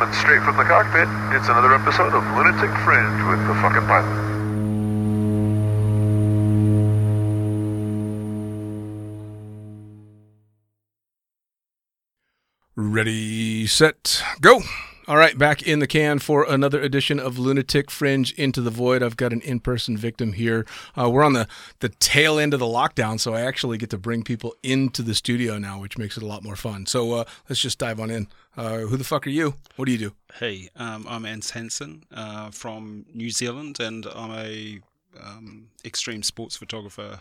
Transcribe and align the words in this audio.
coming 0.00 0.14
straight 0.14 0.42
from 0.42 0.56
the 0.56 0.64
cockpit. 0.64 1.08
It's 1.36 1.48
another 1.48 1.74
episode 1.74 2.14
of 2.14 2.24
Lunatic 2.34 2.70
Fringe 2.84 3.22
with 3.28 3.46
the 3.46 3.54
fucking 3.60 3.86
pilot. 3.86 4.30
Ready, 12.76 13.66
set, 13.66 14.22
go. 14.40 14.62
All 15.10 15.16
right, 15.16 15.36
back 15.36 15.60
in 15.60 15.80
the 15.80 15.88
can 15.88 16.20
for 16.20 16.44
another 16.48 16.80
edition 16.80 17.18
of 17.18 17.36
Lunatic 17.36 17.90
Fringe 17.90 18.30
Into 18.34 18.60
the 18.60 18.70
Void. 18.70 19.02
I've 19.02 19.16
got 19.16 19.32
an 19.32 19.40
in 19.40 19.58
person 19.58 19.96
victim 19.96 20.34
here. 20.34 20.64
Uh, 20.96 21.10
we're 21.10 21.24
on 21.24 21.32
the, 21.32 21.48
the 21.80 21.88
tail 21.88 22.38
end 22.38 22.54
of 22.54 22.60
the 22.60 22.66
lockdown, 22.66 23.18
so 23.18 23.34
I 23.34 23.40
actually 23.40 23.76
get 23.76 23.90
to 23.90 23.98
bring 23.98 24.22
people 24.22 24.54
into 24.62 25.02
the 25.02 25.16
studio 25.16 25.58
now, 25.58 25.80
which 25.80 25.98
makes 25.98 26.16
it 26.16 26.22
a 26.22 26.26
lot 26.26 26.44
more 26.44 26.54
fun. 26.54 26.86
So 26.86 27.12
uh, 27.12 27.24
let's 27.48 27.60
just 27.60 27.80
dive 27.80 27.98
on 27.98 28.08
in. 28.08 28.28
Uh, 28.56 28.82
who 28.82 28.96
the 28.96 29.02
fuck 29.02 29.26
are 29.26 29.30
you? 29.30 29.54
What 29.74 29.86
do 29.86 29.90
you 29.90 29.98
do? 29.98 30.12
Hey, 30.34 30.68
um, 30.76 31.04
I'm 31.08 31.26
Ans 31.26 31.50
Hansen 31.50 32.04
uh, 32.14 32.52
from 32.52 33.04
New 33.12 33.30
Zealand, 33.30 33.80
and 33.80 34.06
I'm 34.14 34.30
a 34.30 34.78
um, 35.20 35.70
extreme 35.84 36.22
sports 36.22 36.56
photographer, 36.56 37.18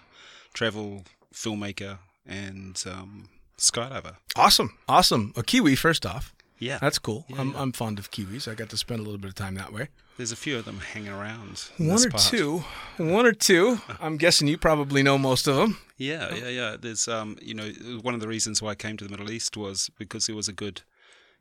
travel 0.54 1.06
filmmaker, 1.34 1.98
and 2.24 2.84
um, 2.86 3.30
skydiver. 3.58 4.18
Awesome, 4.36 4.78
awesome. 4.88 5.34
A 5.36 5.42
Kiwi, 5.42 5.76
first 5.76 6.06
off. 6.06 6.36
Yeah, 6.60 6.78
That's 6.80 7.00
cool. 7.00 7.26
Yeah, 7.30 7.40
I'm, 7.40 7.52
yeah. 7.52 7.62
I'm 7.62 7.72
fond 7.72 8.00
of 8.00 8.12
Kiwis. 8.12 8.48
I 8.52 8.54
got 8.54 8.70
to 8.70 8.78
spend 8.78 9.00
a 9.00 9.04
little 9.04 9.18
bit 9.18 9.30
of 9.30 9.36
time 9.36 9.56
that 9.56 9.72
way. 9.72 9.88
there's 10.18 10.34
a 10.34 10.36
few 10.36 10.58
of 10.58 10.66
them 10.66 10.80
hanging 10.80 11.12
around. 11.12 11.70
One 11.78 11.98
or 12.06 12.10
part. 12.10 12.24
two. 12.24 12.64
One 12.98 13.26
or 13.26 13.32
two. 13.32 13.80
I'm 14.02 14.18
guessing 14.18 14.48
you 14.50 14.58
probably 14.58 15.02
know 15.02 15.18
most 15.18 15.48
of 15.48 15.56
them. 15.56 15.78
Yeah, 15.98 16.34
yeah, 16.36 16.50
yeah. 16.50 16.76
There's 16.80 17.08
um, 17.08 17.38
you 17.42 17.54
know, 17.54 17.70
one 18.02 18.14
of 18.14 18.20
the 18.20 18.28
reasons 18.28 18.62
why 18.62 18.72
I 18.72 18.76
came 18.76 18.98
to 18.98 19.04
the 19.06 19.10
Middle 19.10 19.32
East 19.32 19.56
was 19.58 19.90
because 19.98 20.28
there 20.28 20.36
was 20.36 20.48
a 20.50 20.54
good, 20.54 20.82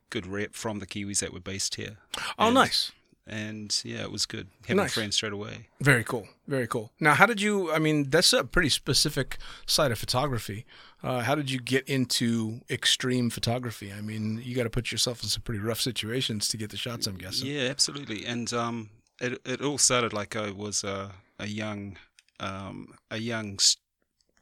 good 0.09 0.25
rep 0.25 0.53
from 0.53 0.79
the 0.79 0.87
Kiwis 0.87 1.19
that 1.19 1.33
were 1.33 1.39
based 1.41 1.75
here. 1.75 1.97
Oh, 2.37 2.47
And- 2.47 2.53
nice. 2.55 2.91
And 3.29 3.79
yeah, 3.85 4.01
it 4.01 4.11
was 4.11 4.25
good 4.25 4.47
having 4.63 4.77
Nice. 4.77 4.93
friends 4.93 5.15
straight 5.15 5.33
away. 5.33 5.67
Very 5.81 6.03
cool. 6.03 6.27
Very 6.47 6.67
cool. 6.67 6.91
Now, 6.99 7.13
how 7.13 7.25
did 7.25 7.39
you? 7.41 7.71
I 7.71 7.79
mean, 7.79 8.09
that's 8.09 8.33
a 8.33 8.43
pretty 8.43 8.69
specific 8.69 9.37
side 9.65 9.91
of 9.91 9.99
photography. 9.99 10.65
Uh, 11.03 11.21
how 11.21 11.35
did 11.35 11.49
you 11.51 11.59
get 11.59 11.87
into 11.87 12.61
extreme 12.69 13.29
photography? 13.29 13.93
I 13.93 14.01
mean, 14.01 14.41
you 14.43 14.55
got 14.55 14.63
to 14.63 14.69
put 14.69 14.91
yourself 14.91 15.21
in 15.23 15.29
some 15.29 15.43
pretty 15.43 15.59
rough 15.61 15.79
situations 15.79 16.47
to 16.49 16.57
get 16.57 16.71
the 16.71 16.77
shots. 16.77 17.07
I'm 17.07 17.15
guessing. 17.17 17.47
Yeah, 17.47 17.69
absolutely. 17.69 18.25
And 18.25 18.51
um, 18.53 18.89
it 19.21 19.39
it 19.45 19.61
all 19.61 19.77
started 19.77 20.11
like 20.13 20.35
I 20.35 20.51
was 20.51 20.83
a 20.83 21.11
a 21.39 21.47
young 21.47 21.97
um 22.39 22.93
a 23.11 23.17
young 23.17 23.59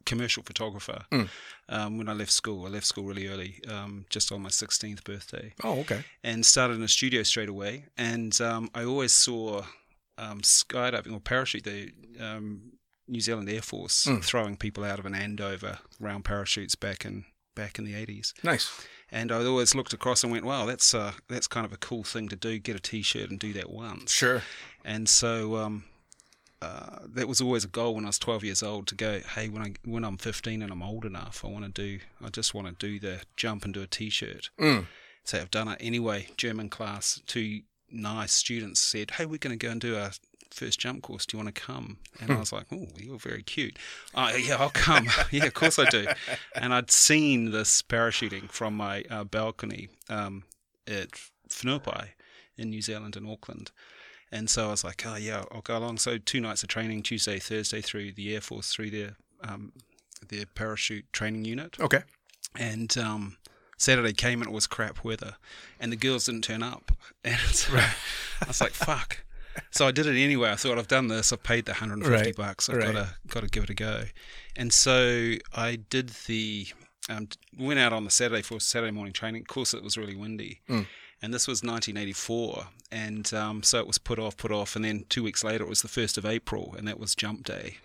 commercial 0.06 0.42
photographer. 0.42 1.04
Mm. 1.12 1.28
Um, 1.68 1.98
when 1.98 2.08
I 2.08 2.12
left 2.14 2.32
school, 2.32 2.66
I 2.66 2.70
left 2.70 2.86
school 2.86 3.04
really 3.04 3.28
early, 3.28 3.60
um, 3.68 4.06
just 4.10 4.32
on 4.32 4.40
my 4.42 4.48
16th 4.48 5.04
birthday. 5.04 5.52
Oh, 5.62 5.80
okay. 5.80 6.04
and 6.24 6.44
started 6.46 6.74
in 6.78 6.82
a 6.82 6.88
studio 6.88 7.22
straight 7.22 7.48
away. 7.48 7.84
And 7.96 8.38
um, 8.40 8.70
I 8.74 8.84
always 8.84 9.12
saw 9.12 9.62
um, 10.16 10.40
skydiving 10.40 11.12
or 11.12 11.20
parachute, 11.20 11.64
the 11.64 11.92
um, 12.20 12.72
New 13.06 13.20
Zealand 13.20 13.48
Air 13.48 13.62
Force 13.62 14.06
Mm. 14.06 14.22
throwing 14.24 14.56
people 14.56 14.84
out 14.84 14.98
of 14.98 15.06
an 15.06 15.14
Andover 15.14 15.78
round 16.00 16.24
parachutes 16.24 16.74
back 16.74 17.04
in 17.04 17.24
back 17.54 17.78
in 17.78 17.84
the 17.84 17.94
80s. 17.94 18.32
Nice. 18.44 18.70
And 19.10 19.32
I 19.32 19.44
always 19.44 19.74
looked 19.74 19.92
across 19.94 20.22
and 20.22 20.30
went, 20.30 20.44
"Wow, 20.44 20.66
that's 20.66 20.94
uh, 20.94 21.12
that's 21.28 21.46
kind 21.46 21.64
of 21.66 21.72
a 21.72 21.76
cool 21.78 22.04
thing 22.04 22.28
to 22.28 22.36
do. 22.36 22.58
Get 22.58 22.76
a 22.76 22.80
T-shirt 22.80 23.30
and 23.30 23.38
do 23.38 23.52
that 23.54 23.70
once." 23.70 24.12
Sure. 24.12 24.42
And 24.84 25.08
so 25.08 25.56
um, 25.56 25.84
uh, 26.60 26.98
that 27.06 27.28
was 27.28 27.40
always 27.40 27.64
a 27.64 27.68
goal 27.68 27.94
when 27.94 28.04
I 28.04 28.08
was 28.08 28.18
12 28.18 28.44
years 28.44 28.62
old 28.62 28.88
to 28.88 28.94
go, 28.94 29.20
hey, 29.34 29.48
when 29.48 29.62
I 29.62 29.74
when 29.84 30.04
I'm 30.04 30.16
15 30.16 30.60
and 30.62 30.72
I'm 30.72 30.82
old 30.82 31.04
enough, 31.04 31.44
I 31.44 31.48
want 31.48 31.64
to 31.64 31.70
do, 31.70 32.00
I 32.24 32.30
just 32.30 32.52
want 32.52 32.66
to 32.66 32.74
do 32.74 32.98
the 32.98 33.22
jump 33.36 33.64
and 33.64 33.72
do 33.72 33.82
a 33.82 33.86
T-shirt. 33.86 34.50
Mm. 34.60 34.86
So 35.24 35.38
I've 35.38 35.50
done 35.50 35.68
it 35.68 35.78
anyway. 35.80 36.28
German 36.36 36.68
class, 36.68 37.20
two 37.26 37.60
nice 37.90 38.32
students 38.32 38.80
said, 38.80 39.12
"Hey, 39.12 39.26
we're 39.26 39.38
going 39.38 39.56
to 39.56 39.66
go 39.66 39.70
and 39.70 39.80
do 39.80 39.96
our 39.96 40.10
first 40.50 40.80
jump 40.80 41.02
course. 41.02 41.26
Do 41.26 41.36
you 41.36 41.44
want 41.44 41.54
to 41.54 41.60
come?" 41.60 41.98
And 42.20 42.32
I 42.32 42.38
was 42.38 42.52
like, 42.52 42.66
"Oh, 42.72 42.86
you're 42.96 43.18
very 43.18 43.42
cute." 43.42 43.78
Oh, 44.14 44.34
yeah, 44.34 44.56
I'll 44.58 44.70
come. 44.70 45.08
yeah, 45.30 45.44
of 45.44 45.54
course 45.54 45.78
I 45.78 45.84
do. 45.84 46.06
And 46.54 46.74
I'd 46.74 46.90
seen 46.90 47.50
this 47.50 47.82
parachuting 47.82 48.50
from 48.50 48.74
my 48.74 49.04
uh, 49.10 49.24
balcony 49.24 49.90
um, 50.08 50.44
at 50.86 51.10
Whenuapai 51.48 52.08
in 52.56 52.70
New 52.70 52.82
Zealand 52.82 53.16
in 53.16 53.28
Auckland. 53.28 53.70
And 54.30 54.50
so 54.50 54.66
I 54.68 54.70
was 54.70 54.84
like, 54.84 55.04
"Oh 55.06 55.16
yeah, 55.16 55.44
I'll 55.52 55.62
go 55.62 55.76
along." 55.78 55.98
So 55.98 56.18
two 56.18 56.40
nights 56.40 56.62
of 56.62 56.68
training, 56.68 57.02
Tuesday, 57.02 57.38
Thursday, 57.38 57.80
through 57.80 58.12
the 58.12 58.34
Air 58.34 58.40
Force, 58.40 58.72
through 58.72 58.90
their 58.90 59.16
um, 59.42 59.72
their 60.28 60.44
parachute 60.46 61.06
training 61.12 61.44
unit 61.44 61.76
Okay. 61.80 62.02
and 62.58 62.96
um, 62.98 63.36
Saturday 63.76 64.12
came 64.12 64.42
and 64.42 64.50
it 64.50 64.54
was 64.54 64.66
crap 64.66 65.04
weather, 65.04 65.36
and 65.80 65.90
the 65.92 65.96
girls 65.96 66.26
didn't 66.26 66.42
turn 66.44 66.62
up, 66.62 66.92
and 67.24 67.38
so 67.40 67.74
I 67.76 68.46
was 68.46 68.60
like, 68.60 68.72
"Fuck." 68.72 69.24
So 69.72 69.86
I 69.88 69.90
did 69.90 70.06
it 70.06 70.16
anyway. 70.22 70.50
I 70.52 70.54
thought 70.56 70.78
I've 70.78 70.86
done 70.86 71.08
this. 71.08 71.32
I've 71.32 71.42
paid 71.42 71.64
the 71.64 71.72
150 71.72 72.14
Right, 72.28 72.36
bucks. 72.36 72.68
I've 72.68 72.76
right. 72.76 72.92
got 72.94 73.06
to 73.06 73.14
got 73.28 73.40
to 73.40 73.48
give 73.48 73.64
it 73.64 73.70
a 73.70 73.74
go. 73.74 74.02
And 74.54 74.72
so 74.72 75.32
I 75.52 75.76
did 75.90 76.10
the 76.26 76.66
um, 77.08 77.28
went 77.58 77.80
out 77.80 77.92
on 77.92 78.04
the 78.04 78.10
Saturday 78.10 78.42
for 78.42 78.60
Saturday 78.60 78.92
morning 78.92 79.12
training. 79.12 79.42
Of 79.42 79.48
course, 79.48 79.74
it 79.74 79.82
was 79.82 79.96
really 79.98 80.14
windy, 80.14 80.60
Mm. 80.68 80.86
And 81.22 81.32
this 81.34 81.46
was 81.48 81.62
1984, 81.62 82.66
and 82.92 83.32
um, 83.34 83.62
so 83.62 83.78
it 83.78 83.86
was 83.86 83.98
put 83.98 84.18
off, 84.18 84.36
put 84.36 84.50
off, 84.52 84.76
and 84.76 84.84
then 84.84 85.04
two 85.08 85.22
weeks 85.22 85.42
later 85.44 85.64
it 85.64 85.68
was 85.68 85.82
the 85.82 85.88
first 85.88 86.16
of 86.18 86.24
April, 86.24 86.74
and 86.78 86.86
that 86.88 86.98
was 86.98 87.14
jump 87.14 87.44
day. 87.44 87.76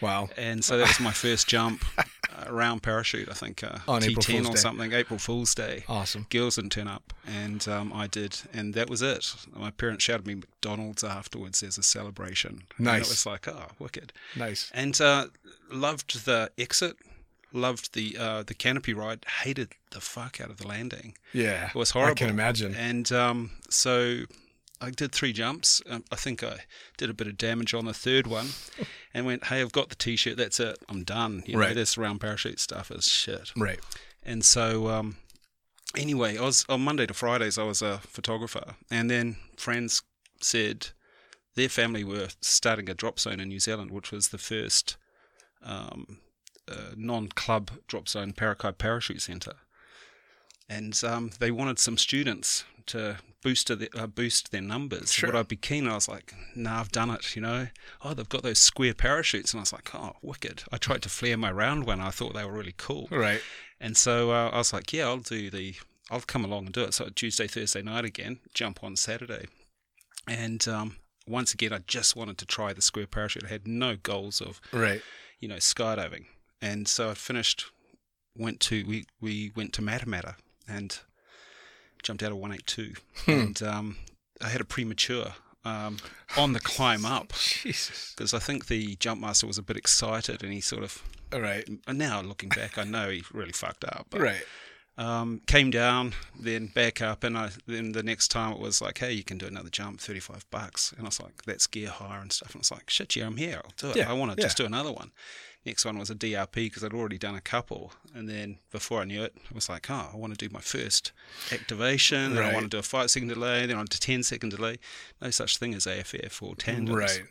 Wow. 0.00 0.28
And 0.36 0.64
so 0.64 0.76
that 0.78 0.88
was 0.88 1.00
my 1.00 1.10
first 1.12 1.48
jump 1.48 1.84
around 2.46 2.82
parachute, 2.82 3.28
I 3.28 3.34
think, 3.34 3.64
uh, 3.64 3.78
On 3.88 4.02
April 4.02 4.22
T10 4.22 4.32
Fool's 4.36 4.48
or 4.48 4.52
Day. 4.52 4.56
something, 4.56 4.92
April 4.92 5.18
Fool's 5.18 5.54
Day. 5.54 5.84
Awesome. 5.88 6.26
Girls 6.30 6.56
didn't 6.56 6.70
turn 6.72 6.88
up, 6.88 7.12
and 7.26 7.66
um, 7.68 7.92
I 7.94 8.06
did, 8.06 8.38
and 8.52 8.74
that 8.74 8.88
was 8.90 9.02
it. 9.02 9.34
My 9.56 9.70
parents 9.70 10.04
shouted 10.04 10.26
me 10.26 10.34
McDonald's 10.36 11.02
afterwards 11.02 11.62
as 11.62 11.78
a 11.78 11.82
celebration. 11.82 12.62
And 12.76 12.86
Nice. 12.86 13.06
it 13.06 13.08
was 13.08 13.26
like, 13.26 13.48
oh, 13.48 13.68
wicked. 13.78 14.12
Nice. 14.36 14.70
And 14.74 15.00
uh, 15.00 15.26
loved 15.70 16.24
the 16.26 16.50
exit, 16.58 16.96
loved 17.52 17.94
the 17.94 18.16
uh, 18.18 18.42
the 18.42 18.54
canopy 18.54 18.94
ride, 18.94 19.24
hated 19.42 19.72
the 19.90 20.00
fuck 20.00 20.40
out 20.40 20.50
of 20.50 20.56
the 20.58 20.66
landing. 20.66 21.14
Yeah. 21.32 21.68
It 21.68 21.74
was 21.74 21.90
horrible. 21.90 22.12
I 22.12 22.14
can 22.14 22.30
imagine. 22.30 22.74
And 22.74 23.10
um, 23.12 23.50
so 23.70 24.20
I 24.80 24.90
did 24.90 25.12
three 25.12 25.32
jumps. 25.32 25.80
Um, 25.88 26.04
I 26.10 26.16
think 26.16 26.42
I 26.42 26.60
did 26.96 27.10
a 27.10 27.14
bit 27.14 27.26
of 27.26 27.36
damage 27.38 27.74
on 27.74 27.84
the 27.84 27.94
third 27.94 28.26
one 28.26 28.48
and 29.14 29.26
went, 29.26 29.44
hey, 29.44 29.60
I've 29.60 29.72
got 29.72 29.88
the 29.90 29.94
t 29.94 30.16
shirt. 30.16 30.36
That's 30.36 30.58
it. 30.60 30.78
I'm 30.88 31.04
done. 31.04 31.42
You 31.46 31.54
know, 31.54 31.60
Right. 31.60 31.74
this 31.74 31.96
round 31.98 32.20
parachute 32.20 32.58
stuff 32.60 32.90
is 32.90 33.06
shit. 33.06 33.52
Right. 33.56 33.78
And 34.24 34.44
so, 34.44 34.88
um, 34.88 35.16
anyway, 35.96 36.36
I 36.38 36.42
was 36.42 36.64
on 36.68 36.82
Monday 36.82 37.06
to 37.06 37.14
Fridays, 37.14 37.58
I 37.58 37.64
was 37.64 37.82
a 37.82 37.98
photographer. 37.98 38.74
And 38.90 39.10
then 39.10 39.36
friends 39.56 40.02
said 40.40 40.88
their 41.54 41.68
family 41.68 42.02
were 42.04 42.28
starting 42.40 42.88
a 42.88 42.94
drop 42.94 43.20
zone 43.20 43.40
in 43.40 43.48
New 43.48 43.60
Zealand, 43.60 43.90
which 43.90 44.10
was 44.10 44.28
the 44.28 44.38
first 44.38 44.96
um, 45.64 46.18
uh, 46.72 46.94
non 46.96 47.28
club 47.28 47.70
drop 47.88 48.08
zone 48.08 48.32
Parakai 48.32 48.76
Parachute 48.76 49.20
Centre. 49.22 49.56
And 50.68 50.98
um, 51.04 51.30
they 51.38 51.50
wanted 51.50 51.78
some 51.78 51.98
students 51.98 52.64
to 52.86 53.18
boost 53.42 53.68
the, 53.68 53.88
uh, 53.96 54.06
boost 54.06 54.52
their 54.52 54.62
numbers. 54.62 55.12
Sure. 55.12 55.28
Would 55.30 55.38
I 55.38 55.42
be 55.42 55.56
keen? 55.56 55.86
I 55.86 55.94
was 55.94 56.08
like, 56.08 56.32
nah, 56.56 56.80
I've 56.80 56.92
done 56.92 57.10
it, 57.10 57.36
you 57.36 57.42
know. 57.42 57.66
Oh, 58.02 58.14
they've 58.14 58.28
got 58.28 58.42
those 58.42 58.58
square 58.58 58.94
parachutes. 58.94 59.52
And 59.52 59.60
I 59.60 59.62
was 59.62 59.72
like, 59.72 59.94
oh, 59.94 60.14
wicked. 60.22 60.62
I 60.72 60.78
tried 60.78 61.02
to 61.02 61.08
flare 61.08 61.36
my 61.36 61.52
round 61.52 61.84
one. 61.86 62.00
I 62.00 62.10
thought 62.10 62.34
they 62.34 62.44
were 62.44 62.52
really 62.52 62.74
cool. 62.76 63.08
Right. 63.10 63.40
And 63.80 63.96
so 63.96 64.30
uh, 64.30 64.50
I 64.52 64.58
was 64.58 64.72
like, 64.72 64.92
yeah, 64.92 65.04
I'll 65.06 65.18
do 65.18 65.50
the, 65.50 65.74
I'll 66.10 66.20
come 66.20 66.44
along 66.44 66.66
and 66.66 66.72
do 66.74 66.82
it. 66.84 66.94
So 66.94 67.08
Tuesday, 67.14 67.46
Thursday 67.48 67.82
night 67.82 68.04
again, 68.04 68.38
jump 68.54 68.82
on 68.82 68.96
Saturday. 68.96 69.46
And 70.26 70.66
um, 70.68 70.96
once 71.26 71.52
again, 71.52 71.72
I 71.72 71.80
just 71.86 72.16
wanted 72.16 72.38
to 72.38 72.46
try 72.46 72.72
the 72.72 72.82
square 72.82 73.06
parachute. 73.08 73.44
I 73.44 73.48
had 73.48 73.66
no 73.68 73.96
goals 73.96 74.40
of, 74.40 74.60
Right. 74.72 75.02
you 75.40 75.48
know, 75.48 75.56
skydiving. 75.56 76.26
And 76.62 76.86
so 76.88 77.10
I 77.10 77.14
finished, 77.14 77.66
went 78.38 78.60
to, 78.60 78.84
we, 78.86 79.04
we 79.20 79.50
went 79.54 79.72
to 79.74 79.82
Matamata 79.82 80.36
and 80.68 80.98
jumped 82.02 82.22
out 82.22 82.30
of 82.32 82.38
182. 82.38 82.94
And 83.26 83.62
um, 83.62 83.96
I 84.40 84.48
had 84.48 84.60
a 84.60 84.64
premature 84.64 85.32
um, 85.64 85.98
on 86.36 86.52
the 86.52 86.60
climb 86.60 87.04
up 87.04 87.32
Jesus. 87.62 88.14
because 88.16 88.32
I 88.32 88.38
think 88.38 88.66
the 88.66 88.94
jump 88.96 89.20
master 89.20 89.46
was 89.46 89.58
a 89.58 89.62
bit 89.62 89.76
excited 89.76 90.42
and 90.42 90.52
he 90.52 90.60
sort 90.60 90.82
of, 90.84 91.02
All 91.32 91.40
right. 91.40 91.68
and 91.86 91.98
now 91.98 92.20
looking 92.22 92.48
back, 92.48 92.78
I 92.78 92.84
know 92.84 93.10
he 93.10 93.22
really 93.32 93.52
fucked 93.52 93.84
up. 93.84 94.06
But 94.10 94.20
Right. 94.20 94.42
um, 94.98 95.40
came 95.46 95.70
down, 95.70 96.14
then 96.38 96.66
back 96.66 97.00
up, 97.02 97.24
and 97.24 97.36
I, 97.36 97.50
then 97.66 97.90
the 97.92 98.02
next 98.04 98.28
time 98.28 98.52
it 98.52 98.58
was 98.60 98.80
like, 98.80 98.98
hey, 98.98 99.12
you 99.12 99.24
can 99.24 99.38
do 99.38 99.46
another 99.46 99.70
jump, 99.70 100.00
thirty-five 100.00 100.44
bucks, 100.50 100.92
and 100.92 101.02
I 101.06 101.08
was 101.08 101.18
like, 101.20 101.42
that's 101.44 101.66
gear 101.66 101.88
hire 101.90 102.20
and 102.20 102.30
stuff, 102.32 102.50
and 102.50 102.58
I 102.58 102.60
was 102.60 102.70
like, 102.72 102.90
shit, 102.90 103.16
yeah, 103.16 103.26
I'm 103.26 103.36
here, 103.38 103.60
I'll 103.64 103.72
do 103.78 103.90
it. 103.90 103.96
Yeah, 103.96 104.10
I 104.10 104.12
want 104.12 104.32
to 104.32 104.36
yeah. 104.38 104.44
just 104.46 104.56
do 104.58 104.66
another 104.66 104.92
one. 104.92 105.10
Next 105.64 105.84
one 105.84 105.98
was 105.98 106.10
a 106.10 106.14
DRP 106.14 106.54
because 106.54 106.82
I'd 106.82 106.92
already 106.92 107.18
done 107.18 107.36
a 107.36 107.40
couple, 107.40 107.92
and 108.14 108.28
then 108.28 108.58
before 108.72 109.00
I 109.00 109.04
knew 109.04 109.22
it, 109.22 109.34
I 109.50 109.54
was 109.54 109.68
like, 109.68 109.88
oh, 109.90 110.10
I 110.12 110.16
want 110.16 110.36
to 110.36 110.48
do 110.48 110.52
my 110.52 110.60
first 110.60 111.12
activation, 111.52 112.34
then 112.34 112.44
I 112.44 112.52
want 112.52 112.64
to 112.64 112.68
do 112.68 112.78
a 112.78 112.82
five-second 112.82 113.28
delay, 113.28 113.66
then 113.66 113.76
on 113.76 113.86
to 113.86 114.00
ten-second 114.00 114.50
delay. 114.50 114.78
No 115.20 115.30
such 115.30 115.58
thing 115.58 115.72
as 115.74 115.86
AFF 115.86 116.42
or 116.42 116.56
tandems. 116.56 116.96
Right. 116.96 117.22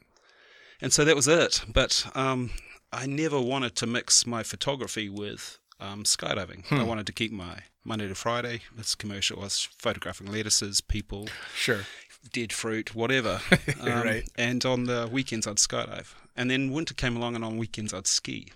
And 0.81 0.93
so 0.93 1.03
that 1.05 1.15
was 1.15 1.27
it. 1.27 1.61
But 1.71 2.07
um, 2.15 2.51
I 2.91 3.05
never 3.05 3.39
wanted 3.39 3.75
to 3.77 3.87
mix 3.87 4.25
my 4.25 4.43
photography 4.43 5.09
with 5.09 5.59
um, 5.79 6.03
skydiving. 6.03 6.65
Hmm. 6.67 6.75
I 6.75 6.83
wanted 6.83 7.07
to 7.07 7.13
keep 7.13 7.31
my 7.31 7.59
Monday 7.83 8.07
to 8.07 8.15
Friday. 8.15 8.61
This 8.75 8.95
commercial 8.95 9.39
I 9.39 9.43
was 9.43 9.67
photographing 9.77 10.27
lettuces, 10.31 10.79
people, 10.81 11.27
Sure. 11.55 11.81
Dead 12.31 12.53
fruit, 12.53 12.95
whatever. 12.95 13.41
Um, 13.81 13.87
Right. 14.03 14.29
And 14.35 14.63
on 14.65 14.83
the 14.85 15.09
weekends 15.11 15.47
I'd 15.47 15.55
skydive. 15.57 16.13
And 16.35 16.49
then 16.49 16.71
winter 16.71 16.93
came 16.93 17.15
along, 17.17 17.35
and 17.35 17.43
on 17.43 17.57
weekends 17.57 17.93
I'd 17.93 18.07
ski. 18.07 18.51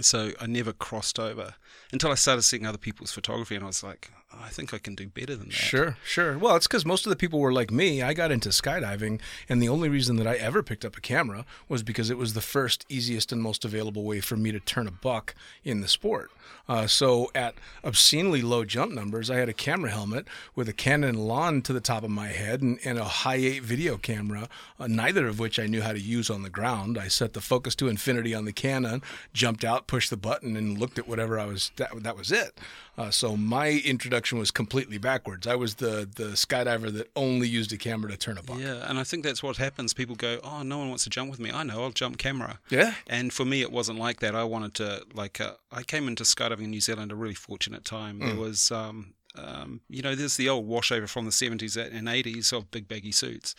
So 0.00 0.30
I 0.40 0.46
never 0.46 0.72
crossed 0.72 1.18
over 1.18 1.54
until 1.92 2.10
I 2.10 2.14
started 2.14 2.42
seeing 2.42 2.66
other 2.66 2.78
people's 2.78 3.12
photography, 3.12 3.54
and 3.54 3.64
I 3.64 3.68
was 3.68 3.82
like, 3.82 4.10
"Oh, 4.32 4.38
I 4.42 4.48
think 4.48 4.74
I 4.74 4.78
can 4.78 4.94
do 4.94 5.06
better 5.08 5.36
than 5.36 5.48
that. 5.48 5.54
Sure, 5.54 5.96
sure. 6.04 6.38
Well, 6.38 6.56
it's 6.56 6.66
because 6.66 6.84
most 6.84 7.06
of 7.06 7.10
the 7.10 7.16
people 7.16 7.40
were 7.40 7.52
like 7.52 7.70
me. 7.70 8.02
I 8.02 8.14
got 8.14 8.30
into 8.30 8.50
skydiving, 8.50 9.20
and 9.48 9.62
the 9.62 9.68
only 9.68 9.88
reason 9.88 10.16
that 10.16 10.26
I 10.26 10.34
ever 10.34 10.62
picked 10.62 10.84
up 10.84 10.96
a 10.96 11.00
camera 11.00 11.44
was 11.68 11.82
because 11.82 12.10
it 12.10 12.18
was 12.18 12.34
the 12.34 12.40
first, 12.40 12.84
easiest, 12.88 13.32
and 13.32 13.42
most 13.42 13.64
available 13.64 14.04
way 14.04 14.20
for 14.20 14.36
me 14.36 14.52
to 14.52 14.60
turn 14.60 14.86
a 14.86 14.92
buck 14.92 15.34
in 15.64 15.80
the 15.80 15.88
sport. 15.88 16.30
Uh, 16.68 16.86
so, 16.86 17.30
at 17.34 17.54
obscenely 17.82 18.42
low 18.42 18.64
jump 18.64 18.92
numbers, 18.92 19.30
I 19.30 19.36
had 19.36 19.48
a 19.48 19.54
camera 19.54 19.90
helmet 19.90 20.28
with 20.54 20.68
a 20.68 20.74
Canon 20.74 21.16
lawn 21.16 21.62
to 21.62 21.72
the 21.72 21.80
top 21.80 22.04
of 22.04 22.10
my 22.10 22.28
head 22.28 22.60
and, 22.60 22.78
and 22.84 22.98
a 22.98 23.04
high 23.04 23.36
8 23.36 23.62
video 23.62 23.96
camera, 23.96 24.48
uh, 24.78 24.86
neither 24.86 25.26
of 25.26 25.38
which 25.38 25.58
I 25.58 25.66
knew 25.66 25.80
how 25.80 25.92
to 25.92 26.00
use 26.00 26.28
on 26.28 26.42
the 26.42 26.50
ground. 26.50 26.98
I 26.98 27.08
set 27.08 27.32
the 27.32 27.40
focus 27.40 27.74
to 27.76 27.88
infinity 27.88 28.34
on 28.34 28.44
the 28.44 28.52
Canon, 28.52 29.02
jumped 29.32 29.64
out, 29.64 29.86
pushed 29.86 30.10
the 30.10 30.18
button, 30.18 30.56
and 30.56 30.78
looked 30.78 30.98
at 30.98 31.08
whatever 31.08 31.38
I 31.38 31.46
was. 31.46 31.70
That, 31.78 32.02
that 32.02 32.16
was 32.16 32.30
it. 32.30 32.58
Uh, 32.96 33.10
so 33.10 33.36
my 33.36 33.70
introduction 33.84 34.38
was 34.38 34.50
completely 34.50 34.98
backwards. 34.98 35.46
I 35.46 35.54
was 35.54 35.76
the 35.76 36.08
the 36.14 36.34
skydiver 36.34 36.92
that 36.92 37.10
only 37.16 37.48
used 37.48 37.72
a 37.72 37.76
camera 37.76 38.10
to 38.10 38.16
turn 38.16 38.36
a 38.38 38.42
buck. 38.42 38.58
Yeah, 38.58 38.88
and 38.88 38.98
I 38.98 39.04
think 39.04 39.24
that's 39.24 39.42
what 39.42 39.56
happens. 39.56 39.94
People 39.94 40.16
go, 40.16 40.40
"Oh, 40.42 40.62
no 40.62 40.78
one 40.78 40.88
wants 40.88 41.04
to 41.04 41.10
jump 41.10 41.30
with 41.30 41.40
me." 41.40 41.50
I 41.52 41.62
know, 41.62 41.82
I'll 41.82 41.90
jump 41.90 42.18
camera. 42.18 42.58
Yeah. 42.70 42.94
And 43.06 43.32
for 43.32 43.44
me, 43.44 43.62
it 43.62 43.72
wasn't 43.72 43.98
like 43.98 44.20
that. 44.20 44.34
I 44.34 44.44
wanted 44.44 44.74
to 44.74 45.04
like. 45.14 45.40
Uh, 45.40 45.54
I 45.72 45.82
came 45.82 46.08
into 46.08 46.24
skydiving 46.24 46.64
in 46.64 46.70
New 46.70 46.80
Zealand 46.80 47.12
a 47.12 47.16
really 47.16 47.34
fortunate 47.34 47.84
time. 47.84 48.18
There 48.18 48.34
was, 48.34 48.70
um, 48.72 49.14
um, 49.36 49.80
you 49.88 50.02
know, 50.02 50.14
there's 50.14 50.36
the 50.36 50.48
old 50.48 50.66
washover 50.66 51.08
from 51.08 51.24
the 51.24 51.30
70s 51.30 51.76
and 51.76 52.08
80s 52.08 52.52
of 52.52 52.70
big 52.70 52.88
baggy 52.88 53.12
suits, 53.12 53.54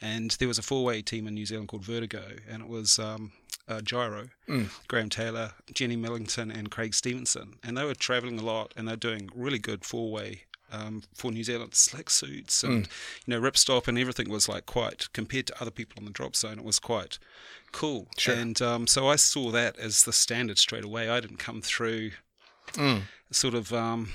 and 0.00 0.30
there 0.32 0.48
was 0.48 0.58
a 0.58 0.62
four-way 0.62 1.02
team 1.02 1.26
in 1.26 1.34
New 1.34 1.46
Zealand 1.46 1.68
called 1.68 1.84
Vertigo, 1.84 2.24
and 2.48 2.62
it 2.62 2.68
was. 2.68 2.98
Um, 2.98 3.32
uh, 3.68 3.80
Gyro, 3.82 4.28
Graham 4.88 5.08
Taylor, 5.10 5.52
Jenny 5.74 5.96
Millington, 5.96 6.50
and 6.50 6.70
Craig 6.70 6.94
Stevenson, 6.94 7.54
and 7.62 7.76
they 7.76 7.84
were 7.84 7.94
travelling 7.94 8.38
a 8.38 8.42
lot, 8.44 8.72
and 8.76 8.88
they're 8.88 8.96
doing 8.96 9.28
really 9.34 9.58
good 9.58 9.84
four-way 9.84 10.42
um, 10.72 11.02
for 11.14 11.30
New 11.30 11.44
Zealand 11.44 11.74
slick 11.74 12.10
suits 12.10 12.62
and 12.62 12.88
you 13.26 13.30
know 13.34 13.40
ripstop 13.40 13.88
and 13.88 13.98
everything 13.98 14.28
was 14.28 14.48
like 14.50 14.66
quite 14.66 15.10
compared 15.14 15.46
to 15.46 15.60
other 15.62 15.70
people 15.70 15.94
on 15.98 16.04
the 16.04 16.10
drop 16.10 16.36
zone 16.36 16.58
it 16.58 16.64
was 16.64 16.78
quite 16.78 17.18
cool. 17.72 18.06
Sure. 18.18 18.34
and 18.34 18.60
um, 18.60 18.86
so 18.86 19.08
I 19.08 19.16
saw 19.16 19.50
that 19.50 19.78
as 19.78 20.02
the 20.04 20.12
standard 20.12 20.58
straight 20.58 20.84
away. 20.84 21.08
I 21.08 21.20
didn't 21.20 21.38
come 21.38 21.62
through 21.62 22.10
sort 23.30 23.54
of 23.54 23.72
um, 23.72 24.10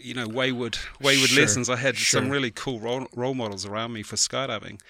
you 0.00 0.14
know 0.14 0.28
wayward 0.28 0.76
wayward 1.00 1.30
Sure. 1.30 1.42
lessons. 1.42 1.70
I 1.70 1.76
had 1.76 1.96
some 1.96 2.28
really 2.30 2.50
cool 2.50 2.78
role, 2.80 3.06
role 3.14 3.34
models 3.34 3.64
around 3.64 3.92
me 3.92 4.02
for 4.02 4.16
skydiving 4.16 4.80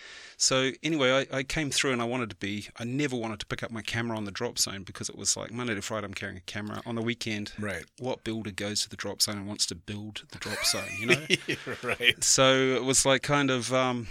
so 0.42 0.70
anyway 0.82 1.26
I, 1.30 1.38
I 1.38 1.42
came 1.42 1.70
through 1.70 1.92
and 1.92 2.00
I 2.00 2.06
wanted 2.06 2.30
to 2.30 2.36
be 2.36 2.68
I 2.78 2.84
never 2.84 3.14
wanted 3.14 3.40
to 3.40 3.46
pick 3.46 3.62
up 3.62 3.70
my 3.70 3.82
camera 3.82 4.16
on 4.16 4.24
the 4.24 4.30
drop 4.30 4.58
zone 4.58 4.84
because 4.84 5.10
it 5.10 5.16
was 5.18 5.36
like 5.36 5.52
Monday 5.52 5.74
to 5.74 5.82
Friday 5.82 6.06
I'm 6.06 6.14
carrying 6.14 6.38
a 6.38 6.40
camera 6.40 6.80
on 6.86 6.94
the 6.94 7.02
weekend 7.02 7.52
Right. 7.58 7.84
what 7.98 8.24
builder 8.24 8.50
goes 8.50 8.82
to 8.82 8.88
the 8.88 8.96
drop 8.96 9.20
zone 9.20 9.36
and 9.36 9.46
wants 9.46 9.66
to 9.66 9.74
build 9.74 10.22
the 10.32 10.38
drop 10.38 10.64
zone, 10.64 10.88
you 10.98 11.06
know? 11.08 11.26
right. 11.82 12.24
so 12.24 12.54
it 12.54 12.84
was 12.84 13.04
like 13.04 13.22
kind 13.22 13.50
of 13.50 13.72
um, 13.74 14.06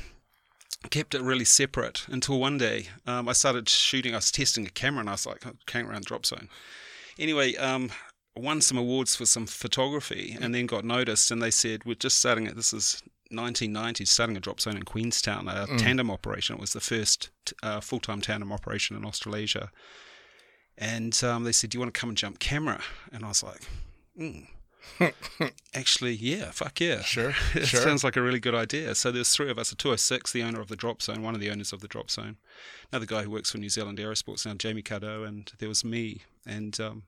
kept 0.92 1.16
it 1.16 1.22
really 1.22 1.46
separate 1.46 2.06
until 2.10 2.40
one 2.40 2.58
day 2.60 2.88
um, 3.08 3.28
I 3.28 3.34
started 3.34 3.68
shooting. 3.68 4.14
I 4.14 4.18
was 4.18 4.32
testing 4.32 4.66
a 4.68 4.70
camera 4.70 5.00
and 5.00 5.10
I 5.10 5.14
was 5.14 5.26
like, 5.26 5.46
oh, 5.48 5.54
camera 5.66 5.94
around 5.94 6.04
the 6.04 6.08
drop 6.10 6.26
zone. 6.28 6.48
Anyway, 7.18 7.56
um, 7.56 7.90
won 8.36 8.62
some 8.62 8.78
awards 8.78 9.16
for 9.16 9.26
some 9.26 9.46
photography 9.46 10.38
and 10.40 10.54
then 10.56 10.66
got 10.68 10.86
noticed 10.86 11.32
and 11.32 11.42
they 11.42 11.52
said, 11.52 11.86
we're 11.86 11.96
just 11.96 12.20
starting 12.20 12.46
it. 12.46 12.56
This 12.56 12.72
is 12.72 13.02
1990, 13.32 14.06
starting 14.06 14.38
a 14.38 14.40
drop 14.40 14.60
zone 14.60 14.78
in 14.78 14.84
Queenstown, 14.84 15.48
a 15.48 15.68
tandem 15.78 16.10
operation. 16.10 16.56
It 16.56 16.62
was 16.62 16.74
the 16.74 16.80
first 16.80 17.30
uh, 17.62 17.80
full 17.80 18.00
time 18.00 18.22
tandem 18.22 18.52
operation 18.52 18.96
in 18.96 19.06
Australasia. 19.06 19.72
And 20.78 21.22
um, 21.24 21.44
they 21.44 21.52
said, 21.52 21.70
Do 21.70 21.78
you 21.78 21.80
want 21.82 21.94
to 21.94 22.00
come 22.00 22.10
and 22.10 22.18
jump 22.18 22.40
camera? 22.40 22.82
And 23.12 23.26
I 23.26 23.28
was 23.28 23.44
like, 23.44 23.62
mm. 24.18 24.48
Actually, 25.76 26.14
yeah, 26.14 26.52
fuck 26.52 26.80
yeah. 26.80 27.02
Sure, 27.02 27.34
it 27.54 27.68
sure. 27.68 27.82
sounds 27.82 28.04
like 28.04 28.16
a 28.16 28.22
really 28.22 28.40
good 28.40 28.56
idea. 28.56 28.96
So 28.96 29.12
there's 29.12 29.34
three 29.34 29.52
of 29.52 29.60
us, 29.60 29.72
a 29.72 29.76
206, 29.76 30.32
the 30.32 30.44
owner 30.44 30.62
of 30.62 30.68
the 30.68 30.76
drop 30.76 31.02
zone, 31.02 31.22
one 31.22 31.36
of 31.36 31.42
the 31.42 31.50
owners 31.50 31.74
of 31.74 31.82
the 31.82 31.88
drop 31.88 32.10
zone, 32.10 32.38
another 32.92 33.06
guy 33.06 33.24
who 33.24 33.30
works 33.30 33.52
for 33.52 33.58
New 33.58 33.70
Zealand 33.70 33.98
Aerosports 33.98 34.46
now, 34.46 34.54
Jamie 34.54 34.82
Cardo, 34.82 35.28
and 35.28 35.52
there 35.60 35.70
was 35.70 35.84
me. 35.84 36.22
And 36.46 36.80
um, 36.80 37.04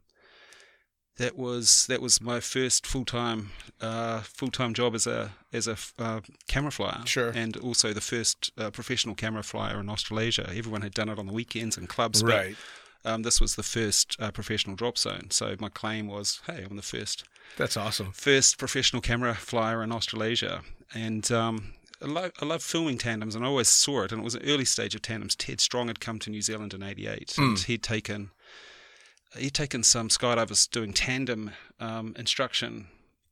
that 1.21 1.37
was 1.37 1.85
that 1.87 2.01
was 2.01 2.19
my 2.21 2.39
first 2.39 2.85
full 2.85 3.05
time 3.05 3.39
uh, 3.81 4.21
full 4.21 4.51
time 4.51 4.73
job 4.73 4.93
as 4.95 5.05
a 5.07 5.31
as 5.53 5.67
a 5.67 5.77
uh, 5.99 6.19
camera 6.47 6.71
flyer. 6.71 7.01
Sure. 7.05 7.31
And 7.43 7.57
also 7.57 7.93
the 7.93 8.01
first 8.13 8.51
uh, 8.57 8.69
professional 8.71 9.15
camera 9.15 9.43
flyer 9.43 9.79
in 9.79 9.89
Australasia. 9.89 10.45
Everyone 10.49 10.81
had 10.81 10.93
done 10.93 11.09
it 11.09 11.19
on 11.19 11.27
the 11.27 11.33
weekends 11.33 11.77
and 11.77 11.87
clubs. 11.87 12.21
but, 12.23 12.31
Right. 12.33 12.55
um, 13.05 13.23
this 13.23 13.39
was 13.41 13.55
the 13.55 13.63
first 13.63 14.15
uh, 14.19 14.31
professional 14.31 14.75
drop 14.75 14.97
zone. 14.97 15.27
So 15.29 15.55
my 15.59 15.69
claim 15.69 16.07
was, 16.07 16.41
hey, 16.47 16.65
I'm 16.69 16.75
the 16.75 16.81
first 16.95 17.23
That's 17.57 17.77
awesome. 17.77 18.11
first 18.13 18.57
professional 18.57 19.01
camera 19.01 19.33
flyer 19.35 19.83
in 19.83 19.91
Australasia, 19.91 20.61
and 20.93 21.29
um, 21.31 21.73
I, 22.01 22.05
lo- 22.07 22.31
I 22.41 22.45
love 22.45 22.63
filming 22.63 22.97
tandems, 22.97 23.35
and 23.35 23.43
I 23.45 23.47
always 23.47 23.67
saw 23.67 24.03
it. 24.03 24.11
And 24.11 24.21
it 24.21 24.23
was 24.23 24.35
an 24.35 24.43
early 24.51 24.65
stage 24.65 24.95
of 24.95 25.01
tandems. 25.01 25.35
Ted 25.35 25.59
Strong 25.59 25.87
had 25.87 25.99
come 25.99 26.19
to 26.19 26.29
New 26.29 26.41
Zealand 26.41 26.73
in 26.73 26.81
'88, 26.83 27.37
and 27.37 27.59
he'd 27.59 27.83
taken 27.83 28.29
he'd 29.37 29.53
taken 29.53 29.83
some 29.83 30.09
skydivers 30.09 30.69
doing 30.69 30.93
tandem 30.93 31.51
um, 31.79 32.13
instruction 32.17 32.87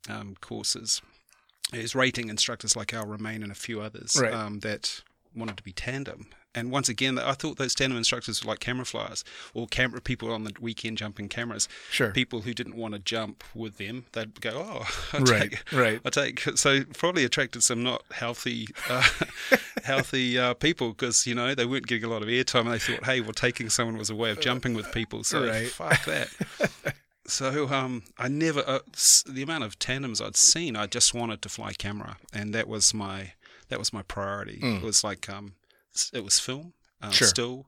um, 0.10 0.36
courses. 0.42 1.02
His 1.74 1.94
rating 1.94 2.30
instructors 2.30 2.76
like 2.76 2.94
Al 2.94 3.06
Remain 3.06 3.44
and 3.44 3.52
a 3.52 3.56
few 3.56 3.80
others 3.82 4.18
Right. 4.20 4.34
um, 4.34 4.60
that 4.62 5.02
wanted 5.36 5.58
to 5.58 5.64
be 5.64 5.72
tandem. 5.74 6.28
And 6.56 6.72
once 6.72 6.90
again, 6.90 7.20
I 7.20 7.34
thought 7.34 7.58
those 7.58 7.76
tandem 7.76 7.98
instructors 7.98 8.44
were 8.44 8.50
like 8.52 8.60
camera 8.60 8.84
flyers 8.86 9.24
or 9.54 9.68
camera 9.68 10.02
people 10.02 10.32
on 10.34 10.46
the 10.46 10.54
weekend 10.60 10.98
jumping 10.98 11.30
cameras. 11.30 11.70
Sure. 11.92 12.12
People 12.12 12.42
who 12.42 12.54
didn't 12.56 12.76
want 12.76 12.96
to 12.96 13.00
jump 13.00 13.44
with 13.54 13.78
them, 13.78 14.06
they'd 14.14 14.42
go, 14.42 14.52
"Oh, 14.56 14.88
I 15.14 15.20
Right, 15.20 15.52
take, 15.52 15.74
right. 15.74 16.02
I 16.04 16.10
take." 16.10 16.40
So 16.56 16.84
probably 16.98 17.24
attracted 17.24 17.62
some 17.64 17.84
not 17.84 18.04
healthy, 18.12 18.68
uh, 18.90 19.08
healthy 19.84 20.40
uh, 20.40 20.54
people 20.56 20.90
because 20.90 21.28
you 21.28 21.36
know 21.36 21.54
they 21.54 21.66
weren't 21.66 21.86
getting 21.88 22.06
a 22.06 22.10
lot 22.10 22.22
of 22.24 22.28
airtime, 22.28 22.62
and 22.62 22.72
they 22.72 22.80
thought, 22.80 23.06
"Hey, 23.06 23.22
well, 23.22 23.34
taking 23.34 23.70
someone 23.70 23.98
was 23.98 24.10
a 24.10 24.16
way 24.16 24.32
of 24.32 24.40
jumping 24.40 24.74
with 24.74 24.92
people." 24.92 25.24
So 25.24 25.46
Right. 25.46 25.68
fuck 25.70 26.04
that. 26.06 26.30
So 27.28 27.68
um, 27.70 28.02
I 28.18 28.28
never 28.28 28.64
uh, 28.66 28.80
the 29.28 29.44
amount 29.44 29.64
of 29.64 29.78
tandems 29.78 30.20
I'd 30.20 30.36
seen. 30.36 30.76
I 30.76 30.88
just 30.88 31.14
wanted 31.14 31.44
to 31.44 31.50
fly 31.50 31.74
camera, 31.74 32.18
and 32.34 32.56
that 32.56 32.68
was 32.68 32.92
my 32.92 33.34
that 33.68 33.78
was 33.78 33.94
my 33.94 34.02
priority. 34.02 34.60
It 34.64 34.82
was 34.82 35.04
like 35.04 35.30
um, 35.30 35.54
it 36.14 36.24
was 36.24 36.40
film, 36.40 36.74
uh. 37.02 37.12
Sure. 37.12 37.28
still, 37.28 37.66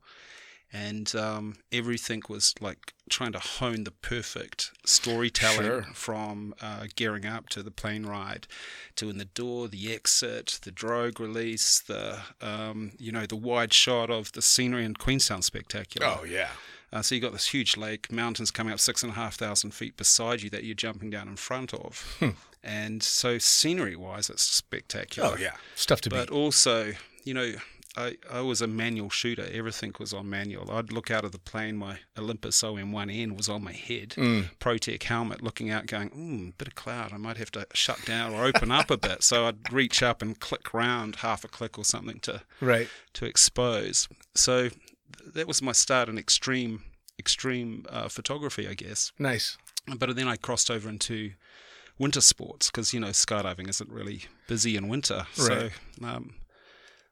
and 0.73 1.13
um, 1.15 1.55
everything 1.71 2.21
was 2.29 2.53
like 2.61 2.93
trying 3.09 3.33
to 3.33 3.39
hone 3.39 3.83
the 3.83 3.91
perfect 3.91 4.71
storytelling 4.85 5.65
Sure. 5.65 5.83
from 5.93 6.53
uh, 6.61 6.85
gearing 6.95 7.25
up 7.25 7.49
to 7.49 7.61
the 7.61 7.71
plane 7.71 8.05
ride, 8.05 8.47
to 8.95 9.09
in 9.09 9.17
the 9.17 9.25
door, 9.25 9.67
the 9.67 9.93
exit, 9.93 10.59
the 10.63 10.71
drogue 10.71 11.19
release, 11.19 11.79
the 11.79 12.19
um, 12.41 12.91
you 12.97 13.11
know 13.11 13.25
the 13.25 13.35
wide 13.35 13.73
shot 13.73 14.09
of 14.09 14.31
the 14.31 14.41
scenery 14.41 14.85
in 14.85 14.93
Queenstown 14.95 15.41
spectacular. 15.41 16.07
Oh 16.07 16.23
yeah. 16.23 16.49
Uh, 16.93 17.01
so 17.01 17.15
you 17.15 17.21
got 17.21 17.31
this 17.31 17.47
huge 17.47 17.77
lake, 17.77 18.11
mountains 18.11 18.51
coming 18.51 18.73
up 18.73 18.79
six 18.79 19.01
and 19.01 19.13
a 19.13 19.15
half 19.15 19.35
thousand 19.35 19.71
feet 19.73 19.95
beside 19.95 20.41
you 20.41 20.49
that 20.49 20.65
you're 20.65 20.75
jumping 20.75 21.09
down 21.09 21.27
in 21.29 21.37
front 21.37 21.73
of, 21.73 22.21
and 22.63 23.01
so 23.01 23.37
scenery-wise, 23.37 24.29
it's 24.29 24.43
spectacular. 24.43 25.29
Hmm. 25.29 25.35
Oh 25.35 25.37
yeah. 25.41 25.55
Stuff 25.75 26.01
to 26.01 26.09
be 26.09 26.17
But 26.17 26.29
also, 26.31 26.91
you 27.23 27.33
know, 27.33 27.53
I, 27.97 28.15
I 28.31 28.39
was 28.41 28.61
a 28.61 28.67
manual 28.67 29.09
shooter. 29.09 29.45
Everything 29.51 29.93
was 29.99 30.13
on 30.13 30.29
manual. 30.29 30.71
I'd 30.71 30.93
look 30.93 31.11
out 31.11 31.25
of 31.25 31.33
the 31.33 31.39
plane. 31.39 31.75
My 31.75 31.99
Olympus 32.17 32.61
OM1N 32.63 33.35
was 33.35 33.49
on 33.49 33.63
my 33.63 33.73
head. 33.73 34.13
Hmm. 34.13 34.41
ProTech 34.61 35.03
helmet, 35.03 35.41
looking 35.43 35.69
out, 35.69 35.87
going, 35.87 36.07
"Hmm, 36.09 36.49
bit 36.57 36.69
of 36.69 36.75
cloud. 36.75 37.11
I 37.11 37.17
might 37.17 37.35
have 37.37 37.51
to 37.51 37.67
shut 37.73 38.03
down 38.05 38.33
or 38.33 38.45
open 38.45 38.71
up 38.71 38.89
a 38.89 38.97
bit." 38.97 39.23
So 39.23 39.45
I'd 39.45 39.73
reach 39.73 40.01
up 40.01 40.21
and 40.21 40.39
click 40.39 40.73
round 40.73 41.17
half 41.17 41.43
a 41.43 41.49
click 41.49 41.77
or 41.77 41.83
something 41.83 42.19
to 42.21 42.43
Right. 42.61 42.87
to 43.13 43.25
expose. 43.25 44.07
So 44.35 44.69
th- 44.69 44.79
that 45.33 45.47
was 45.47 45.61
my 45.61 45.73
start 45.73 46.07
in 46.07 46.17
extreme 46.17 46.83
extreme 47.19 47.85
uh, 47.89 48.07
photography, 48.07 48.67
I 48.67 48.73
guess. 48.73 49.11
Nice. 49.19 49.57
But 49.97 50.15
then 50.15 50.27
I 50.29 50.37
crossed 50.37 50.71
over 50.71 50.87
into 50.89 51.33
winter 51.99 52.21
sports 52.21 52.71
because 52.71 52.93
you 52.93 52.99
know 53.01 53.09
skydiving 53.09 53.67
isn't 53.69 53.89
really 53.89 54.23
busy 54.47 54.77
in 54.77 54.87
winter. 54.87 55.27
Right. 55.37 55.71
So 55.99 56.05
um, 56.07 56.35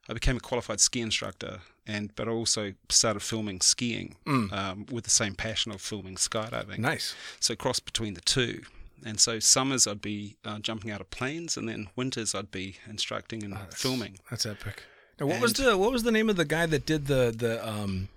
I 0.09 0.13
became 0.13 0.37
a 0.37 0.39
qualified 0.39 0.79
ski 0.79 1.01
instructor, 1.01 1.59
and 1.85 2.13
but 2.15 2.27
I 2.27 2.31
also 2.31 2.73
started 2.89 3.21
filming 3.21 3.61
skiing 3.61 4.15
um, 4.51 4.85
with 4.91 5.03
the 5.03 5.09
same 5.11 5.35
passion 5.35 5.71
of 5.71 5.81
filming 5.81 6.15
skydiving. 6.15 6.77
Mm. 6.77 6.79
Nice. 6.79 7.15
So 7.39 7.55
cross 7.55 7.79
between 7.79 8.15
the 8.15 8.21
two. 8.21 8.63
And 9.05 9.19
so 9.19 9.39
summers 9.39 9.87
I'd 9.87 10.01
be 10.01 10.35
uh, 10.43 10.59
jumping 10.59 10.91
out 10.91 10.99
of 10.99 11.09
planes, 11.09 11.55
and 11.55 11.69
then 11.69 11.87
winters 11.95 12.35
I'd 12.35 12.51
be 12.51 12.77
instructing 12.89 13.43
and 13.43 13.57
filming. 13.71 14.19
That's 14.29 14.45
epic. 14.45 14.83
Now, 15.19 15.27
what 15.27 15.41
was 15.41 15.53
the 15.53 15.77
what 15.77 15.91
was 15.91 16.03
the 16.03 16.11
name 16.11 16.29
of 16.29 16.35
the 16.35 16.45
guy 16.45 16.65
that 16.65 16.85
did 16.85 17.07
the 17.07 17.33
the 17.35 17.65
um 17.65 18.09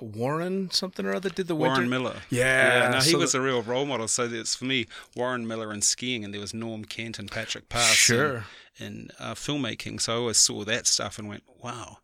Warren 0.00 0.70
something 0.70 1.04
or 1.06 1.14
other 1.14 1.28
did 1.30 1.46
the 1.48 1.54
winter. 1.56 1.74
Warren 1.74 1.90
Miller. 1.90 2.16
Yeah, 2.30 2.90
no, 2.92 2.98
he 2.98 3.10
so 3.12 3.18
was 3.18 3.32
the- 3.32 3.38
a 3.38 3.42
real 3.42 3.62
role 3.62 3.86
model. 3.86 4.08
So 4.08 4.24
it's 4.24 4.54
for 4.54 4.64
me, 4.64 4.86
Warren 5.16 5.46
Miller 5.46 5.70
and 5.72 5.82
skiing, 5.82 6.24
and 6.24 6.32
there 6.32 6.40
was 6.40 6.52
Norm 6.54 6.84
Kent 6.84 7.18
and 7.18 7.30
Patrick 7.30 7.68
Pass 7.68 7.90
in- 7.90 7.94
Sure. 7.96 8.44
in, 8.78 9.10
uh, 9.18 9.34
filmmaking. 9.34 10.00
So 10.00 10.12
I 10.12 10.16
always 10.16 10.38
saw 10.38 10.64
that 10.64 10.86
stuff 10.86 11.18
and 11.18 11.28
went, 11.28 11.44
wow. 11.62 11.98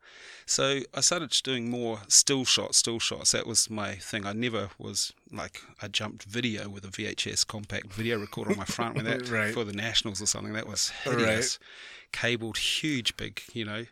So 0.47 0.80
I 0.94 1.00
started 1.02 1.30
doing 1.42 1.68
more 1.70 2.00
still 2.08 2.47
shots, 2.47 2.78
still 2.78 2.99
shots. 2.99 3.32
That 3.32 3.47
was 3.47 3.68
my 3.68 3.97
thing. 3.97 4.25
I 4.25 4.32
never 4.32 4.70
was 4.78 5.12
like 5.30 5.61
I 5.82 5.88
jumped 5.88 6.23
video 6.25 6.70
with 6.70 6.85
a 6.87 6.88
VHS 6.88 7.47
compact 7.47 7.92
video 7.92 8.18
recorder 8.18 8.52
on 8.52 8.56
my 8.56 8.64
front 8.64 8.94
when 8.97 9.04
that 9.04 9.28
Right. 9.28 9.52
for 9.52 9.64
the 9.64 9.75
Nationals 9.75 10.23
or 10.23 10.26
something. 10.26 10.54
That 10.54 10.66
was 10.66 10.90
Right. 11.04 11.18
hideous. 11.18 11.58
Cabled, 12.12 12.56
huge, 12.56 13.14
big, 13.18 13.42
you 13.52 13.66
know, 13.66 13.85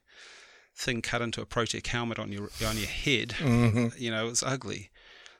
thing 0.76 1.02
cut 1.02 1.22
into 1.22 1.40
a 1.40 1.46
Protec 1.46 1.86
helmet 1.86 2.18
on 2.18 2.30
your 2.30 2.50
on 2.66 2.76
your 2.76 2.86
head. 2.86 3.30
Mm-hmm. 3.38 3.88
You 3.96 4.10
know, 4.10 4.26
it 4.26 4.30
was 4.30 4.42
ugly. 4.42 4.90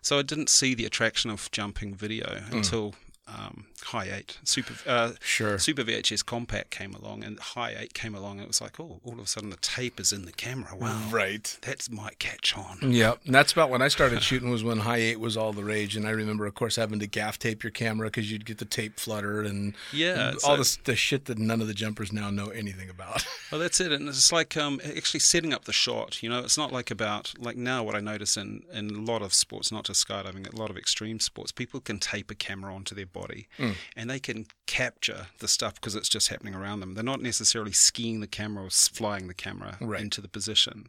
So 0.03 0.19
I 0.19 0.23
didn't 0.23 0.49
see 0.49 0.75
the 0.75 0.85
attraction 0.87 1.31
of 1.31 1.51
jumping 1.51 1.95
video 1.95 2.27
Mm. 2.27 2.53
until 2.53 2.95
um, 3.29 3.67
High 3.83 4.11
Eight 4.13 4.39
Super 4.45 4.75
uh, 4.89 5.13
Sure. 5.21 5.59
Super 5.59 5.83
VHS 5.83 6.25
Compact 6.25 6.71
came 6.71 6.95
along, 6.95 7.25
and 7.25 7.39
High 7.39 7.75
Eight 7.79 7.95
came 7.95 8.15
along. 8.15 8.33
And 8.39 8.43
it 8.43 8.49
was 8.49 8.61
like, 8.61 8.79
oh, 8.79 9.01
all 9.05 9.15
of 9.15 9.19
a 9.21 9.27
sudden 9.27 9.51
the 9.51 9.57
tape 9.57 9.99
is 10.01 10.13
in 10.13 10.25
the 10.27 10.33
camera. 10.33 10.77
Wow, 10.77 11.09
Right. 11.11 11.57
that 11.63 11.89
might 11.91 12.19
catch 12.19 12.57
on. 12.57 12.79
Yep, 12.93 13.21
and 13.27 13.35
that's 13.35 13.53
about 13.53 13.71
when 13.71 13.83
I 13.83 13.89
started 13.89 14.23
shooting. 14.23 14.51
Was 14.51 14.63
when 14.65 14.79
high 14.79 14.99
eight 14.99 15.21
was 15.21 15.37
all 15.37 15.53
the 15.53 15.65
rage, 15.65 15.97
and 15.97 16.07
I 16.07 16.11
remember, 16.11 16.47
of 16.47 16.55
course, 16.55 16.77
having 16.77 16.99
to 17.01 17.07
gaff 17.07 17.39
tape 17.39 17.63
your 17.65 17.71
camera 17.73 18.09
because 18.09 18.31
you'd 18.31 18.47
get 18.47 18.59
the 18.59 18.65
tape 18.65 18.99
flutter 19.01 19.43
and 19.43 19.75
Yeah, 19.93 20.31
and 20.31 20.39
all 20.45 20.57
this 20.57 20.77
the 20.85 20.95
shit 20.97 21.25
that 21.27 21.39
none 21.39 21.61
of 21.61 21.67
the 21.67 21.75
jumpers 21.75 22.13
now 22.13 22.31
know 22.31 22.49
anything 22.49 22.89
about. 22.91 23.27
Well, 23.53 23.61
that's 23.61 23.81
it, 23.81 23.93
and 23.93 24.09
it's 24.09 24.33
like 24.33 24.57
um, 24.57 24.81
actually 24.85 25.21
setting 25.21 25.55
up 25.55 25.67
the 25.67 25.73
shot. 25.73 26.21
You 26.21 26.29
know, 26.29 26.41
it's 26.41 26.59
not 26.59 26.73
like 26.73 26.91
about 26.91 27.33
like 27.39 27.57
now 27.57 27.85
what 27.85 27.95
I 27.95 28.01
notice 28.01 28.37
in 28.37 28.65
in 28.73 28.91
a 28.91 29.01
lot 29.01 29.23
of 29.23 29.33
sports, 29.33 29.71
not 29.71 29.85
just 29.85 30.05
skydiving, 30.07 30.53
a 30.53 30.57
lot 30.57 30.69
of 30.69 30.77
extreme 30.77 31.21
sports, 31.21 31.53
people 31.53 31.79
can 31.79 32.01
tape 32.01 32.29
a 32.33 32.35
camera 32.35 32.75
onto 32.75 32.93
their 32.97 33.07
body, 33.21 33.49
and 33.97 34.11
they 34.11 34.21
can 34.21 34.47
capture 34.67 35.27
the 35.39 35.49
stuff 35.49 35.75
because 35.75 35.95
it's 35.95 36.09
just 36.09 36.29
happening 36.29 36.55
around 36.55 36.81
them. 36.81 36.95
They're 36.95 37.05
not 37.15 37.21
necessarily 37.23 37.73
skiing 37.73 38.21
the 38.21 38.27
camera 38.27 38.65
or 38.67 38.71
flying 38.71 39.27
the 39.29 39.35
camera 39.35 39.77
Right. 39.81 40.01
into 40.01 40.21
the 40.21 40.29
position. 40.29 40.87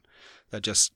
They 0.52 0.60
just 0.60 0.92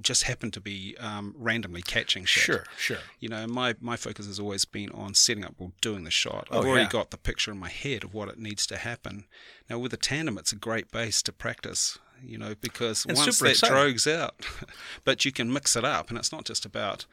just 0.00 0.22
happen 0.22 0.50
to 0.50 0.60
be 0.60 0.96
um, 0.98 1.34
randomly 1.36 1.82
catching 1.82 2.24
shit. 2.24 2.42
sure, 2.44 2.64
sure. 2.78 3.02
You 3.20 3.28
know, 3.28 3.46
my, 3.46 3.74
my 3.78 3.96
focus 3.96 4.26
has 4.26 4.40
always 4.40 4.64
been 4.64 4.90
on 4.90 5.12
setting 5.12 5.44
up 5.44 5.54
or 5.58 5.70
doing 5.82 6.04
the 6.04 6.10
shot. 6.10 6.48
Oh, 6.50 6.58
I've 6.60 6.64
already 6.66 6.84
yeah. 6.84 6.88
got 6.98 7.10
the 7.10 7.18
picture 7.18 7.52
in 7.52 7.58
my 7.58 7.68
head 7.68 8.02
of 8.02 8.14
what 8.14 8.28
it 8.30 8.38
needs 8.38 8.66
to 8.68 8.78
happen. 8.78 9.26
Now, 9.68 9.78
with 9.78 9.92
a 9.92 9.98
tandem, 9.98 10.38
it's 10.38 10.50
a 10.50 10.56
great 10.56 10.90
base 10.90 11.22
to 11.24 11.32
practice, 11.32 11.98
you 12.24 12.38
know, 12.38 12.54
because 12.58 13.04
And 13.04 13.18
once 13.18 13.38
that 13.38 13.50
exciting. 13.50 13.76
drogues 13.76 14.10
out, 14.10 14.34
but 15.04 15.26
you 15.26 15.30
can 15.30 15.52
mix 15.52 15.76
it 15.76 15.84
up, 15.84 16.08
and 16.08 16.16
it's 16.18 16.32
not 16.32 16.46
just 16.46 16.64
about. 16.64 17.04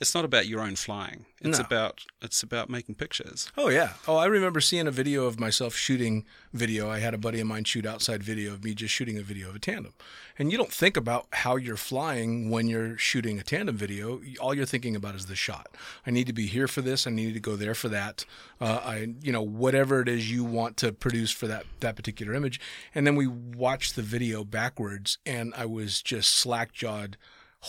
It's 0.00 0.14
not 0.14 0.24
about 0.24 0.46
your 0.46 0.60
own 0.60 0.74
flying. 0.76 1.26
It's 1.40 1.58
No. 1.58 1.64
about 1.64 2.04
it's 2.20 2.42
about 2.42 2.68
making 2.70 2.94
pictures. 2.96 3.50
Oh 3.56 3.68
yeah. 3.68 3.92
Oh, 4.08 4.16
I 4.16 4.26
remember 4.26 4.60
seeing 4.60 4.86
a 4.86 4.90
video 4.90 5.24
of 5.26 5.38
myself 5.38 5.74
shooting 5.76 6.24
video. 6.52 6.90
I 6.90 6.98
had 6.98 7.14
a 7.14 7.18
buddy 7.18 7.38
of 7.40 7.46
mine 7.46 7.64
shoot 7.64 7.86
outside 7.86 8.22
video 8.22 8.52
of 8.52 8.64
me 8.64 8.74
just 8.74 8.92
shooting 8.94 9.18
a 9.18 9.22
video 9.22 9.50
of 9.50 9.56
a 9.56 9.58
tandem. 9.58 9.92
And 10.38 10.50
you 10.50 10.58
don't 10.58 10.72
think 10.72 10.96
about 10.96 11.26
how 11.32 11.56
you're 11.56 11.76
flying 11.76 12.50
when 12.50 12.66
you're 12.66 12.98
shooting 12.98 13.38
a 13.38 13.42
tandem 13.44 13.76
video. 13.76 14.20
All 14.40 14.52
you're 14.54 14.66
thinking 14.66 14.96
about 14.96 15.14
is 15.14 15.26
the 15.26 15.36
shot. 15.36 15.68
I 16.06 16.10
need 16.10 16.26
to 16.26 16.32
be 16.32 16.46
here 16.46 16.66
for 16.66 16.80
this. 16.80 17.06
I 17.06 17.10
need 17.10 17.34
to 17.34 17.40
go 17.40 17.54
there 17.54 17.74
for 17.74 17.88
that. 17.90 18.24
Uh, 18.60 18.80
I, 18.84 19.14
you 19.22 19.30
know, 19.32 19.42
whatever 19.42 20.00
it 20.00 20.08
is 20.08 20.30
you 20.30 20.42
want 20.44 20.76
to 20.78 20.92
produce 20.92 21.30
for 21.30 21.46
that 21.46 21.66
that 21.80 21.94
particular 21.94 22.34
image. 22.34 22.58
And 22.94 23.06
then 23.06 23.14
we 23.16 23.26
watched 23.28 23.94
the 23.96 24.02
video 24.02 24.44
backwards, 24.44 25.18
and 25.24 25.52
I 25.56 25.66
was 25.66 26.02
just 26.02 26.30
slack 26.30 26.72
jawed 26.72 27.16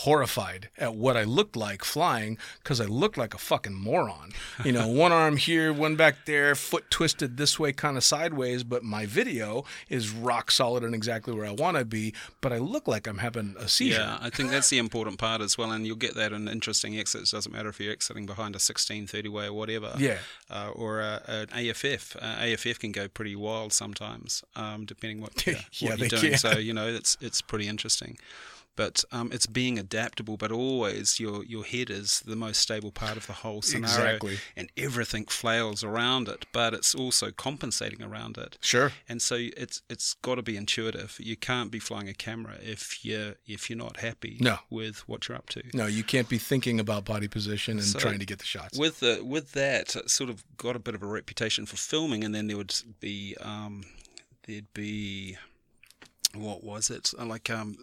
horrified 0.00 0.68
at 0.76 0.94
what 0.94 1.16
I 1.16 1.24
looked 1.24 1.56
like 1.56 1.82
flying 1.82 2.36
because 2.62 2.80
I 2.82 2.84
looked 2.84 3.16
like 3.16 3.32
a 3.32 3.38
fucking 3.38 3.74
moron. 3.74 4.32
You 4.62 4.72
know, 4.72 4.86
one 5.04 5.10
arm 5.10 5.38
here, 5.38 5.72
one 5.72 5.96
back 5.96 6.26
there, 6.26 6.54
foot 6.54 6.90
twisted 6.90 7.38
this 7.38 7.58
way, 7.58 7.72
kind 7.72 7.96
of 7.96 8.04
sideways. 8.04 8.62
But 8.62 8.82
my 8.82 9.06
video 9.06 9.64
is 9.88 10.10
rock 10.10 10.50
solid 10.50 10.84
and 10.84 10.94
exactly 10.94 11.34
where 11.34 11.46
I 11.46 11.52
want 11.52 11.78
to 11.78 11.84
be. 11.86 12.12
But 12.42 12.52
I 12.52 12.58
look 12.58 12.86
like 12.86 13.06
I'm 13.06 13.18
having 13.18 13.54
a 13.58 13.68
seizure. 13.68 14.00
Yeah, 14.00 14.18
I 14.20 14.28
think 14.28 14.50
that's 14.50 14.68
the 14.68 14.78
important 14.78 15.18
part 15.18 15.40
as 15.40 15.56
well, 15.56 15.70
and 15.72 15.86
you'll 15.86 15.96
get 15.96 16.14
that 16.14 16.32
in 16.32 16.46
interesting 16.46 16.98
exits. 16.98 17.30
Doesn't 17.30 17.52
matter 17.52 17.70
if 17.70 17.80
you're 17.80 17.92
exiting 17.92 18.26
behind 18.26 18.54
a 18.54 18.60
1630 18.60 19.28
way 19.30 19.46
or 19.46 19.54
whatever. 19.54 19.94
Yeah. 19.96 20.18
Uh, 20.50 20.70
or 20.74 21.00
a, 21.00 21.22
an 21.26 21.68
AFF. 21.70 22.16
Uh, 22.16 22.36
AFF 22.40 22.78
can 22.78 22.92
go 22.92 23.08
pretty 23.08 23.34
wild 23.34 23.72
sometimes, 23.72 24.44
um, 24.54 24.84
depending 24.84 25.20
what, 25.22 25.32
uh, 25.48 25.52
Yeah, 25.72 25.90
what 25.90 25.98
they 25.98 26.06
you're 26.06 26.08
doing. 26.20 26.32
can. 26.32 26.38
So 26.38 26.58
you 26.58 26.74
know, 26.74 26.86
it's 26.86 27.16
it's 27.20 27.40
pretty 27.40 27.66
interesting. 27.66 28.18
But 28.76 29.04
um, 29.10 29.30
it's 29.32 29.46
being 29.46 29.78
adaptable, 29.78 30.36
but 30.36 30.52
always 30.52 31.18
your 31.18 31.42
your 31.44 31.64
head 31.64 31.88
is 31.90 32.20
the 32.26 32.36
most 32.36 32.60
stable 32.60 32.92
part 32.92 33.16
of 33.16 33.26
the 33.26 33.32
whole 33.32 33.62
scenario, 33.62 34.16
Exactly. 34.16 34.38
and 34.56 34.70
everything 34.76 35.24
flails 35.24 35.82
around 35.82 36.28
it. 36.28 36.44
But 36.52 36.74
it's 36.74 36.94
also 36.94 37.30
compensating 37.30 38.02
around 38.02 38.36
it. 38.38 38.58
Sure. 38.60 38.92
And 39.08 39.20
so 39.22 39.36
it's 39.56 39.82
it's 39.88 40.14
got 40.14 40.34
to 40.36 40.42
be 40.42 40.56
intuitive. 40.56 41.16
You 41.18 41.36
can't 41.36 41.70
be 41.70 41.78
flying 41.78 42.08
a 42.08 42.14
camera 42.14 42.54
if 42.62 43.04
you 43.04 43.34
if 43.46 43.70
you're 43.70 43.78
not 43.78 44.00
happy 44.00 44.36
No. 44.40 44.58
with 44.70 45.08
what 45.08 45.26
you're 45.28 45.38
up 45.38 45.48
to. 45.50 45.62
No, 45.72 45.86
you 45.86 46.04
can't 46.04 46.28
be 46.28 46.38
thinking 46.38 46.78
about 46.78 47.04
body 47.06 47.28
position 47.28 47.78
and 47.78 47.86
So, 47.86 47.98
trying 47.98 48.18
to 48.18 48.26
get 48.26 48.38
the 48.38 48.44
shots. 48.44 48.78
With 48.78 49.00
the 49.00 49.22
with 49.24 49.52
that, 49.52 49.96
it 49.96 50.10
sort 50.10 50.28
of 50.30 50.44
got 50.58 50.76
a 50.76 50.78
bit 50.78 50.94
of 50.94 51.02
a 51.02 51.06
reputation 51.06 51.64
for 51.66 51.76
filming, 51.76 52.24
and 52.24 52.34
then 52.34 52.46
there 52.46 52.56
would 52.58 52.74
be 53.00 53.36
um, 53.40 53.84
there'd 54.46 54.72
be 54.74 55.36
what 56.34 56.62
was 56.62 56.90
it 56.90 57.12
like 57.18 57.48
um, 57.50 57.76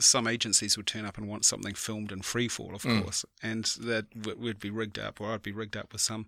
some 0.00 0.26
agencies 0.26 0.76
would 0.76 0.86
turn 0.86 1.04
up 1.04 1.16
and 1.18 1.28
want 1.28 1.44
something 1.44 1.74
filmed 1.74 2.10
in 2.12 2.22
free 2.22 2.48
fall, 2.48 2.74
of 2.74 2.82
Mm. 2.82 3.02
course, 3.02 3.24
and 3.42 3.64
that 3.80 4.06
would 4.38 4.58
be 4.60 4.70
rigged 4.70 4.98
up, 4.98 5.20
or 5.20 5.32
I'd 5.32 5.42
be 5.42 5.52
rigged 5.52 5.76
up 5.76 5.92
with 5.92 6.00
some 6.02 6.26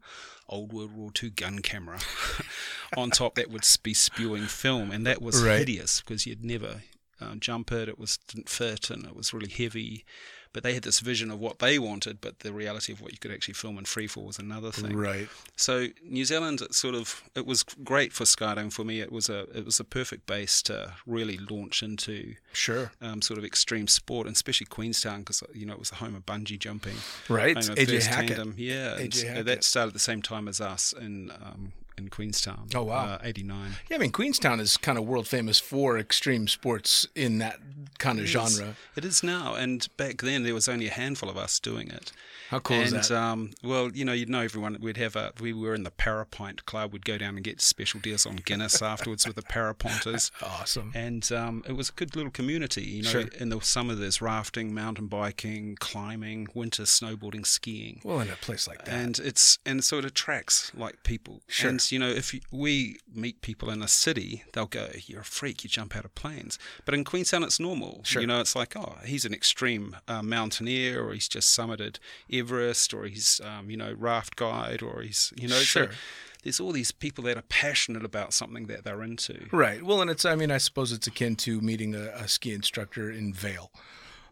old 0.48 0.72
World 0.72 0.92
War 0.92 1.10
II 1.22 1.30
gun 1.30 1.60
camera 1.60 1.98
on 2.96 3.10
top 3.10 3.34
that 3.34 3.50
would 3.50 3.64
be 3.82 3.94
spewing 3.94 4.46
film, 4.46 4.90
and 4.90 5.06
that 5.06 5.20
was 5.20 5.42
Right. 5.42 5.58
hideous 5.60 6.00
because 6.00 6.26
you'd 6.26 6.44
never 6.44 6.82
um, 7.20 7.40
jump 7.40 7.72
it. 7.72 7.88
It 7.88 7.98
was 7.98 8.18
didn't 8.28 8.48
fit, 8.48 8.90
and 8.90 9.04
it 9.06 9.16
was 9.16 9.32
really 9.32 9.48
heavy. 9.50 10.04
But 10.56 10.62
they 10.62 10.72
had 10.72 10.84
this 10.84 11.00
vision 11.00 11.30
of 11.30 11.38
what 11.38 11.58
they 11.58 11.78
wanted, 11.78 12.22
but 12.22 12.38
the 12.40 12.50
reality 12.50 12.90
of 12.90 13.02
what 13.02 13.12
you 13.12 13.18
could 13.18 13.30
actually 13.30 13.52
film 13.52 13.76
in 13.76 13.84
freefall 13.84 14.24
was 14.24 14.38
another 14.38 14.72
thing. 14.72 14.96
Right. 14.96 15.28
So 15.54 15.88
New 16.02 16.24
Zealand, 16.24 16.62
it 16.62 16.74
sort 16.74 16.94
of, 16.94 17.22
it 17.34 17.44
was 17.44 17.62
great 17.62 18.14
for 18.14 18.24
skydiving 18.24 18.72
for 18.72 18.82
me. 18.82 19.02
It 19.02 19.12
was 19.12 19.28
a, 19.28 19.40
it 19.54 19.66
was 19.66 19.80
a 19.80 19.84
perfect 19.84 20.26
base 20.26 20.62
to 20.62 20.94
really 21.06 21.36
launch 21.36 21.82
into 21.82 22.36
Sure. 22.54 22.90
um, 23.02 23.20
sort 23.20 23.36
of 23.38 23.44
extreme 23.44 23.86
sport, 23.86 24.26
and 24.26 24.34
especially 24.34 24.64
Queenstown 24.66 25.18
because 25.20 25.42
you 25.52 25.66
know 25.66 25.74
it 25.74 25.78
was 25.78 25.90
the 25.90 25.96
home 25.96 26.14
of 26.14 26.24
bungee 26.24 26.58
jumping. 26.58 26.96
Right. 27.28 27.54
AJ 27.54 28.06
Hackett. 28.06 28.36
Tandem. 28.36 28.54
Yeah, 28.56 28.96
and 28.96 29.12
AJ 29.12 29.28
Hackett. 29.28 29.44
that 29.44 29.62
started 29.62 29.88
at 29.88 29.92
the 29.92 29.98
same 30.00 30.22
time 30.22 30.48
as 30.48 30.58
us 30.62 30.94
in 30.98 31.30
um, 31.32 31.72
in 31.98 32.08
Queenstown. 32.08 32.68
Oh, 32.74 32.84
wow. 32.84 33.04
uh, 33.04 33.18
eighty 33.22 33.42
nine. 33.42 33.72
Yeah, 33.88 33.96
I 33.96 34.00
mean 34.00 34.12
Queenstown 34.12 34.60
is 34.60 34.76
kind 34.76 34.98
of 34.98 35.04
world 35.04 35.26
famous 35.28 35.58
for 35.58 35.98
extreme 35.98 36.48
sports 36.48 37.06
in 37.14 37.38
that 37.38 37.58
kind 37.98 38.18
of 38.18 38.26
genre. 38.26 38.76
It 38.96 39.04
is 39.04 39.22
now, 39.22 39.54
and 39.54 39.86
back 39.96 40.22
then 40.22 40.42
there 40.42 40.54
was 40.54 40.68
only 40.68 40.86
a 40.88 40.92
handful 40.92 41.28
of 41.28 41.36
us 41.36 41.58
doing 41.58 41.88
it. 41.90 42.12
How 42.50 42.60
cool 42.60 42.76
and, 42.78 42.94
is 42.96 43.08
that? 43.08 43.16
Um, 43.16 43.50
well, 43.62 43.90
you 43.92 44.04
know, 44.04 44.12
you'd 44.12 44.28
know 44.28 44.40
everyone. 44.40 44.76
We'd 44.80 44.96
have 44.96 45.16
a. 45.16 45.32
We 45.40 45.52
were 45.52 45.74
in 45.74 45.82
the 45.82 45.90
Parapente 45.90 46.64
Club. 46.64 46.92
We'd 46.92 47.04
go 47.04 47.18
down 47.18 47.34
and 47.36 47.44
get 47.44 47.60
special 47.60 48.00
deals 48.00 48.26
on 48.26 48.36
Guinness 48.36 48.82
afterwards 48.82 49.26
with 49.26 49.36
the 49.36 49.42
Parapenters. 49.42 50.30
awesome. 50.42 50.92
And 50.94 51.30
um, 51.32 51.64
it 51.68 51.72
was 51.72 51.88
a 51.88 51.92
good 51.92 52.14
little 52.16 52.30
community. 52.30 52.82
You 52.82 53.02
know, 53.02 53.10
Sure. 53.10 53.24
in 53.38 53.48
the 53.48 53.60
summer 53.60 53.94
there's 53.94 54.20
rafting, 54.20 54.74
mountain 54.74 55.06
biking, 55.06 55.76
climbing, 55.80 56.48
winter 56.54 56.84
snowboarding, 56.84 57.46
skiing. 57.46 58.00
Well, 58.04 58.20
in 58.20 58.30
a 58.30 58.36
place 58.36 58.68
like 58.68 58.84
that. 58.84 58.94
And 58.94 59.18
it's 59.18 59.58
and 59.66 59.82
so 59.82 59.98
it 59.98 60.04
attracts 60.04 60.72
like 60.74 61.02
people. 61.02 61.42
Sure. 61.48 61.70
And 61.70 61.92
you 61.92 61.98
know, 61.98 62.08
if 62.08 62.32
you, 62.34 62.40
we 62.52 62.98
meet 63.12 63.40
people 63.42 63.70
in 63.70 63.82
a 63.82 63.88
city, 63.88 64.44
they'll 64.52 64.66
go, 64.66 64.88
"You're 65.06 65.20
a 65.20 65.24
freak. 65.24 65.64
You 65.64 65.70
jump 65.70 65.96
out 65.96 66.04
of 66.04 66.14
planes." 66.14 66.58
But 66.84 66.94
in 66.94 67.04
Queenstown, 67.04 67.42
it's 67.42 67.58
normal. 67.60 68.00
Sure. 68.04 68.20
You 68.20 68.28
know, 68.28 68.40
it's 68.40 68.54
like, 68.56 68.76
"Oh, 68.76 68.96
he's 69.04 69.24
an 69.24 69.34
extreme 69.34 69.96
uh, 70.08 70.22
mountaineer, 70.22 71.02
or 71.04 71.12
he's 71.12 71.28
just 71.28 71.56
summited 71.56 71.98
Everest, 72.38 72.92
or 72.94 73.04
he's 73.06 73.40
um, 73.44 73.70
you 73.70 73.76
know 73.76 73.94
raft 73.98 74.36
guide, 74.36 74.82
or 74.82 75.02
he's 75.02 75.32
you 75.36 75.48
know." 75.48 75.56
so 75.56 75.88
there's 76.42 76.60
all 76.60 76.70
these 76.72 76.92
people 76.92 77.24
that 77.24 77.36
are 77.36 77.42
passionate 77.48 78.04
about 78.04 78.32
something 78.32 78.66
that 78.66 78.84
they're 78.84 79.02
into. 79.02 79.46
Right. 79.50 79.82
Well, 79.82 80.00
and 80.00 80.08
it's, 80.08 80.24
I 80.24 80.36
mean, 80.36 80.52
I 80.52 80.58
suppose 80.58 80.92
it's 80.92 81.08
akin 81.08 81.34
to 81.36 81.60
meeting 81.60 81.94
a, 81.96 82.04
a 82.14 82.28
ski 82.28 82.52
instructor 82.52 83.10
in 83.10 83.32
Vail. 83.34 83.72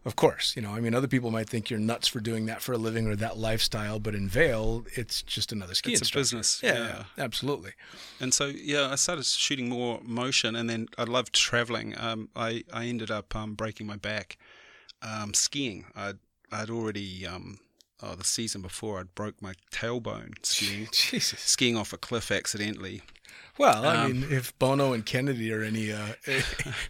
Of 0.05 0.15
course, 0.15 0.55
you 0.55 0.61
know, 0.61 0.69
I 0.69 0.79
mean, 0.81 0.93
other 0.95 1.07
people 1.07 1.31
might 1.31 1.49
think 1.49 1.69
you're 1.69 1.79
nuts 1.79 2.07
for 2.07 2.19
doing 2.19 2.45
that 2.45 2.61
for 2.61 2.73
a 2.73 2.77
living 2.77 3.07
or 3.07 3.15
that 3.17 3.37
lifestyle, 3.37 3.99
but 3.99 4.13
in 4.15 4.29
Vail, 4.29 4.85
it's 4.93 5.23
just 5.23 5.51
another 5.51 5.73
ski 5.73 5.91
It's 5.93 5.99
a 6.01 6.03
instructor. 6.03 6.19
business, 6.21 6.59
Yeah, 6.63 6.73
yeah. 7.17 7.23
absolutely. 7.23 7.71
And 8.21 8.31
so, 8.31 8.45
yeah, 8.45 8.91
I 8.91 8.95
started 8.95 9.25
shooting 9.25 9.67
more 9.67 9.99
motion, 10.03 10.55
and 10.55 10.69
then 10.69 10.87
I 10.97 11.03
loved 11.05 11.33
traveling. 11.33 11.95
Um, 11.97 12.29
I 12.35 12.63
I 12.71 12.85
ended 12.85 13.09
up 13.11 13.35
um, 13.35 13.55
breaking 13.55 13.87
my 13.87 13.97
back 13.97 14.37
um, 15.01 15.33
skiing. 15.33 15.85
I'd 15.95 16.19
I'd 16.51 16.69
already 16.69 17.25
um, 17.25 17.57
oh 18.03 18.15
the 18.15 18.23
season 18.23 18.61
before 18.61 18.99
I'd 18.99 19.15
broke 19.15 19.41
my 19.41 19.53
tailbone 19.71 20.33
skiing 20.45 20.87
Jesus. 20.91 21.39
skiing 21.39 21.77
off 21.77 21.93
a 21.93 21.97
cliff 21.97 22.31
accidentally. 22.31 23.01
Well, 23.57 23.85
I 23.85 23.95
Um, 24.03 24.21
mean, 24.21 24.31
if 24.31 24.57
Bono 24.59 24.91
and 24.93 25.05
Kennedy 25.05 25.51
are 25.53 25.61
any, 25.63 25.91
uh, 25.91 26.13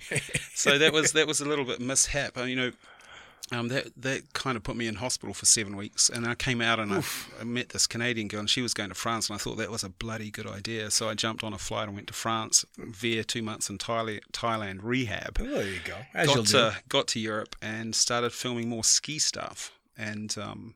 So 0.54 0.78
that 0.78 0.94
was 0.94 1.12
that 1.14 1.28
was 1.28 1.40
a 1.40 1.46
little 1.46 1.66
bit 1.66 1.80
mishap. 1.80 2.38
Uh, 2.38 2.44
you 2.44 2.56
know, 2.56 2.72
Um, 3.52 3.68
that 3.68 3.90
that 4.02 4.34
kind 4.34 4.58
of 4.58 4.64
put 4.64 4.76
me 4.76 4.88
in 4.88 4.96
hospital 4.96 5.36
for 5.36 5.46
seven 5.46 5.76
weeks, 5.78 6.10
and 6.10 6.26
I 6.26 6.34
came 6.34 6.62
out 6.62 6.80
and 6.80 6.92
I, 6.92 7.04
I 7.40 7.44
met 7.44 7.70
this 7.70 7.86
Canadian 7.86 8.28
girl, 8.28 8.40
and 8.40 8.50
she 8.50 8.64
was 8.64 8.74
going 8.74 8.90
to 8.90 8.96
France, 8.96 9.30
and 9.30 9.36
I 9.36 9.38
thought 9.38 9.58
that 9.58 9.70
was 9.70 9.84
a 9.84 9.90
bloody 9.90 10.32
good 10.32 10.48
idea. 10.48 10.90
So 10.90 11.08
I 11.10 11.14
jumped 11.14 11.44
on 11.44 11.54
a 11.54 11.60
flight 11.60 11.86
and 11.88 11.94
went 11.96 12.08
to 12.08 12.14
France 12.14 12.66
via 12.80 13.24
two 13.24 13.44
months 13.44 13.70
in 13.70 13.78
Thailand, 13.78 14.22
Thailand 14.34 14.80
rehab. 14.82 15.38
Well, 15.40 15.52
there 15.52 15.68
you 15.68 15.80
go. 15.86 15.98
As 16.16 16.28
got 16.28 16.36
do. 16.38 16.52
to 16.54 16.76
got 16.90 17.08
to 17.10 17.20
Europe 17.20 17.56
and 17.62 17.94
started 17.94 18.32
filming 18.34 18.68
more 18.70 18.84
ski 18.84 19.20
stuff, 19.20 19.72
and 19.96 20.36
um, 20.40 20.74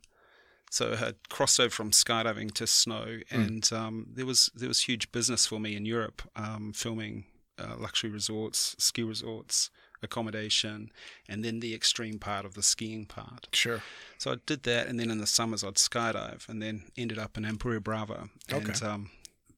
so 0.70 0.94
I 0.94 0.96
had 0.98 1.16
crossed 1.30 1.60
over 1.60 1.70
from 1.70 1.92
skydiving 1.92 2.54
to 2.54 2.68
snow, 2.68 3.20
and 3.32 3.68
um, 3.74 4.08
there 4.14 4.26
was 4.26 4.50
there 4.56 4.68
was 4.68 4.82
huge 4.82 5.12
business 5.12 5.46
for 5.48 5.60
me 5.60 5.76
in 5.76 5.86
Europe, 5.86 6.22
um, 6.36 6.74
filming 6.74 7.26
uh, 7.58 7.76
luxury 7.78 8.10
resorts, 8.10 8.76
ski 8.78 9.04
resorts, 9.04 9.70
accommodation, 10.02 10.92
and 11.28 11.44
then 11.44 11.60
the 11.60 11.74
extreme 11.74 12.20
part 12.20 12.46
of 12.46 12.54
the 12.54 12.64
skiing 12.64 13.06
part. 13.06 13.48
Sure. 13.54 13.82
So 14.18 14.32
I 14.32 14.36
did 14.46 14.64
that, 14.64 14.88
and 14.88 15.00
then 15.00 15.10
in 15.12 15.18
the 15.20 15.28
summers 15.28 15.64
I'd 15.64 15.76
skydive, 15.76 16.48
and 16.50 16.62
then 16.62 16.84
ended 16.98 17.18
up 17.20 17.38
in 17.38 17.46
Empuria 17.46 17.82
Brava. 17.82 18.30
And 18.50 18.70
Okay. 18.70 18.86
um, 18.86 19.10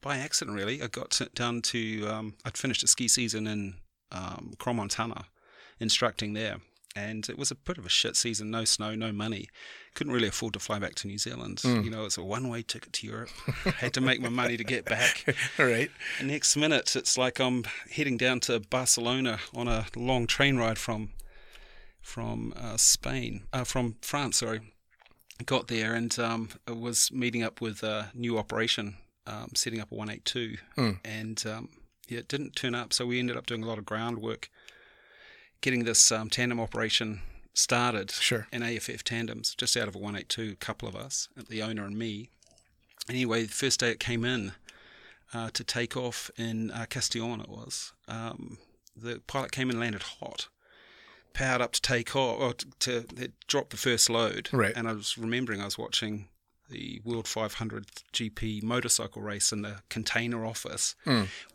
by 0.02 0.18
accident, 0.18 0.56
really, 0.58 0.82
I 0.82 0.88
got 0.88 1.12
to, 1.12 1.26
down 1.36 1.62
to 1.64 2.08
um, 2.08 2.34
I'd 2.46 2.58
finished 2.58 2.84
a 2.84 2.88
ski 2.88 3.08
season 3.08 3.48
in 3.48 3.76
um, 4.12 4.54
Crans-Montana, 4.58 5.26
instructing 5.80 6.34
there, 6.34 6.58
and 6.96 7.28
it 7.30 7.38
was 7.38 7.52
a 7.52 7.56
bit 7.56 7.78
of 7.78 7.86
a 7.86 7.90
shit 7.90 8.16
season. 8.16 8.50
No 8.50 8.66
snow, 8.66 8.96
no 8.96 9.12
money. 9.12 9.48
Couldn't 9.94 10.14
really 10.14 10.30
afford 10.30 10.54
to 10.54 10.60
fly 10.60 10.80
back 10.80 10.96
to 10.96 11.08
New 11.08 11.18
Zealand. 11.18 11.62
You 11.64 11.90
know, 11.90 12.06
it's 12.06 12.18
a 12.18 12.24
one-way 12.24 12.62
ticket 12.62 12.94
to 12.94 13.08
Europe. 13.08 13.30
Had 13.78 13.94
to 13.96 14.02
make 14.02 14.22
my 14.22 14.30
money 14.30 14.56
to 14.56 14.64
get 14.64 14.86
back. 14.86 15.26
All 15.60 15.66
right. 15.78 15.92
Next 16.24 16.56
minute, 16.56 16.96
it's 16.96 17.18
like 17.18 17.40
I'm 17.40 17.66
heading 17.92 18.16
down 18.18 18.40
to 18.42 18.60
Barcelona 18.62 19.40
on 19.54 19.68
a 19.68 19.86
long 19.96 20.28
train 20.28 20.58
ride 20.58 20.78
from 20.78 21.10
from 22.02 22.54
uh, 22.56 22.78
Spain, 22.78 23.44
uh, 23.54 23.64
from 23.64 23.96
France. 24.02 24.38
Sorry, 24.38 24.62
got 25.46 25.68
there 25.68 25.94
and 25.94 26.18
um, 26.20 26.50
was 26.68 27.12
meeting 27.12 27.44
up 27.44 27.62
with 27.62 27.84
a 27.84 28.12
new 28.14 28.38
operation, 28.38 28.96
um, 29.28 29.50
setting 29.56 29.80
up 29.80 29.92
a 29.92 29.96
182, 29.96 30.58
and 31.04 31.44
um, 31.46 31.70
yeah, 32.08 32.20
it 32.20 32.28
didn't 32.28 32.56
turn 32.56 32.76
up. 32.76 32.94
So 32.94 33.06
we 33.06 33.20
ended 33.20 33.38
up 33.38 33.46
doing 33.46 33.62
a 33.64 33.68
lot 33.68 33.78
of 33.78 33.86
groundwork, 33.86 34.50
getting 35.62 35.84
this 35.84 36.12
um, 36.12 36.30
tandem 36.30 36.60
operation 36.60 37.22
started. 37.54 38.12
Sure. 38.12 38.48
In 38.52 38.64
AFF 38.64 39.04
tandems, 39.04 39.56
just 39.56 39.76
out 39.78 39.88
of 39.88 39.96
a 39.96 40.00
182, 40.00 40.54
a 40.54 40.56
couple 40.56 40.88
of 40.88 40.96
us, 40.96 41.28
the 41.50 41.62
owner 41.62 41.86
and 41.86 41.98
me. 41.98 42.30
Anyway, 43.10 43.44
the 43.44 43.54
first 43.54 43.80
day 43.80 43.92
it 43.92 44.00
came 44.00 44.24
in 44.24 44.54
uh, 45.34 45.50
to 45.54 45.64
take 45.64 45.98
off 45.98 46.30
in 46.38 46.72
uh, 46.72 46.86
Castellón, 46.90 47.42
it 47.42 47.50
was. 47.50 47.94
Um, 48.08 48.58
the 48.96 49.22
pilot 49.28 49.52
came 49.52 49.70
and 49.70 49.80
landed 49.80 50.04
hot, 50.04 50.48
powered 51.34 51.62
up 51.62 51.72
to 51.74 51.82
take 51.82 52.16
off, 52.16 52.40
or 52.40 52.54
to, 52.54 53.04
to 53.04 53.32
dropped 53.48 53.72
the 53.72 53.78
first 53.78 54.10
load. 54.10 54.50
Right. 54.52 54.74
And 54.76 54.88
I 54.88 54.94
was 54.94 55.18
remembering 55.18 55.62
I 55.62 55.66
was 55.66 55.78
watching 55.78 56.28
the 56.70 57.02
World 57.04 57.28
500 57.28 57.88
GP 58.14 58.64
motorcycle 58.64 59.22
race 59.22 59.52
in 59.52 59.62
the 59.62 59.78
container 59.90 60.46
office, 60.46 60.96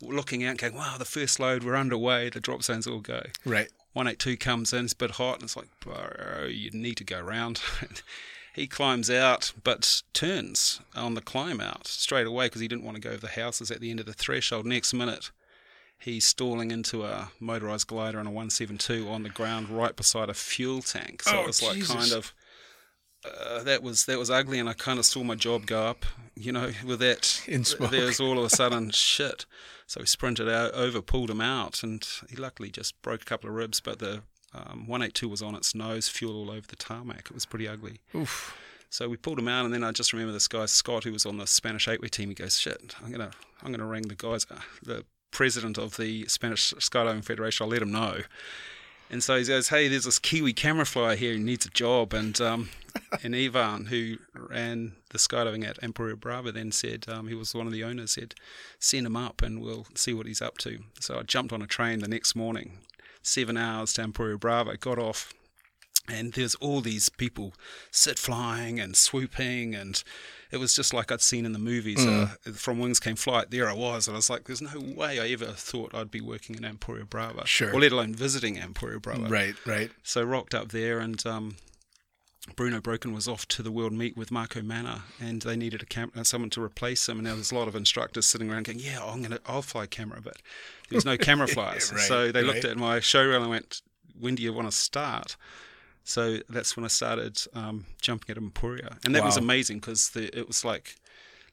looking 0.01 0.43
out, 0.43 0.57
going, 0.57 0.75
"Wow, 0.75 0.97
the 0.97 1.05
first 1.05 1.39
load, 1.39 1.63
we're 1.63 1.75
underway. 1.75 2.29
The 2.29 2.39
drop 2.39 2.63
zones 2.63 2.85
all 2.85 2.99
go." 2.99 3.23
Right. 3.43 3.69
182 3.97 4.37
comes 4.37 4.71
in, 4.73 4.85
it's 4.85 4.93
a 4.93 4.97
bit 4.97 5.11
hot, 5.11 5.35
and 5.35 5.43
it's 5.43 5.57
like, 5.57 5.67
bro, 5.79 6.45
you 6.45 6.69
need 6.71 6.97
to 6.97 7.03
go 7.03 7.19
around. 7.19 7.61
he 8.53 8.67
climbs 8.67 9.09
out, 9.09 9.53
but 9.63 10.01
turns 10.13 10.79
on 10.95 11.15
the 11.15 11.21
climb 11.21 11.59
out 11.59 11.87
straight 11.87 12.27
away 12.27 12.45
because 12.45 12.61
he 12.61 12.67
didn't 12.67 12.83
want 12.85 12.95
to 12.95 13.01
go 13.01 13.09
over 13.09 13.19
the 13.21 13.27
houses 13.41 13.71
at 13.71 13.79
the 13.81 13.89
end 13.89 13.99
of 13.99 14.05
the 14.05 14.13
threshold. 14.13 14.65
Next 14.65 14.93
minute, 14.93 15.31
he's 15.99 16.25
stalling 16.25 16.71
into 16.71 17.03
a 17.03 17.31
motorized 17.39 17.87
glider 17.87 18.19
on 18.19 18.27
a 18.27 18.31
172 18.31 19.09
on 19.09 19.23
the 19.23 19.29
ground 19.29 19.69
right 19.69 19.95
beside 19.95 20.29
a 20.29 20.33
fuel 20.33 20.81
tank. 20.81 21.23
So 21.23 21.37
Oh, 21.37 21.41
it 21.41 21.47
was 21.47 21.63
like 21.63 21.73
Jesus. 21.75 21.95
kind 21.95 22.11
of. 22.13 22.33
Uh, 23.39 23.63
that 23.63 23.83
was 23.83 24.05
that 24.05 24.17
was 24.17 24.29
ugly, 24.29 24.59
and 24.59 24.69
I 24.69 24.73
kind 24.73 24.99
of 24.99 25.05
saw 25.05 25.23
my 25.23 25.35
job 25.35 25.65
go 25.65 25.85
up. 25.85 26.05
You 26.35 26.51
know, 26.51 26.71
with 26.85 26.99
that, 26.99 27.41
In 27.47 27.63
smoke. 27.63 27.89
there 27.89 28.05
was 28.05 28.19
all 28.19 28.37
of 28.37 28.45
a 28.45 28.49
sudden 28.49 28.91
shit. 28.93 29.45
So 29.87 30.01
we 30.01 30.05
sprinted 30.05 30.47
out, 30.49 30.71
over, 30.73 31.01
pulled 31.01 31.29
him 31.31 31.41
out, 31.41 31.81
and 31.81 32.07
he 32.29 32.35
luckily 32.35 32.69
just 32.69 33.01
broke 33.01 33.21
a 33.21 33.25
couple 33.25 33.49
of 33.49 33.55
ribs. 33.55 33.79
But 33.79 33.99
the 33.99 34.21
um, 34.53 34.85
182 34.87 35.27
was 35.29 35.41
on 35.41 35.55
its 35.55 35.73
nose, 35.73 36.07
fuel 36.09 36.35
all 36.35 36.51
over 36.51 36.67
the 36.67 36.75
tarmac. 36.75 37.27
It 37.29 37.33
was 37.33 37.45
pretty 37.45 37.67
ugly. 37.67 38.01
Oof. 38.13 38.55
So 38.89 39.09
we 39.09 39.17
pulled 39.17 39.39
him 39.39 39.47
out, 39.47 39.65
and 39.65 39.73
then 39.73 39.83
I 39.83 39.91
just 39.91 40.13
remember 40.13 40.31
this 40.31 40.47
guy 40.47 40.65
Scott, 40.67 41.03
who 41.05 41.11
was 41.11 41.25
on 41.25 41.37
the 41.37 41.47
Spanish 41.47 41.87
eight-way 41.87 42.07
team. 42.09 42.29
He 42.29 42.35
goes, 42.35 42.59
"Shit, 42.59 42.95
I'm 43.03 43.11
gonna, 43.11 43.31
I'm 43.63 43.71
gonna 43.71 43.85
ring 43.87 44.03
the 44.07 44.15
guys, 44.15 44.45
uh, 44.51 44.59
the 44.83 45.05
president 45.31 45.77
of 45.77 45.97
the 45.97 46.25
Spanish 46.27 46.73
Skydiving 46.75 47.25
Federation. 47.25 47.63
I'll 47.63 47.69
let 47.71 47.81
him 47.81 47.91
know." 47.91 48.21
And 49.09 49.23
so 49.23 49.37
he 49.37 49.45
goes, 49.45 49.69
"Hey, 49.69 49.87
there's 49.87 50.05
this 50.05 50.19
Kiwi 50.19 50.53
camera 50.53 50.85
flyer 50.85 51.15
here 51.15 51.33
who 51.33 51.39
needs 51.39 51.65
a 51.65 51.69
job." 51.69 52.13
And 52.13 52.39
um, 52.41 52.69
and 53.23 53.35
Ivan, 53.35 53.85
who 53.85 54.17
ran 54.33 54.93
the 55.09 55.17
skydiving 55.17 55.65
at 55.67 55.81
Empuria 55.81 56.15
Brava, 56.15 56.51
then 56.51 56.71
said 56.71 57.05
um, 57.07 57.27
he 57.27 57.35
was 57.35 57.55
one 57.55 57.67
of 57.67 57.73
the 57.73 57.83
owners. 57.83 58.11
Said, 58.11 58.35
"Send 58.79 59.05
him 59.05 59.15
up, 59.15 59.41
and 59.41 59.61
we'll 59.61 59.87
see 59.95 60.13
what 60.13 60.25
he's 60.25 60.41
up 60.41 60.57
to." 60.59 60.79
So 60.99 61.19
I 61.19 61.23
jumped 61.23 61.53
on 61.53 61.61
a 61.61 61.67
train 61.67 61.99
the 61.99 62.07
next 62.07 62.35
morning, 62.35 62.79
seven 63.21 63.57
hours 63.57 63.93
to 63.93 64.01
Empuria 64.01 64.37
Brava. 64.37 64.75
Got 64.75 64.99
off, 64.99 65.33
and 66.07 66.33
there's 66.33 66.55
all 66.55 66.81
these 66.81 67.09
people 67.09 67.53
sit 67.91 68.19
flying 68.19 68.79
and 68.79 68.95
swooping 68.95 69.73
and 69.73 70.03
it 70.51 70.57
was 70.57 70.73
just 70.75 70.93
like 70.93 71.11
I'd 71.11 71.21
seen 71.21 71.45
in 71.45 71.53
the 71.53 71.59
movies. 71.59 72.05
Uh, 72.05 72.29
from 72.53 72.79
Wings 72.79 72.99
Came 72.99 73.15
Flight, 73.15 73.51
there 73.51 73.69
I 73.69 73.73
was, 73.73 74.07
and 74.07 74.15
I 74.15 74.17
was 74.17 74.29
like, 74.29 74.45
"There's 74.45 74.61
no 74.61 74.79
way 74.79 75.19
I 75.19 75.27
ever 75.29 75.47
thought 75.47 75.93
I'd 75.93 76.11
be 76.11 76.21
working 76.21 76.55
in 76.55 76.63
Empuria 76.63 77.05
Brava, 77.05 77.45
Sure. 77.45 77.73
or 77.73 77.79
let 77.81 77.91
alone 77.91 78.13
visiting 78.13 78.57
Empuria 78.57 78.99
Brava." 78.99 79.27
Right. 79.27 79.55
Right. 79.65 79.91
So 80.03 80.23
rocked 80.23 80.53
up 80.55 80.69
there, 80.69 80.99
and 80.99 81.25
um, 81.25 81.57
Bruno 82.55 82.79
Brokken 82.79 83.13
was 83.13 83.27
off 83.27 83.45
to 83.49 83.61
the 83.61 83.71
World 83.71 83.91
Meet 83.93 84.15
with 84.15 84.31
Marco 84.31 84.61
Manna, 84.61 85.03
and 85.19 85.41
they 85.41 85.57
needed 85.57 85.81
a 85.81 85.85
cam- 85.85 86.11
uh, 86.15 86.23
someone 86.23 86.49
to 86.51 86.63
replace 86.63 87.09
him. 87.09 87.17
And 87.17 87.27
now 87.27 87.33
there's 87.35 87.51
a 87.51 87.55
lot 87.55 87.67
of 87.67 87.75
instructors 87.75 88.25
sitting 88.25 88.49
around 88.49 88.63
going, 88.65 88.79
"Yeah, 88.79 89.03
I'm 89.03 89.21
gonna, 89.21 89.39
I'll 89.45 89.61
fly 89.61 89.85
camera," 89.85 90.21
but 90.23 90.37
there 90.89 90.95
was 90.95 91.05
no 91.05 91.17
camera 91.17 91.47
flyers. 91.57 91.91
Right, 91.91 92.01
so 92.01 92.31
they 92.31 92.41
looked 92.43 92.63
at 92.65 92.77
my 92.77 92.99
show 93.01 93.23
reel 93.25 93.41
and 93.41 93.49
went, 93.49 93.81
"When 94.17 94.35
do 94.35 94.43
you 94.43 94.53
want 94.53 94.69
to 94.69 94.75
start?" 94.75 95.35
So 96.07 96.37
that's 96.47 96.77
when 96.77 96.85
I 96.85 96.87
started 96.87 97.37
um, 97.53 97.85
jumping 98.01 98.31
at 98.31 98.41
Empuria, 98.41 98.97
and 99.03 99.13
that 99.13 99.25
was 99.25 99.35
amazing 99.35 99.79
because 99.79 100.09
it 100.15 100.47
was 100.47 100.63
like, 100.63 100.95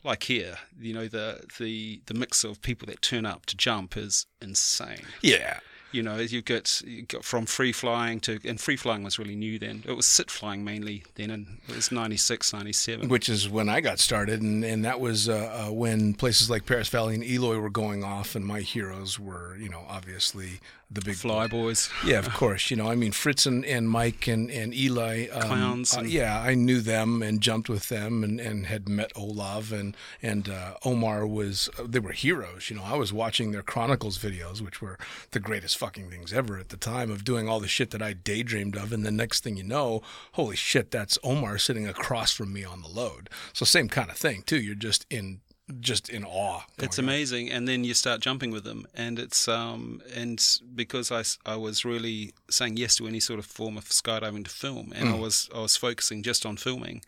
like 0.05 0.23
here, 0.23 0.57
you 0.81 0.95
know, 0.95 1.09
the 1.09 1.41
the 1.59 2.01
the 2.07 2.15
mix 2.15 2.45
of 2.45 2.63
people 2.63 2.87
that 2.87 3.03
turn 3.03 3.27
up 3.27 3.47
to 3.47 3.57
jump 3.57 3.97
is 3.97 4.27
insane 4.41 5.03
Yeah. 5.23 5.59
you 5.91 6.03
know, 6.03 6.17
you 6.19 6.43
get, 6.43 6.83
you 6.85 7.03
got 7.03 7.25
from 7.25 7.47
free 7.47 7.73
flying 7.73 8.19
to, 8.21 8.39
and 8.45 8.61
free 8.61 8.77
flying 8.77 9.03
was 9.05 9.19
really 9.19 9.37
new 9.37 9.59
then. 9.59 9.83
It 9.87 9.93
was 9.93 10.07
sit 10.07 10.29
flying 10.31 10.65
mainly 10.65 11.05
then, 11.15 11.31
and 11.31 11.59
it 11.69 11.75
was 11.77 11.91
96, 11.93 12.53
97. 12.53 13.09
Which 13.09 13.29
is 13.29 13.49
when 13.49 13.69
I 13.69 13.81
got 13.81 13.99
started, 14.01 14.41
and, 14.43 14.65
and 14.65 14.85
that 14.85 14.99
was 15.01 15.29
uh, 15.29 15.67
uh, 15.69 15.73
when 15.73 16.15
places 16.15 16.49
like 16.51 16.65
Perris 16.67 16.91
Valley 16.91 17.15
and 17.15 17.25
Eloy 17.25 17.59
were 17.59 17.71
going 17.71 18.03
off, 18.05 18.35
and 18.37 18.45
my 18.45 18.61
heroes 18.61 19.19
were, 19.21 19.57
you 19.57 19.69
know, 19.69 19.85
obviously 19.89 20.61
the 20.95 21.01
big 21.01 21.17
Flyboyz. 21.17 21.91
Yeah, 22.05 22.19
of 22.19 22.33
course. 22.33 22.71
You 22.71 22.77
know, 22.77 22.91
I 22.91 22.95
mean, 22.95 23.13
Fritz 23.13 23.47
and, 23.47 23.65
and 23.65 23.89
Mike 23.89 24.27
and, 24.27 24.51
and 24.51 24.75
Eli. 24.75 25.29
Um, 25.33 25.43
Clowns 25.43 25.97
uh, 25.97 26.03
yeah, 26.03 26.41
I 26.41 26.55
knew 26.55 26.81
them 26.81 27.23
and 27.23 27.41
jumped 27.41 27.69
with 27.69 27.89
them 27.89 28.23
and, 28.25 28.41
and 28.41 28.67
had 28.67 28.89
met 28.89 29.13
Olav 29.17 29.73
and 29.73 29.97
and 30.23 30.49
uh, 30.49 30.75
Omar 30.85 31.27
was. 31.27 31.69
They 31.85 31.99
were 31.99 32.13
heroes. 32.13 32.71
You 32.71 32.77
know, 32.77 32.85
I 32.85 32.97
was 32.97 33.13
watching 33.13 33.53
their 33.53 33.63
Chronicles 33.63 34.19
videos, 34.19 34.61
which 34.61 34.81
were 34.81 34.99
the 35.33 35.41
greatest 35.41 35.77
fucking 35.79 36.11
things 36.11 36.33
ever 36.33 36.59
at 36.59 36.69
the 36.69 36.77
time 36.77 37.11
of 37.11 37.25
doing 37.25 37.49
all 37.49 37.61
the 37.61 37.69
shit 37.69 37.91
that 37.91 38.03
I 38.03 38.13
daydreamed 38.13 38.77
of. 38.77 38.93
And 38.93 39.05
the 39.05 39.11
next 39.11 39.43
thing 39.43 39.57
you 39.57 39.65
know, 39.65 40.03
holy 40.33 40.57
shit, 40.57 40.91
that's 40.91 41.19
Omar 41.23 41.59
sitting 41.59 41.87
across 41.87 42.33
from 42.33 42.53
me 42.53 42.65
on 42.65 42.83
the 42.83 42.89
load. 42.89 43.31
So 43.53 43.65
same 43.65 43.89
kind 43.89 44.11
of 44.11 44.17
thing 44.17 44.43
too. 44.43 44.61
You're 44.61 44.75
just 44.75 45.07
in 45.11 45.41
just 45.81 46.09
in 46.09 46.25
awe. 46.25 46.61
It's 46.79 46.99
on. 46.99 47.05
amazing, 47.05 47.51
and 47.51 47.67
then 47.67 47.85
you 47.85 47.95
start 47.95 48.21
jumping 48.21 48.51
with 48.51 48.65
them, 48.65 48.87
and 48.95 49.19
it's 49.19 49.49
um 49.49 50.03
and 50.15 50.45
because 50.75 51.11
I, 51.11 51.25
I 51.51 51.57
was 51.57 51.85
really 51.85 52.33
saying 52.51 52.77
yes 52.77 52.97
to 52.97 53.07
any 53.07 53.21
sort 53.21 53.39
of 53.39 53.47
form 53.47 53.77
of 53.77 53.85
skydiving 53.87 54.45
to 54.45 54.51
film, 54.51 54.93
and 54.95 55.09
I 55.09 55.19
was 55.19 55.49
I 55.55 55.61
was 55.61 55.77
focusing 55.77 56.23
just 56.23 56.45
on 56.45 56.57
filming, 56.57 57.03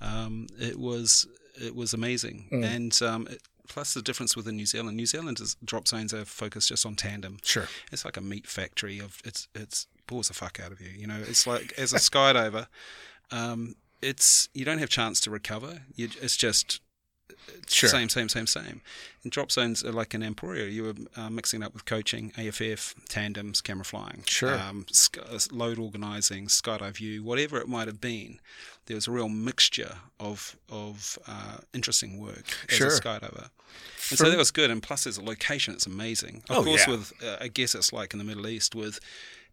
um, 0.00 0.46
it 0.58 0.78
was 0.78 1.26
it 1.60 1.74
was 1.74 1.94
amazing, 1.94 2.48
and 2.50 3.00
um, 3.02 3.26
it, 3.30 3.40
plus 3.68 3.94
the 3.94 4.02
difference 4.02 4.36
within 4.36 4.56
New 4.56 4.66
Zealand, 4.66 4.96
New 4.96 5.06
Zealand's 5.06 5.56
drop 5.64 5.88
zones 5.88 6.12
are 6.12 6.24
focused 6.24 6.68
just 6.68 6.84
on 6.84 6.94
tandem. 6.96 7.38
Sure. 7.42 7.68
it's 7.90 8.04
like 8.04 8.16
a 8.16 8.20
meat 8.20 8.46
factory 8.46 8.98
of 8.98 9.20
it's 9.24 9.48
it's 9.54 9.86
bores 10.06 10.28
the 10.28 10.34
fuck 10.34 10.60
out 10.60 10.72
of 10.72 10.80
you. 10.80 10.90
You 10.90 11.06
know, 11.06 11.20
it's 11.26 11.46
like 11.46 11.72
as 11.78 11.92
a 11.92 11.96
skydiver, 12.10 12.66
um, 13.30 13.76
it's 14.02 14.48
you 14.52 14.64
don't 14.64 14.78
have 14.78 14.90
chance 14.90 15.20
to 15.20 15.30
recover. 15.30 15.82
You, 15.94 16.08
it's 16.20 16.36
just 16.36 16.80
Sure. 17.68 17.88
same, 17.88 18.08
same, 18.08 18.28
same, 18.28 18.46
same. 18.46 18.80
And 19.22 19.32
drop 19.32 19.50
zones 19.50 19.82
are 19.84 19.92
like 19.92 20.12
an 20.14 20.22
Empuria. 20.22 20.66
You 20.66 20.82
were 20.84 20.94
uh, 21.16 21.30
mixing 21.30 21.62
up 21.62 21.72
with 21.72 21.84
coaching, 21.86 22.32
AFF, 22.36 22.94
tandems, 23.08 23.60
camera 23.62 23.84
flying, 23.84 24.22
Sure. 24.26 24.54
um, 24.58 24.84
sk- 24.92 25.18
uh, 25.18 25.38
load 25.50 25.78
organising, 25.78 26.46
skydive 26.46 26.96
view, 26.96 27.22
whatever 27.22 27.58
it 27.58 27.66
might 27.68 27.86
have 27.88 28.00
been. 28.00 28.40
There 28.86 28.94
was 28.96 29.08
a 29.08 29.12
real 29.12 29.28
mixture 29.30 29.96
of 30.20 30.56
of 30.70 31.18
uh, 31.26 31.58
interesting 31.72 32.20
work 32.20 32.44
as 32.68 32.76
Sure. 32.76 32.88
a 32.88 32.90
skydiver. 32.90 33.48
And 34.10 34.18
so 34.18 34.28
that 34.28 34.36
was 34.36 34.50
good. 34.50 34.70
And 34.70 34.82
plus, 34.82 35.04
there's 35.04 35.16
a 35.16 35.24
location. 35.24 35.72
It's 35.74 35.86
amazing. 35.86 36.42
Of 36.50 36.58
Oh, 36.58 36.64
course, 36.64 36.86
yeah. 36.86 36.90
with 36.94 37.12
uh, 37.24 37.36
I 37.40 37.48
guess 37.48 37.74
it's 37.74 37.92
like 37.92 38.12
in 38.12 38.18
the 38.18 38.24
Middle 38.24 38.46
East 38.46 38.74
with 38.74 39.00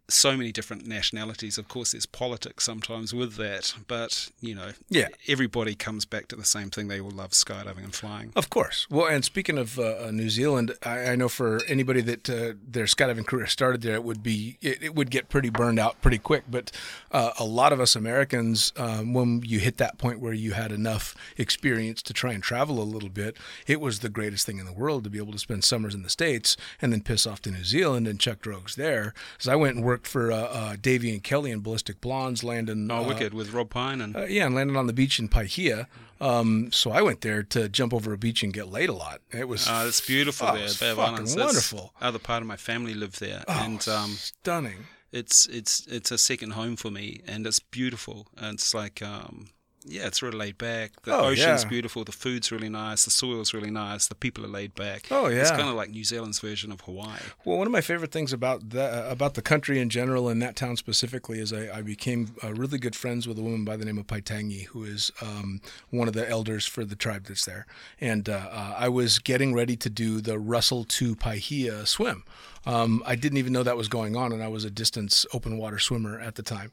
so 0.08 0.36
many 0.36 0.52
different 0.52 0.86
nationalities. 0.86 1.56
Of 1.58 1.68
course, 1.68 1.92
there's 1.92 2.06
politics 2.06 2.64
sometimes 2.64 3.14
with 3.14 3.36
that, 3.36 3.74
but 3.86 4.30
you 4.40 4.54
know, 4.54 4.72
Yeah. 4.90 5.08
everybody 5.28 5.74
comes 5.74 6.04
back 6.04 6.28
to 6.28 6.36
the 6.36 6.44
same 6.44 6.70
thing. 6.70 6.88
They 6.88 7.00
all 7.00 7.10
love 7.10 7.30
skydiving 7.30 7.84
and 7.84 7.94
flying. 7.94 8.32
Of 8.36 8.50
course. 8.50 8.86
Well, 8.90 9.06
and 9.06 9.24
speaking 9.24 9.56
of 9.58 9.78
uh, 9.78 10.06
uh, 10.06 10.10
New 10.10 10.28
Zealand, 10.28 10.74
I, 10.82 11.10
I 11.12 11.16
know 11.16 11.28
for 11.28 11.60
anybody 11.66 12.00
that 12.02 12.28
uh, 12.28 12.54
their 12.66 12.84
skydiving 12.84 13.26
career 13.26 13.46
started 13.46 13.80
there, 13.82 13.94
it 13.94 14.04
would 14.04 14.22
be 14.22 14.58
it, 14.60 14.82
it 14.82 14.94
would 14.94 15.10
get 15.10 15.28
pretty 15.28 15.50
burned 15.50 15.78
out 15.78 16.00
pretty 16.02 16.18
quick. 16.18 16.44
But 16.50 16.70
uh, 17.10 17.30
a 17.38 17.44
lot 17.44 17.72
of 17.72 17.80
us 17.80 17.96
Americans, 17.96 18.72
um, 18.76 19.14
when 19.14 19.42
you 19.46 19.60
hit 19.60 19.78
that 19.78 19.96
point 19.98 20.20
where 20.20 20.34
you 20.34 20.52
had 20.52 20.72
enough 20.72 21.14
experience 21.38 22.02
to 22.02 22.12
try 22.12 22.32
and 22.32 22.42
travel 22.42 22.80
a 22.80 22.84
little 22.84 23.08
bit, 23.08 23.36
it 23.66 23.80
was 23.80 24.00
the 24.00 24.08
greatest 24.10 24.44
thing 24.46 24.58
in 24.58 24.66
the 24.66 24.72
world 24.72 25.04
to 25.04 25.10
be 25.10 25.18
able 25.18 25.32
to 25.32 25.38
spend 25.38 25.64
summers 25.64 25.94
in 25.94 26.02
the 26.02 26.10
states 26.10 26.56
and 26.82 26.92
then 26.92 27.00
piss 27.02 27.26
off 27.26 27.40
to 27.42 27.50
New 27.50 27.64
Zealand 27.64 28.06
and 28.06 28.20
chuck 28.20 28.40
drogues 28.42 28.74
there. 28.74 29.14
So 29.38 29.52
I 29.52 29.56
went 29.56 29.76
and 29.76 29.84
worked 29.84 29.91
for 29.98 30.32
uh, 30.32 30.36
uh, 30.36 30.76
Davy 30.80 31.12
and 31.12 31.22
Kelly 31.22 31.50
and 31.50 31.62
Ballistic 31.62 32.00
Blondes, 32.00 32.42
landing. 32.44 32.90
Oh, 32.90 33.04
uh, 33.04 33.08
wicked 33.08 33.34
with 33.34 33.52
Rob 33.52 33.70
Pine 33.70 34.00
and 34.00 34.16
uh, 34.16 34.24
yeah, 34.24 34.46
and 34.46 34.54
landed 34.54 34.76
on 34.76 34.86
the 34.86 34.92
beach 34.92 35.18
in 35.18 35.28
Paihia. 35.28 35.86
Um, 36.20 36.70
so 36.72 36.92
I 36.92 37.02
went 37.02 37.20
there 37.22 37.42
to 37.42 37.68
jump 37.68 37.92
over 37.92 38.12
a 38.12 38.18
beach 38.18 38.42
and 38.44 38.52
get 38.52 38.68
laid 38.68 38.88
a 38.88 38.92
lot. 38.92 39.20
It 39.32 39.48
was 39.48 39.66
Uh, 39.68 39.84
it's 39.88 40.00
beautiful 40.00 40.48
oh, 40.48 40.54
there. 40.54 40.64
it's 40.64 40.78
Bay 40.78 40.90
of 40.90 40.98
Islands. 40.98 41.34
That's- 41.34 41.46
wonderful. 41.54 41.92
Other 42.00 42.18
part 42.20 42.42
of 42.42 42.46
my 42.46 42.56
family 42.56 42.94
live 42.94 43.18
there, 43.18 43.42
Oh, 43.48 43.60
and 43.64 43.86
um, 43.88 44.10
stunning. 44.12 44.86
it's 45.10 45.46
it's 45.46 45.86
it's 45.88 46.10
a 46.12 46.18
second 46.18 46.52
home 46.52 46.76
for 46.76 46.90
me, 46.90 47.20
and 47.26 47.46
it's 47.46 47.58
beautiful. 47.60 48.28
And 48.36 48.54
it's 48.54 48.72
like 48.72 49.02
um, 49.02 49.48
yeah, 49.86 50.06
it's 50.06 50.22
really 50.22 50.36
laid 50.38 50.58
back. 50.58 50.92
The 51.02 51.14
Oh, 51.14 51.24
ocean's 51.26 51.62
yeah. 51.64 51.68
beautiful. 51.68 52.04
The 52.04 52.12
food's 52.12 52.50
really 52.52 52.68
nice. 52.68 53.04
The 53.04 53.10
soil's 53.10 53.52
really 53.52 53.70
nice. 53.70 54.06
The 54.06 54.14
people 54.14 54.44
are 54.44 54.48
laid 54.48 54.74
back. 54.74 55.06
Oh, 55.10 55.28
yeah, 55.28 55.40
It's 55.40 55.50
kind 55.50 55.68
of 55.68 55.74
like 55.74 55.90
New 55.90 56.04
Zealand's 56.04 56.38
version 56.40 56.70
of 56.72 56.80
Hawaii. 56.82 57.18
Well, 57.44 57.58
one 57.58 57.66
of 57.66 57.72
my 57.72 57.80
favorite 57.80 58.12
things 58.12 58.32
about 58.32 58.70
the, 58.70 59.10
about 59.10 59.34
the 59.34 59.42
country 59.42 59.80
in 59.80 59.90
general 59.90 60.28
and 60.28 60.40
that 60.42 60.56
town 60.56 60.76
specifically 60.76 61.38
is 61.40 61.52
I, 61.52 61.78
I 61.78 61.82
became 61.82 62.34
uh, 62.42 62.52
really 62.54 62.78
good 62.78 62.94
friends 62.96 63.26
with 63.26 63.38
a 63.38 63.42
woman 63.42 63.64
by 63.64 63.76
the 63.76 63.84
name 63.84 63.98
of 63.98 64.06
Paitangi, 64.06 64.66
who 64.66 64.84
is 64.84 65.10
um, 65.20 65.60
one 65.90 66.08
of 66.08 66.14
the 66.14 66.28
elders 66.28 66.66
for 66.66 66.84
the 66.84 66.96
tribe 66.96 67.24
that's 67.26 67.44
there. 67.44 67.66
And 68.00 68.28
uh, 68.28 68.48
uh, 68.50 68.74
I 68.78 68.88
was 68.88 69.18
getting 69.18 69.54
ready 69.54 69.76
to 69.76 69.90
do 69.90 70.20
the 70.20 70.38
Russell 70.38 70.84
to 70.84 71.16
Paihia 71.16 71.86
swim. 71.86 72.24
Um, 72.64 73.02
I 73.04 73.16
didn't 73.16 73.38
even 73.38 73.52
know 73.52 73.64
that 73.64 73.76
was 73.76 73.88
going 73.88 74.14
on, 74.16 74.32
and 74.32 74.42
I 74.42 74.48
was 74.48 74.64
a 74.64 74.70
distance 74.70 75.26
open 75.34 75.58
water 75.58 75.80
swimmer 75.80 76.20
at 76.20 76.36
the 76.36 76.42
time. 76.44 76.70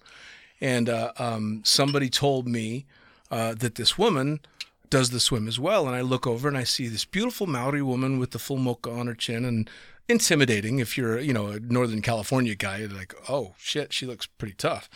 And 0.62 0.90
uh, 0.90 1.14
um, 1.18 1.62
somebody 1.64 2.10
told 2.10 2.48
me 2.48 2.86
uh, 3.32 3.54
that 3.56 3.76
this 3.76 3.98
woman 3.98 4.40
does 4.90 5.12
the 5.12 5.20
swim 5.20 5.48
as 5.48 5.60
well. 5.60 5.88
And 5.88 5.96
I 5.96 6.02
look 6.02 6.26
over 6.26 6.48
and 6.48 6.58
I 6.58 6.64
see 6.64 6.88
this 6.88 7.06
beautiful 7.06 7.48
Maori 7.48 7.82
woman 7.82 8.20
with 8.20 8.32
the 8.32 8.40
full 8.40 8.58
moko 8.58 8.98
on 8.98 9.08
her 9.08 9.14
chin 9.14 9.46
and 9.46 9.70
intimidating 10.08 10.80
if 10.80 10.98
you're, 10.98 11.20
you 11.20 11.34
know, 11.34 11.48
a 11.48 11.60
Northern 11.60 12.02
California 12.02 12.56
guy. 12.56 12.86
Like, 12.86 13.14
oh 13.30 13.54
shit, 13.58 13.94
she 13.94 14.06
looks 14.06 14.26
pretty 14.26 14.56
tough. 14.56 14.90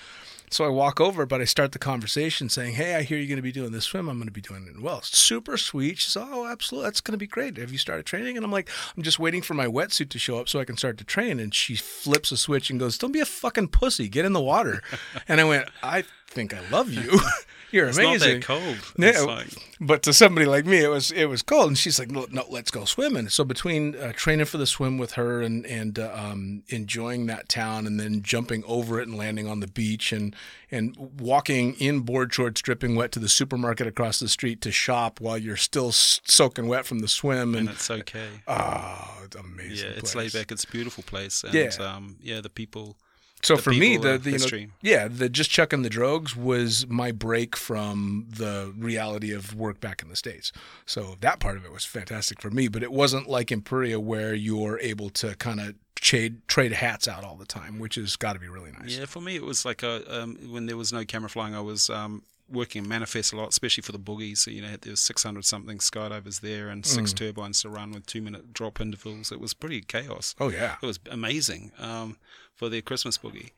So 0.53 0.65
I 0.65 0.69
walk 0.69 1.01
over, 1.01 1.25
but 1.25 1.41
I 1.41 1.45
start 1.45 1.71
the 1.71 1.79
conversation 1.79 2.47
saying, 2.47 2.75
"Hey, 2.75 2.93
I 2.93 3.01
hear 3.01 3.17
you're 3.17 3.27
going 3.27 3.37
to 3.37 3.41
be 3.41 3.51
doing 3.51 3.71
this 3.71 3.85
swim. 3.85 4.07
I'm 4.07 4.17
going 4.17 4.27
to 4.27 4.31
be 4.31 4.39
doing 4.39 4.67
it 4.67 4.79
well." 4.79 5.01
Super 5.01 5.57
sweet. 5.57 5.97
She 5.97 6.11
says, 6.11 6.23
"Oh, 6.29 6.45
absolutely. 6.45 6.87
That's 6.87 7.01
going 7.01 7.13
to 7.13 7.17
be 7.17 7.25
great. 7.25 7.57
Have 7.57 7.71
you 7.71 7.79
started 7.79 8.05
training?" 8.05 8.37
And 8.37 8.45
I'm 8.45 8.51
like, 8.51 8.69
"I'm 8.95 9.01
just 9.01 9.17
waiting 9.17 9.41
for 9.41 9.55
my 9.55 9.65
wetsuit 9.65 10.09
to 10.09 10.19
show 10.19 10.37
up 10.37 10.47
so 10.47 10.59
I 10.59 10.65
can 10.65 10.77
start 10.77 10.99
to 10.99 11.03
train." 11.03 11.39
And 11.39 11.55
she 11.55 11.75
flips 11.75 12.31
a 12.31 12.37
switch 12.37 12.69
and 12.69 12.79
goes, 12.79 12.99
"Don't 12.99 13.11
be 13.11 13.19
a 13.19 13.25
fucking 13.25 13.69
pussy. 13.69 14.07
Get 14.07 14.25
in 14.25 14.33
the 14.33 14.41
water." 14.41 14.83
and 15.27 15.41
I 15.41 15.43
went, 15.43 15.69
"I 15.81 16.03
think 16.27 16.53
I 16.53 16.61
love 16.69 16.91
you. 16.91 17.19
you're 17.73 17.87
It's 17.87 17.97
amazing." 17.97 18.39
not 18.39 18.41
that 18.41 18.45
cold. 18.45 18.93
Yeah, 18.97 19.21
like, 19.21 19.47
but 19.79 20.03
to 20.03 20.13
somebody 20.13 20.45
like 20.45 20.65
me, 20.65 20.83
it 20.83 20.89
was 20.89 21.11
it 21.11 21.25
was 21.25 21.41
cold, 21.41 21.69
and 21.69 21.77
she's 21.77 21.97
like, 21.97 22.11
"No, 22.11 22.27
no 22.29 22.45
let's 22.49 22.69
go 22.69 22.85
swimming." 22.85 23.29
So 23.29 23.43
between 23.43 23.95
uh, 23.95 24.13
training 24.15 24.45
for 24.45 24.57
the 24.57 24.67
swim 24.67 24.97
with 24.97 25.13
her 25.13 25.41
and 25.41 25.65
and 25.65 25.97
uh, 25.97 26.11
um, 26.13 26.63
enjoying 26.67 27.25
that 27.25 27.49
town, 27.49 27.87
and 27.87 27.99
then 27.99 28.21
jumping 28.21 28.63
over 28.67 28.99
it 28.99 29.07
and 29.07 29.17
landing 29.17 29.47
on 29.47 29.59
the 29.59 29.67
beach, 29.67 30.13
and 30.13 30.35
and 30.69 30.95
walking 31.19 31.73
in 31.75 32.01
board 32.01 32.33
shorts, 32.33 32.61
dripping 32.61 32.95
wet 32.95 33.11
to 33.13 33.19
the 33.19 33.29
supermarket 33.29 33.87
across 33.87 34.19
the 34.19 34.29
street 34.29 34.61
to 34.61 34.71
shop 34.71 35.19
while 35.19 35.37
you're 35.37 35.57
still 35.57 35.91
soaking 35.91 36.67
wet 36.67 36.85
from 36.85 36.99
the 36.99 37.07
swim, 37.07 37.55
and 37.55 37.63
and 37.67 37.69
it's 37.69 37.89
okay. 37.89 38.27
oh, 38.47 39.21
it's 39.23 39.35
amazing. 39.35 39.87
Yeah, 39.87 39.93
it's 39.93 40.13
place. 40.13 40.33
laid 40.33 40.41
back. 40.41 40.51
It's 40.51 40.63
a 40.63 40.67
beautiful 40.67 41.03
place. 41.03 41.43
And, 41.43 41.53
Yeah. 41.53 41.69
Um, 41.79 42.17
yeah, 42.21 42.41
the 42.41 42.49
people. 42.49 42.97
So 43.43 43.57
for 43.57 43.71
me, 43.71 43.97
the, 43.97 44.17
the 44.17 44.31
you 44.31 44.37
know, 44.67 44.71
yeah, 44.81 45.07
the 45.07 45.29
just 45.29 45.49
chucking 45.49 45.81
the 45.81 45.89
drogues 45.89 46.35
was 46.35 46.87
my 46.87 47.11
break 47.11 47.55
from 47.55 48.27
the 48.29 48.73
reality 48.77 49.31
of 49.33 49.53
work 49.55 49.79
back 49.79 50.01
in 50.01 50.09
the 50.09 50.15
states. 50.15 50.51
So 50.85 51.15
that 51.21 51.39
part 51.39 51.57
of 51.57 51.65
it 51.65 51.71
was 51.71 51.85
fantastic 51.85 52.41
for 52.41 52.49
me. 52.49 52.67
But 52.69 52.83
it 52.83 52.91
wasn't 52.91 53.27
like 53.27 53.51
in 53.51 53.61
Puria 53.61 53.97
where 53.97 54.33
you're 54.33 54.79
able 54.79 55.09
to 55.11 55.35
kind 55.35 55.59
of 55.59 55.75
trade 55.95 56.47
trade 56.47 56.71
hats 56.73 57.07
out 57.07 57.23
all 57.23 57.35
the 57.35 57.45
time, 57.45 57.79
which 57.79 57.95
has 57.95 58.15
got 58.15 58.33
to 58.33 58.39
be 58.39 58.47
really 58.49 58.71
nice. 58.71 58.97
Yeah, 58.97 59.05
for 59.05 59.21
me 59.21 59.35
it 59.35 59.43
was 59.43 59.65
like 59.65 59.83
a 59.83 60.21
um, 60.21 60.37
when 60.51 60.65
there 60.65 60.77
was 60.77 60.91
no 60.93 61.03
camera 61.05 61.29
flying, 61.29 61.53
I 61.55 61.61
was 61.61 61.89
um, 61.89 62.23
working 62.49 62.83
in 62.83 62.89
manifest 62.89 63.33
a 63.33 63.37
lot, 63.37 63.49
especially 63.49 63.81
for 63.81 63.93
the 63.93 63.99
boogies. 63.99 64.39
So, 64.39 64.51
you 64.51 64.61
know, 64.61 64.75
there 64.81 64.91
was 64.91 64.99
600 64.99 65.43
something 65.45 65.77
skydivers 65.79 66.41
there 66.41 66.69
and 66.69 66.85
six 66.85 67.13
Mm. 67.13 67.17
turbines 67.17 67.61
to 67.61 67.69
run 67.69 67.91
with 67.91 68.05
two 68.05 68.21
minute 68.21 68.53
drop 68.53 68.79
intervals. 68.81 69.31
It 69.31 69.39
was 69.39 69.53
pretty 69.53 69.81
chaos. 69.81 70.35
Oh 70.39 70.49
yeah. 70.49 70.75
It 70.81 70.85
was 70.85 70.99
amazing 71.09 71.71
um, 71.79 72.17
for 72.55 72.69
their 72.69 72.81
Christmas 72.81 73.17
boogie. 73.17 73.51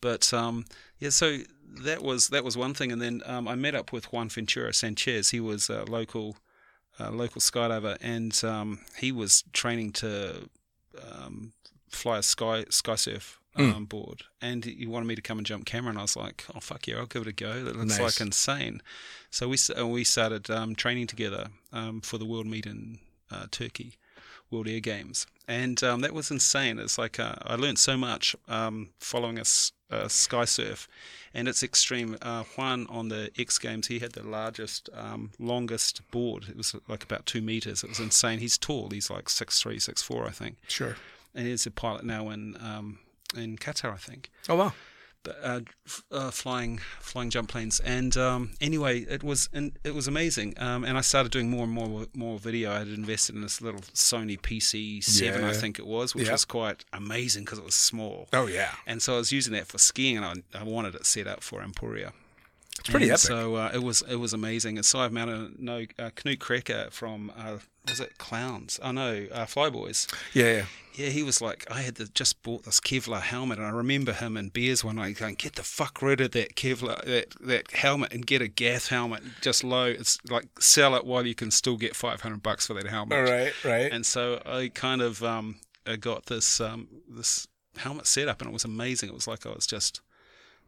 But 0.00 0.32
um, 0.32 0.64
yeah, 0.98 1.10
so 1.10 1.38
that 1.82 2.02
was 2.02 2.28
that 2.28 2.44
was 2.44 2.56
one 2.56 2.74
thing, 2.74 2.90
and 2.92 3.00
then 3.02 3.22
um, 3.26 3.46
I 3.46 3.54
met 3.54 3.74
up 3.74 3.92
with 3.92 4.12
Juan 4.12 4.28
Ventura 4.28 4.72
Sanchez. 4.72 5.30
He 5.30 5.40
was 5.40 5.68
a 5.68 5.84
local 5.84 6.36
uh, 6.98 7.10
local 7.10 7.40
skydiver, 7.40 7.96
and 8.00 8.42
um, 8.44 8.80
he 8.98 9.12
was 9.12 9.44
training 9.52 9.92
to 9.92 10.48
um, 11.12 11.52
fly 11.88 12.18
a 12.18 12.22
sky 12.22 12.64
sky 12.70 12.94
surf 12.94 13.38
um, 13.56 13.84
board, 13.84 14.22
and 14.40 14.64
he 14.64 14.86
wanted 14.86 15.06
me 15.06 15.14
to 15.16 15.22
come 15.22 15.36
and 15.38 15.46
jump 15.46 15.66
camera, 15.66 15.90
and 15.90 15.98
I 15.98 16.02
was 16.02 16.16
like, 16.16 16.46
"Oh 16.54 16.60
fuck 16.60 16.86
yeah, 16.86 16.96
I'll 16.96 17.06
give 17.06 17.22
it 17.22 17.28
a 17.28 17.32
go." 17.32 17.62
That 17.64 17.76
looks 17.76 17.98
Nice. 17.98 18.00
like 18.00 18.26
insane. 18.26 18.80
So 19.30 19.48
we 19.48 19.58
uh, 19.78 19.86
we 19.86 20.02
started 20.04 20.48
um, 20.50 20.74
training 20.74 21.08
together 21.08 21.48
um, 21.74 22.00
for 22.00 22.16
the 22.16 22.24
world 22.24 22.46
meet 22.46 22.64
in 22.64 23.00
uh, 23.30 23.46
Turkey. 23.50 23.96
World 24.50 24.66
Air 24.66 24.80
Games, 24.80 25.28
and 25.58 25.82
um, 25.82 26.00
that 26.02 26.12
was 26.14 26.30
insane. 26.30 26.78
It's 26.78 26.98
like 26.98 27.18
uh, 27.18 27.34
I 27.42 27.56
learned 27.56 27.78
so 27.78 27.96
much 27.96 28.36
um, 28.48 28.90
following 29.00 29.38
a 29.38 30.08
sky 30.08 30.44
surf, 30.44 30.86
and 31.34 31.48
it's 31.48 31.62
extreme. 31.62 32.16
Uh, 32.22 32.44
Juan 32.56 32.86
on 32.88 33.08
the 33.08 33.30
X 33.38 33.58
Games, 33.58 33.88
he 33.88 33.98
had 33.98 34.12
the 34.12 34.22
largest, 34.22 34.88
um, 34.94 35.30
longest 35.38 36.02
board. 36.10 36.46
It 36.48 36.56
was 36.56 36.74
like 36.88 37.02
about 37.02 37.26
two 37.26 37.42
meters. 37.42 37.82
It 37.84 37.88
was 37.90 37.98
insane. 38.00 38.38
He's 38.38 38.56
tall. 38.58 38.90
He's 38.90 39.10
like 39.10 39.28
six 39.28 39.60
three, 39.60 39.78
six 39.80 40.02
four, 40.02 40.26
I 40.26 40.30
think, 40.30 40.56
Sure. 40.68 40.94
and 41.34 41.46
he's 41.46 41.66
a 41.66 41.70
pilot 41.70 42.04
now 42.04 42.30
in 42.30 42.56
um, 42.60 42.98
in 43.36 43.56
Qatar, 43.58 43.92
I 43.92 43.96
think 43.96 44.30
Oh 44.48 44.56
wow. 44.56 44.72
Uh, 45.42 45.60
uh, 46.10 46.30
flying 46.30 46.78
flying 47.00 47.28
jump 47.28 47.50
planes. 47.50 47.78
And 47.80 48.16
um, 48.16 48.52
anyway, 48.60 49.00
it 49.00 49.22
was 49.22 49.50
and 49.52 49.78
it 49.84 49.94
was 49.94 50.08
amazing. 50.08 50.54
Um, 50.58 50.82
and 50.82 50.96
I 50.96 51.02
started 51.02 51.30
doing 51.30 51.50
more 51.50 51.64
and 51.64 51.72
more 51.72 52.06
more 52.14 52.38
video. 52.38 52.72
I 52.72 52.78
had 52.78 52.88
invested 52.88 53.34
in 53.34 53.42
this 53.42 53.60
little 53.60 53.80
Sony 53.80 54.40
PC 54.40 55.04
seven, 55.04 55.44
I 55.44 55.52
think 55.52 55.78
it 55.78 55.86
was, 55.86 56.14
which 56.14 56.30
was 56.30 56.46
quite 56.46 56.84
amazing 56.94 57.44
because 57.44 57.58
it 57.58 57.64
was 57.64 57.74
small. 57.74 58.28
Oh 58.32 58.46
yeah. 58.46 58.72
And 58.86 59.02
so 59.02 59.14
I 59.14 59.18
was 59.18 59.30
using 59.30 59.52
that 59.52 59.66
for 59.66 59.76
skiing, 59.76 60.16
and 60.16 60.24
I, 60.54 60.60
I 60.60 60.62
wanted 60.64 60.94
it 60.94 61.04
set 61.04 61.26
up 61.26 61.42
for 61.42 61.60
Empuria. 61.62 62.12
It's 62.78 62.88
pretty 62.88 63.06
And 63.06 63.12
epic. 63.12 63.20
So 63.20 63.56
uh, 63.56 63.70
it 63.74 63.82
was 63.82 64.02
it 64.02 64.16
was 64.16 64.32
amazing. 64.32 64.78
And 64.78 64.86
so 64.86 65.00
I've 65.00 65.14
a 65.14 65.50
no 65.58 65.80
uh, 65.98 66.10
Knut 66.16 66.38
Krecker 66.38 66.90
from 66.90 67.30
uh, 67.36 67.58
was 67.86 68.00
it 68.00 68.16
Clowns? 68.16 68.80
Oh 68.82 68.92
no, 68.92 69.26
uh, 69.32 69.44
Flyboyz. 69.44 70.10
yeah. 70.32 70.44
Yeah. 70.56 70.64
Yeah, 70.94 71.08
he 71.08 71.22
was 71.22 71.40
like, 71.40 71.66
I 71.70 71.82
had 71.82 71.94
the, 71.96 72.06
just 72.06 72.42
bought 72.42 72.64
this 72.64 72.80
Kevlar 72.80 73.20
helmet, 73.20 73.58
and 73.58 73.66
I 73.66 73.70
remember 73.70 74.12
him 74.12 74.36
in 74.36 74.48
beers 74.48 74.84
one 74.84 74.96
night 74.96 75.16
going, 75.16 75.36
"Get 75.36 75.54
the 75.54 75.62
fuck 75.62 76.02
rid 76.02 76.20
of 76.20 76.32
that 76.32 76.56
Kevlar, 76.56 77.04
that 77.04 77.34
that 77.40 77.70
helmet, 77.70 78.12
and 78.12 78.26
get 78.26 78.42
a 78.42 78.48
Gath 78.48 78.88
helmet, 78.88 79.22
just 79.40 79.62
low. 79.62 79.86
It's 79.86 80.18
like 80.28 80.46
sell 80.58 80.94
it 80.94 81.04
while 81.04 81.26
you 81.26 81.34
can 81.34 81.50
still 81.50 81.76
get 81.76 81.94
five 81.94 82.20
hundred 82.22 82.42
bucks 82.42 82.66
for 82.66 82.74
that 82.74 82.86
helmet." 82.86 83.18
All 83.18 83.24
right. 83.24 83.52
Right. 83.64 83.92
And 83.92 84.04
so 84.04 84.42
I 84.44 84.68
kind 84.74 85.00
of 85.00 85.22
um, 85.22 85.56
I 85.86 85.96
got 85.96 86.26
this 86.26 86.60
um, 86.60 86.88
this 87.08 87.46
helmet 87.76 88.06
set 88.06 88.28
up, 88.28 88.40
and 88.40 88.50
it 88.50 88.52
was 88.52 88.64
amazing. 88.64 89.08
It 89.08 89.14
was 89.14 89.28
like 89.28 89.46
I 89.46 89.50
was 89.50 89.66
just 89.66 90.00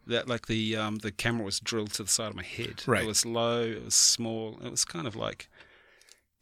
that 0.07 0.29
like 0.29 0.47
the 0.47 0.77
um, 0.77 0.97
the 0.97 1.13
camera 1.13 1.45
was 1.45 1.61
drilled 1.61 1.93
to 1.95 2.03
the 2.05 2.09
side 2.09 2.31
of 2.31 2.37
my 2.37 2.45
head. 2.45 2.83
Right. 2.87 3.05
It 3.05 3.07
was 3.07 3.27
low. 3.27 3.63
It 3.63 3.85
was 3.85 3.95
small. 3.95 4.59
It 4.65 4.71
was 4.71 4.85
kind 4.85 5.07
of 5.07 5.17
like 5.17 5.49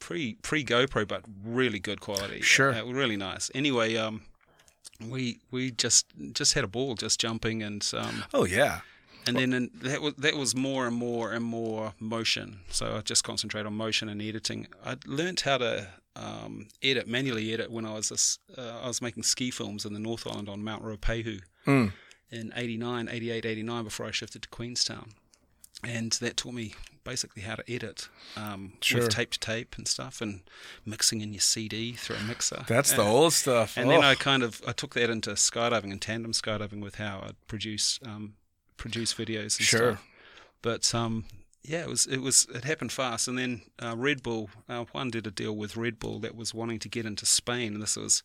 pre 0.01 0.35
pre 0.43 0.65
GoPro, 0.65 1.07
but 1.07 1.23
really 1.45 1.79
good 1.79 2.01
quality. 2.01 2.41
Sure. 2.41 2.75
Uh, 2.75 2.85
really 2.85 3.17
nice. 3.17 3.51
Anyway, 3.55 3.97
um, 3.97 4.23
we 5.09 5.39
we 5.51 5.71
just 5.71 6.07
just 6.33 6.55
had 6.55 6.65
a 6.65 6.69
ball 6.69 6.95
just 6.95 7.21
jumping 7.21 7.63
and 7.63 7.89
um, 7.97 8.25
oh 8.35 8.45
yeah. 8.45 8.81
and 9.27 9.37
then 9.37 9.53
and 9.53 9.71
that 9.83 10.01
was 10.03 10.15
that 10.15 10.35
was 10.35 10.55
more 10.57 10.87
and 10.87 10.97
more 10.97 11.33
and 11.33 11.45
more 11.45 11.93
motion. 12.01 12.61
So 12.71 12.97
I 12.97 13.01
just 13.03 13.23
concentrate 13.25 13.67
on 13.67 13.75
motion 13.75 14.09
and 14.09 14.21
editing. 14.21 14.67
I 14.85 14.97
learned 15.07 15.41
how 15.41 15.59
to 15.59 15.89
um, 16.17 16.69
edit 16.83 17.07
manually 17.07 17.53
edit 17.53 17.71
when 17.71 17.85
I 17.87 17.95
was 17.95 18.11
a 18.57 18.61
uh, 18.61 18.81
I 18.85 18.89
was 18.89 19.01
making 19.01 19.23
ski 19.23 19.51
films 19.51 19.85
in 19.85 19.93
the 19.95 20.01
North 20.01 20.27
Island 20.27 20.49
on 20.49 20.63
Mount 20.65 20.83
Ruapehu 20.85 21.41
Mm. 21.67 21.93
in 22.31 22.53
89, 22.57 23.09
88, 23.11 23.45
89 23.45 23.85
before 23.85 24.07
I 24.07 24.11
shifted 24.13 24.41
to 24.43 24.49
Queenstown. 24.49 25.11
And 25.85 26.13
that 26.13 26.37
taught 26.37 26.55
me 26.55 26.75
basically 27.05 27.43
how 27.43 27.55
to 27.55 27.65
edit 27.73 28.09
um, 28.37 28.75
Sure. 28.83 29.01
with 29.01 29.11
tape 29.11 29.31
to 29.31 29.39
tape 29.41 29.75
and 29.79 29.89
stuff, 29.89 30.21
and 30.21 30.43
mixing 30.85 31.21
in 31.21 31.33
your 31.33 31.41
CD 31.41 31.93
through 31.95 32.17
a 32.17 32.23
mixer. 32.23 32.65
That's 32.69 32.93
the 32.93 33.01
And- 33.03 33.11
old 33.11 33.33
stuff. 33.33 33.77
And 33.77 33.91
then 33.91 34.05
Oh. 34.05 34.07
I 34.09 34.15
kind 34.15 34.43
of 34.43 34.61
I 34.67 34.73
took 34.73 34.95
that 34.95 35.09
into 35.11 35.31
skydiving 35.31 35.91
and 35.93 36.01
tandem 36.01 36.33
skydiving 36.33 36.81
with 36.83 36.97
how 36.97 37.23
I'd 37.27 37.37
produce 37.49 37.99
um, 38.05 38.35
produce 38.77 39.15
videos 39.15 39.59
and 39.59 39.67
Sure. 39.67 39.93
stuff. 39.95 40.07
But 40.63 40.95
um, 40.95 41.25
yeah, 41.63 41.81
it 41.83 41.89
was 41.89 42.07
it 42.07 42.19
was 42.19 42.47
it 42.55 42.65
happened 42.65 42.93
fast. 42.93 43.29
And 43.29 43.39
then 43.39 43.63
uh, 43.83 43.95
Red 43.97 44.23
Bull, 44.23 44.51
uh, 44.69 44.85
one 44.93 45.11
did 45.11 45.27
a 45.27 45.31
deal 45.31 45.57
with 45.57 45.77
Red 45.77 45.99
Bull 45.99 46.19
that 46.21 46.35
was 46.37 46.53
wanting 46.55 46.79
to 46.81 46.89
get 46.89 47.07
into 47.07 47.25
Spain, 47.27 47.73
and 47.75 47.83
this 47.83 47.97
was. 47.97 48.23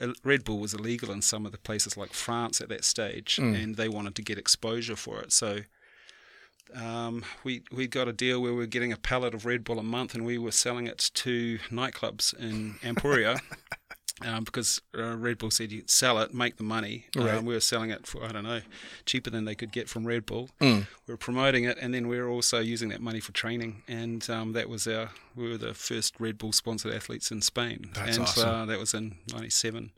uh, 0.00 0.12
Red 0.24 0.42
Bull 0.44 0.58
was 0.58 0.72
illegal 0.74 1.10
in 1.12 1.20
some 1.22 1.44
of 1.46 1.52
the 1.52 1.58
places 1.58 1.96
like 1.96 2.12
France 2.14 2.60
at 2.62 2.68
that 2.70 2.82
stage, 2.84 3.38
and 3.38 3.76
they 3.76 3.88
wanted 3.88 4.14
to 4.16 4.22
get 4.22 4.38
exposure 4.38 4.96
for 4.96 5.20
it. 5.22 5.32
So 5.32 5.60
um, 6.74 7.24
we 7.44 7.62
we 7.72 7.86
got 7.86 8.08
a 8.08 8.12
deal 8.12 8.40
where 8.40 8.52
we 8.52 8.58
were 8.58 8.66
getting 8.66 8.92
a 8.92 8.96
pallet 8.96 9.34
of 9.34 9.44
Red 9.44 9.64
Bull 9.64 9.78
a 9.78 9.82
month, 9.82 10.14
and 10.14 10.24
we 10.24 10.38
were 10.38 10.52
selling 10.52 10.86
it 10.86 11.10
to 11.14 11.58
nightclubs 11.70 12.38
in 12.38 12.76
Empuria. 12.82 13.40
Um, 14.24 14.44
because 14.44 14.80
uh, 14.96 15.16
Red 15.16 15.38
Bull 15.38 15.50
said 15.50 15.72
you 15.72 15.82
sell 15.86 16.18
it, 16.18 16.32
make 16.32 16.56
the 16.56 16.62
money. 16.62 17.06
Right. 17.16 17.34
Um, 17.34 17.44
we 17.44 17.54
were 17.54 17.60
selling 17.60 17.90
it 17.90 18.06
for 18.06 18.22
I 18.24 18.28
don't 18.28 18.44
know, 18.44 18.60
cheaper 19.04 19.30
than 19.30 19.46
they 19.46 19.54
could 19.56 19.72
get 19.72 19.88
from 19.88 20.06
Red 20.06 20.26
Bull. 20.26 20.50
Mm. 20.60 20.86
We 21.06 21.12
were 21.12 21.18
promoting 21.18 21.64
it, 21.64 21.76
and 21.80 21.92
then 21.92 22.06
we 22.06 22.20
were 22.20 22.28
also 22.28 22.60
using 22.60 22.90
that 22.90 23.00
money 23.00 23.18
for 23.18 23.32
training. 23.32 23.82
And 23.88 24.28
um, 24.30 24.52
that 24.52 24.68
was 24.68 24.86
our 24.86 25.10
we 25.34 25.48
were 25.50 25.58
the 25.58 25.74
first 25.74 26.14
Red 26.20 26.38
Bull 26.38 26.52
sponsored 26.52 26.94
athletes 26.94 27.30
in 27.32 27.40
Spain, 27.40 27.90
That's 27.94 28.16
and 28.16 28.26
awesome. 28.26 28.48
uh, 28.48 28.66
that 28.66 28.78
was 28.78 28.94
in 28.94 29.16
'97. 29.32 29.90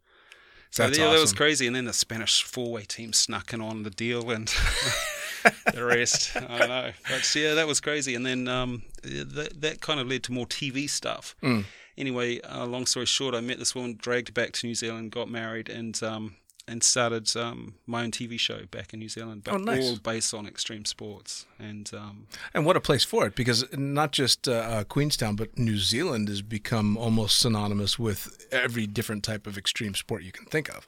So 0.70 0.84
That's 0.84 0.98
yeah, 0.98 1.10
that 1.10 1.20
was 1.20 1.32
crazy. 1.32 1.66
And 1.66 1.76
then 1.76 1.84
the 1.84 1.92
Spanish 1.92 2.42
four-way 2.42 2.82
team 2.82 3.12
snuck 3.12 3.52
in 3.52 3.60
on 3.60 3.82
the 3.82 3.90
deal, 3.90 4.30
and 4.30 4.52
the 5.72 5.84
rest, 5.84 6.36
I 6.36 6.58
don't 6.58 6.68
know. 6.68 6.90
But 7.08 7.34
yeah, 7.34 7.54
that 7.54 7.66
was 7.66 7.80
crazy. 7.80 8.14
And 8.14 8.24
then 8.24 8.48
um, 8.48 8.82
that 9.02 9.60
that 9.60 9.80
kind 9.80 10.00
of 10.00 10.08
led 10.08 10.22
to 10.24 10.32
more 10.32 10.46
TV 10.46 10.88
stuff. 10.88 11.34
Mm. 11.42 11.64
Anyway, 11.96 12.40
uh, 12.40 12.66
long 12.66 12.86
story 12.86 13.06
short, 13.06 13.34
I 13.34 13.40
met 13.40 13.58
this 13.58 13.74
woman, 13.74 13.96
dragged 14.00 14.34
back 14.34 14.52
to 14.52 14.66
New 14.66 14.74
Zealand, 14.74 15.12
got 15.12 15.28
married, 15.30 15.68
and 15.68 16.00
um, 16.02 16.36
and 16.66 16.82
started 16.82 17.30
um, 17.36 17.74
my 17.86 18.02
own 18.04 18.10
TV 18.10 18.40
show 18.40 18.60
back 18.70 18.94
in 18.94 18.98
New 18.98 19.08
Zealand, 19.10 19.42
but 19.44 19.52
Oh, 19.54 19.58
nice. 19.58 19.84
all 19.84 19.96
based 19.96 20.32
on 20.32 20.46
extreme 20.46 20.86
sports. 20.86 21.44
And 21.58 21.90
um, 21.92 22.26
And 22.54 22.64
what 22.64 22.74
a 22.74 22.80
place 22.80 23.04
for 23.04 23.26
it, 23.26 23.36
because 23.36 23.66
not 23.76 24.12
just 24.12 24.48
uh, 24.48 24.52
uh, 24.52 24.84
Queenstown, 24.84 25.36
but 25.36 25.58
New 25.58 25.76
Zealand 25.76 26.28
has 26.30 26.40
become 26.40 26.96
almost 26.96 27.36
synonymous 27.38 27.98
with 27.98 28.46
every 28.50 28.86
different 28.86 29.22
type 29.24 29.46
of 29.46 29.58
extreme 29.58 29.94
sport 29.94 30.22
you 30.22 30.32
can 30.32 30.46
think 30.46 30.70
of. 30.74 30.86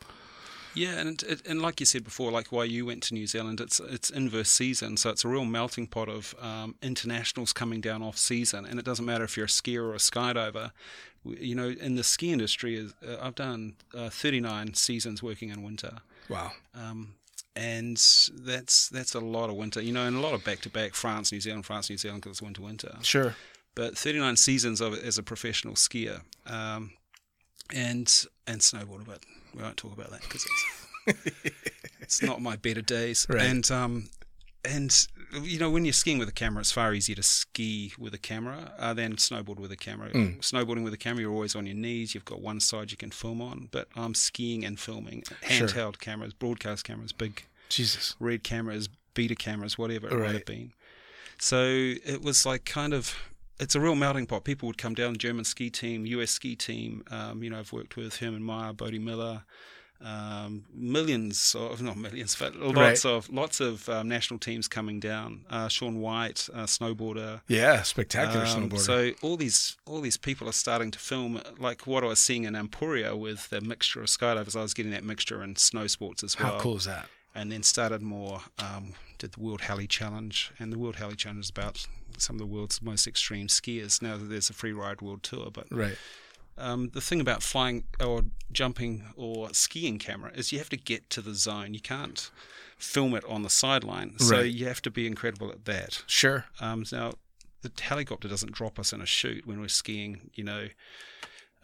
Yeah, 0.76 0.98
and 1.00 1.22
it, 1.22 1.46
and 1.46 1.60
like 1.62 1.80
you 1.80 1.86
said 1.86 2.04
before, 2.04 2.30
like 2.30 2.52
why 2.52 2.64
you 2.64 2.84
went 2.86 3.02
to 3.04 3.14
New 3.14 3.26
Zealand, 3.26 3.60
it's 3.60 3.80
it's 3.80 4.10
inverse 4.10 4.48
season, 4.50 4.96
so 4.96 5.10
it's 5.10 5.24
a 5.24 5.28
real 5.28 5.44
melting 5.46 5.86
pot 5.86 6.08
of 6.08 6.34
um, 6.40 6.74
internationals 6.82 7.52
coming 7.52 7.80
down 7.80 8.02
off 8.02 8.16
season, 8.18 8.64
and 8.66 8.78
it 8.78 8.84
doesn't 8.84 9.04
matter 9.06 9.24
if 9.24 9.36
you're 9.36 9.46
a 9.46 9.48
skier 9.48 9.82
or 9.82 9.94
a 9.94 9.98
skydiver. 9.98 10.70
You 11.24 11.54
know, 11.56 11.68
in 11.70 11.96
the 11.96 12.04
ski 12.04 12.30
industry, 12.30 12.76
is 12.76 12.94
uh, 13.06 13.16
I've 13.20 13.34
done 13.34 13.74
uh, 13.92 14.10
39 14.10 14.74
seasons 14.74 15.22
working 15.22 15.48
in 15.48 15.62
winter, 15.64 15.96
Wow. 16.28 16.52
um, 16.74 17.14
and 17.56 17.96
that's 17.96 18.88
that's 18.90 19.14
a 19.14 19.20
lot 19.20 19.48
of 19.50 19.56
winter. 19.56 19.80
You 19.80 19.92
know, 19.92 20.06
and 20.06 20.16
a 20.16 20.20
lot 20.20 20.34
of 20.34 20.44
back 20.44 20.60
to 20.60 20.68
back 20.70 20.94
France, 20.94 21.32
New 21.32 21.40
Zealand, 21.40 21.64
France, 21.66 21.90
New 21.90 21.96
Zealand, 21.98 22.22
because 22.22 22.36
it's 22.36 22.42
winter, 22.42 22.62
winter 22.62 22.96
Sure. 23.02 23.34
but 23.74 23.96
39 23.98 24.36
seasons 24.36 24.80
of 24.80 24.92
it 24.94 25.02
as 25.02 25.18
a 25.18 25.22
professional 25.22 25.74
skier, 25.74 26.20
um, 26.46 26.92
and 27.74 28.26
and 28.46 28.60
snowboarder. 28.60 29.06
But 29.06 29.24
we 29.56 29.62
won't 29.62 29.76
talk 29.76 29.92
about 29.92 30.10
that 30.10 30.20
because 30.22 30.46
it's 31.06 31.16
it's 32.00 32.22
not 32.22 32.40
my 32.40 32.56
better 32.56 32.82
days. 32.82 33.26
Right. 33.28 33.42
And 33.42 33.70
um, 33.70 34.08
and 34.64 35.06
you 35.42 35.58
know 35.58 35.70
when 35.70 35.84
you're 35.84 35.92
skiing 35.92 36.18
with 36.18 36.28
a 36.28 36.32
camera, 36.32 36.60
it's 36.60 36.72
far 36.72 36.92
easier 36.94 37.16
to 37.16 37.22
ski 37.22 37.92
with 37.98 38.14
a 38.14 38.18
camera 38.18 38.72
uh, 38.78 38.94
than 38.94 39.16
snowboard 39.16 39.58
with 39.58 39.72
a 39.72 39.76
camera. 39.76 40.10
Mm. 40.10 40.38
Snowboarding 40.40 40.84
with 40.84 40.92
a 40.94 40.98
camera, 40.98 41.22
you're 41.22 41.32
always 41.32 41.54
on 41.56 41.66
your 41.66 41.76
knees. 41.76 42.14
You've 42.14 42.24
got 42.24 42.40
one 42.40 42.60
side 42.60 42.90
you 42.90 42.96
can 42.96 43.10
film 43.10 43.40
on, 43.40 43.68
but 43.70 43.88
I'm 43.96 44.14
skiing 44.14 44.64
and 44.64 44.78
filming 44.78 45.22
Sure. 45.48 45.66
handheld 45.68 45.98
cameras, 45.98 46.32
broadcast 46.32 46.84
cameras, 46.84 47.12
big 47.12 47.44
Jesus. 47.68 48.14
red 48.20 48.42
cameras, 48.44 48.88
beta 49.14 49.34
cameras, 49.34 49.76
whatever 49.78 50.08
it 50.08 50.18
might 50.18 50.32
have 50.34 50.44
been. 50.44 50.72
So 51.38 51.64
it 51.64 52.22
was 52.22 52.46
like 52.46 52.64
kind 52.64 52.94
of, 52.94 53.14
it's 53.58 53.74
a 53.74 53.80
real 53.80 53.94
melting 53.94 54.26
pot. 54.26 54.44
People 54.44 54.66
would 54.68 54.78
come 54.78 54.94
down, 54.94 55.12
the 55.12 55.18
German 55.18 55.44
ski 55.44 55.70
team, 55.70 56.06
US 56.06 56.30
ski 56.30 56.56
team. 56.56 57.04
Um, 57.10 57.42
you 57.42 57.50
know, 57.50 57.58
I've 57.58 57.72
worked 57.72 57.96
with 57.96 58.16
Hermann 58.18 58.42
Maier, 58.42 58.76
Bode 58.76 59.00
Miller, 59.00 59.42
um, 60.02 60.66
millions 60.74 61.54
of 61.58 61.80
not 61.80 61.96
millions, 61.96 62.36
but 62.36 62.54
lots 62.54 62.76
Right. 62.76 63.04
of 63.06 63.30
lots 63.30 63.60
of 63.60 63.88
um, 63.88 64.08
national 64.08 64.38
teams 64.38 64.68
coming 64.68 65.00
down. 65.00 65.46
Uh, 65.48 65.68
Shaun 65.68 66.00
White, 66.00 66.48
uh, 66.52 66.64
snowboarder. 66.66 67.40
Yeah, 67.48 67.82
spectacular 67.82 68.44
Um, 68.44 68.68
snowboarder. 68.68 68.78
So 68.80 69.12
all 69.22 69.36
these 69.38 69.76
all 69.86 70.02
these 70.02 70.18
people 70.18 70.48
are 70.48 70.52
starting 70.52 70.90
to 70.90 70.98
film 70.98 71.40
like 71.58 71.86
what 71.86 72.04
I 72.04 72.08
was 72.08 72.20
seeing 72.20 72.44
in 72.44 72.54
Empuria 72.54 73.16
with 73.16 73.48
the 73.48 73.62
mixture 73.62 74.00
of 74.02 74.08
skydivers. 74.08 74.54
I 74.54 74.62
was 74.62 74.74
getting 74.74 74.92
that 74.92 75.04
mixture 75.04 75.42
in 75.42 75.56
snow 75.56 75.86
sports 75.86 76.22
as 76.22 76.38
well 76.38 76.52
How 76.52 76.60
cool 76.60 76.76
is 76.76 76.84
that? 76.84 77.08
and 77.34 77.50
then 77.50 77.62
started 77.62 78.02
more 78.02 78.42
um, 78.58 78.92
did 79.18 79.32
the 79.32 79.40
World 79.40 79.62
Heli 79.62 79.86
Challenge, 79.86 80.52
and 80.58 80.72
the 80.72 80.78
World 80.78 80.96
Heli 80.96 81.16
Challenge 81.16 81.44
is 81.44 81.50
about 81.50 81.86
some 82.18 82.36
of 82.36 82.40
the 82.40 82.46
world's 82.46 82.80
most 82.82 83.06
extreme 83.06 83.48
skiers. 83.48 84.00
Now 84.02 84.16
that 84.16 84.24
there's 84.24 84.50
a 84.50 84.54
free 84.54 84.72
ride 84.72 85.00
world 85.02 85.22
tour, 85.22 85.50
but 85.50 85.66
Right. 85.70 85.98
um, 86.56 86.88
the 86.90 87.00
thing 87.00 87.20
about 87.20 87.42
flying 87.42 87.84
or 88.00 88.24
jumping 88.52 89.12
or 89.16 89.52
skiing 89.52 89.98
camera 89.98 90.32
is 90.34 90.52
you 90.52 90.58
have 90.58 90.68
to 90.70 90.76
get 90.76 91.08
to 91.10 91.20
the 91.20 91.34
zone. 91.34 91.74
You 91.74 91.80
can't 91.80 92.30
film 92.78 93.14
it 93.14 93.24
on 93.24 93.42
the 93.42 93.50
sideline, 93.50 94.18
so 94.18 94.36
Right. 94.38 94.52
you 94.52 94.66
have 94.66 94.82
to 94.82 94.90
be 94.90 95.06
incredible 95.06 95.50
at 95.50 95.64
that. 95.66 96.02
Sure. 96.06 96.46
Um, 96.60 96.84
now, 96.92 97.14
the 97.62 97.72
helicopter 97.82 98.28
doesn't 98.28 98.52
drop 98.52 98.78
us 98.78 98.92
in 98.92 99.00
a 99.00 99.06
chute 99.06 99.46
when 99.46 99.60
we're 99.60 99.68
skiing. 99.68 100.30
You 100.34 100.44
know, 100.44 100.68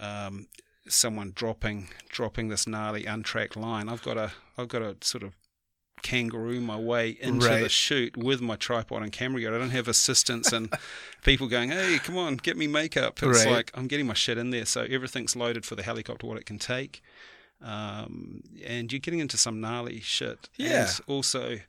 um, 0.01 0.49
someone 0.89 1.33
dropping 1.35 1.91
dropping 2.09 2.49
this 2.49 2.67
gnarly 2.67 3.07
untracked 3.07 3.57
line. 3.57 3.89
I've 3.89 4.03
got 4.03 4.15
to 4.15 4.33
I've 4.59 4.69
got 4.69 4.81
to 4.81 4.97
sort 5.07 5.23
of 5.23 5.35
kangaroo 6.03 6.61
my 6.61 6.77
way 6.77 7.11
into 7.21 7.47
the 7.49 7.63
Right. 7.63 7.71
chute 7.71 8.17
with 8.17 8.41
my 8.41 8.57
tripod 8.57 9.03
and 9.03 9.13
camera 9.13 9.41
gear. 9.41 9.55
I 9.55 9.59
don't 9.59 9.71
have 9.71 9.89
assistants 9.89 10.53
and 10.53 10.73
people 11.25 11.47
going, 11.49 11.71
"Hey, 11.71 11.99
come 12.03 12.17
on, 12.17 12.37
get 12.37 12.57
me 12.57 12.67
makeup." 12.67 13.23
It's 13.23 13.45
Right. 13.45 13.51
like 13.51 13.71
I'm 13.75 13.87
getting 13.87 14.07
my 14.07 14.15
shit 14.15 14.39
in 14.39 14.51
there, 14.51 14.67
so 14.67 14.83
everything's 14.83 15.35
loaded 15.37 15.65
for 15.65 15.75
the 15.77 15.83
helicopter 15.83 16.27
what 16.27 16.37
it 16.39 16.47
can 16.47 16.59
take. 16.59 17.03
Um, 17.61 18.43
and 18.67 18.93
you're 18.93 18.99
getting 18.99 19.21
into 19.21 19.37
some 19.39 19.61
gnarly 19.61 20.01
shit. 20.01 20.49
Yeah. 20.57 20.89
And 20.89 21.01
also 21.07 21.61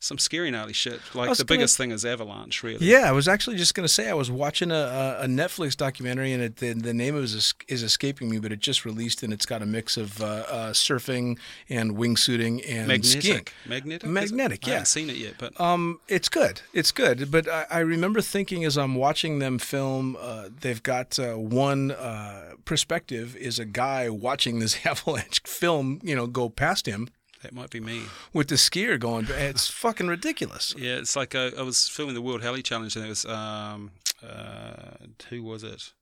some 0.00 0.18
scary 0.18 0.50
gnarly 0.50 0.72
shit. 0.72 1.00
Like 1.14 1.30
the 1.30 1.44
gonna- 1.44 1.58
biggest 1.58 1.76
thing 1.76 1.90
is 1.90 2.04
avalanche, 2.04 2.62
really. 2.62 2.86
Yeah, 2.86 3.08
I 3.08 3.12
was 3.12 3.26
actually 3.26 3.56
just 3.56 3.74
going 3.74 3.84
to 3.84 3.92
say 3.92 4.08
I 4.08 4.14
was 4.14 4.30
watching 4.30 4.70
a, 4.70 5.18
a, 5.20 5.26
Netflix 5.26 5.76
documentary, 5.76 6.32
and 6.32 6.42
it, 6.42 6.56
the, 6.56 6.72
the 6.72 6.94
name 6.94 7.16
of 7.16 7.24
is, 7.24 7.54
is 7.66 7.82
escaping 7.82 8.30
me, 8.30 8.38
but 8.38 8.52
it 8.52 8.60
just 8.60 8.84
released, 8.84 9.22
and 9.22 9.32
it's 9.32 9.46
got 9.46 9.60
a 9.60 9.66
mix 9.66 9.96
of 9.96 10.22
uh, 10.22 10.26
uh, 10.26 10.72
surfing 10.72 11.38
and 11.68 11.96
wingsuiting 11.96 12.62
and 12.68 13.04
skiing. 13.04 13.34
Magnetic. 13.34 13.52
Magnetic? 13.66 14.08
Magnetic, 14.08 14.60
I 14.64 14.68
yeah. 14.68 14.74
haven't 14.74 14.86
seen 14.86 15.10
it 15.10 15.16
yet, 15.16 15.34
but 15.38 15.60
Um, 15.60 16.00
it's 16.06 16.28
good. 16.28 16.60
It's 16.72 16.92
good. 16.92 17.30
But 17.30 17.48
I, 17.48 17.66
I 17.70 17.78
remember 17.80 18.20
thinking 18.20 18.64
as 18.64 18.78
I'm 18.78 18.94
watching 18.94 19.40
them 19.40 19.58
film, 19.58 20.16
uh, 20.20 20.48
they've 20.60 20.82
got 20.82 21.18
uh, 21.18 21.34
one 21.34 21.90
uh, 21.90 22.52
perspective 22.64 23.36
is 23.36 23.58
a 23.58 23.64
guy 23.64 24.08
watching 24.08 24.60
this 24.60 24.78
avalanche 24.86 25.40
film, 25.44 25.98
you 26.04 26.14
know, 26.14 26.26
go 26.26 26.48
past 26.48 26.86
him 26.86 27.08
that 27.42 27.52
might 27.54 27.70
be 27.70 27.80
me. 27.80 28.02
with 28.32 28.48
the 28.48 28.56
skier 28.56 28.98
going. 28.98 29.26
It's 29.30 29.68
fucking 29.68 30.08
ridiculous. 30.08 30.74
Yeah, 30.76 30.96
it's 30.96 31.14
like 31.16 31.34
uh, 31.34 31.50
I 31.58 31.62
was 31.62 31.88
filming 31.88 32.14
the 32.14 32.22
World 32.22 32.42
Heli 32.42 32.62
Challenge, 32.62 32.94
and 32.96 33.04
it 33.04 33.08
was 33.08 33.24
um, 33.24 33.90
uh, 34.22 35.06
who 35.30 35.42
was 35.42 35.62
it? 35.62 35.92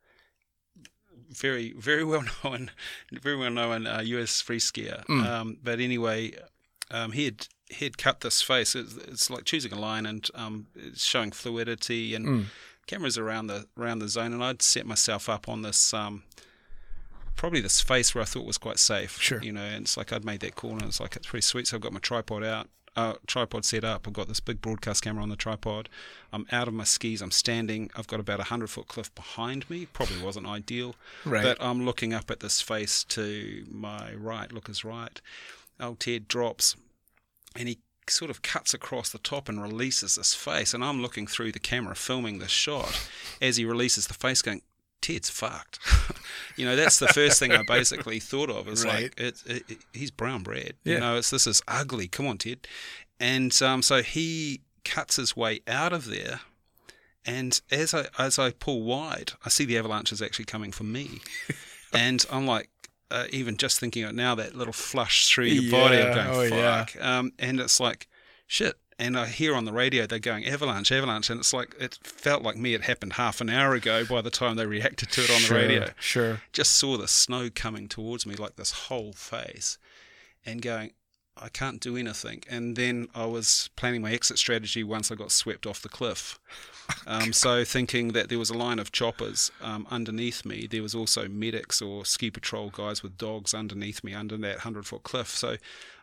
Very, 1.30 1.72
very 1.72 2.04
well 2.04 2.24
known, 2.44 2.70
very 3.12 3.36
well 3.36 3.50
known 3.50 3.86
uh, 3.86 4.00
US 4.04 4.40
free 4.40 4.58
skier. 4.60 5.04
Mm. 5.06 5.26
Um, 5.26 5.56
but 5.62 5.80
anyway, 5.80 6.32
um, 6.90 7.12
he 7.12 7.24
had 7.24 7.48
he 7.68 7.84
had 7.84 7.98
cut 7.98 8.20
this 8.20 8.42
face. 8.42 8.74
It's, 8.76 8.94
it's 8.96 9.28
like 9.28 9.44
choosing 9.44 9.72
a 9.72 9.78
line 9.78 10.06
and 10.06 10.28
um, 10.36 10.66
it's 10.76 11.04
showing 11.04 11.32
fluidity 11.32 12.14
and 12.14 12.26
Mm. 12.26 12.44
cameras 12.86 13.18
around 13.18 13.48
the 13.48 13.66
around 13.76 13.98
the 13.98 14.08
zone. 14.08 14.32
And 14.32 14.44
I'd 14.44 14.62
set 14.62 14.86
myself 14.86 15.28
up 15.28 15.48
on 15.48 15.62
this. 15.62 15.92
Um, 15.92 16.22
Probably 17.36 17.60
this 17.60 17.80
face 17.80 18.14
where 18.14 18.22
I 18.22 18.24
thought 18.24 18.46
was 18.46 18.58
quite 18.58 18.78
safe. 18.78 19.20
Sure. 19.20 19.42
You 19.42 19.52
know, 19.52 19.62
and 19.62 19.82
it's 19.84 19.96
like 19.96 20.12
I'd 20.12 20.24
made 20.24 20.40
that 20.40 20.56
call 20.56 20.72
and 20.72 20.82
it's 20.82 21.00
like 21.00 21.16
it's 21.16 21.26
pretty 21.26 21.42
sweet. 21.42 21.66
So 21.68 21.76
I've 21.76 21.82
got 21.82 21.92
my 21.92 22.00
tripod 22.00 22.42
out, 22.42 22.68
uh, 22.96 23.14
tripod 23.26 23.64
set 23.66 23.84
up. 23.84 24.06
I've 24.06 24.14
got 24.14 24.26
this 24.28 24.40
big 24.40 24.62
broadcast 24.62 25.04
camera 25.04 25.22
on 25.22 25.28
the 25.28 25.36
tripod. 25.36 25.88
I'm 26.32 26.46
out 26.50 26.66
of 26.66 26.72
my 26.74 26.84
skis. 26.84 27.20
I'm 27.20 27.30
standing. 27.30 27.90
I've 27.94 28.06
got 28.06 28.20
about 28.20 28.40
a 28.40 28.44
hundred 28.44 28.68
foot 28.70 28.88
cliff 28.88 29.14
behind 29.14 29.68
me. 29.68 29.84
Probably 29.86 30.22
wasn't 30.22 30.46
ideal, 30.46 30.94
Right. 31.26 31.42
but 31.42 31.58
I'm 31.60 31.84
looking 31.84 32.14
up 32.14 32.30
at 32.30 32.40
this 32.40 32.60
face 32.62 33.04
to 33.04 33.64
my 33.70 34.14
right. 34.14 34.50
Look 34.50 34.68
is 34.70 34.82
right. 34.84 35.20
Old 35.78 36.00
Ted 36.00 36.26
drops, 36.28 36.74
and 37.54 37.68
he 37.68 37.78
sort 38.08 38.30
of 38.30 38.40
cuts 38.40 38.72
across 38.72 39.10
the 39.10 39.18
top 39.18 39.46
and 39.48 39.60
releases 39.60 40.14
this 40.14 40.32
face. 40.32 40.72
And 40.72 40.82
I'm 40.82 41.02
looking 41.02 41.26
through 41.26 41.52
the 41.52 41.58
camera, 41.58 41.94
filming 41.94 42.38
this 42.38 42.50
shot 42.50 43.08
as 43.42 43.58
he 43.58 43.64
releases 43.66 44.06
the 44.06 44.14
face, 44.14 44.40
going. 44.40 44.62
Ted's 45.02 45.28
fucked. 45.28 45.78
you 46.56 46.64
know, 46.64 46.76
that's 46.76 46.98
the 46.98 47.08
first 47.08 47.38
thing 47.38 47.52
I 47.52 47.62
basically 47.66 48.18
thought 48.20 48.50
of. 48.50 48.68
It's 48.68 48.84
Right. 48.84 49.02
like 49.04 49.20
it, 49.20 49.42
it, 49.46 49.62
it- 49.70 49.78
he's 49.92 50.10
brown 50.10 50.42
bread. 50.42 50.74
Yeah. 50.84 50.94
You 50.94 51.00
know, 51.00 51.16
it's 51.16 51.30
this 51.30 51.46
is 51.46 51.62
ugly. 51.68 52.08
Come 52.08 52.26
on, 52.26 52.38
Ted. 52.38 52.66
And 53.20 53.56
um, 53.62 53.82
so 53.82 54.02
he 54.02 54.60
cuts 54.84 55.16
his 55.16 55.36
way 55.36 55.60
out 55.66 55.92
of 55.92 56.06
there. 56.06 56.40
And 57.24 57.60
as 57.72 57.92
I 57.92 58.06
as 58.18 58.38
I 58.38 58.50
pull 58.52 58.82
wide, 58.82 59.32
I 59.44 59.48
see 59.48 59.64
the 59.64 59.76
avalanche 59.78 60.12
is 60.12 60.22
actually 60.22 60.44
coming 60.44 60.70
for 60.70 60.84
me, 60.84 61.20
and 61.92 62.24
I'm 62.30 62.46
like, 62.46 62.70
uh, 63.10 63.24
even 63.30 63.56
just 63.56 63.80
thinking 63.80 64.04
of 64.04 64.10
it 64.10 64.14
now, 64.14 64.36
that 64.36 64.54
little 64.54 64.72
flush 64.72 65.28
through 65.28 65.46
your 65.46 65.70
body, 65.72 65.98
I'm 65.98 66.14
going, 66.14 66.52
oh, 66.52 66.56
yeah. 66.56 66.84
fuck. 66.84 67.04
Um, 67.04 67.32
and 67.40 67.58
it's 67.58 67.80
like, 67.80 68.06
shit. 68.46 68.74
And 68.98 69.18
I 69.18 69.26
hear 69.26 69.54
on 69.54 69.66
the 69.66 69.72
radio 69.72 70.06
they're 70.06 70.18
going 70.18 70.46
avalanche, 70.46 70.90
avalanche, 70.90 71.28
and 71.28 71.38
it's 71.40 71.52
like 71.52 71.74
it 71.78 71.98
felt 72.02 72.42
like 72.42 72.56
me. 72.56 72.72
It 72.72 72.82
happened 72.82 73.14
half 73.14 73.40
an 73.42 73.50
hour 73.50 73.74
ago. 73.74 74.06
By 74.06 74.22
the 74.22 74.30
time 74.30 74.56
they 74.56 74.64
reacted 74.66 75.10
to 75.12 75.20
it 75.22 75.30
on 75.30 75.36
the 75.36 75.46
Sure, 75.46 75.56
radio, 75.58 75.90
Sure. 76.00 76.40
just 76.52 76.72
saw 76.72 76.96
the 76.96 77.06
snow 77.08 77.50
coming 77.54 77.88
towards 77.88 78.24
me 78.24 78.34
like 78.36 78.56
this 78.56 78.70
whole 78.72 79.12
face 79.12 79.76
and 80.46 80.62
going, 80.62 80.92
I 81.40 81.48
can't 81.48 81.80
do 81.80 81.96
anything. 81.96 82.42
And 82.48 82.76
then 82.76 83.08
I 83.14 83.26
was 83.26 83.70
planning 83.76 84.02
my 84.02 84.12
exit 84.12 84.38
strategy 84.38 84.82
once 84.82 85.10
I 85.10 85.14
got 85.14 85.30
swept 85.30 85.66
off 85.66 85.82
the 85.82 85.88
cliff. 85.88 86.38
Um, 87.08 87.32
so 87.32 87.64
thinking 87.64 88.12
that 88.12 88.28
there 88.28 88.38
was 88.38 88.48
a 88.48 88.56
line 88.56 88.78
of 88.78 88.92
choppers 88.92 89.50
um, 89.60 89.88
underneath 89.90 90.44
me, 90.44 90.68
there 90.70 90.82
was 90.82 90.94
also 90.94 91.26
medics 91.26 91.82
or 91.82 92.04
ski 92.04 92.30
patrol 92.30 92.70
guys 92.70 93.02
with 93.02 93.18
dogs 93.18 93.54
underneath 93.54 94.04
me 94.04 94.14
under 94.14 94.36
that 94.36 94.60
hundred 94.60 94.86
foot 94.86 95.02
cliff. 95.02 95.28
So 95.28 95.56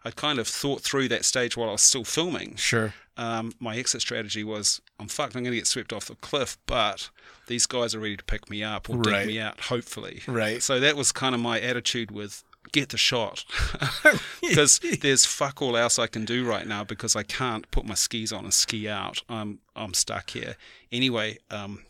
I 0.03 0.11
kind 0.11 0.39
of 0.39 0.47
thought 0.47 0.81
through 0.81 1.07
that 1.07 1.23
stage 1.23 1.55
while 1.55 1.69
I 1.69 1.73
was 1.73 1.81
still 1.81 2.03
filming. 2.03 2.57
Sure. 2.57 2.93
Um, 3.15 3.53
my 3.59 3.77
exit 3.77 4.01
strategy 4.01 4.43
was 4.43 4.81
I'm 4.99 5.07
fucked. 5.07 5.35
I'm 5.37 5.43
going 5.43 5.53
to 5.53 5.57
get 5.57 5.67
swept 5.67 5.93
off 5.93 6.07
the 6.07 6.15
cliff, 6.15 6.57
but 6.65 7.09
these 7.47 7.65
guys 7.65 7.95
are 7.95 7.99
ready 7.99 8.17
to 8.17 8.23
pick 8.25 8.49
me 8.49 8.61
up 8.63 8.89
or 8.89 9.01
dig 9.01 9.27
me 9.27 9.39
out. 9.39 9.61
Hopefully, 9.61 10.21
Right. 10.27 10.61
So 10.61 10.81
that 10.81 10.97
was 10.97 11.13
kind 11.13 11.33
of 11.33 11.39
my 11.39 11.61
attitude 11.61 12.11
with 12.11 12.43
get 12.71 12.89
the 12.89 12.97
shot 12.97 13.45
because 14.41 14.79
there's 15.01 15.25
fuck 15.25 15.61
all 15.61 15.77
else 15.77 15.99
I 15.99 16.07
can 16.07 16.25
do 16.25 16.47
right 16.47 16.65
now 16.65 16.83
because 16.83 17.15
I 17.15 17.23
can't 17.23 17.69
put 17.71 17.85
my 17.85 17.93
skis 17.93 18.31
on 18.31 18.45
and 18.45 18.53
ski 18.53 18.87
out. 18.87 19.21
I'm 19.29 19.59
I'm 19.75 19.93
stuck 19.93 20.31
here. 20.31 20.55
Anyway, 20.91 21.39
um, 21.51 21.83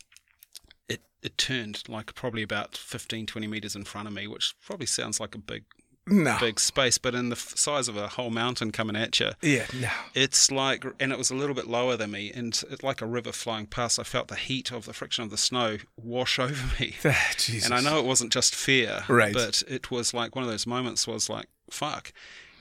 it 0.90 1.02
it 1.22 1.38
turned 1.38 1.84
like 1.88 2.16
probably 2.16 2.44
about 2.44 2.76
15, 2.76 3.26
20 3.26 3.48
meters 3.48 3.76
in 3.76 3.84
front 3.84 4.08
of 4.08 4.14
me, 4.14 4.28
which 4.28 4.56
probably 4.66 4.88
sounds 4.88 5.20
like 5.20 5.36
a 5.36 5.40
big 5.40 5.64
No. 6.06 6.38
big 6.40 6.60
space, 6.60 6.98
but 6.98 7.16
in 7.16 7.30
the 7.30 7.36
size 7.36 7.88
of 7.88 7.96
a 7.96 8.10
whole 8.10 8.30
mountain 8.30 8.72
coming 8.72 8.96
at 8.96 9.20
you. 9.22 9.32
Yeah. 9.42 9.66
No. 9.80 9.90
It's 10.14 10.52
like, 10.52 10.84
and 11.00 11.12
it 11.14 11.18
was 11.18 11.32
a 11.32 11.36
little 11.36 11.56
bit 11.56 11.68
lower 11.68 11.96
than 11.96 12.12
me, 12.12 12.32
and 12.34 12.62
it, 12.70 12.84
like 12.84 13.02
a 13.02 13.06
river 13.06 13.32
flowing 13.32 13.68
past. 13.68 13.98
I 14.00 14.04
felt 14.04 14.28
the 14.28 14.36
heat 14.36 14.72
of 14.72 14.86
the 14.86 14.94
friction 14.94 15.24
of 15.24 15.30
the 15.30 15.38
snow 15.38 15.78
wash 15.96 16.40
over 16.48 16.74
me, 16.80 16.96
Jesus. 17.38 17.66
and 17.66 17.74
I 17.74 17.80
know 17.80 18.00
it 18.00 18.06
wasn't 18.06 18.34
just 18.34 18.54
fear, 18.54 19.04
Right. 19.08 19.34
But 19.34 19.64
it 19.68 19.92
was 19.92 20.14
like 20.14 20.36
one 20.36 20.44
of 20.44 20.50
those 20.50 20.68
moments 20.68 21.08
was 21.08 21.30
like, 21.30 21.48
fuck, 21.70 22.12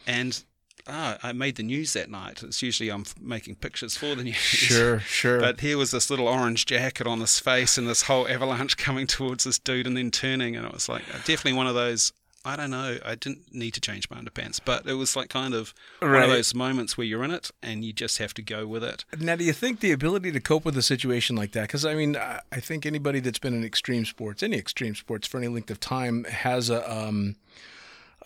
and 0.07 0.43
ah, 0.87 1.19
I 1.23 1.33
made 1.33 1.57
the 1.57 1.63
news 1.63 1.93
that 1.95 2.11
night. 2.11 2.43
It's 2.43 2.63
usually 2.63 2.91
I'm 2.91 3.05
making 3.21 3.57
pictures 3.57 3.97
for 3.97 4.15
the 4.15 4.23
news, 4.25 4.37
Sure. 4.37 5.01
Sure. 5.01 5.41
But 5.41 5.61
here 5.61 5.79
was 5.79 5.91
this 5.91 6.11
little 6.11 6.29
orange 6.29 6.65
jacket 6.67 7.07
on 7.09 7.19
his 7.21 7.41
face, 7.41 7.77
and 7.77 7.89
this 7.89 8.03
whole 8.03 8.29
avalanche 8.29 8.77
coming 8.77 9.07
towards 9.09 9.45
this 9.45 9.59
dude, 9.59 9.87
and 9.89 9.97
then 9.97 10.13
turning, 10.13 10.55
and 10.55 10.65
it 10.65 10.73
was 10.73 10.89
like 10.89 11.03
definitely 11.25 11.55
one 11.55 11.67
of 11.67 11.75
those. 11.75 12.13
I 12.45 12.57
don't 12.57 12.71
know. 12.71 12.99
I 13.05 13.15
didn't 13.15 13.55
need 13.55 13.73
to 13.75 13.81
change 13.81 14.11
my 14.11 14.19
underpants, 14.19 14.61
but 14.65 14.87
it 14.87 14.95
was 14.95 15.15
like 15.15 15.29
kind 15.29 15.55
of 15.55 15.73
one 16.01 16.15
of 16.15 16.29
those 16.29 16.55
moments 16.55 16.99
where 16.99 17.07
you're 17.07 17.23
in 17.23 17.31
it 17.31 17.51
and 17.63 17.85
you 17.85 17.93
just 17.93 18.19
have 18.19 18.35
to 18.35 18.43
go 18.43 18.67
with 18.67 18.83
it. 18.83 19.05
Now, 19.19 19.37
do 19.37 19.45
you 19.45 19.53
think 19.53 19.81
the 19.81 19.93
ability 19.93 20.33
to 20.33 20.41
cope 20.41 20.65
with 20.65 20.77
a 20.77 20.83
situation 20.83 21.37
like 21.37 21.53
that? 21.53 21.63
Because 21.63 21.85
I 21.85 21.95
mean, 21.95 22.17
I 22.17 22.41
I 22.51 22.61
think 22.61 22.85
anybody 22.85 23.21
that's 23.21 23.39
been 23.39 23.55
in 23.55 23.65
extreme 23.65 24.05
sports, 24.05 24.43
any 24.43 24.57
extreme 24.57 24.95
sports 24.95 25.29
for 25.29 25.39
any 25.39 25.49
length 25.49 25.71
of 25.71 25.79
time, 25.79 26.25
has 26.25 26.69
a, 26.69 26.91
um, 26.93 27.37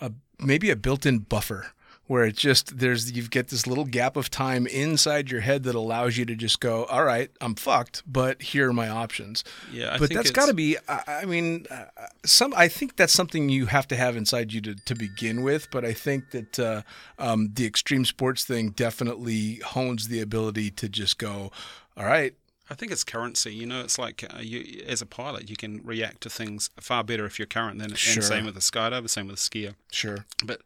a 0.01 0.11
maybe 0.39 0.69
a 0.69 0.75
built-in 0.75 1.19
buffer 1.19 1.73
where 2.07 2.23
it's 2.23 2.41
just 2.41 2.79
there's 2.79 3.11
you've 3.11 3.29
get 3.29 3.49
this 3.49 3.67
little 3.67 3.85
gap 3.85 4.17
of 4.17 4.29
time 4.31 4.65
inside 4.67 5.29
your 5.29 5.41
head 5.41 5.63
that 5.63 5.75
allows 5.75 6.17
you 6.17 6.25
to 6.25 6.35
just 6.35 6.59
go, 6.59 6.85
all 6.85 7.03
right, 7.03 7.29
I'm 7.41 7.55
fucked, 7.55 8.03
but 8.07 8.41
here 8.41 8.69
are 8.69 8.73
my 8.73 8.89
options. 8.89 9.43
Yeah, 9.71 9.93
I 9.93 9.97
but 9.97 10.09
that's 10.09 10.31
got 10.31 10.47
to 10.47 10.53
be. 10.53 10.77
I, 10.87 11.19
I 11.21 11.25
mean, 11.25 11.65
uh, 11.69 11.85
some. 12.25 12.53
I 12.55 12.67
think 12.67 12.95
that's 12.95 13.13
something 13.13 13.49
you 13.49 13.67
have 13.67 13.87
to 13.89 13.95
have 13.95 14.15
inside 14.15 14.53
you 14.53 14.61
to, 14.61 14.75
to 14.75 14.95
begin 14.95 15.43
with. 15.43 15.69
But 15.69 15.85
I 15.85 15.93
think 15.93 16.31
that 16.31 16.59
uh, 16.59 16.81
um, 17.19 17.51
the 17.53 17.65
extreme 17.65 18.05
sports 18.05 18.45
thing 18.45 18.69
definitely 18.69 19.55
hones 19.65 20.07
the 20.07 20.21
ability 20.21 20.71
to 20.71 20.89
just 20.89 21.17
go, 21.17 21.51
all 21.95 22.05
right, 22.05 22.33
I 22.69 22.75
think 22.75 22.91
it's 22.91 23.03
currency. 23.03 23.53
You 23.53 23.65
know, 23.65 23.81
it's 23.81 23.97
like 23.97 24.23
uh, 24.33 24.39
you 24.39 24.83
as 24.85 25.01
a 25.01 25.05
pilot, 25.05 25.49
you 25.49 25.55
can 25.55 25.81
react 25.83 26.21
to 26.21 26.29
things 26.29 26.69
far 26.79 27.03
better 27.03 27.25
if 27.25 27.39
you're 27.39 27.45
current 27.45 27.79
than 27.79 27.93
Sure. 27.95 28.15
and 28.15 28.23
same 28.23 28.45
with 28.45 28.57
a 28.57 28.61
skydiver, 28.61 29.09
same 29.09 29.27
with 29.27 29.35
a 29.37 29.39
skier. 29.39 29.75
sure, 29.91 30.25
But 30.43 30.61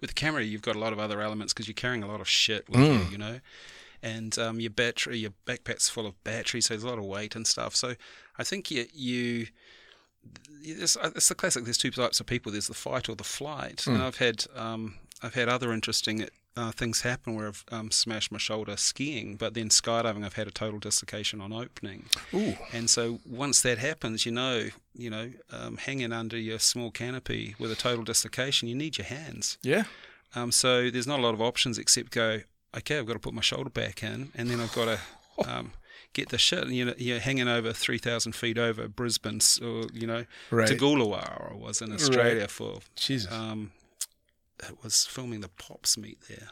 with 0.00 0.10
the 0.10 0.14
camera, 0.14 0.42
you've 0.42 0.62
got 0.62 0.76
a 0.76 0.78
lot 0.78 0.92
of 0.92 0.98
other 0.98 1.20
elements 1.22 1.52
because 1.52 1.66
you're 1.66 1.74
carrying 1.74 2.02
a 2.02 2.06
lot 2.08 2.20
of 2.20 2.28
shit 2.28 2.68
with 2.68 2.80
Mm. 2.80 3.04
you, 3.06 3.10
you 3.12 3.18
know, 3.18 3.40
and 4.02 4.38
um, 4.38 4.60
your 4.60 4.70
battery, 4.70 5.18
your 5.18 5.32
backpack's 5.46 5.88
full 5.88 6.06
of 6.06 6.22
batteries, 6.24 6.66
so 6.66 6.74
there's 6.74 6.84
a 6.84 6.88
lot 6.88 6.98
of 6.98 7.04
weight 7.04 7.34
and 7.34 7.46
stuff. 7.46 7.74
So 7.74 7.94
I 8.38 8.44
think 8.44 8.70
you 8.70 8.86
you. 8.92 9.46
It's, 10.62 10.96
it's 11.14 11.28
the 11.28 11.34
classic. 11.36 11.64
There's 11.64 11.78
two 11.78 11.90
types 11.92 12.18
of 12.20 12.26
people. 12.26 12.50
There's 12.50 12.66
the 12.66 12.74
fight 12.74 13.08
or 13.08 13.14
the 13.14 13.22
flight. 13.24 13.86
And 13.86 14.02
I've 14.02 14.16
had 14.16 14.44
um, 14.56 14.96
I've 15.22 15.34
had 15.34 15.48
other 15.48 15.72
interesting 15.72 16.28
uh, 16.56 16.72
things 16.72 17.02
happen 17.02 17.34
where 17.34 17.48
I've 17.48 17.64
um, 17.70 17.90
smashed 17.90 18.32
my 18.32 18.38
shoulder 18.38 18.76
skiing, 18.76 19.36
but 19.36 19.54
then 19.54 19.68
skydiving, 19.68 20.24
I've 20.24 20.34
had 20.34 20.46
a 20.46 20.50
total 20.50 20.78
dislocation 20.78 21.40
on 21.40 21.52
opening. 21.52 22.06
ooh, 22.34 22.54
And 22.72 22.88
so 22.88 23.20
once 23.26 23.60
that 23.62 23.78
happens, 23.78 24.24
you 24.24 24.32
know, 24.32 24.68
you 24.94 25.10
know, 25.10 25.32
um, 25.52 25.76
hanging 25.76 26.12
under 26.12 26.38
your 26.38 26.58
small 26.58 26.90
canopy 26.90 27.54
with 27.58 27.70
a 27.70 27.76
total 27.76 28.04
dislocation, 28.04 28.68
you 28.68 28.74
need 28.74 28.96
your 28.98 29.06
hands. 29.06 29.58
yeah, 29.62 29.84
Um, 30.34 30.50
so 30.52 30.90
there's 30.90 31.06
not 31.06 31.18
a 31.18 31.22
lot 31.22 31.34
of 31.34 31.40
options 31.42 31.78
except 31.78 32.10
go, 32.10 32.40
okay, 32.76 32.98
I've 32.98 33.06
got 33.06 33.14
to 33.14 33.18
put 33.18 33.34
my 33.34 33.42
shoulder 33.42 33.70
back 33.70 34.02
in, 34.02 34.32
and 34.34 34.50
then 34.50 34.60
I've 34.60 34.74
got 34.74 34.86
to 34.86 34.98
um, 35.48 35.72
get 36.12 36.28
the 36.30 36.38
shit. 36.38 36.64
And 36.64 36.74
you 36.74 36.84
know, 36.86 36.94
you're 36.96 37.20
hanging 37.20 37.48
over 37.48 37.72
3,000 37.72 38.32
feet 38.34 38.58
over 38.58 38.88
Brisbane, 38.88 39.40
or 39.62 39.84
you 39.92 40.06
know, 40.06 40.24
Right. 40.50 40.70
Toogoolawah, 40.70 41.52
I 41.52 41.54
was 41.54 41.80
in 41.82 41.92
Australia 41.92 42.48
for. 42.48 42.80
Jesus, 42.96 43.30
Um, 43.32 43.72
was 44.82 45.04
filming 45.04 45.40
the 45.40 45.48
pops 45.48 45.96
meet 45.98 46.18
there. 46.28 46.50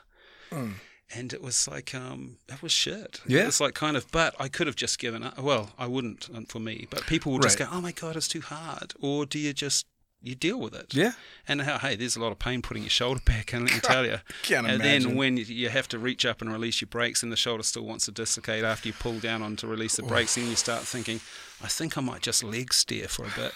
Mm. 0.51 0.75
And 1.15 1.33
it 1.33 1.43
was 1.43 1.69
like, 1.69 1.95
um, 1.95 2.39
it 2.49 2.63
was 2.63 2.73
shit. 2.73 3.21
Yeah. 3.27 3.47
It's 3.47 3.61
like 3.61 3.75
kind 3.75 3.97
of, 3.97 4.11
but 4.11 4.35
I 4.41 4.49
could 4.49 4.67
have 4.67 4.75
just 4.77 4.99
given 4.99 5.23
up. 5.23 5.39
Well, 5.39 5.71
I 5.79 5.87
wouldn't 5.87 6.29
um, 6.35 6.47
for 6.47 6.59
me, 6.61 6.87
but 6.91 7.07
people 7.07 7.31
will 7.33 7.39
just 7.41 7.61
Right. 7.61 7.69
go, 7.71 7.77
oh 7.77 7.81
my 7.81 7.93
God, 7.93 8.17
it's 8.17 8.27
too 8.29 8.41
hard. 8.41 8.95
Or 9.01 9.27
do 9.27 9.39
you 9.39 9.53
just, 9.53 9.87
you 10.23 10.35
deal 10.35 10.59
with 10.59 10.75
it? 10.75 10.95
yeah, 10.95 11.13
And 11.47 11.61
how, 11.63 11.77
hey, 11.79 11.95
there's 11.97 12.17
a 12.17 12.21
lot 12.21 12.33
of 12.33 12.39
pain 12.39 12.63
putting 12.63 12.83
your 12.85 12.91
shoulder 12.91 13.21
back 13.27 13.53
in, 13.53 13.67
let 13.67 13.75
me 13.75 13.81
tell 13.81 14.07
you. 14.07 14.17
Can't 14.43 14.67
and 14.67 14.77
imagine. 14.83 15.09
then 15.11 15.17
when 15.17 15.37
you- 15.37 15.45
you 15.45 15.69
have 15.69 15.87
to 15.89 15.99
reach 15.99 16.25
up 16.25 16.41
and 16.41 16.51
release 16.51 16.81
your 16.81 16.89
brakes 16.89 17.23
and 17.23 17.31
the 17.31 17.37
shoulder 17.37 17.63
still 17.63 17.85
wants 17.85 18.07
to 18.07 18.11
dislocate 18.13 18.65
after 18.65 18.89
you 18.89 18.95
pull 18.95 19.19
down 19.21 19.43
on 19.43 19.57
to 19.57 19.67
release 19.67 19.97
the 19.97 20.03
brakes, 20.03 20.37
then 20.37 20.49
you 20.49 20.57
start 20.57 20.83
thinking, 20.85 21.21
I 21.63 21.69
think 21.69 21.99
I 21.99 22.01
might 22.01 22.23
just 22.23 22.43
leg 22.43 22.73
steer 22.73 23.09
for 23.09 23.27
a 23.27 23.33
bit. 23.37 23.53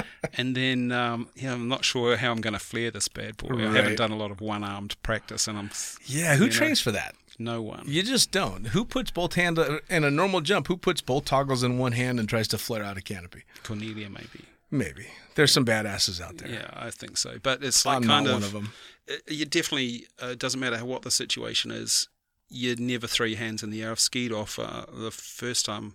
and 0.36 0.56
then, 0.56 0.92
um, 0.92 1.28
yeah, 1.34 1.52
I'm 1.52 1.68
not 1.68 1.84
sure 1.84 2.16
how 2.16 2.30
I'm 2.30 2.40
going 2.40 2.52
to 2.52 2.58
flare 2.60 2.90
this 2.90 3.08
bad 3.08 3.36
boy. 3.36 3.56
I 3.56 3.72
haven't 3.72 3.96
done 3.96 4.10
a 4.12 4.16
lot 4.16 4.30
of 4.30 4.40
one 4.40 4.62
armed 4.64 5.00
practice 5.02 5.48
and 5.48 5.58
I'm 5.58 5.70
yeah. 6.06 6.36
Who 6.36 6.44
you 6.44 6.50
know. 6.50 6.56
trains 6.56 6.80
for 6.80 6.92
that? 6.92 7.14
no 7.38 7.62
one. 7.62 7.82
You 7.86 8.02
just 8.02 8.30
don't. 8.30 8.68
Who 8.68 8.84
puts 8.84 9.10
both 9.10 9.34
hands 9.34 9.58
in 9.88 10.04
a 10.04 10.10
normal 10.10 10.42
jump? 10.42 10.68
Who 10.68 10.76
puts 10.76 11.00
both 11.00 11.24
toggles 11.24 11.62
in 11.62 11.78
one 11.78 11.92
hand 11.92 12.20
and 12.20 12.28
tries 12.28 12.46
to 12.48 12.58
flare 12.58 12.84
out 12.84 12.96
a 12.96 13.02
canopy? 13.02 13.42
Cornelia, 13.64 14.08
maybe. 14.08 14.44
Maybe 14.70 15.06
there's 15.34 15.52
some 15.52 15.64
badasses 15.64 16.20
out 16.20 16.38
there. 16.38 16.48
Yeah, 16.48 16.70
I 16.74 16.90
think 16.90 17.16
so. 17.16 17.36
But 17.42 17.62
it's 17.62 17.84
like 17.84 17.96
I'm 17.96 18.04
kind 18.04 18.26
of, 18.26 18.32
one 18.34 18.42
of 18.42 18.52
them. 18.52 18.72
it- 19.06 19.22
you 19.28 19.44
definitely 19.44 20.06
uh, 20.20 20.34
doesn't 20.34 20.60
matter 20.60 20.84
what 20.84 21.02
the 21.02 21.10
situation 21.10 21.70
is. 21.70 22.08
You'd 22.48 22.80
never 22.80 23.06
throw 23.06 23.26
your 23.26 23.38
hands 23.38 23.62
in 23.62 23.70
the 23.70 23.82
air. 23.82 23.90
I've 23.90 24.00
skied 24.00 24.32
off 24.32 24.58
uh, 24.58 24.84
the 24.92 25.10
first 25.10 25.64
time. 25.64 25.94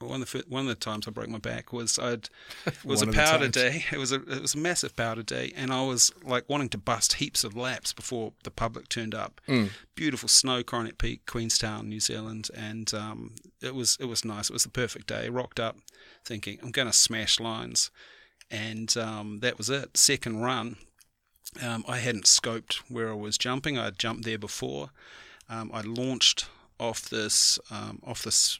One 0.00 0.22
of 0.22 0.30
the 0.30 0.44
one 0.48 0.62
of 0.62 0.68
the 0.68 0.74
times 0.74 1.06
I 1.06 1.10
broke 1.10 1.28
my 1.28 1.38
back 1.38 1.72
was 1.72 1.98
I'd 1.98 2.30
it 2.66 2.74
was 2.84 3.02
a 3.02 3.06
powder 3.06 3.48
day. 3.48 3.84
It 3.92 3.98
was 3.98 4.12
a 4.12 4.16
it 4.16 4.40
was 4.40 4.54
a 4.54 4.58
massive 4.58 4.96
powder 4.96 5.22
day, 5.22 5.52
and 5.54 5.72
I 5.72 5.82
was 5.84 6.10
like 6.24 6.48
wanting 6.48 6.70
to 6.70 6.78
bust 6.78 7.14
heaps 7.14 7.44
of 7.44 7.56
laps 7.56 7.92
before 7.92 8.32
the 8.42 8.50
public 8.50 8.88
turned 8.88 9.14
up. 9.14 9.40
Mm. 9.46 9.70
Beautiful 9.94 10.28
snow, 10.28 10.62
Coronet 10.62 10.98
Peak, 10.98 11.26
Queenstown, 11.26 11.88
New 11.88 12.00
Zealand, 12.00 12.48
and 12.54 12.92
um, 12.94 13.34
it 13.60 13.74
was 13.74 13.98
it 14.00 14.06
was 14.06 14.24
nice. 14.24 14.48
It 14.48 14.54
was 14.54 14.64
the 14.64 14.70
perfect 14.70 15.06
day. 15.06 15.28
Rocked 15.28 15.60
up, 15.60 15.76
thinking 16.24 16.58
I'm 16.62 16.70
going 16.70 16.88
to 16.88 16.94
smash 16.94 17.38
lines, 17.38 17.90
and 18.50 18.96
um, 18.96 19.40
that 19.40 19.58
was 19.58 19.68
it. 19.68 19.96
Second 19.96 20.40
run, 20.40 20.76
um, 21.62 21.84
I 21.86 21.98
hadn't 21.98 22.24
scoped 22.24 22.76
where 22.88 23.10
I 23.10 23.14
was 23.14 23.36
jumping. 23.36 23.78
I'd 23.78 23.98
jumped 23.98 24.24
there 24.24 24.38
before. 24.38 24.90
Um, 25.48 25.70
I 25.74 25.82
launched 25.82 26.48
off 26.78 27.08
this 27.08 27.58
um, 27.70 28.00
off 28.04 28.22
this 28.22 28.58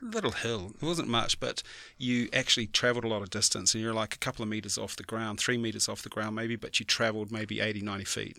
little 0.00 0.30
hill. 0.32 0.72
It 0.80 0.84
wasn't 0.84 1.08
much, 1.08 1.40
but 1.40 1.62
you 1.98 2.28
actually 2.32 2.66
travelled 2.66 3.04
a 3.04 3.08
lot 3.08 3.22
of 3.22 3.30
distance, 3.30 3.74
and 3.74 3.82
you're 3.82 3.94
like 3.94 4.14
a 4.14 4.18
couple 4.18 4.42
of 4.42 4.48
meters 4.48 4.76
off 4.78 4.96
the 4.96 5.02
ground, 5.02 5.38
three 5.40 5.56
meters 5.58 5.88
off 5.88 6.02
the 6.02 6.08
ground 6.08 6.36
maybe, 6.36 6.56
but 6.56 6.78
you 6.78 6.86
travelled 6.86 7.32
maybe 7.32 7.60
80, 7.60 7.80
90 7.80 8.04
feet. 8.04 8.36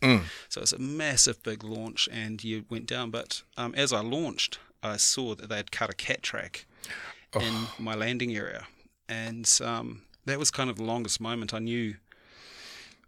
So 0.50 0.62
it's 0.62 0.74
a 0.74 0.80
massive 0.80 1.42
big 1.44 1.64
launch, 1.64 2.08
and 2.12 2.44
you 2.44 2.66
went 2.70 2.86
down. 2.86 3.10
But 3.12 3.42
um, 3.58 3.74
as 3.76 3.92
I 3.92 4.02
launched, 4.02 4.60
I 4.84 4.98
saw 4.98 5.36
that 5.36 5.50
they 5.50 5.58
had 5.58 5.72
cut 5.72 5.90
a 5.90 5.94
cat 5.96 6.22
track 6.24 6.66
in 7.40 7.66
my 7.80 7.96
landing 7.96 8.36
area, 8.36 8.66
and 9.10 9.50
um, 9.64 10.04
that 10.26 10.40
was 10.40 10.52
kind 10.52 10.70
of 10.70 10.78
the 10.78 10.84
longest 10.84 11.20
moment. 11.20 11.54
I 11.54 11.60
knew 11.60 11.96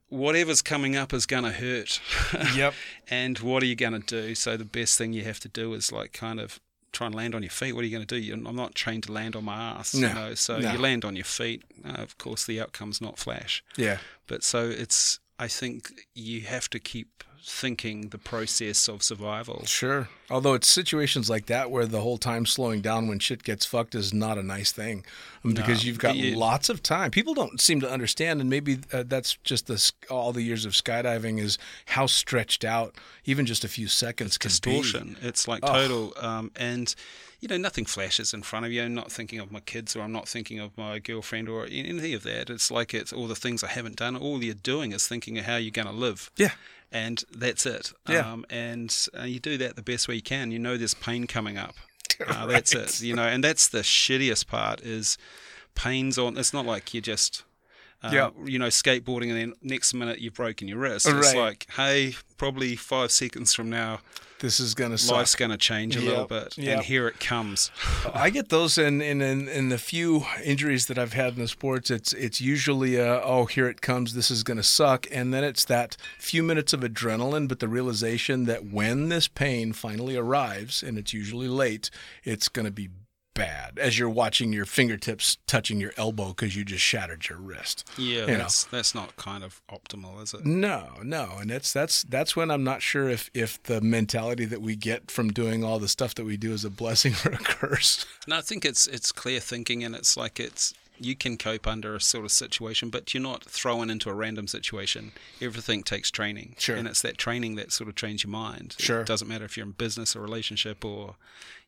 whatever's 0.09 0.61
coming 0.61 0.95
up 0.95 1.13
is 1.13 1.26
going 1.26 1.43
to 1.43 1.51
hurt. 1.51 2.01
Yep. 2.55 2.74
and 3.09 3.39
what 3.39 3.61
are 3.63 3.65
you 3.65 3.76
going 3.76 3.93
to 3.93 3.99
do? 3.99 4.36
So 4.36 4.57
the 4.57 4.65
best 4.65 4.97
thing 4.97 5.13
you 5.13 5.24
have 5.24 5.39
to 5.41 5.49
do 5.49 5.74
is 5.74 5.91
like 5.91 6.13
kind 6.13 6.39
of 6.39 6.59
try 6.92 7.08
and 7.08 7.16
land 7.16 7.36
on 7.36 7.44
your 7.44 7.50
feet, 7.52 7.74
what 7.74 7.82
are 7.82 7.88
you 7.88 7.96
going 7.96 8.06
to 8.06 8.16
do? 8.16 8.22
You're, 8.22 8.38
I'm 8.38 8.56
not 8.56 8.76
trained 8.76 9.04
to 9.04 9.12
land 9.12 9.36
on 9.36 9.46
my 9.46 9.56
ass, 9.56 9.94
No, 9.94 10.08
you 10.08 10.14
know. 10.14 10.34
So 10.36 10.60
no. 10.60 10.72
you 10.72 10.78
land 10.78 11.06
on 11.06 11.16
your 11.16 11.26
feet. 11.26 11.64
Uh, 11.86 11.90
of 12.02 12.18
course, 12.18 12.46
the 12.46 12.60
outcome's 12.62 13.02
not 13.02 13.18
flash. 13.20 13.64
Yeah. 13.76 13.98
But 14.28 14.44
so 14.44 14.68
it's, 14.70 15.20
I 15.40 15.48
think 15.48 15.92
you 16.16 16.42
have 16.42 16.70
to 16.72 16.80
keep 16.80 17.24
thinking 17.50 18.10
the 18.10 18.18
process 18.18 18.88
of 18.89 19.02
survival. 19.02 19.64
Sure. 19.66 20.10
Although 20.30 20.54
it's 20.56 20.68
situations 20.68 21.30
like 21.30 21.45
that 21.45 21.72
where 21.72 21.86
the 21.86 22.02
whole 22.02 22.18
time 22.18 22.45
slowing 22.45 22.82
down 22.82 23.08
when 23.08 23.20
shit 23.20 23.41
gets 23.43 23.66
fucked 23.66 23.95
is 23.95 24.14
not 24.14 24.38
a 24.38 24.43
nice 24.43 24.74
thing 24.74 25.06
Um, 25.45 25.54
because 25.54 25.86
you've 25.86 25.98
got 25.98 26.18
you- 26.18 26.36
lots 26.36 26.68
of 26.68 26.84
time. 26.84 27.10
People 27.12 27.34
don't 27.34 27.62
seem 27.62 27.80
to 27.80 27.89
understand, 27.89 28.41
and 28.41 28.50
maybe 28.50 28.80
uh, 28.91 29.04
that's 29.08 29.38
just 29.45 29.68
the, 29.68 29.91
all 30.10 30.34
the 30.34 30.41
years 30.41 30.66
of 30.66 30.74
skydiving 30.74 31.39
is 31.39 31.58
how 31.86 32.06
stretched 32.06 32.66
out 32.66 32.95
even 33.24 33.45
just 33.45 33.64
a 33.64 33.70
few 33.70 33.88
seconds 33.88 34.38
can 34.38 34.50
distortion. 34.50 35.16
It's 35.22 35.48
like 35.48 35.62
Oh. 35.64 35.74
total, 35.74 36.14
um, 36.18 36.52
and 36.58 36.93
you 37.39 37.48
know, 37.48 37.56
nothing 37.58 37.86
flashes 37.86 38.34
in 38.34 38.41
front 38.41 38.66
of 38.66 38.72
you. 38.72 38.82
I'm 38.84 38.95
not 38.95 39.12
thinking 39.12 39.39
of 39.39 39.52
my 39.52 39.60
kids, 39.60 39.95
or 39.95 40.02
I'm 40.02 40.12
not 40.12 40.28
thinking 40.28 40.60
of 40.60 40.76
my 40.76 40.98
girlfriend, 40.98 41.48
or 41.48 41.68
any 41.72 42.14
of 42.14 42.24
that. 42.24 42.50
It's 42.50 42.72
like 42.72 42.95
it's 42.95 43.14
all 43.14 43.28
the 43.28 43.36
things 43.36 43.64
I 43.64 43.68
haven't 43.68 43.95
done. 43.95 44.16
All 44.18 44.43
you're 44.43 44.56
doing 44.56 44.91
is 44.91 45.08
thinking 45.08 45.38
of 45.38 45.45
how 45.45 45.58
you're 45.58 45.70
going 45.72 45.88
to 45.88 45.93
live. 45.93 46.32
Yeah. 46.36 46.52
And 46.92 47.24
that's 47.36 47.66
it. 47.66 47.94
Yeah. 48.08 48.32
Um, 48.32 48.46
and 48.50 48.96
uh, 49.18 49.24
you 49.24 49.40
do 49.40 49.58
that 49.58 49.76
the 49.76 49.82
best 49.82 50.08
way 50.08 50.16
you 50.16 50.22
can. 50.22 50.52
You 50.52 50.60
know 50.60 50.78
there's 50.78 50.94
pain 50.94 51.28
coming 51.28 51.58
up. 51.58 51.76
Uh, 52.28 52.48
That's 52.48 52.74
it. 52.74 53.02
You 53.02 53.16
know, 53.16 53.28
and 53.28 53.44
that's 53.44 53.68
the 53.68 53.82
shittiest 53.82 54.48
part 54.48 54.82
is 54.82 55.20
pains 55.76 56.18
on. 56.18 56.36
It's 56.36 56.52
not 56.52 56.66
like 56.66 56.92
you 56.92 57.00
just. 57.00 57.44
Uh, 58.04 58.12
Yeah. 58.14 58.30
You 58.45 58.60
know, 58.60 58.68
skateboarding, 58.68 59.30
and 59.32 59.38
then 59.38 59.54
next 59.62 59.93
minute 59.93 60.20
you've 60.20 60.36
broken 60.36 60.68
your 60.68 60.78
wrist. 60.78 61.08
It's 61.10 61.34
like, 61.34 61.66
hey, 61.76 62.16
probably 62.38 62.76
five 62.76 63.12
seconds 63.12 63.56
from 63.56 63.70
now, 63.72 64.02
This 64.39 64.60
is 64.60 64.76
gonna 64.76 64.98
life's 65.10 65.32
suck. 65.32 65.39
going 65.39 65.50
to 65.50 65.58
change 65.58 65.95
a 65.95 66.00
Yep. 66.02 66.08
little 66.08 66.26
bit, 66.28 66.58
Yep. 66.60 66.76
and 66.78 66.86
here 66.86 67.08
it 67.08 67.20
comes. 67.20 67.72
I 68.14 68.30
get 68.30 68.50
those 68.50 68.78
in, 68.78 69.02
in 69.02 69.20
in 69.24 69.48
in 69.48 69.70
the 69.70 69.80
few 69.80 70.26
injuries 70.43 70.86
that 70.86 71.00
I've 71.00 71.14
had 71.14 71.34
in 71.34 71.39
the 71.39 71.48
sports. 71.48 71.89
It's 71.89 72.14
it's 72.14 72.39
usually 72.39 73.02
uh 73.02 73.20
oh 73.24 73.45
here 73.45 73.68
it 73.68 73.82
comes. 73.82 74.14
This 74.14 74.30
is 74.30 74.43
gonna 74.43 74.62
suck, 74.62 75.08
and 75.12 75.34
then 75.34 75.43
it's 75.43 75.66
that 75.66 75.98
few 76.20 76.43
minutes 76.43 76.74
of 76.74 76.82
adrenaline, 76.82 77.48
but 77.48 77.60
the 77.60 77.68
realization 77.68 78.45
that 78.45 78.66
when 78.68 79.10
this 79.10 79.28
pain 79.28 79.74
finally 79.74 80.16
arrives, 80.16 80.84
and 80.84 81.00
it's 81.00 81.14
usually 81.14 81.48
late, 81.48 81.89
it's 82.24 82.48
gonna 82.48 82.70
be 82.70 82.89
bad 83.38 83.78
as 83.80 84.00
you're 84.00 84.10
watching 84.10 84.52
your 84.52 84.66
fingertips 84.66 85.38
touching 85.46 85.80
your 85.80 85.94
elbow 85.96 86.30
because 86.30 86.56
you 86.56 86.66
just 86.66 86.84
shattered 86.84 87.30
your 87.30 87.38
wrist. 87.38 87.88
Yeah, 87.98 88.26
know. 88.26 88.38
that's 88.38 88.64
that's 88.66 88.96
not 88.96 89.16
kind 89.16 89.44
of 89.44 89.62
optimal, 89.70 90.22
is 90.22 90.34
it? 90.34 90.46
No, 90.46 90.90
no, 91.04 91.38
and 91.40 91.50
that's 91.50 91.72
that's 91.72 92.04
that's 92.04 92.36
when 92.36 92.50
I'm 92.50 92.64
not 92.64 92.82
sure 92.82 93.08
if 93.08 93.30
if 93.34 93.62
the 93.64 93.80
mentality 93.80 94.46
that 94.46 94.62
we 94.62 94.76
get 94.76 95.12
from 95.12 95.30
doing 95.30 95.64
all 95.64 95.80
the 95.80 95.88
stuff 95.88 96.16
that 96.16 96.26
we 96.26 96.38
do 96.38 96.52
is 96.52 96.66
a 96.66 96.70
blessing 96.70 97.14
or 97.26 97.34
a 97.34 97.38
curse. 97.38 98.06
No, 98.28 98.38
I 98.38 98.42
think 98.42 98.66
it's 98.66 98.88
it's 98.88 99.12
clear 99.12 99.40
thinking, 99.40 99.84
and 99.84 99.96
it's 99.96 100.18
like 100.18 100.40
it's 100.40 100.74
you 101.00 101.16
can 101.16 101.38
cope 101.38 101.68
under 101.68 101.95
a 101.95 102.02
sort 102.02 102.26
of 102.26 102.32
situation, 102.32 102.89
but 102.89 103.14
you're 103.14 103.24
not 103.24 103.43
thrown 103.43 103.89
into 103.89 104.10
a 104.10 104.14
random 104.14 104.48
situation. 104.48 105.12
Everything 105.41 105.84
takes 105.84 106.10
training, 106.12 106.56
Sure. 106.58 106.76
and 106.76 106.88
it's 106.88 107.02
that 107.02 107.18
training 107.18 107.56
that 107.56 107.72
sort 107.72 107.88
of 107.89 107.95
trains 107.95 108.24
your 108.24 108.32
mind. 108.32 108.76
Sure. 108.80 109.02
it 109.02 109.08
doesn't 109.08 109.28
matter 109.28 109.45
if 109.45 109.58
you're 109.58 109.66
in 109.66 109.72
business 109.74 110.16
or 110.16 110.22
relationship 110.22 110.84
or 110.86 111.16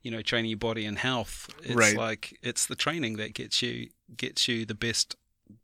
you 0.01 0.11
know 0.11 0.21
training 0.21 0.49
your 0.51 0.57
body 0.57 0.85
and 0.85 0.97
health. 0.99 1.49
It's 1.63 1.75
Right. 1.75 1.95
like 1.95 2.37
it's 2.41 2.65
the 2.65 2.75
training 2.75 3.17
that 3.17 3.33
gets 3.33 3.61
you 3.61 3.89
gets 4.17 4.47
you 4.47 4.65
the 4.65 4.75
best 4.75 5.15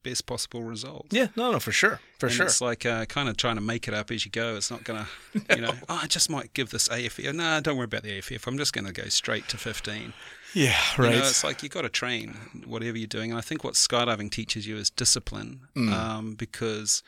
best 0.03 0.25
possible 0.25 0.63
result. 0.63 1.05
Yeah, 1.11 1.27
no, 1.35 1.51
no, 1.51 1.59
for 1.59 1.71
sure, 1.71 1.99
for 2.17 2.25
and 2.25 2.35
sure. 2.35 2.45
It's 2.47 2.59
like 2.59 2.87
uh, 2.87 3.05
kind 3.05 3.29
of 3.29 3.37
trying 3.37 3.55
to 3.55 3.61
make 3.61 3.87
it 3.87 3.93
up 3.93 4.09
as 4.09 4.25
you 4.25 4.31
go. 4.31 4.55
It's 4.55 4.71
not 4.71 4.83
going 4.83 5.05
to, 5.47 5.55
you 5.55 5.61
know, 5.61 5.73
oh, 5.87 5.99
I 6.03 6.07
just 6.07 6.27
might 6.29 6.53
give 6.55 6.71
this 6.71 6.89
AFF. 6.89 7.19
No, 7.33 7.59
don't 7.61 7.77
worry 7.77 7.85
about 7.85 8.01
the 8.01 8.17
AFF. 8.17 8.47
I'm 8.47 8.57
just 8.57 8.73
going 8.73 8.85
to 8.87 8.91
go 8.93 9.07
straight 9.09 9.47
to 9.49 9.57
15. 9.57 10.13
Yeah, 10.55 10.79
You 10.97 11.03
right. 11.03 11.11
know, 11.13 11.17
it's 11.19 11.43
like 11.43 11.61
you 11.61 11.69
got 11.69 11.81
to 11.81 11.89
train 11.89 12.35
whatever 12.65 12.97
you're 12.97 13.07
doing. 13.07 13.29
And 13.31 13.37
I 13.37 13.41
think 13.41 13.63
what 13.63 13.73
skydiving 13.75 14.31
teaches 14.31 14.65
you 14.65 14.77
is 14.77 14.89
discipline 14.89 15.61
um, 15.75 16.33
because 16.35 17.03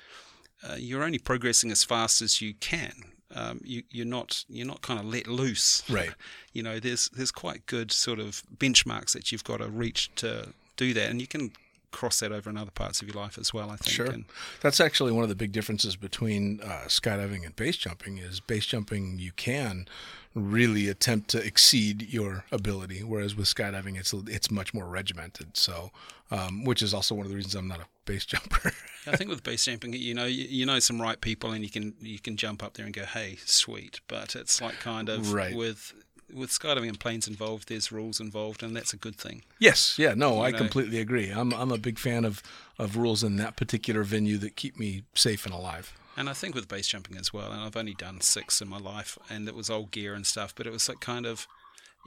uh, 0.67 0.75
you're 0.77 1.01
only 1.03 1.17
progressing 1.17 1.71
as 1.71 1.83
fast 1.83 2.21
as 2.21 2.41
you 2.41 2.53
can. 2.55 2.93
Um, 3.33 3.61
you, 3.63 3.83
you're 3.89 4.05
not 4.05 4.43
you're 4.49 4.67
not 4.67 4.81
kind 4.81 4.99
of 4.99 5.05
let 5.05 5.27
loose. 5.27 5.83
Right. 5.89 6.11
You 6.53 6.63
know, 6.63 6.79
there's 6.79 7.09
there's 7.09 7.29
quite 7.31 7.67
good 7.67 7.91
sort 7.91 8.19
of 8.19 8.41
benchmarks 8.57 9.11
that 9.13 9.31
you've 9.31 9.43
got 9.43 9.57
to 9.57 9.67
reach 9.69 10.09
to 10.15 10.53
do 10.75 10.91
that, 10.95 11.11
and 11.11 11.21
you 11.21 11.27
can 11.27 11.51
cross 11.91 12.19
that 12.19 12.31
over 12.31 12.49
in 12.49 12.57
other 12.57 12.71
parts 12.71 13.01
of 13.01 13.07
your 13.07 13.15
life 13.21 13.37
as 13.37 13.53
well. 13.53 13.69
I 13.69 13.77
think. 13.77 13.91
Sure. 13.95 14.05
And, 14.05 14.25
That's 14.61 14.79
actually 14.79 15.11
one 15.11 15.23
of 15.23 15.29
the 15.29 15.35
big 15.35 15.51
differences 15.51 15.95
between 15.95 16.59
uh, 16.61 16.83
skydiving 16.87 17.45
and 17.45 17.55
base 17.55 17.77
jumping 17.77 18.17
is 18.17 18.39
base 18.39 18.65
jumping 18.65 19.19
you 19.19 19.31
can 19.31 19.87
really 20.35 20.87
attempt 20.87 21.29
to 21.29 21.43
exceed 21.43 22.13
your 22.13 22.45
ability, 22.51 23.03
whereas 23.03 23.35
with 23.35 23.47
skydiving 23.47 23.97
it's 23.97 24.13
it's 24.13 24.51
much 24.51 24.73
more 24.73 24.85
regimented. 24.85 25.57
So, 25.57 25.91
um, 26.29 26.63
which 26.63 26.81
is 26.81 26.93
also 26.93 27.15
one 27.15 27.25
of 27.25 27.31
the 27.31 27.35
reasons 27.35 27.55
I'm 27.55 27.67
not 27.67 27.79
a 27.79 27.85
base 28.05 28.25
jumper. 28.33 28.71
I 29.07 29.15
think 29.15 29.29
with 29.29 29.43
base 29.43 29.65
jumping, 29.65 29.93
you 29.93 30.13
know, 30.13 30.25
you, 30.25 30.43
you 30.43 30.65
know 30.65 30.79
some 30.79 31.01
right 31.01 31.19
people, 31.19 31.51
and 31.51 31.63
you 31.63 31.69
can 31.69 31.93
you 32.01 32.19
can 32.19 32.37
jump 32.37 32.61
up 32.61 32.73
there 32.75 32.85
and 32.85 32.93
go, 32.93 33.05
"Hey, 33.05 33.37
sweet." 33.45 34.01
But 34.07 34.35
it's 34.35 34.61
like 34.61 34.79
kind 34.79 35.09
of 35.09 35.33
Right. 35.33 35.55
with 35.55 35.93
with 36.33 36.49
skydiving 36.49 36.89
and 36.89 36.99
planes 36.99 37.27
involved, 37.27 37.69
there's 37.69 37.91
rules 37.91 38.19
involved, 38.19 38.61
and 38.63 38.75
that's 38.75 38.93
a 38.93 38.97
good 38.97 39.15
thing. 39.15 39.43
yes, 39.59 39.97
yeah, 39.97 40.13
no, 40.13 40.41
I 40.41 40.51
know. 40.51 40.57
completely 40.57 40.99
agree. 40.99 41.29
I'm 41.31 41.53
I'm 41.53 41.71
a 41.71 41.77
big 41.77 41.97
fan 41.99 42.25
of 42.25 42.41
of 42.79 42.97
rules 42.97 43.23
in 43.23 43.37
that 43.37 43.55
particular 43.55 44.03
venue 44.03 44.37
that 44.39 44.55
keep 44.55 44.77
me 44.79 45.03
safe 45.15 45.45
and 45.45 45.53
alive. 45.53 45.93
And 46.15 46.29
I 46.29 46.33
think 46.33 46.55
with 46.55 46.67
base 46.67 46.87
jumping 46.87 47.15
as 47.17 47.31
well, 47.31 47.51
and 47.51 47.61
I've 47.61 47.77
only 47.77 47.93
done 47.93 48.21
six 48.21 48.61
in 48.61 48.67
my 48.67 48.79
life, 48.79 49.17
and 49.29 49.47
it 49.47 49.53
was 49.55 49.69
old 49.69 49.91
gear 49.91 50.13
and 50.15 50.25
stuff, 50.25 50.53
but 50.55 50.65
it 50.67 50.71
was 50.73 50.89
like 50.89 50.99
kind 50.99 51.25
of 51.25 51.47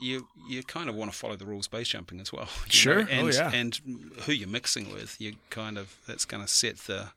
you 0.01 0.27
you 0.49 0.63
kind 0.63 0.89
of 0.89 0.95
want 0.97 1.13
to 1.13 1.17
follow 1.17 1.37
the 1.37 1.45
rules 1.47 1.69
base 1.69 1.89
jumping 1.89 2.21
as 2.21 2.33
well. 2.33 2.49
Sure. 2.69 3.05
know, 3.05 3.09
Oh, 3.11 3.27
and, 3.27 3.35
yeah. 3.35 3.51
And 3.53 3.81
who 4.23 4.33
you're 4.33 4.49
mixing 4.49 4.93
with, 4.93 5.21
you 5.21 5.35
kind 5.51 5.79
of 5.79 5.97
that's 6.07 6.25
going 6.25 6.43
to 6.43 6.49
set 6.49 6.79
the 6.87 7.11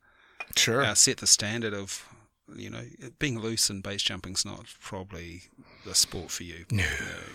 Sure. 0.55 0.83
uh, 0.83 0.93
set 0.93 1.17
the 1.17 1.27
standard 1.27 1.73
of 1.73 2.07
you 2.55 2.69
know 2.69 2.83
being 3.19 3.39
loose 3.39 3.69
and 3.69 3.81
base 3.83 4.01
jumping's 4.01 4.45
not 4.45 4.65
probably 4.81 5.43
the 5.85 5.93
sport 5.95 6.31
for 6.31 6.43
you. 6.43 6.65
No. 6.71 6.83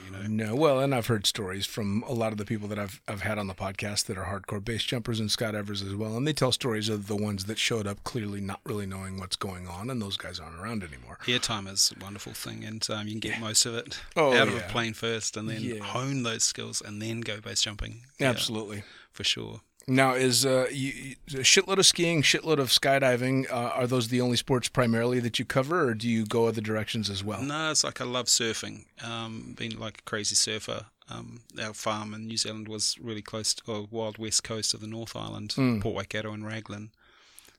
you 0.06 0.10
know. 0.10 0.22
No, 0.46 0.54
well, 0.56 0.80
and 0.80 0.94
I've 0.94 1.06
heard 1.08 1.26
stories 1.26 1.66
from 1.66 2.02
a 2.08 2.12
lot 2.14 2.32
of 2.32 2.38
the 2.38 2.44
people 2.46 2.66
that 2.68 2.78
I've 2.78 3.00
I've 3.06 3.20
had 3.22 3.38
on 3.38 3.46
the 3.46 3.54
podcast 3.54 4.06
that 4.06 4.16
are 4.16 4.24
hardcore 4.24 4.64
base 4.64 4.82
jumpers 4.84 5.20
and 5.20 5.30
Scott 5.30 5.54
Evers 5.54 5.82
as 5.82 5.94
well, 5.94 6.16
and 6.16 6.26
they 6.26 6.32
tell 6.32 6.52
stories 6.52 6.88
of 6.88 7.08
the 7.08 7.16
ones 7.16 7.44
that 7.44 7.58
showed 7.58 7.86
up 7.86 8.02
clearly 8.04 8.40
not 8.40 8.60
really 8.64 8.86
knowing 8.86 9.18
what's 9.18 9.36
going 9.36 9.66
on, 9.68 9.90
and 9.90 10.00
those 10.00 10.16
guys 10.16 10.40
aren't 10.40 10.58
around 10.58 10.82
anymore. 10.82 11.18
Airtime 11.26 11.70
is 11.70 11.92
a 11.98 12.02
wonderful 12.02 12.32
thing, 12.32 12.64
and 12.64 12.86
um, 12.90 13.06
you 13.06 13.12
can 13.12 13.20
get 13.20 13.40
most 13.40 13.66
of 13.66 13.74
it 13.74 14.00
Oh, 14.16 14.32
out 14.34 14.48
of 14.48 14.56
a 14.56 14.60
plane 14.60 14.94
first, 14.94 15.36
and 15.36 15.48
then 15.48 15.60
Yeah. 15.60 15.82
hone 15.82 16.22
those 16.22 16.42
skills, 16.44 16.80
and 16.84 17.02
then 17.02 17.20
go 17.20 17.40
base 17.40 17.60
jumping. 17.62 18.02
Yeah, 18.18 18.30
Absolutely. 18.30 18.82
for 19.12 19.24
sure. 19.24 19.60
Now, 19.90 20.12
is 20.12 20.44
uh, 20.44 20.66
you, 20.70 21.16
a 21.28 21.38
shitload 21.38 21.78
of 21.78 21.86
skiing, 21.86 22.22
shitload 22.22 22.58
of 22.58 22.68
skydiving? 22.68 23.50
Uh, 23.50 23.70
are 23.74 23.86
those 23.86 24.08
the 24.08 24.20
only 24.20 24.36
sports 24.36 24.68
primarily 24.68 25.18
that 25.20 25.38
you 25.38 25.44
cover, 25.44 25.88
or 25.88 25.94
do 25.94 26.08
you 26.08 26.26
go 26.26 26.46
other 26.46 26.60
directions 26.60 27.08
as 27.08 27.24
well? 27.24 27.40
No, 27.42 27.70
it's 27.70 27.84
like 27.84 28.00
I 28.00 28.04
love 28.04 28.26
surfing. 28.26 28.84
Um, 29.02 29.54
been 29.58 29.78
like 29.78 29.98
a 30.00 30.02
crazy 30.02 30.34
surfer. 30.34 30.86
Um, 31.10 31.40
our 31.62 31.72
farm 31.72 32.12
in 32.12 32.26
New 32.26 32.36
Zealand 32.36 32.68
was 32.68 32.96
really 33.00 33.22
close 33.22 33.54
to 33.54 33.64
the 33.64 33.86
wild 33.90 34.18
west 34.18 34.44
coast 34.44 34.74
of 34.74 34.80
the 34.80 34.86
North 34.86 35.16
Island, 35.16 35.52
Hmm. 35.52 35.80
Port 35.80 35.94
Waikato 35.94 36.32
and 36.34 36.44
Raglan. 36.44 36.90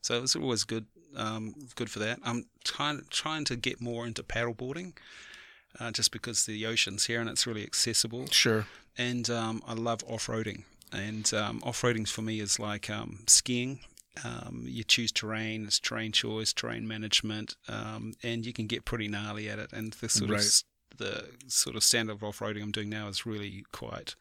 So 0.04 0.16
it 0.16 0.22
was 0.22 0.36
always 0.36 0.64
good, 0.66 0.86
um, 1.16 1.56
good 1.76 1.90
for 1.90 1.98
that. 2.00 2.20
I'm 2.24 2.46
trying 2.64 3.02
trying 3.10 3.44
to 3.46 3.56
get 3.56 3.82
more 3.82 4.06
into 4.06 4.22
paddleboarding, 4.22 4.94
uh, 5.80 5.90
just 5.92 6.12
because 6.12 6.46
the 6.46 6.64
ocean's 6.68 7.08
here 7.08 7.20
and 7.22 7.28
it's 7.30 7.48
really 7.48 7.64
accessible. 7.64 8.28
Sure. 8.28 8.68
and 9.00 9.30
um, 9.32 9.64
I 9.68 9.74
love 9.74 10.04
off-roading. 10.08 10.64
And 10.92 11.32
um, 11.34 11.62
off-roading 11.64 12.08
for 12.08 12.22
me 12.22 12.40
is 12.40 12.60
like 12.60 12.90
um, 12.90 13.20
skiing. 13.28 13.80
Um, 14.26 14.64
you 14.68 14.84
choose 14.84 15.12
terrain, 15.12 15.66
it's 15.66 15.80
terrain 15.80 16.12
choice, 16.12 16.52
terrain 16.52 16.88
management, 16.88 17.56
um, 17.70 18.14
and 18.24 18.46
you 18.46 18.52
can 18.54 18.68
get 18.68 18.84
pretty 18.84 19.08
gnarly 19.08 19.48
at 19.50 19.60
it. 19.60 19.72
And 19.72 19.94
the 19.94 20.10
sort 20.10 20.32
Right. 20.32 20.40
of 20.42 20.98
the 20.98 21.30
sort 21.48 21.76
of 21.76 21.84
standard 21.84 22.14
of 22.14 22.24
off-roading 22.24 22.62
I'm 22.62 22.72
doing 22.72 22.90
now 22.90 23.08
is 23.08 23.26
really 23.26 23.64
quite. 23.72 24.16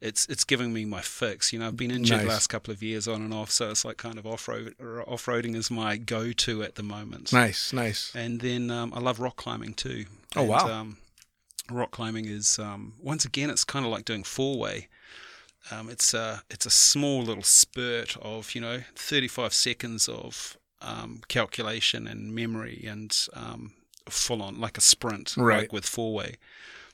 It's 0.00 0.26
it's 0.26 0.44
giving 0.44 0.72
me 0.72 0.84
my 0.84 1.00
fix. 1.00 1.52
You 1.52 1.58
know, 1.58 1.66
I've 1.68 1.76
been 1.76 1.90
injured 1.90 2.18
Nice. 2.18 2.26
the 2.26 2.32
last 2.32 2.46
couple 2.48 2.72
of 2.72 2.82
years 2.82 3.08
on 3.08 3.22
and 3.22 3.32
off, 3.34 3.50
so 3.50 3.70
it's 3.70 3.84
like 3.84 3.96
kind 3.96 4.18
of 4.18 4.26
off-road 4.26 4.74
off-roading 5.06 5.56
is 5.56 5.70
my 5.70 5.96
go-to 5.96 6.62
at 6.62 6.74
the 6.76 6.82
moment. 6.82 7.32
Nice, 7.32 7.72
nice. 7.72 8.12
And 8.14 8.40
then 8.40 8.70
um, 8.70 8.92
I 8.94 9.00
love 9.00 9.20
rock 9.20 9.36
climbing 9.36 9.74
too. 9.74 10.04
Oh, 10.36 10.40
And, 10.42 10.48
wow. 10.50 10.68
Um, 10.68 10.96
rock 11.70 11.90
climbing 11.90 12.26
is 12.26 12.58
um, 12.58 12.94
once 13.02 13.24
again 13.24 13.50
it's 13.50 13.64
kind 13.64 13.84
of 13.84 13.90
like 13.90 14.04
doing 14.04 14.22
four 14.22 14.58
way. 14.58 14.88
Um, 15.70 15.88
it's 15.88 16.14
a 16.14 16.42
it's 16.50 16.66
a 16.66 16.70
small 16.70 17.22
little 17.22 17.42
spurt 17.42 18.16
of 18.22 18.54
you 18.54 18.60
know 18.60 18.80
35 18.94 19.52
seconds 19.52 20.08
of 20.08 20.56
um, 20.82 21.20
calculation 21.28 22.06
and 22.06 22.34
memory 22.34 22.84
and 22.86 23.16
um, 23.32 23.72
full 24.08 24.42
on 24.42 24.60
like 24.60 24.78
a 24.78 24.80
sprint 24.80 25.34
Right. 25.36 25.60
like 25.62 25.72
with 25.72 25.86
four 25.86 26.14
way 26.14 26.36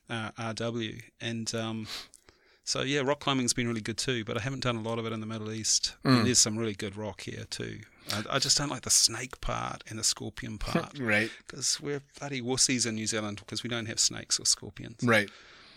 uh, 0.09 0.31
RW 0.39 1.03
and 1.21 1.55
um, 1.55 1.87
so 2.65 2.83
yeah 2.83 3.01
rock 3.05 3.21
climbing's 3.21 3.53
been 3.53 3.69
really 3.69 3.81
good 3.81 3.99
too 3.99 4.25
but 4.25 4.37
I 4.37 4.41
haven't 4.41 4.63
done 4.63 4.77
a 4.77 4.83
lot 4.83 4.99
of 4.99 5.05
it 5.07 5.13
in 5.13 5.21
the 5.21 5.27
Middle 5.27 5.53
East 5.53 5.95
Mm. 6.05 6.19
and 6.19 6.27
there's 6.27 6.39
some 6.39 6.57
really 6.57 6.75
good 6.75 6.97
rock 6.97 7.23
here 7.23 7.45
too 7.51 7.81
I, 8.13 8.37
I 8.37 8.39
just 8.39 8.57
don't 8.57 8.69
like 8.71 8.83
the 8.83 8.91
snake 8.91 9.41
part 9.41 9.85
and 9.89 9.99
the 9.99 10.05
scorpion 10.05 10.57
part 10.67 10.99
Right, 10.99 11.31
because 11.47 11.79
we're 11.81 12.03
bloody 12.19 12.41
wussies 12.41 12.87
in 12.87 12.95
New 12.95 13.07
Zealand 13.07 13.39
because 13.41 13.63
we 13.63 13.69
don't 13.69 13.87
have 13.87 14.01
snakes 14.01 14.39
or 14.41 14.47
scorpions. 14.47 15.01
right. 15.03 15.29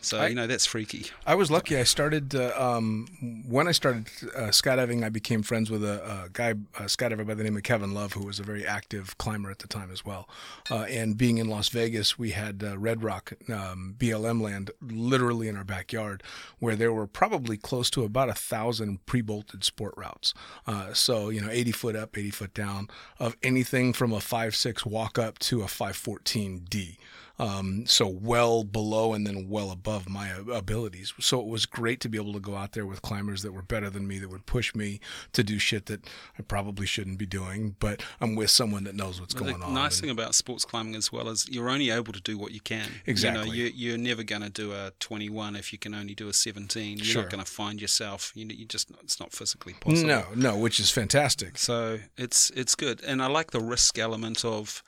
So 0.06 0.20
I- 0.20 0.28
you 0.28 0.36
know 0.36 0.48
that's 0.48 0.66
freaky. 0.66 1.08
I 1.26 1.36
was 1.36 1.50
lucky. 1.50 1.76
I 1.78 1.84
started 1.84 2.36
uh, 2.36 2.54
um, 2.56 3.08
when 3.48 3.68
I 3.68 3.72
started 3.72 4.08
uh, 4.36 4.50
skydiving. 4.50 5.04
I 5.04 5.10
became 5.10 5.42
friends 5.44 5.70
with 5.72 5.84
a, 5.84 6.26
a 6.26 6.30
guy, 6.32 6.50
a 6.78 6.84
skydiver 6.84 7.26
by 7.26 7.34
the 7.34 7.44
name 7.44 7.58
of 7.58 7.64
Kevin 7.64 7.94
Love, 7.94 8.14
who 8.14 8.26
was 8.26 8.40
a 8.40 8.44
very 8.44 8.66
active 8.66 9.18
climber 9.18 9.50
at 9.50 9.60
the 9.60 9.68
time 9.68 9.90
as 9.92 10.06
well. 10.06 10.30
Uh, 10.70 10.84
and 10.84 11.18
being 11.18 11.38
in 11.40 11.50
Las 11.50 11.70
Vegas, 11.70 12.20
we 12.20 12.32
had 12.32 12.64
uh, 12.64 12.78
Red 12.78 13.04
Rock 13.04 13.34
um, 13.50 13.96
BLM 13.98 14.42
land 14.42 14.72
literally 14.82 15.48
in 15.48 15.58
our 15.58 15.64
backyard, 15.64 16.22
where 16.60 16.76
there 16.76 16.94
were 16.94 17.08
probably 17.08 17.58
close 17.58 17.90
to 17.92 18.04
about 18.04 18.30
a 18.30 18.34
thousand 18.34 19.06
pre-bolted 19.08 19.64
sport 19.64 19.94
routes. 19.98 20.34
Uh, 20.68 20.94
so 20.94 21.30
you 21.30 21.42
know, 21.42 21.50
80 21.50 21.72
foot 21.72 21.96
up, 21.96 22.18
80 22.18 22.30
foot 22.32 22.54
down, 22.54 22.90
of 23.20 23.36
anything 23.42 23.92
from 23.94 24.14
a 24.14 24.22
five 24.22 24.56
six 24.56 24.86
walk 24.86 25.18
up 25.18 25.40
to 25.40 25.62
a 25.62 25.68
514 25.68 26.66
D. 26.70 26.98
Um, 27.38 27.86
so 27.86 28.08
well 28.08 28.64
below 28.64 29.14
and 29.14 29.28
then 29.28 29.50
well 29.50 29.70
above 29.72 30.08
my 30.08 30.30
abilities. 30.52 31.14
So 31.20 31.40
it 31.42 31.48
was 31.48 31.66
great 31.66 32.00
to 32.02 32.10
be 32.10 32.18
able 32.18 32.32
to 32.34 32.40
go 32.40 32.56
out 32.56 32.72
there 32.72 32.86
with 32.86 33.02
climbers 33.02 33.42
that 33.42 33.52
were 33.52 33.62
better 33.62 33.90
than 33.90 34.08
me, 34.08 34.20
that 34.20 34.30
would 34.30 34.46
push 34.46 34.74
me 34.74 35.02
to 35.34 35.44
do 35.44 35.60
shit 35.60 35.88
that 35.88 36.06
I 36.40 36.44
probably 36.44 36.86
shouldn't 36.86 37.18
be 37.18 37.26
doing. 37.26 37.76
But 37.80 38.02
I'm 38.22 38.36
with 38.36 38.50
someone 38.52 38.86
that 38.86 38.96
knows 38.96 39.20
what's 39.20 39.34
The 39.34 39.42
going 39.42 39.62
on. 39.62 39.74
The 39.74 39.80
nice 39.82 39.96
and- 39.98 40.02
thing 40.04 40.10
about 40.12 40.34
sports 40.34 40.64
climbing 40.64 40.96
as 40.96 41.12
well 41.12 41.28
is 41.28 41.48
you're 41.50 41.70
only 41.70 41.90
able 41.90 42.14
to 42.14 42.22
do 42.22 42.38
what 42.38 42.54
you 42.54 42.62
can. 42.62 42.90
Exactly. 43.06 43.42
You 43.42 43.48
know, 43.48 43.70
you, 43.70 43.72
you're 43.90 43.98
never 43.98 44.24
going 44.24 44.42
to 44.44 44.50
do 44.50 44.72
a 44.72 44.92
21 45.02 45.56
if 45.58 45.74
you 45.74 45.78
can 45.80 45.94
only 45.94 46.16
do 46.16 46.30
a 46.30 46.34
17. 46.34 46.98
You're 46.98 47.06
Sure. 47.06 47.22
not 47.24 47.32
going 47.32 47.44
to 47.44 47.52
find 47.52 47.82
yourself. 47.82 48.32
You, 48.36 48.46
know, 48.46 48.56
you 48.56 48.66
just 48.66 48.90
it's 49.04 49.20
not 49.20 49.34
physically 49.34 49.74
possible. 49.74 50.08
no, 50.08 50.26
no, 50.36 50.58
which 50.58 50.80
is 50.80 50.90
fantastic. 50.90 51.58
So 51.58 52.00
it's 52.18 52.50
it's 52.52 52.76
good, 52.76 53.04
and 53.04 53.22
I 53.22 53.28
like 53.28 53.52
the 53.52 53.60
risk 53.60 53.98
element 54.00 54.46
of, 54.46 54.82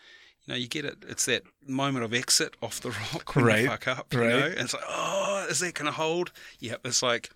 you 0.48 0.54
know, 0.54 0.58
you 0.58 0.68
get 0.68 0.86
it. 0.86 0.98
It's 1.08 1.26
that 1.26 1.44
moment 1.68 2.06
of 2.06 2.14
exit 2.14 2.56
off 2.62 2.80
the 2.82 2.90
rock 2.92 3.36
when 3.36 3.46
Right, 3.46 3.62
you 3.64 3.68
fuck 3.68 3.88
up, 3.88 4.14
you 4.14 4.22
right. 4.22 4.30
know. 4.30 4.46
And 4.46 4.60
it's 4.62 4.74
like, 4.74 4.84
oh, 4.88 5.46
is 5.50 5.60
that 5.60 5.74
going 5.76 5.86
to 5.88 5.92
hold? 5.92 6.32
Yep. 6.60 6.82
It's 6.86 7.04
like, 7.04 7.30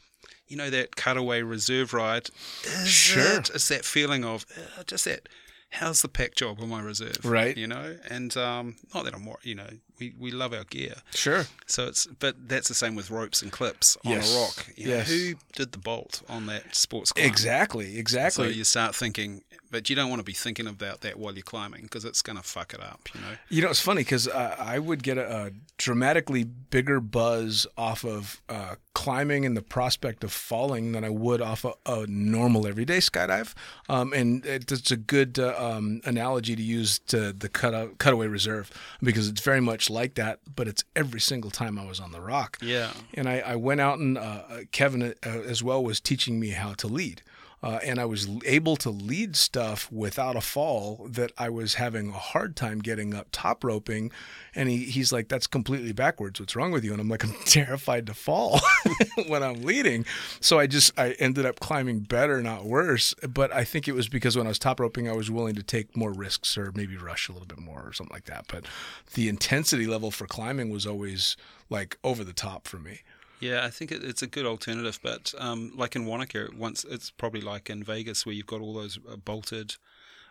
you 0.48 0.56
know, 0.58 0.70
that 0.70 0.96
cutaway 0.96 1.42
reserve 1.42 1.94
ride. 1.94 2.30
Is 2.64 2.88
Sure. 2.88 3.40
it? 3.40 3.50
It's 3.54 3.68
that 3.68 3.86
feeling 3.86 4.24
of 4.24 4.46
uh, 4.80 4.84
just 4.84 5.06
that. 5.06 5.28
How's 5.74 6.02
the 6.02 6.10
pack 6.10 6.36
job 6.36 6.60
on 6.60 6.68
my 6.68 6.82
reserve? 6.82 7.24
Right. 7.24 7.56
You 7.56 7.66
know, 7.68 7.98
and 8.10 8.36
um, 8.36 8.76
not 8.94 9.06
that 9.06 9.14
I'm 9.16 9.22
more. 9.24 9.40
You 9.42 9.56
know, 9.56 9.70
we, 10.02 10.14
we 10.20 10.30
love 10.32 10.54
our 10.54 10.66
gear. 10.66 10.96
Sure. 11.14 11.46
So 11.66 11.88
it's, 11.88 12.08
but 12.08 12.36
that's 12.50 12.68
the 12.68 12.74
same 12.74 12.94
with 12.94 13.10
ropes 13.10 13.42
and 13.42 13.54
clips 13.54 13.96
on 14.06 14.12
Yes. 14.12 14.36
a 14.36 14.40
rock. 14.40 14.68
You 14.76 14.88
know, 14.88 14.96
Yes. 14.98 15.10
Who 15.10 15.36
did 15.54 15.72
the 15.72 15.78
bolt 15.78 16.24
on 16.28 16.48
that 16.48 16.76
sports 16.76 17.14
car? 17.14 17.26
Exactly. 17.26 17.98
Exactly. 17.98 18.46
So 18.48 18.50
you 18.52 18.66
start 18.66 18.96
thinking, 18.96 19.44
but 19.72 19.90
you 19.90 19.96
don't 19.96 20.10
want 20.10 20.20
to 20.20 20.24
be 20.24 20.34
thinking 20.34 20.68
about 20.68 21.02
that 21.02 21.18
while 21.18 21.34
you're 21.34 21.42
climbing 21.42 21.84
because 21.84 22.06
it's 22.06 22.22
going 22.22 22.36
to 22.36 22.44
fuck 22.44 22.74
it 22.74 22.82
up, 22.82 23.10
you 23.16 23.22
know. 23.22 23.28
You 23.50 23.62
know, 23.64 23.70
it's 23.70 23.80
funny 23.80 24.02
because 24.02 24.28
uh, 24.28 24.56
I 24.60 24.78
would 24.78 25.02
get 25.02 25.18
a, 25.18 25.46
a 25.48 25.52
dramatically 25.78 26.44
bigger 26.44 27.00
buzz 27.00 27.66
off 27.78 28.04
of 28.04 28.42
uh, 28.50 28.76
climbing 28.94 29.46
and 29.46 29.56
the 29.56 29.62
prospect 29.62 30.24
of 30.24 30.32
falling 30.32 30.92
than 30.92 31.04
I 31.04 31.10
would 31.10 31.42
off 31.42 31.64
a, 31.66 31.74
a 31.86 32.06
normal 32.08 32.68
everyday 32.68 32.98
skydive. 32.98 33.54
Um, 33.88 34.12
and 34.14 34.46
it's 34.46 34.92
a 34.92 34.98
good 34.98 35.40
uh, 35.40 35.56
um, 35.58 36.02
analogy 36.04 36.56
to 36.56 36.62
use 36.62 37.00
to 37.08 37.32
the 37.32 37.50
cut 37.50 37.98
cutaway 37.98 38.28
reserve 38.28 38.70
because 39.02 39.30
it's 39.30 39.42
very 39.42 39.62
much 39.62 39.90
like 39.90 40.16
that, 40.16 40.40
but 40.54 40.68
it's 40.68 40.84
every 40.96 41.22
single 41.22 41.50
time 41.50 41.80
I 41.80 41.86
was 41.86 42.00
on 42.00 42.12
the 42.12 42.22
rock. 42.22 42.58
Yeah. 42.62 42.92
And 43.14 43.30
I, 43.30 43.40
I 43.40 43.56
went 43.56 43.80
out 43.80 44.00
and 44.00 44.18
uh, 44.18 44.42
Kevin 44.72 45.02
uh, 45.02 45.30
as 45.30 45.64
well 45.64 45.84
was 45.84 46.02
teaching 46.02 46.40
me 46.40 46.50
how 46.50 46.74
to 46.74 46.88
lead. 46.88 47.24
Uh, 47.64 47.80
and 47.84 48.00
I 48.00 48.06
was 48.06 48.28
able 48.46 48.76
to 48.78 48.90
lead 48.90 49.36
stuff 49.36 49.92
without 49.92 50.36
a 50.36 50.42
fall 50.42 51.08
that 51.10 51.32
I 51.38 51.50
was 51.50 51.76
having 51.76 52.10
a 52.10 52.14
hard 52.14 52.56
time 52.56 52.80
getting 52.80 53.14
up 53.14 53.28
top 53.32 53.64
roping. 53.64 54.12
And 54.56 54.68
he, 54.68 54.86
he's 54.86 55.14
like, 55.14 55.28
that's 55.28 55.46
completely 55.46 55.92
backwards. 55.92 56.40
What's 56.40 56.56
wrong 56.56 56.72
with 56.72 56.84
you? 56.84 56.92
And 56.92 57.00
I'm 57.00 57.08
like, 57.10 57.24
I'm 57.26 57.36
terrified 57.46 58.08
to 58.08 58.14
fall 58.16 58.60
when 59.28 59.44
I'm 59.44 59.62
leading. 59.62 60.06
So 60.40 60.58
I 60.58 60.66
just, 60.66 60.98
I 61.00 61.12
ended 61.20 61.46
up 61.46 61.60
climbing 61.60 62.00
better, 62.00 62.42
not 62.42 62.66
worse. 62.66 63.14
But 63.30 63.54
I 63.54 63.64
think 63.64 63.88
it 63.88 63.94
was 63.94 64.10
because 64.10 64.36
when 64.36 64.48
I 64.48 64.50
was 64.50 64.60
top 64.60 64.80
roping, 64.80 65.08
I 65.08 65.14
was 65.14 65.30
willing 65.30 65.56
to 65.56 65.64
take 65.64 65.96
more 65.96 66.12
risks 66.12 66.58
or 66.58 66.72
maybe 66.74 66.98
rush 66.98 67.30
a 67.30 67.32
little 67.32 67.48
bit 67.48 67.60
more 67.60 67.84
or 67.86 67.94
something 67.94 68.14
like 68.14 68.26
that. 68.26 68.46
But 68.48 68.66
the 69.14 69.30
intensity 69.30 69.86
level 69.86 70.10
for 70.10 70.26
climbing 70.26 70.72
was 70.72 70.88
always 70.88 71.38
like 71.70 71.98
over 72.04 72.24
the 72.24 72.34
top 72.34 72.68
for 72.68 72.78
me. 72.78 73.02
Yeah, 73.42 73.66
I 73.66 73.70
think 73.70 73.92
it, 73.92 74.04
it's 74.04 74.22
a 74.22 74.28
good 74.28 74.46
alternative, 74.46 75.00
but 75.04 75.34
um, 75.38 75.72
like 75.76 75.96
in 75.96 76.06
Wanaka, 76.06 76.50
once 76.58 76.86
it's 76.90 77.10
probably 77.12 77.42
like 77.42 77.70
in 77.70 77.84
Vegas 77.84 78.26
where 78.26 78.34
you've 78.34 78.46
got 78.48 78.62
all 78.62 78.74
those 78.74 78.98
uh, 79.12 79.18
bolted, 79.18 79.76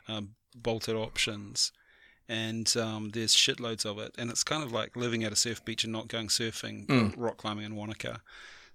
um, 0.08 0.30
bolted 0.54 0.96
options, 0.96 1.72
and 2.28 2.74
um, 2.76 3.10
there's 3.10 3.34
shitloads 3.34 3.84
of 3.84 3.98
it, 3.98 4.14
and 4.16 4.30
it's 4.30 4.44
kind 4.44 4.62
of 4.62 4.72
like 4.72 4.96
living 4.96 5.24
at 5.24 5.32
a 5.32 5.36
surf 5.36 5.64
beach 5.64 5.84
and 5.84 5.92
not 5.92 6.08
going 6.08 6.28
surfing, 6.28 6.86
Mm. 6.86 7.14
rock 7.16 7.36
climbing 7.36 7.64
in 7.64 7.74
Wanaka. 7.76 8.22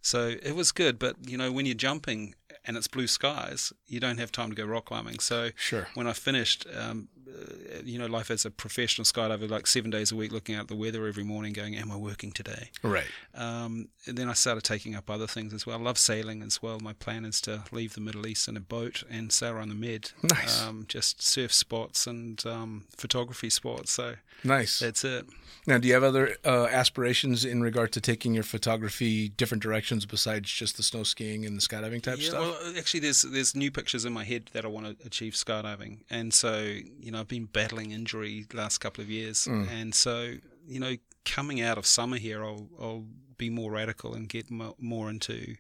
So 0.01 0.36
it 0.43 0.55
was 0.55 0.71
good, 0.71 0.99
but 0.99 1.15
you 1.27 1.38
know 1.38 1.51
when 1.51 1.65
you're 1.65 1.73
jumping 1.73 2.36
and 2.65 2.77
it's 2.77 2.88
blue 2.88 3.07
skies, 3.07 3.73
you 3.88 3.99
don't 3.99 4.17
have 4.19 4.31
time 4.31 4.49
to 4.49 4.55
go 4.55 4.65
rock 4.65 4.86
climbing. 4.86 5.19
So 5.19 5.49
Sure. 5.55 5.88
when 5.95 6.05
I 6.07 6.13
finished, 6.13 6.65
um, 6.75 7.07
uh, 7.28 7.82
you 7.84 7.97
know, 7.99 8.05
life 8.05 8.30
as 8.32 8.45
a 8.45 8.51
professional 8.51 9.05
skydiver, 9.05 9.49
like 9.49 9.67
seven 9.67 9.89
days 9.91 10.11
a 10.11 10.15
week, 10.15 10.32
looking 10.32 10.55
out 10.55 10.67
the 10.67 10.76
weather 10.76 11.05
every 11.07 11.23
morning, 11.23 11.53
going, 11.53 11.76
"Am 11.76 11.91
I 11.91 11.97
working 11.97 12.32
today?" 12.32 12.69
Right. 12.84 13.05
Um, 13.34 13.89
and 14.07 14.17
then 14.17 14.30
I 14.30 14.34
started 14.34 14.63
taking 14.63 14.95
up 14.95 15.09
other 15.09 15.28
things 15.28 15.53
as 15.53 15.65
well. 15.65 15.78
I 15.80 15.82
love 15.82 15.97
sailing 15.97 16.41
as 16.43 16.61
well. 16.61 16.80
My 16.80 16.93
plan 16.93 17.26
is 17.26 17.41
to 17.41 17.63
leave 17.71 17.93
the 17.93 18.01
Middle 18.01 18.28
East 18.28 18.47
in 18.47 18.55
a 18.57 18.61
boat 18.61 19.03
and 19.09 19.32
sail 19.32 19.53
around 19.53 19.69
the 19.69 19.76
Med. 19.76 20.11
Nice. 20.23 20.61
Um, 20.61 20.86
just 20.88 21.21
surf 21.21 21.53
spots 21.53 22.07
and 22.07 22.43
um, 22.45 22.86
photography 22.95 23.49
spots. 23.49 23.91
So 23.91 24.15
Nice. 24.43 24.80
that's 24.80 25.03
it. 25.03 25.26
Now, 25.67 25.80
do 25.80 25.88
you 25.88 25.95
have 25.95 26.03
other 26.03 26.36
uh, 26.45 26.65
aspirations 26.69 27.43
in 27.43 27.63
regard 27.63 27.91
to 27.93 28.01
taking 28.01 28.36
your 28.36 28.43
photography 28.43 29.30
different 29.30 29.63
directions 29.63 30.05
besides 30.05 30.51
just 30.51 30.78
the 30.78 30.84
snow 30.84 31.01
skiing 31.03 31.45
and 31.45 31.57
the 31.57 31.61
skydiving 31.61 32.03
type 32.03 32.19
Yeah, 32.19 32.30
stuff? 32.30 32.41
well, 32.61 32.73
actually, 32.78 32.99
there's 32.99 33.23
there's 33.23 33.55
new 33.55 33.71
pictures 33.71 34.05
in 34.05 34.13
my 34.13 34.23
head 34.23 34.49
that 34.53 34.63
I 34.63 34.67
want 34.67 34.99
to 34.99 35.05
achieve 35.05 35.34
skydiving, 35.34 35.99
and 36.09 36.34
so 36.34 36.59
you 36.99 37.11
know 37.11 37.14
I've 37.16 37.28
been 37.28 37.45
battling 37.45 37.91
injury 37.91 38.45
the 38.49 38.57
last 38.57 38.78
couple 38.80 39.03
of 39.03 39.09
years, 39.09 39.45
Mm. 39.45 39.70
and 39.70 39.95
so 39.95 40.36
you 40.68 40.80
know 40.80 40.95
coming 41.26 41.61
out 41.61 41.78
of 41.78 41.86
summer 41.86 42.18
here, 42.18 42.43
I'll 42.43 42.68
I'll 42.80 43.05
be 43.38 43.49
more 43.49 43.72
radical 43.72 44.13
and 44.13 44.30
get 44.30 44.49
mo- 44.51 44.76
more 44.80 45.09
into 45.09 45.55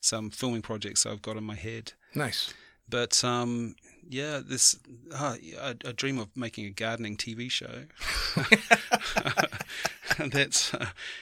some 0.00 0.30
filming 0.30 0.62
projects 0.62 1.04
I've 1.06 1.22
got 1.22 1.36
in 1.36 1.44
my 1.44 1.54
head. 1.56 1.92
nice. 2.14 2.52
But 2.88 3.22
um, 3.24 3.74
yeah, 4.08 4.40
this 4.44 4.76
uh, 5.14 5.36
I, 5.60 5.74
I 5.86 5.92
dream 5.92 6.18
of 6.18 6.28
making 6.36 6.66
a 6.66 6.70
gardening 6.70 7.16
TV 7.16 7.50
show. 7.50 7.84
that's 10.32 10.72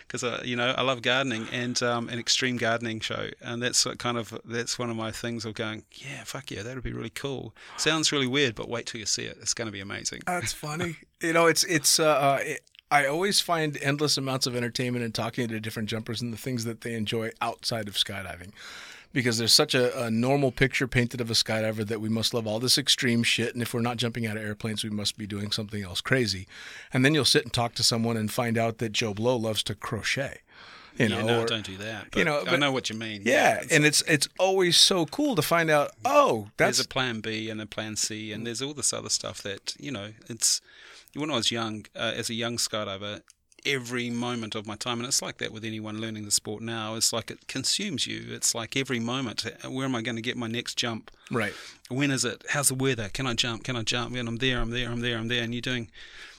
because 0.06 0.24
uh, 0.24 0.42
you 0.44 0.56
know 0.56 0.74
I 0.76 0.82
love 0.82 1.02
gardening 1.02 1.46
and 1.52 1.80
um, 1.82 2.08
an 2.08 2.18
extreme 2.18 2.56
gardening 2.56 3.00
show, 3.00 3.28
and 3.40 3.62
that's 3.62 3.84
what 3.84 3.98
kind 3.98 4.16
of 4.16 4.38
that's 4.44 4.78
one 4.78 4.90
of 4.90 4.96
my 4.96 5.10
things 5.10 5.44
of 5.44 5.54
going, 5.54 5.84
yeah, 5.92 6.24
fuck 6.24 6.50
yeah, 6.50 6.62
that'd 6.62 6.82
be 6.82 6.92
really 6.92 7.10
cool. 7.10 7.54
Sounds 7.76 8.12
really 8.12 8.26
weird, 8.26 8.54
but 8.54 8.68
wait 8.68 8.86
till 8.86 9.00
you 9.00 9.06
see 9.06 9.24
it; 9.24 9.38
it's 9.40 9.54
going 9.54 9.66
to 9.66 9.72
be 9.72 9.80
amazing. 9.80 10.20
That's 10.26 10.52
funny. 10.52 10.96
you 11.22 11.32
know, 11.32 11.46
it's 11.46 11.64
it's. 11.64 11.98
Uh, 11.98 12.08
uh, 12.08 12.38
it, 12.42 12.60
I 12.92 13.06
always 13.06 13.40
find 13.40 13.78
endless 13.80 14.16
amounts 14.16 14.48
of 14.48 14.56
entertainment 14.56 15.04
in 15.04 15.12
talking 15.12 15.46
to 15.46 15.60
different 15.60 15.88
jumpers 15.88 16.20
and 16.20 16.32
the 16.32 16.36
things 16.36 16.64
that 16.64 16.80
they 16.80 16.94
enjoy 16.94 17.30
outside 17.40 17.86
of 17.86 17.94
skydiving. 17.94 18.50
Because 19.12 19.38
there's 19.38 19.52
such 19.52 19.74
a, 19.74 20.04
a 20.04 20.10
normal 20.10 20.52
picture 20.52 20.86
painted 20.86 21.20
of 21.20 21.30
a 21.30 21.34
skydiver 21.34 21.84
that 21.86 22.00
we 22.00 22.08
must 22.08 22.32
love 22.32 22.46
all 22.46 22.60
this 22.60 22.78
extreme 22.78 23.24
shit, 23.24 23.54
and 23.54 23.62
if 23.62 23.74
we're 23.74 23.80
not 23.80 23.96
jumping 23.96 24.26
out 24.26 24.36
of 24.36 24.42
airplanes, 24.44 24.84
we 24.84 24.90
must 24.90 25.18
be 25.18 25.26
doing 25.26 25.50
something 25.50 25.82
else 25.82 26.00
crazy. 26.00 26.46
And 26.92 27.04
then 27.04 27.14
you'll 27.14 27.24
sit 27.24 27.42
and 27.42 27.52
talk 27.52 27.74
to 27.74 27.82
someone 27.82 28.16
and 28.16 28.30
find 28.30 28.56
out 28.56 28.78
that 28.78 28.92
Joe 28.92 29.12
Blow 29.12 29.36
loves 29.36 29.64
to 29.64 29.74
crochet. 29.74 30.42
You 30.96 31.06
yeah, 31.06 31.20
know, 31.20 31.26
no, 31.26 31.42
or- 31.42 31.46
don't 31.46 31.64
do 31.64 31.76
that. 31.78 32.08
But 32.10 32.18
you 32.18 32.24
know, 32.24 32.44
I 32.46 32.56
know 32.56 32.72
what 32.72 32.90
you 32.90 32.96
mean. 32.96 33.22
Yeah, 33.24 33.60
it's 33.62 33.72
and 33.72 33.84
it's 33.84 34.02
it's 34.02 34.28
always 34.38 34.76
so 34.76 35.06
cool 35.06 35.34
to 35.36 35.42
find 35.42 35.70
out. 35.70 35.92
Oh, 36.04 36.48
there's 36.56 36.80
a 36.80 36.86
plan 36.86 37.20
B 37.20 37.48
and 37.48 37.60
a 37.60 37.66
plan 37.66 37.96
C, 37.96 38.32
and 38.32 38.46
there's 38.46 38.60
all 38.60 38.74
this 38.74 38.92
other 38.92 39.08
stuff 39.08 39.42
that 39.42 39.74
you 39.78 39.90
know. 39.90 40.10
It's 40.28 40.60
when 41.14 41.30
I 41.30 41.36
was 41.36 41.50
young, 41.50 41.86
uh, 41.96 42.12
as 42.16 42.28
a 42.30 42.34
young 42.34 42.56
skydiver, 42.56 43.22
every 43.66 44.10
moment 44.10 44.54
of 44.54 44.66
my 44.66 44.76
time, 44.76 44.98
and 45.00 45.06
it's 45.08 45.22
like 45.22 45.38
that 45.38 45.52
with 45.52 45.64
anyone 45.64 46.00
learning 46.00 46.24
the 46.24 46.30
sport 46.30 46.62
now. 46.62 46.94
It's 46.94 47.12
like 47.12 47.30
it 47.30 47.46
consumes 47.48 48.06
you. 48.06 48.24
It's 48.34 48.54
like 48.54 48.76
every 48.76 49.00
moment. 49.00 49.44
Where 49.68 49.84
am 49.84 49.94
I 49.94 50.02
going 50.02 50.16
to 50.16 50.22
get 50.22 50.36
my 50.36 50.46
next 50.48 50.76
jump? 50.76 51.10
right. 51.30 51.52
When 51.88 52.10
is 52.12 52.24
it? 52.24 52.44
How's 52.50 52.68
the 52.68 52.74
weather? 52.76 53.08
Can 53.12 53.26
I 53.26 53.34
jump? 53.34 53.64
Can 53.64 53.74
I 53.76 53.82
jump? 53.82 54.14
And 54.14 54.28
I'm 54.28 54.36
there. 54.36 54.60
I'm 54.60 54.70
there. 54.70 54.88
I'm 54.90 55.00
there. 55.00 55.18
I'm 55.18 55.26
there. 55.28 55.42
And 55.42 55.52
you're 55.52 55.60
doing. 55.60 55.88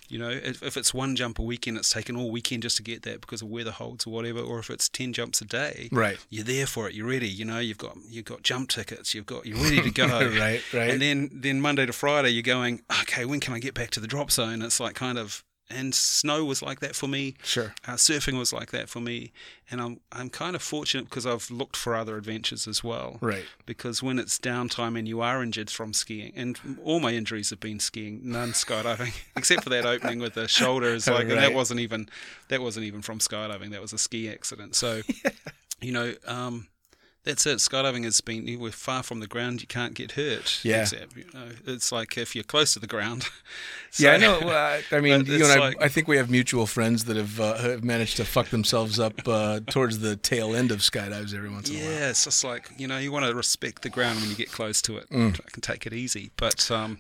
You 0.08 0.18
know, 0.20 0.30
if, 0.30 0.62
if 0.62 0.76
it's 0.76 0.94
one 0.94 1.16
jump 1.16 1.40
a 1.40 1.42
weekend, 1.42 1.78
it's 1.78 1.90
taken 1.90 2.18
all 2.18 2.30
weekend 2.32 2.64
just 2.64 2.76
to 2.78 2.84
get 2.84 3.04
that 3.04 3.22
because 3.22 3.40
the 3.40 3.46
weather 3.46 3.72
holds 3.72 4.06
or 4.06 4.10
whatever. 4.10 4.40
Or 4.42 4.60
if 4.60 4.70
it's 4.70 4.90
ten 4.90 5.14
jumps 5.14 5.40
a 5.42 5.46
day, 5.46 5.88
Right. 5.90 6.18
you're 6.30 6.44
there 6.44 6.66
for 6.68 6.90
it. 6.90 6.94
You're 6.96 7.08
ready. 7.08 7.30
You 7.30 7.46
know, 7.46 7.60
you've 7.60 7.78
got 7.78 7.96
you've 8.10 8.26
got 8.26 8.44
jump 8.44 8.70
tickets. 8.70 9.16
You've 9.16 9.26
got 9.26 9.46
you're 9.46 9.58
ready 9.58 9.82
to 9.82 9.90
go. 9.92 10.08
Right, 10.38 10.62
right. 10.74 10.90
And 10.90 11.02
then 11.02 11.30
then 11.34 11.62
Monday 11.62 11.86
to 11.86 11.94
Friday, 11.94 12.30
you're 12.32 12.44
going. 12.44 12.82
Okay, 13.04 13.24
when 13.24 13.40
can 13.40 13.54
I 13.54 13.60
get 13.60 13.74
back 13.74 13.90
to 13.92 14.02
the 14.02 14.08
drop 14.08 14.32
zone? 14.32 14.62
It's 14.62 14.82
like 14.82 14.96
kind 14.96 15.18
of 15.18 15.46
and 15.72 15.94
snow 15.96 16.46
was 16.46 16.62
like 16.62 16.80
that 16.80 16.96
for 16.96 17.08
me. 17.08 17.36
Sure. 17.44 17.74
Uh, 17.88 17.94
surfing 17.94 18.38
was 18.38 18.54
like 18.54 18.72
that 18.72 18.90
for 18.90 19.00
me, 19.00 19.32
and 19.70 19.82
I'm 19.82 20.00
I'm 20.12 20.30
kind 20.30 20.56
of 20.56 20.62
fortunate 20.62 21.06
because 21.06 21.26
I've 21.26 21.50
looked 21.50 21.76
for 21.76 21.96
other 21.96 22.18
adventures 22.18 22.68
as 22.68 22.84
well. 22.84 23.18
Right. 23.22 23.46
Because 23.66 24.04
when 24.04 24.20
it's 24.20 24.38
downtime 24.38 24.98
and 24.98 25.08
you 25.08 25.22
are 25.22 25.42
injured 25.42 25.70
from 25.70 25.94
skiing, 25.94 26.34
and 26.36 26.60
all 26.84 27.00
my 27.00 27.12
injuries 27.12 27.50
have 27.50 27.60
been 27.60 27.80
skiing, 27.80 28.22
none 28.24 28.52
skydiving, 28.52 29.14
except 29.36 29.64
for 29.64 29.70
that 29.70 29.86
opening 29.86 30.20
with 30.20 30.34
the 30.34 30.48
shoulder. 30.48 30.88
Is 30.88 31.08
like, 31.08 31.30
and 31.30 31.38
that 31.38 31.54
wasn't 31.54 31.80
even 31.80 32.10
that 32.50 32.62
wasn't 32.62 32.86
even 32.86 33.02
from 33.02 33.20
skydiving. 33.20 33.72
That 33.72 33.82
was 33.82 33.94
a 33.94 33.98
ski 33.98 34.30
accident. 34.30 34.76
So, 34.76 35.02
you 35.82 35.92
know. 35.92 36.14
Um, 36.26 36.68
that's 37.24 37.46
it. 37.46 37.58
Skydiving 37.58 38.04
has 38.04 38.20
been. 38.20 38.60
We're 38.60 38.72
far 38.72 39.04
from 39.04 39.20
the 39.20 39.28
ground. 39.28 39.62
You 39.62 39.68
can't 39.68 39.94
get 39.94 40.14
hurt. 40.14 40.60
Yeah. 40.64 40.82
Except, 40.82 41.16
you 41.16 41.26
know, 41.34 41.50
it's 41.68 41.92
like 41.92 42.18
if 42.18 42.36
you're 42.36 42.44
close 42.44 42.74
to 42.74 42.80
the 42.80 42.88
ground. 42.88 43.30
yeah, 43.98 44.14
I 44.14 44.18
know. 44.18 44.40
Well, 44.44 44.82
I 44.92 44.96
I 44.96 45.02
mean, 45.02 45.26
you 45.28 45.44
and 45.44 45.52
I, 45.52 45.60
like- 45.60 45.82
I 45.82 45.88
think 45.88 46.08
we 46.08 46.18
have 46.18 46.32
mutual 46.32 46.66
friends 46.66 47.06
that 47.06 47.18
have, 47.18 47.40
uh, 47.40 47.58
have 47.58 47.84
managed 47.84 48.18
to 48.18 48.26
fuck 48.26 48.50
themselves 48.50 49.00
up 49.00 49.28
uh, 49.28 49.60
towards 49.70 50.00
the 50.00 50.16
tail 50.16 50.56
end 50.56 50.72
of 50.72 50.80
skydives 50.80 51.36
every 51.36 51.50
once 51.50 51.70
in 51.70 51.76
a 51.76 51.80
while. 51.80 51.92
Yeah, 51.92 52.10
it's 52.10 52.24
just 52.24 52.44
like 52.44 52.72
you 52.78 52.88
know 52.88 52.98
you 52.98 53.12
want 53.12 53.26
to 53.26 53.36
respect 53.36 53.84
the 53.84 53.90
ground 53.90 54.20
when 54.20 54.30
you 54.30 54.36
get 54.36 54.52
close 54.52 54.82
to 54.84 54.98
it. 54.98 55.10
Mm. 55.10 55.40
I 55.40 55.50
can 55.52 55.62
take 55.62 55.86
it 55.86 55.94
easy, 55.94 56.32
but 56.38 56.72
um, 56.72 56.98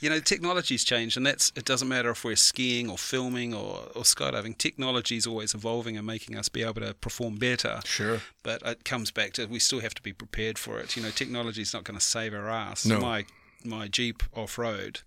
you 0.00 0.10
know 0.10 0.20
technology's 0.20 0.84
changed, 0.84 1.16
and 1.16 1.26
that's 1.26 1.52
it. 1.56 1.64
Doesn't 1.64 1.88
matter 1.88 2.10
if 2.10 2.24
we're 2.24 2.36
skiing 2.36 2.90
or 2.90 2.98
filming 2.98 3.54
or, 3.54 3.88
or 3.94 4.02
skydiving. 4.02 4.56
Technology's 4.58 5.26
always 5.26 5.54
evolving 5.54 5.96
and 5.96 6.06
making 6.06 6.36
us 6.36 6.48
be 6.48 6.62
able 6.62 6.80
to 6.82 6.94
perform 6.94 7.36
better. 7.36 7.80
Sure. 7.84 8.20
But 8.42 8.62
it 8.66 8.84
comes 8.84 9.10
back 9.10 9.32
to 9.34 9.46
we 9.46 9.58
still 9.58 9.80
have 9.80 9.94
to 9.94 10.02
be 10.02 10.12
prepared 10.12 10.58
for 10.58 10.78
it. 10.78 10.96
You 10.96 11.02
know, 11.02 11.10
technology's 11.10 11.72
not 11.72 11.84
going 11.84 11.98
to 11.98 12.04
save 12.04 12.34
our 12.34 12.48
ass. 12.50 12.84
No. 12.84 13.00
My 13.00 13.24
my 13.64 13.88
Jeep 13.88 14.22
off 14.34 14.58
road 14.58 15.00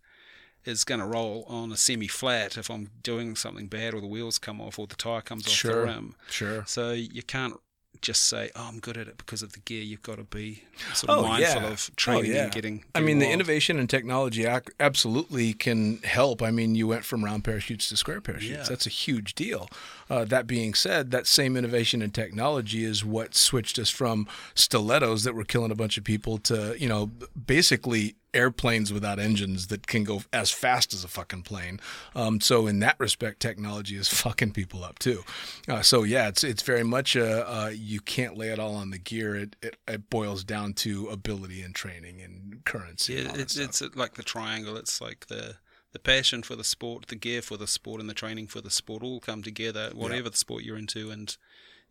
is 0.66 0.84
going 0.84 1.00
to 1.00 1.06
roll 1.06 1.46
on 1.48 1.72
a 1.72 1.78
semi 1.78 2.08
flat 2.08 2.58
if 2.58 2.70
I'm 2.70 2.90
doing 3.02 3.36
something 3.36 3.68
bad 3.68 3.94
or 3.94 4.02
the 4.02 4.08
wheels 4.08 4.38
come 4.38 4.60
off 4.60 4.78
or 4.78 4.88
the 4.88 4.96
tire 4.96 5.22
comes 5.22 5.48
off 5.48 5.54
Sure. 5.54 5.82
the 5.82 5.86
rim. 5.94 6.16
Sure. 6.30 6.64
So 6.68 6.92
you 6.92 7.24
can't 7.24 7.56
just 8.02 8.24
say, 8.26 8.50
"Oh, 8.56 8.66
I'm 8.70 8.80
good 8.80 8.98
at 8.98 9.08
it 9.08 9.18
because 9.18 9.42
of 9.42 9.52
the 9.54 9.60
gear." 9.60 9.82
You've 9.82 10.02
got 10.02 10.18
to 10.18 10.24
be 10.24 10.64
sort 10.94 11.10
of 11.10 11.26
Oh, 11.26 11.28
mindful 11.28 11.62
yeah. 11.64 11.68
of 11.72 11.92
training 11.98 12.32
Oh, 12.32 12.34
yeah. 12.36 12.44
and 12.44 12.52
getting. 12.52 12.86
I 12.96 13.00
getting 13.00 13.06
mean, 13.08 13.20
the 13.20 13.30
innovation 13.30 13.78
and 13.78 13.90
technology 13.90 14.46
ac- 14.46 14.72
absolutely 14.80 15.54
can 15.54 15.98
help. 16.04 16.42
I 16.42 16.52
mean, 16.52 16.76
you 16.76 16.88
went 16.88 17.04
from 17.04 17.26
round 17.26 17.44
parachutes 17.44 17.90
to 17.90 17.98
square 17.98 18.22
parachutes. 18.22 18.52
Yeah. 18.58 18.64
That's 18.70 18.86
a 18.86 18.90
huge 18.90 19.36
deal. 19.36 19.70
Uh, 20.10 20.24
that 20.26 20.48
being 20.48 20.74
said, 20.74 21.12
that 21.12 21.28
same 21.28 21.58
innovation 21.58 22.02
and 22.02 22.14
technology 22.14 22.84
is 22.86 23.04
what 23.04 23.36
switched 23.36 23.78
us 23.78 23.90
from 23.90 24.28
stilettos 24.56 25.24
that 25.26 25.36
were 25.36 25.44
killing 25.44 25.72
a 25.72 25.76
bunch 25.76 25.98
of 25.98 26.04
people 26.04 26.38
to, 26.40 26.76
you 26.80 26.88
know, 26.88 27.12
basically 27.48 28.16
airplanes 28.34 28.94
without 28.94 29.20
engines 29.20 29.68
that 29.68 29.88
can 29.88 30.04
go 30.04 30.22
as 30.32 30.52
fast 30.52 30.94
as 30.94 31.04
a 31.04 31.08
fucking 31.08 31.44
plane. 31.44 31.80
Um, 32.16 32.40
so 32.42 32.68
in 32.68 32.80
that 32.80 33.00
respect, 33.00 33.40
technology 33.40 33.96
is 33.96 34.08
fucking 34.10 34.52
people 34.52 34.84
up 34.84 35.00
too. 35.00 35.24
Uh, 35.68 35.82
so 35.82 36.04
yeah, 36.04 36.28
it's 36.28 36.44
it's 36.44 36.64
very 36.64 36.84
much 36.84 37.16
uh, 37.16 37.44
uh, 37.48 37.72
you 37.74 38.00
can't 38.00 38.38
lay 38.38 38.50
it 38.50 38.60
all 38.60 38.76
on 38.76 38.92
the 38.92 39.00
gear. 39.00 39.36
It, 39.36 39.56
it 39.62 39.78
it 39.88 40.10
boils 40.10 40.44
down 40.44 40.74
to 40.76 41.08
ability 41.08 41.62
and 41.62 41.74
training 41.74 42.22
and 42.22 42.64
currency. 42.66 43.14
Yeah, 43.14 43.24
that 43.24 43.40
it's 43.40 43.58
it's 43.58 43.82
like 43.96 44.16
the 44.16 44.24
triangle. 44.24 44.78
It's 44.78 45.02
like 45.02 45.28
the 45.28 45.56
the 45.92 46.00
passion 46.00 46.44
for 46.44 46.56
the 46.56 46.64
sport, 46.64 47.08
the 47.08 47.16
gear 47.16 47.42
for 47.42 47.58
the 47.58 47.68
sport, 47.68 48.00
and 48.00 48.10
the 48.10 48.14
training 48.14 48.48
for 48.48 48.62
the 48.62 48.70
sport 48.70 49.04
all 49.04 49.20
come 49.20 49.42
together. 49.42 49.90
Whatever 49.94 50.30
the 50.30 50.38
sport 50.38 50.64
you're 50.64 50.78
into, 50.78 51.10
and 51.10 51.36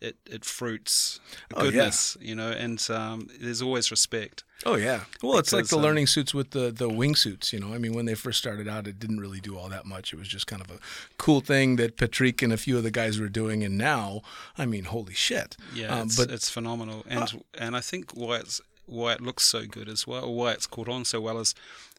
it 0.01 0.17
it 0.27 0.45
fruits 0.45 1.21
Oh, 1.55 1.65
yeah. 1.65 1.71
goodness, 1.71 2.17
you 2.21 2.35
know. 2.35 2.51
And 2.51 2.85
um, 2.91 3.29
there's 3.41 3.63
always 3.63 3.91
respect. 3.91 4.45
Oh 4.67 4.75
yeah. 4.77 5.03
Well, 5.23 5.39
it's 5.39 5.53
like 5.53 5.67
the 5.69 5.77
um, 5.77 5.83
learning 5.83 6.07
suits 6.09 6.35
with 6.35 6.51
the 6.51 6.71
the 6.73 6.89
wingsuits. 6.89 7.53
You 7.53 7.61
know, 7.61 7.73
I 7.75 7.79
mean, 7.79 7.95
when 7.95 8.07
they 8.07 8.15
first 8.15 8.39
started 8.39 8.67
out, 8.69 8.87
it 8.87 8.99
didn't 8.99 9.21
really 9.21 9.41
do 9.41 9.57
all 9.57 9.69
that 9.69 9.87
much. 9.87 10.13
It 10.13 10.19
was 10.19 10.29
just 10.29 10.47
kind 10.47 10.61
of 10.63 10.71
a 10.71 10.79
cool 11.17 11.41
thing 11.41 11.77
that 11.77 11.97
Patrick 11.97 12.43
and 12.43 12.53
a 12.53 12.57
few 12.57 12.77
of 12.77 12.83
the 12.83 12.91
guys 12.91 13.21
were 13.21 13.29
doing. 13.29 13.63
And 13.63 13.79
now, 13.79 14.23
I 14.57 14.67
mean, 14.67 14.85
holy 14.85 15.15
shit. 15.15 15.57
Yeah, 15.75 15.95
Um, 15.95 16.07
it's, 16.07 16.17
but 16.17 16.31
it's 16.31 16.51
phenomenal, 16.51 17.05
and 17.09 17.43
and 17.55 17.77
I 17.77 17.81
think 17.81 18.13
why 18.13 18.39
it's 18.39 18.61
why 18.87 19.13
it 19.13 19.21
looks 19.21 19.45
so 19.45 19.67
good 19.67 19.89
as 19.89 20.07
well, 20.07 20.33
why 20.35 20.53
it's 20.53 20.67
caught 20.67 20.89
on 20.89 21.05
so 21.05 21.21
well 21.21 21.39
is 21.39 21.55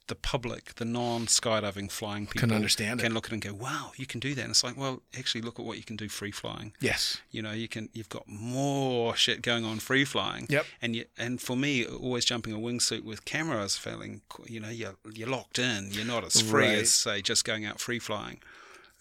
the 0.10 0.16
public, 0.16 0.76
the 0.76 0.86
non-skydiving 0.86 1.90
flying 1.90 2.28
people 2.28 2.42
can 2.42 2.52
understand 2.52 3.00
it. 3.00 3.04
can 3.04 3.14
look 3.14 3.26
at 3.28 3.32
it 3.32 3.36
and 3.36 3.42
go, 3.44 3.54
"Wow, 3.54 3.94
you 3.96 4.06
can 4.06 4.20
do 4.20 4.36
that." 4.36 4.42
And 4.42 4.52
it's 4.52 4.64
like, 4.64 4.76
well, 4.78 5.02
actually, 5.18 5.42
look 5.42 5.58
at 5.60 5.66
what 5.66 5.78
you 5.78 5.84
can 5.84 5.96
do 5.96 6.10
free 6.10 6.32
flying. 6.32 6.74
yes, 6.82 7.22
You 7.32 7.42
know, 7.42 7.52
you 7.54 7.68
can 7.68 7.90
you've 7.94 8.10
got 8.10 8.28
more 8.28 9.16
shit 9.16 9.42
going 9.42 9.64
on 9.66 9.80
free 9.80 10.06
flying. 10.06 10.46
Yep. 10.50 10.66
And 10.82 10.96
you, 10.96 11.06
and 11.18 11.42
for 11.42 11.56
me, 11.56 11.86
always 11.86 12.26
jumping 12.26 12.54
a 12.54 12.58
wingsuit 12.58 13.04
with 13.04 13.24
camera, 13.26 13.64
I 13.64 13.68
feeling, 13.68 14.22
you 14.48 14.60
know, 14.60 14.70
you're 14.70 14.96
you're 15.14 15.30
locked 15.30 15.60
in. 15.60 15.92
You're 15.92 16.06
not 16.06 16.24
as 16.26 16.42
free 16.42 16.68
Right. 16.68 16.78
as 16.80 16.92
say 16.92 17.22
just 17.22 17.46
going 17.46 17.66
out 17.66 17.80
free 17.80 18.00
flying. 18.00 18.40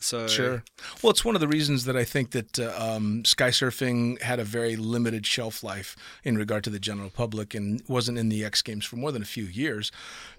So 0.01 0.27
Sure. 0.29 0.63
Well, 1.03 1.11
it's 1.11 1.25
one 1.25 1.35
of 1.35 1.41
the 1.41 1.49
reasons 1.49 1.85
that 1.85 1.97
I 1.97 2.05
think 2.05 2.31
that 2.31 2.59
uh, 2.59 2.73
um, 2.79 3.25
sky 3.25 3.51
surfing 3.51 4.21
had 4.23 4.39
a 4.39 4.45
very 4.45 4.77
limited 4.77 5.27
shelf 5.27 5.63
life 5.63 5.97
in 6.23 6.39
regard 6.39 6.65
to 6.65 6.71
the 6.71 6.79
general 6.79 7.11
public 7.11 7.55
and 7.55 7.83
wasn't 7.89 8.19
in 8.19 8.29
the 8.29 8.45
X 8.45 8.63
Games 8.63 8.85
for 8.85 8.97
more 8.97 9.13
than 9.13 9.23
a 9.23 9.27
few 9.27 9.45
years 9.45 9.91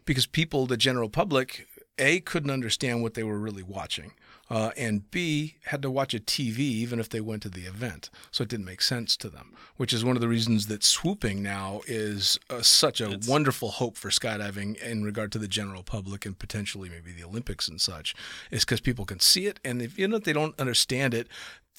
because 0.05 0.25
people, 0.25 0.65
the 0.65 0.77
general 0.77 1.09
public, 1.09 1.67
A, 1.97 2.21
couldn't 2.21 2.51
understand 2.51 3.01
what 3.01 3.15
they 3.15 3.23
were 3.23 3.39
really 3.39 3.63
watching. 3.63 4.13
Uh, 4.49 4.71
and 4.75 5.09
B, 5.11 5.55
had 5.65 5.81
to 5.81 5.91
watch 5.91 6.13
a 6.13 6.19
TV 6.19 6.59
even 6.59 6.99
if 6.99 7.09
they 7.09 7.21
went 7.21 7.43
to 7.43 7.49
the 7.49 7.65
event. 7.65 8.09
So 8.31 8.43
it 8.43 8.49
didn't 8.49 8.65
make 8.65 8.81
sense 8.81 9.15
to 9.17 9.29
them, 9.29 9.53
which 9.77 9.93
is 9.93 10.03
one 10.03 10.15
of 10.15 10.21
the 10.21 10.27
reasons 10.27 10.67
that 10.67 10.83
swooping 10.83 11.43
now 11.43 11.81
is 11.87 12.39
uh, 12.49 12.61
such 12.61 12.99
a 12.99 13.19
wonderful 13.27 13.69
hope 13.69 13.95
for 13.95 14.09
skydiving 14.09 14.81
in 14.81 15.03
regard 15.03 15.31
to 15.33 15.39
the 15.39 15.47
general 15.47 15.83
public 15.83 16.25
and 16.25 16.37
potentially 16.37 16.89
maybe 16.89 17.11
the 17.11 17.23
Olympics 17.23 17.67
and 17.67 17.79
such, 17.79 18.15
is 18.49 18.65
because 18.65 18.81
people 18.81 19.05
can 19.05 19.19
see 19.19 19.45
it. 19.45 19.59
And 19.63 19.81
if, 19.81 19.99
even 19.99 20.13
if 20.13 20.23
they 20.23 20.33
don't 20.33 20.59
understand 20.59 21.13
it, 21.13 21.27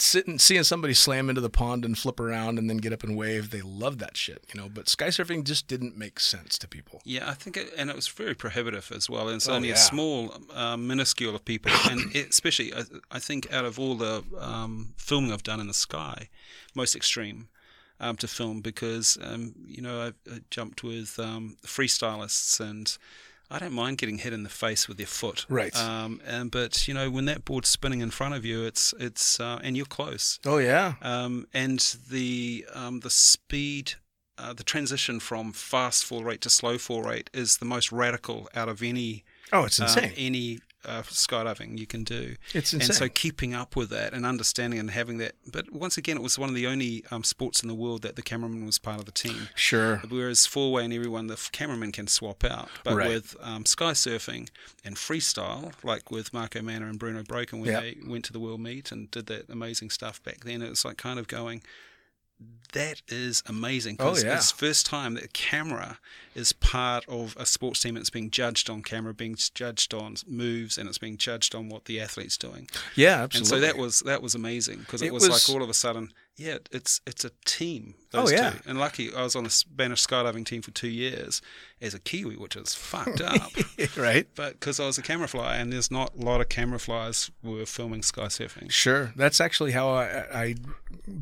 sitting 0.01 0.39
seeing 0.39 0.63
somebody 0.65 0.95
slam 0.95 1.29
into 1.29 1.41
the 1.41 1.51
pond 1.51 1.85
and 1.85 1.97
flip 1.99 2.19
around 2.21 2.59
and 2.59 2.69
then 2.69 2.79
get 2.79 2.93
up 2.93 3.03
and 3.03 3.17
wave, 3.17 3.51
they 3.51 3.61
love 3.63 3.99
that 3.99 4.17
shit, 4.17 4.45
you 4.53 4.61
know. 4.61 4.69
But 4.69 4.89
sky 4.89 5.09
surfing 5.09 5.45
just 5.45 5.69
didn't 5.69 5.97
make 5.97 6.19
sense 6.21 6.59
to 6.59 6.69
people. 6.69 7.01
Yeah, 7.05 7.29
I 7.29 7.35
think, 7.35 7.57
it, 7.57 7.73
and 7.77 7.91
it 7.91 7.97
was 7.97 8.09
very 8.09 8.35
prohibitive 8.35 8.91
as 8.95 9.09
well. 9.11 9.29
And 9.29 9.37
it's 9.37 9.49
Oh, 9.49 9.55
only 9.55 9.69
yeah. 9.69 9.75
a 9.75 9.79
small, 9.79 10.35
uh, 10.55 10.77
minuscule 10.77 11.35
of 11.35 11.45
people, 11.45 11.73
and 11.91 12.01
it, 12.15 12.31
especially, 12.31 12.73
I, 12.75 12.83
I 13.11 13.19
think, 13.19 13.53
out 13.53 13.65
of 13.65 13.79
all 13.79 13.95
the 13.95 14.25
um, 14.39 14.95
filming 14.97 15.33
I've 15.33 15.43
done 15.43 15.61
in 15.61 15.67
the 15.67 15.75
sky, 15.75 16.29
most 16.75 16.95
extreme 16.97 17.49
um, 18.01 18.17
to 18.17 18.29
film 18.29 18.61
because 18.63 19.19
um, 19.23 19.55
you 19.67 19.83
know 19.83 20.01
I've 20.03 20.15
I 20.33 20.39
jumped 20.51 20.83
with 20.83 21.19
um, 21.19 21.57
freestylists 21.65 22.61
and. 22.61 22.97
I 23.51 23.59
don't 23.59 23.73
mind 23.73 23.99
getting 23.99 24.19
hit 24.19 24.33
in 24.33 24.43
the 24.45 24.49
face 24.49 24.89
with 24.89 24.99
your 24.99 25.09
foot, 25.09 25.45
Right. 25.49 25.77
Um, 25.77 26.21
and 26.27 26.51
but 26.51 26.87
you 26.87 26.95
know 26.95 27.11
when 27.11 27.25
that 27.25 27.45
board's 27.45 27.69
spinning 27.69 28.01
in 28.01 28.11
front 28.11 28.35
of 28.35 28.45
you, 28.45 28.65
it's 28.65 28.95
it's 28.99 29.41
uh, 29.41 29.59
and 29.63 29.77
you're 29.77 29.87
close, 29.87 30.39
Oh 30.47 30.59
yeah, 30.59 30.95
um, 31.03 31.47
and 31.53 31.81
the 32.11 32.65
um, 32.75 33.01
the 33.01 33.11
speed, 33.11 33.95
uh, 34.39 34.53
the 34.53 34.63
transition 34.65 35.19
from 35.21 35.53
fast 35.53 36.05
fall 36.05 36.23
rate 36.25 36.41
to 36.43 36.51
slow 36.51 36.79
fall 36.79 37.03
rate 37.03 37.29
is 37.35 37.59
the 37.59 37.65
most 37.65 37.91
radical 37.91 38.49
out 38.55 38.69
of 38.69 38.83
any 38.83 39.25
oh 39.53 39.65
it's 39.65 39.81
um, 39.81 39.87
insane. 39.89 40.13
any 40.17 40.61
uh, 40.85 41.03
skydiving 41.03 41.79
you 41.79 41.87
can 41.87 42.05
do. 42.05 42.37
It's 42.55 42.73
insane. 42.73 42.89
And 42.91 42.95
so 42.97 43.09
keeping 43.09 43.55
up 43.55 43.77
with 43.77 43.91
that 43.91 44.13
and 44.15 44.25
understanding 44.25 44.79
and 44.81 44.91
having 44.91 45.19
that, 45.19 45.33
but 45.51 45.71
once 45.73 45.99
again, 45.99 46.17
it 46.17 46.23
was 46.23 46.39
one 46.39 46.49
of 46.49 46.55
the 46.55 46.67
only 46.67 47.05
um, 47.11 47.23
sports 47.25 47.63
in 47.63 47.69
the 47.69 47.75
world 47.75 48.03
that 48.03 48.17
the 48.17 48.23
cameraman 48.23 48.65
was 48.67 48.79
part 48.79 48.99
of 48.99 49.05
the 49.05 49.13
team. 49.13 49.49
sure. 49.55 49.99
Whereas 50.09 50.47
four 50.47 50.73
way 50.73 50.85
and 50.85 50.93
everyone, 50.93 51.27
the 51.27 51.37
cameraman 51.53 51.93
can 51.93 52.07
swap 52.07 52.45
out. 52.45 52.69
But 52.85 52.95
Right. 52.97 53.09
with 53.09 53.37
um, 53.41 53.67
sky 53.67 53.93
surfing 53.93 54.49
and 54.85 54.97
freestyle, 54.97 55.73
like 55.85 56.11
with 56.11 56.33
Marco 56.33 56.63
Manna 56.63 56.87
and 56.87 56.99
Bruno 56.99 57.23
Brokken, 57.23 57.61
when 57.61 57.71
Yep. 57.71 57.83
they 57.83 57.97
went 58.07 58.25
to 58.27 58.33
the 58.33 58.41
World 58.41 58.61
Meet 58.61 58.91
and 58.93 59.11
did 59.11 59.27
that 59.27 59.49
amazing 59.51 59.91
stuff 59.91 60.23
back 60.23 60.45
then, 60.45 60.63
it 60.63 60.71
was 60.71 60.85
like 60.85 60.97
kind 60.97 61.19
of 61.19 61.29
going, 61.29 61.63
that 62.73 63.03
is 63.09 63.43
amazing. 63.47 63.97
Oh, 63.99 64.11
'cause 64.11 64.23
yeah. 64.23 64.37
It's 64.37 64.53
first 64.53 64.87
time 64.87 65.15
that 65.15 65.33
camera 65.33 65.99
is 66.37 66.53
part 66.53 67.05
of 67.09 67.37
a 67.37 67.45
sports 67.45 67.81
team. 67.83 67.97
It's 67.97 68.11
being 68.11 68.31
judged 68.31 68.71
on 68.71 68.83
camera, 68.83 69.13
being 69.13 69.37
judged 69.55 69.93
on 69.93 70.17
moves, 70.27 70.79
and 70.79 70.89
it's 70.89 70.99
being 70.99 71.17
judged 71.17 71.55
on 71.55 71.69
what 71.69 71.87
the 71.87 72.01
athlete's 72.01 72.37
doing. 72.37 72.69
Yeah, 72.95 73.23
absolutely. 73.23 73.39
And 73.39 73.47
so 73.49 73.61
that 73.61 73.77
was 73.77 74.01
that 74.01 74.23
was 74.23 74.35
amazing 74.37 74.79
because 74.81 75.03
it, 75.03 75.07
It 75.07 75.13
was, 75.15 75.29
was- 75.29 75.49
like 75.49 75.55
all 75.55 75.63
of 75.65 75.69
a 75.69 75.75
sudden, 75.75 76.13
yeah, 76.37 76.59
it's 76.73 77.01
it's 77.07 77.25
a 77.25 77.31
team. 77.45 77.95
Oh, 78.15 78.29
yeah. 78.29 78.51
two. 78.51 78.71
And 78.71 78.79
lucky 78.79 79.15
I 79.15 79.23
was 79.23 79.37
on 79.37 79.45
a 79.45 79.51
Spanish 79.51 80.05
skydiving 80.07 80.47
team 80.47 80.63
for 80.63 80.71
two 80.71 80.89
years 80.89 81.43
as 81.81 81.95
a 81.95 81.99
Kiwi, 81.99 82.37
which 82.37 82.57
is 82.57 82.75
fucked 82.75 83.21
up. 83.21 83.53
right. 83.97 84.27
but 84.35 84.55
because 84.55 84.81
I 84.81 84.87
was 84.87 84.97
a 84.97 85.03
camera 85.03 85.29
flyer, 85.29 85.61
and 85.61 85.73
there's 85.73 85.91
not 85.91 86.15
a 86.19 86.25
lot 86.25 86.41
of 86.41 86.49
camera 86.49 86.79
flyers 86.79 87.31
were 87.43 87.67
filming 87.67 88.03
sky 88.03 88.27
surfing. 88.27 88.71
Sure, 88.71 89.13
that's 89.17 89.41
actually 89.41 89.73
how 89.73 89.91
I, 89.91 90.25
I 90.33 90.55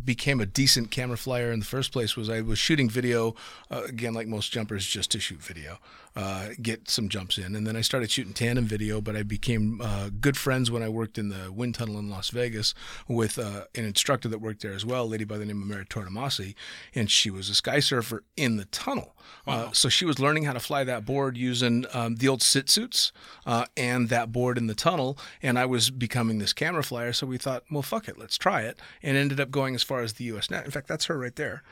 became 0.04 0.40
a 0.40 0.46
decent 0.46 0.90
camera 0.90 1.16
flyer 1.16 1.50
in 1.50 1.58
the 1.58 1.66
first 1.66 1.92
place. 1.92 2.16
Was 2.16 2.30
I 2.30 2.40
was 2.40 2.58
shooting 2.58 2.88
video 2.88 3.34
uh, 3.70 3.82
again, 3.88 4.14
like 4.14 4.28
most 4.28 4.52
jumpers, 4.52 4.86
just 4.86 5.10
to 5.12 5.20
shoot 5.20 5.42
video, 5.42 5.78
uh, 6.16 6.48
get 6.60 6.88
some 6.88 7.08
jumps 7.08 7.38
in, 7.38 7.54
and 7.54 7.66
then 7.66 7.76
I 7.76 7.80
started 7.80 8.10
shooting 8.10 8.32
tandem 8.32 8.64
video. 8.64 9.00
But 9.00 9.16
I 9.16 9.22
became 9.22 9.80
uh, 9.80 10.10
good 10.20 10.36
friends 10.36 10.70
when 10.70 10.82
I 10.82 10.88
worked 10.88 11.18
in 11.18 11.28
the 11.28 11.52
wind 11.52 11.74
tunnel 11.74 11.98
in 11.98 12.10
Las 12.10 12.30
Vegas 12.30 12.74
with 13.06 13.38
uh, 13.38 13.64
an 13.74 13.84
instructor 13.84 14.28
that 14.28 14.40
worked 14.40 14.62
there 14.62 14.72
as 14.72 14.84
well. 14.84 15.04
a 15.04 15.06
lady 15.06 15.24
by 15.24 15.38
the 15.38 15.44
name 15.44 15.62
of 15.62 15.68
Mary 15.68 15.84
Tortomasi, 15.84 16.54
and 16.94 17.10
she 17.10 17.30
was 17.30 17.48
a 17.48 17.54
sky 17.54 17.80
surfer 17.80 18.24
in 18.36 18.56
the 18.56 18.64
tunnel. 18.66 19.14
Uh, 19.46 19.70
so 19.72 19.88
she 19.88 20.04
was 20.04 20.18
learning 20.18 20.44
how 20.44 20.52
to 20.52 20.60
fly 20.60 20.84
that 20.84 21.04
board 21.04 21.36
using 21.36 21.86
um, 21.92 22.16
the 22.16 22.28
old 22.28 22.42
sit 22.42 22.68
suits 22.68 23.12
uh, 23.46 23.66
and 23.76 24.08
that 24.08 24.32
board 24.32 24.58
in 24.58 24.66
the 24.66 24.74
tunnel. 24.74 25.18
And 25.42 25.58
I 25.58 25.66
was 25.66 25.90
becoming 25.90 26.38
this 26.38 26.52
camera 26.52 26.82
flyer, 26.82 27.12
so 27.12 27.26
we 27.26 27.38
thought, 27.38 27.64
well, 27.70 27.82
fuck 27.82 28.08
it, 28.08 28.18
let's 28.18 28.38
try 28.38 28.62
it. 28.62 28.78
And 29.02 29.16
ended 29.16 29.40
up 29.40 29.50
going 29.50 29.74
as 29.74 29.82
far 29.82 30.00
as 30.00 30.14
the 30.14 30.24
U.S. 30.24 30.50
net. 30.50 30.64
In 30.64 30.70
fact, 30.70 30.88
that's 30.88 31.06
her 31.06 31.18
right 31.18 31.34
there 31.36 31.62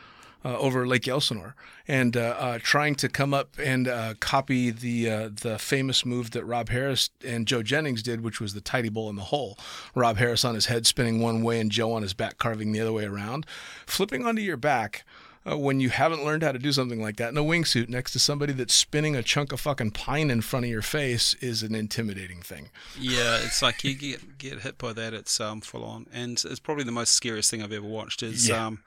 uh, 0.46 0.56
over 0.58 0.86
Lake 0.86 1.08
Elsinore, 1.08 1.56
and 1.88 2.16
uh, 2.16 2.20
uh, 2.38 2.58
trying 2.62 2.94
to 2.94 3.08
come 3.08 3.34
up 3.34 3.56
and 3.58 3.88
uh, 3.88 4.14
copy 4.20 4.70
the 4.70 5.10
uh, 5.10 5.28
the 5.42 5.58
famous 5.58 6.06
move 6.06 6.30
that 6.30 6.44
Rob 6.44 6.68
Harris 6.68 7.10
and 7.26 7.46
Joe 7.48 7.62
Jennings 7.64 8.00
did, 8.02 8.20
which 8.22 8.40
was 8.40 8.54
the 8.54 8.60
tidy 8.60 8.88
bowl 8.88 9.10
in 9.10 9.16
the 9.16 9.22
hole. 9.22 9.58
Rob 9.94 10.18
Harris 10.18 10.44
on 10.44 10.54
his 10.54 10.66
head 10.66 10.86
spinning 10.86 11.20
one 11.20 11.42
way 11.42 11.58
and 11.58 11.72
Joe 11.72 11.92
on 11.92 12.02
his 12.02 12.14
back 12.14 12.38
carving 12.38 12.70
the 12.70 12.80
other 12.80 12.92
way 12.92 13.06
around, 13.06 13.44
flipping 13.86 14.24
onto 14.24 14.40
your 14.42 14.56
back. 14.56 15.04
Uh, 15.48 15.56
when 15.56 15.78
you 15.78 15.90
haven't 15.90 16.24
learned 16.24 16.42
how 16.42 16.50
to 16.50 16.58
do 16.58 16.72
something 16.72 17.00
like 17.00 17.16
that 17.18 17.28
in 17.28 17.38
a 17.38 17.42
wingsuit 17.42 17.88
next 17.88 18.12
to 18.12 18.18
somebody 18.18 18.52
that's 18.52 18.74
spinning 18.74 19.14
a 19.14 19.22
chunk 19.22 19.52
of 19.52 19.60
fucking 19.60 19.92
pine 19.92 20.28
in 20.28 20.40
front 20.40 20.64
of 20.66 20.70
your 20.70 20.82
face 20.82 21.34
is 21.34 21.62
an 21.62 21.72
intimidating 21.72 22.42
thing. 22.42 22.68
Yeah, 22.98 23.38
it's 23.44 23.62
like 23.62 23.84
you 23.84 23.94
get 23.94 24.38
get 24.38 24.62
hit 24.62 24.76
by 24.76 24.92
that. 24.94 25.14
It's 25.14 25.38
um, 25.40 25.60
full 25.60 25.84
on, 25.84 26.06
and 26.12 26.32
it's 26.44 26.58
probably 26.58 26.82
the 26.82 26.90
most 26.90 27.12
scariest 27.12 27.48
thing 27.48 27.62
I've 27.62 27.72
ever 27.72 27.86
watched. 27.86 28.24
Is 28.24 28.48
Yeah. 28.48 28.66
um, 28.66 28.82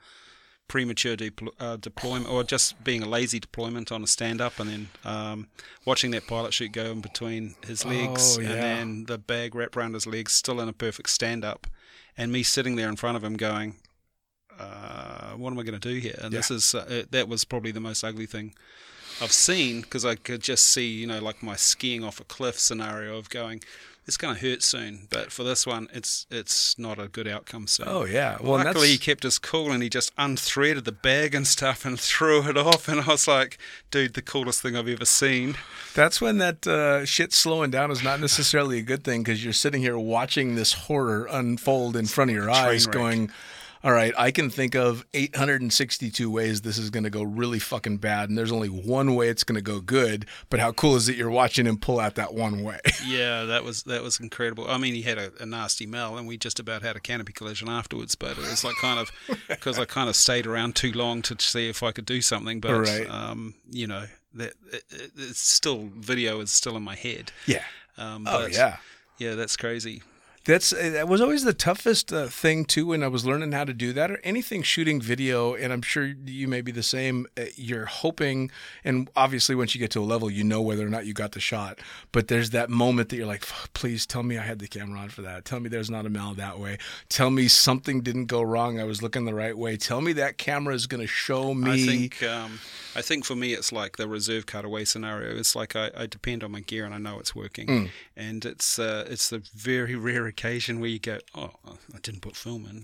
premature 0.70 1.16
depl- 1.16 1.48
uh, 1.58 1.76
deployment, 1.76 2.30
or 2.30 2.44
just 2.44 2.82
being 2.84 3.02
a 3.02 3.08
lazy 3.08 3.40
deployment 3.40 3.90
on 3.90 4.04
a 4.04 4.06
stand 4.06 4.40
up, 4.40 4.60
and 4.60 4.70
then 4.70 4.88
um, 5.04 5.48
watching 5.84 6.12
that 6.12 6.28
pilot 6.28 6.54
chute 6.54 6.70
go 6.72 6.92
in 6.92 7.00
between 7.00 7.56
his 7.66 7.84
legs, 7.84 8.38
Oh, 8.38 8.40
yeah. 8.40 8.50
and 8.50 8.58
then 8.62 9.04
the 9.06 9.18
bag 9.18 9.54
wrapped 9.56 9.76
around 9.76 9.94
his 9.94 10.06
legs, 10.06 10.32
still 10.32 10.60
in 10.60 10.68
a 10.68 10.72
perfect 10.72 11.10
stand 11.10 11.44
up, 11.44 11.66
and 12.16 12.30
me 12.30 12.44
sitting 12.44 12.76
there 12.76 12.88
in 12.88 12.94
front 12.96 13.16
of 13.16 13.24
him 13.24 13.36
going. 13.36 13.74
Uh, 14.58 15.32
what 15.36 15.50
am 15.52 15.58
I 15.58 15.62
going 15.62 15.78
to 15.80 15.88
do 15.92 15.98
here? 15.98 16.18
And 16.20 16.32
this 16.32 16.50
is 16.50 16.74
uh, 16.74 16.86
it, 16.88 17.12
that 17.12 17.28
was 17.28 17.44
probably 17.44 17.70
the 17.72 17.80
most 17.80 18.04
ugly 18.04 18.26
thing 18.26 18.54
I've 19.20 19.32
seen 19.32 19.80
because 19.80 20.04
I 20.04 20.14
could 20.16 20.42
just 20.42 20.66
see, 20.66 20.86
you 20.86 21.06
know, 21.06 21.18
like 21.20 21.42
my 21.42 21.56
skiing 21.56 22.04
off 22.04 22.20
a 22.20 22.24
cliff 22.24 22.58
scenario 22.58 23.16
of 23.16 23.30
going, 23.30 23.62
it's 24.10 24.16
going 24.16 24.34
to 24.34 24.40
hurt 24.40 24.60
soon. 24.60 25.06
But 25.08 25.30
for 25.30 25.44
this 25.44 25.64
one, 25.64 25.86
it's 25.92 26.26
it's 26.32 26.76
not 26.76 26.98
a 26.98 27.06
good 27.06 27.28
outcome 27.28 27.68
So 27.68 27.84
Oh 27.86 28.04
yeah, 28.04 28.38
well 28.40 28.56
Luckily, 28.64 28.88
he 28.88 28.98
kept 28.98 29.24
us 29.24 29.38
cool 29.38 29.70
and 29.70 29.84
he 29.84 29.88
just 29.88 30.14
unthreaded 30.16 30.82
the 30.82 30.90
bag 30.90 31.32
and 31.32 31.46
stuff 31.46 31.84
and 31.84 31.98
threw 32.10 32.42
it 32.48 32.56
off. 32.56 32.88
And 32.88 33.02
I 33.02 33.06
was 33.06 33.28
like, 33.28 33.58
dude, 33.92 34.14
the 34.14 34.22
coolest 34.22 34.62
thing 34.62 34.76
I've 34.76 34.88
ever 34.88 35.04
seen. 35.04 35.56
That's 35.94 36.20
when 36.20 36.38
that 36.38 36.66
uh, 36.66 37.04
shit 37.04 37.32
slowing 37.32 37.70
down 37.70 37.92
is 37.92 38.02
not 38.02 38.18
necessarily 38.20 38.78
a 38.78 38.82
good 38.82 39.04
thing 39.04 39.22
because 39.22 39.44
you're 39.44 39.52
sitting 39.52 39.80
here 39.80 39.96
watching 39.96 40.56
this 40.56 40.72
horror 40.72 41.28
unfold 41.30 41.94
in 41.94 42.06
front 42.06 42.30
of 42.30 42.34
your 42.34 42.50
eyes, 42.50 42.86
wreck. 42.86 42.94
going, 42.94 43.30
"All 43.82 43.92
right, 43.92 44.12
I 44.18 44.30
can 44.30 44.50
think 44.50 44.74
of 44.74 45.04
862 45.14 46.30
ways 46.30 46.60
this 46.62 46.78
is 46.78 46.90
going 46.90 47.04
to 47.04 47.10
go 47.10 47.22
really 47.22 47.58
fucking 47.58 47.98
bad, 47.98 48.28
and 48.28 48.36
there's 48.36 48.52
only 48.52 48.68
one 48.68 49.14
way 49.14 49.28
it's 49.28 49.44
going 49.44 49.56
to 49.56 49.62
go 49.62 49.80
good. 49.80 50.26
But 50.50 50.60
how 50.60 50.72
cool 50.72 50.96
is 50.96 51.08
it 51.08 51.16
you're 51.16 51.30
watching 51.30 51.66
him 51.66 51.78
pull 51.78 51.98
out 52.00 52.14
that 52.16 52.34
one 52.34 52.62
way? 52.62 52.78
Yeah, 53.06 53.44
that 53.44 53.64
was 53.64 53.82
that 53.84 54.02
was 54.02 54.20
incredible. 54.20 54.70
I 54.70 54.76
mean, 54.76 54.94
he 54.94 55.02
had 55.02 55.18
a, 55.18 55.32
a 55.40 55.46
nasty 55.46 55.86
mal, 55.86 56.16
and 56.18 56.28
we 56.28 56.36
just 56.36 56.60
about 56.60 56.82
had 56.82 56.96
a 56.96 57.00
canopy 57.00 57.32
collision 57.32 57.68
afterwards. 57.68 58.14
But 58.14 58.32
it 58.32 58.38
was 58.38 58.62
like 58.62 58.76
kind 58.80 59.00
of 59.00 59.10
because 59.48 59.78
I 59.78 59.84
kind 59.86 60.08
of 60.08 60.14
stayed 60.16 60.46
around 60.46 60.76
too 60.76 60.92
long 60.92 61.22
to 61.22 61.36
see 61.40 61.68
if 61.68 61.82
I 61.82 61.92
could 61.92 62.04
do 62.06 62.20
something. 62.20 62.60
But 62.60 62.78
Right. 62.78 63.08
um, 63.10 63.54
you 63.70 63.86
know, 63.86 64.04
that 64.34 64.52
it, 64.72 64.84
it, 64.90 65.10
it's 65.16 65.40
still 65.40 65.88
video 65.96 66.40
is 66.40 66.50
still 66.52 66.76
in 66.76 66.82
my 66.82 66.94
head. 66.94 67.32
yeah. 67.46 67.64
Um, 67.96 68.26
Oh 68.28 68.46
yeah. 68.46 68.76
yeah, 69.18 69.34
that's 69.34 69.56
crazy. 69.56 70.02
That's 70.46 70.72
uh, 70.72 70.90
that 70.94 71.06
was 71.06 71.20
always 71.20 71.44
the 71.44 71.52
toughest 71.52 72.12
uh, 72.14 72.26
thing 72.28 72.64
too 72.64 72.86
when 72.86 73.02
I 73.02 73.08
was 73.08 73.26
learning 73.26 73.52
how 73.52 73.64
to 73.64 73.74
do 73.74 73.92
that 73.92 74.10
or 74.10 74.18
anything 74.24 74.62
shooting 74.62 74.98
video 74.98 75.54
and 75.54 75.70
I'm 75.70 75.82
sure 75.82 76.04
you 76.24 76.48
may 76.48 76.62
be 76.62 76.72
the 76.72 76.82
same 76.82 77.26
uh, 77.38 77.42
you're 77.56 77.84
hoping 77.84 78.50
and 78.82 79.10
obviously 79.14 79.54
once 79.54 79.74
you 79.74 79.78
get 79.78 79.90
to 79.90 80.00
a 80.00 80.02
level 80.04 80.30
you 80.30 80.42
know 80.42 80.62
whether 80.62 80.84
or 80.86 80.88
not 80.88 81.04
you 81.04 81.12
got 81.12 81.32
the 81.32 81.40
shot 81.40 81.78
but 82.10 82.28
there's 82.28 82.50
that 82.50 82.70
moment 82.70 83.10
that 83.10 83.16
you're 83.16 83.26
like 83.26 83.44
please 83.74 84.06
tell 84.06 84.22
me 84.22 84.38
I 84.38 84.42
had 84.42 84.60
the 84.60 84.66
camera 84.66 85.00
on 85.00 85.10
for 85.10 85.20
that. 85.22 85.44
Tell 85.44 85.60
me 85.60 85.68
there's 85.68 85.90
not 85.90 86.06
a 86.06 86.10
mal 86.10 86.32
that 86.34 86.58
way. 86.58 86.78
Tell 87.10 87.30
me 87.30 87.46
something 87.46 88.00
didn't 88.00 88.26
go 88.26 88.40
wrong. 88.40 88.80
I 88.80 88.84
was 88.84 89.02
looking 89.02 89.26
the 89.26 89.34
right 89.34 89.56
way. 89.56 89.76
Tell 89.76 90.00
me 90.00 90.14
that 90.14 90.38
camera 90.38 90.74
is 90.74 90.86
going 90.86 91.02
to 91.02 91.06
show 91.06 91.52
me 91.52 91.84
I 91.84 91.86
think 91.86 92.22
um, 92.22 92.60
I 92.96 93.02
think 93.02 93.26
for 93.26 93.36
me 93.36 93.52
it's 93.52 93.72
like 93.72 93.98
the 93.98 94.08
reserve 94.08 94.46
cutaway 94.46 94.86
scenario. 94.86 95.36
It's 95.36 95.54
like 95.54 95.76
I, 95.76 95.90
I 95.94 96.06
depend 96.06 96.42
on 96.42 96.50
my 96.52 96.60
gear 96.60 96.86
and 96.86 96.94
I 96.94 96.98
know 96.98 97.18
it's 97.18 97.34
working, 97.36 97.66
Mm. 97.68 97.90
and 98.16 98.44
it's 98.46 98.78
uh, 98.78 99.04
it's 99.08 99.28
the 99.28 99.42
very 99.54 99.94
rare 99.94 100.29
occasion 100.30 100.80
where 100.80 100.88
you 100.88 100.98
go, 100.98 101.18
oh, 101.34 101.50
I 101.94 101.98
didn't 102.02 102.20
put 102.22 102.34
film 102.36 102.64
in, 102.70 102.82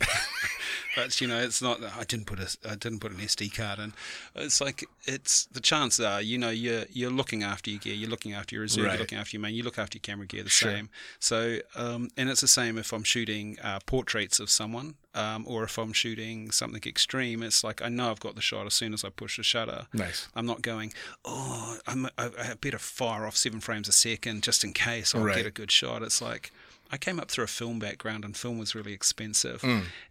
but 0.97 1.21
you 1.21 1.27
know 1.27 1.39
it's 1.39 1.63
not. 1.63 1.81
that 1.81 1.93
I 1.99 2.05
didn't 2.05 2.27
put 2.27 2.39
a 2.39 2.57
I 2.71 2.75
didn't 2.75 3.01
put 3.01 3.13
an 3.13 3.19
SD 3.19 3.55
card 3.57 3.79
in. 3.79 3.93
It's 4.35 4.61
like 4.61 4.85
it's 5.05 5.47
the 5.47 5.61
chances 5.61 6.05
are 6.05 6.21
you 6.21 6.37
know 6.39 6.51
you're 6.51 6.85
you're 6.93 7.11
looking 7.11 7.43
after 7.43 7.71
your 7.71 7.81
gear, 7.81 7.95
you're 7.95 8.11
looking 8.11 8.35
after 8.35 8.55
your 8.55 8.63
reserve, 8.63 8.85
Right. 8.85 8.93
you're 8.93 9.01
looking 9.01 9.19
after 9.19 9.37
your 9.37 9.43
main, 9.43 9.55
you 9.55 9.63
look 9.63 9.79
after 9.79 9.97
your 9.97 10.03
camera 10.03 10.27
gear 10.27 10.43
the 10.43 10.51
Sure. 10.51 10.71
same. 10.73 10.91
So 11.19 11.59
um, 11.77 12.09
and 12.17 12.29
it's 12.29 12.41
the 12.43 12.49
same 12.49 12.79
if 12.79 12.93
I'm 12.93 13.05
shooting 13.05 13.59
uh, 13.63 13.79
portraits 13.87 14.41
of 14.41 14.51
someone. 14.51 14.95
Um, 15.15 15.47
or 15.49 15.65
if 15.65 15.79
I'm 15.79 15.95
shooting 15.95 16.51
something 16.51 16.83
extreme, 16.85 17.43
it's 17.43 17.65
like 17.65 17.81
I 17.81 17.89
know 17.89 18.11
I've 18.11 18.21
got 18.21 18.35
the 18.35 18.43
shot 18.43 18.67
as 18.67 18.75
soon 18.75 18.93
as 18.93 19.03
I 19.03 19.09
push 19.09 19.39
the 19.39 19.43
shutter. 19.43 19.87
nice 19.95 20.29
I'm 20.35 20.45
not 20.45 20.61
going, 20.61 20.93
oh, 21.25 21.79
I'm, 21.87 22.05
I, 22.19 22.29
I 22.39 22.53
better 22.61 22.77
fire 22.79 23.25
off 23.27 23.35
seven 23.35 23.61
frames 23.61 23.89
a 23.89 23.93
second 23.93 24.43
just 24.43 24.63
in 24.63 24.75
case 24.75 25.15
I'll 25.15 25.23
Right. 25.23 25.37
get 25.37 25.47
a 25.47 25.51
good 25.51 25.71
shot. 25.71 26.03
It's 26.03 26.21
like 26.21 26.53
I 26.91 26.97
came 26.99 27.19
up 27.19 27.31
through 27.31 27.45
a 27.45 27.49
film 27.49 27.79
background 27.79 28.25
and 28.25 28.37
film 28.37 28.59
was 28.59 28.75
really 28.75 28.93
expensive. 28.93 29.65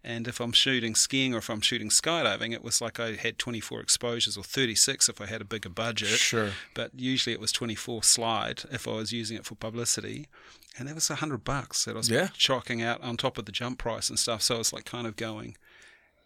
And 0.04 0.28
if 0.28 0.40
I'm 0.40 0.52
shooting 0.52 0.94
skiing 0.94 1.34
or 1.34 1.38
if 1.38 1.48
I'm 1.48 1.60
shooting 1.62 1.88
skydiving, 1.88 2.52
it 2.52 2.62
was 2.62 2.80
like 2.80 3.00
I 3.00 3.14
had 3.14 3.38
24 3.38 3.80
exposures 3.80 4.36
or 4.36 4.44
36 4.44 5.08
if 5.08 5.20
I 5.20 5.26
had 5.26 5.40
a 5.40 5.44
bigger 5.44 5.70
budget. 5.70 6.08
Sure. 6.18 6.50
But 6.74 6.90
usually 6.94 7.32
it 7.32 7.40
was 7.40 7.50
24 7.52 8.02
slide 8.02 8.64
if 8.70 8.86
I 8.86 8.92
was 8.92 9.12
using 9.12 9.36
it 9.36 9.46
for 9.46 9.54
publicity. 9.54 10.26
And 10.78 10.86
that 10.86 10.94
was 10.94 11.08
a 11.08 11.14
hundred 11.16 11.44
bucks 11.44 11.86
that 11.86 11.92
I 11.92 11.96
was 11.98 12.10
Yeah. 12.10 12.28
chalking 12.36 12.82
out 12.82 13.00
on 13.00 13.16
top 13.16 13.38
of 13.38 13.46
the 13.46 13.52
jump 13.52 13.78
price 13.78 14.10
and 14.10 14.18
stuff. 14.18 14.42
So 14.42 14.60
it's 14.60 14.72
like 14.74 14.84
kind 14.84 15.06
of 15.06 15.16
going, 15.16 15.56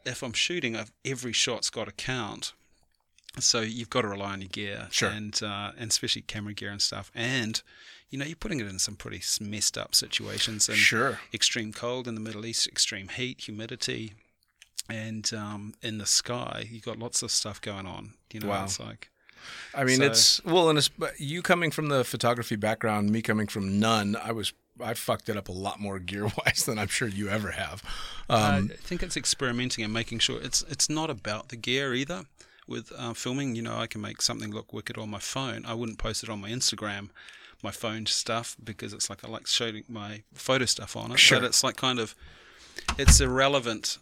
if 0.04 0.22
I'm 0.24 0.32
shooting, 0.32 0.74
I've, 0.74 0.90
every 1.04 1.32
shot's 1.32 1.70
got 1.70 1.84
to 1.86 1.92
count. 1.92 2.52
So 3.38 3.60
you've 3.60 3.90
got 3.90 4.02
to 4.02 4.08
rely 4.08 4.32
on 4.32 4.40
your 4.40 4.48
gear, 4.48 4.88
Sure. 4.90 5.08
and 5.08 5.40
uh, 5.40 5.70
and 5.78 5.92
especially 5.92 6.22
camera 6.22 6.52
gear 6.52 6.70
and 6.72 6.82
stuff. 6.82 7.12
And 7.14 7.62
you 8.10 8.18
know 8.18 8.24
you're 8.24 8.36
putting 8.36 8.60
it 8.60 8.66
in 8.66 8.78
some 8.78 8.96
pretty 8.96 9.22
messed 9.40 9.78
up 9.78 9.94
situations, 9.94 10.68
and 10.68 10.76
Sure. 10.78 11.20
extreme 11.32 11.72
cold 11.72 12.06
in 12.08 12.14
the 12.14 12.20
Middle 12.20 12.44
East, 12.44 12.66
extreme 12.66 13.08
heat, 13.08 13.42
humidity, 13.42 14.14
and 14.88 15.32
um, 15.32 15.74
in 15.82 15.98
the 15.98 16.06
sky, 16.06 16.66
you've 16.70 16.84
got 16.84 16.98
lots 16.98 17.22
of 17.22 17.30
stuff 17.30 17.60
going 17.60 17.86
on. 17.86 18.14
You 18.32 18.40
know, 18.40 18.48
Wow. 18.48 18.64
it's 18.64 18.80
like 18.80 19.10
I 19.74 19.84
mean, 19.84 19.98
So- 19.98 20.04
it's 20.04 20.44
well, 20.44 20.68
and 20.68 20.78
it's 20.78 20.88
but 20.88 21.18
you 21.20 21.40
coming 21.42 21.70
from 21.70 21.88
the 21.88 22.04
photography 22.04 22.56
background, 22.56 23.10
me 23.10 23.22
coming 23.22 23.46
from 23.46 23.78
none. 23.78 24.16
I 24.16 24.32
was 24.32 24.52
I 24.82 24.94
fucked 24.94 25.28
it 25.28 25.36
up 25.36 25.48
a 25.48 25.52
lot 25.52 25.78
more 25.78 25.98
gear 26.10 26.24
wise 26.26 26.64
than 26.66 26.78
I'm 26.78 26.88
sure 26.88 27.06
you 27.08 27.28
ever 27.28 27.52
have. 27.52 27.82
Um, 28.28 28.70
I 28.72 28.76
think 28.76 29.02
it's 29.02 29.16
experimenting 29.16 29.84
and 29.84 29.92
making 29.92 30.18
sure 30.20 30.40
it's 30.40 30.62
it's 30.68 30.88
not 30.90 31.10
about 31.10 31.48
the 31.48 31.56
gear 31.56 31.94
either. 31.94 32.24
With 32.66 32.92
uh, 32.96 33.14
filming, 33.14 33.56
you 33.56 33.62
know, 33.62 33.76
I 33.78 33.88
can 33.88 34.00
make 34.00 34.22
something 34.22 34.52
look 34.52 34.72
wicked 34.72 34.96
on 34.96 35.10
my 35.10 35.18
phone. 35.18 35.64
I 35.66 35.74
wouldn't 35.74 35.98
post 35.98 36.22
it 36.22 36.28
on 36.30 36.40
my 36.40 36.50
Instagram, 36.50 37.08
my 37.62 37.70
phone 37.70 38.06
stuff, 38.06 38.56
because 38.62 38.92
it's 38.92 39.08
like 39.10 39.24
I 39.24 39.28
like 39.28 39.46
showing 39.46 39.84
my 39.88 40.22
photo 40.34 40.64
stuff 40.64 40.96
on 40.96 41.12
it. 41.12 41.18
Sure. 41.18 41.38
But 41.40 41.46
it's 41.46 41.62
like 41.64 41.76
kind 41.76 41.98
of, 41.98 42.14
it's 42.98 43.20
irrelevant 43.20 43.98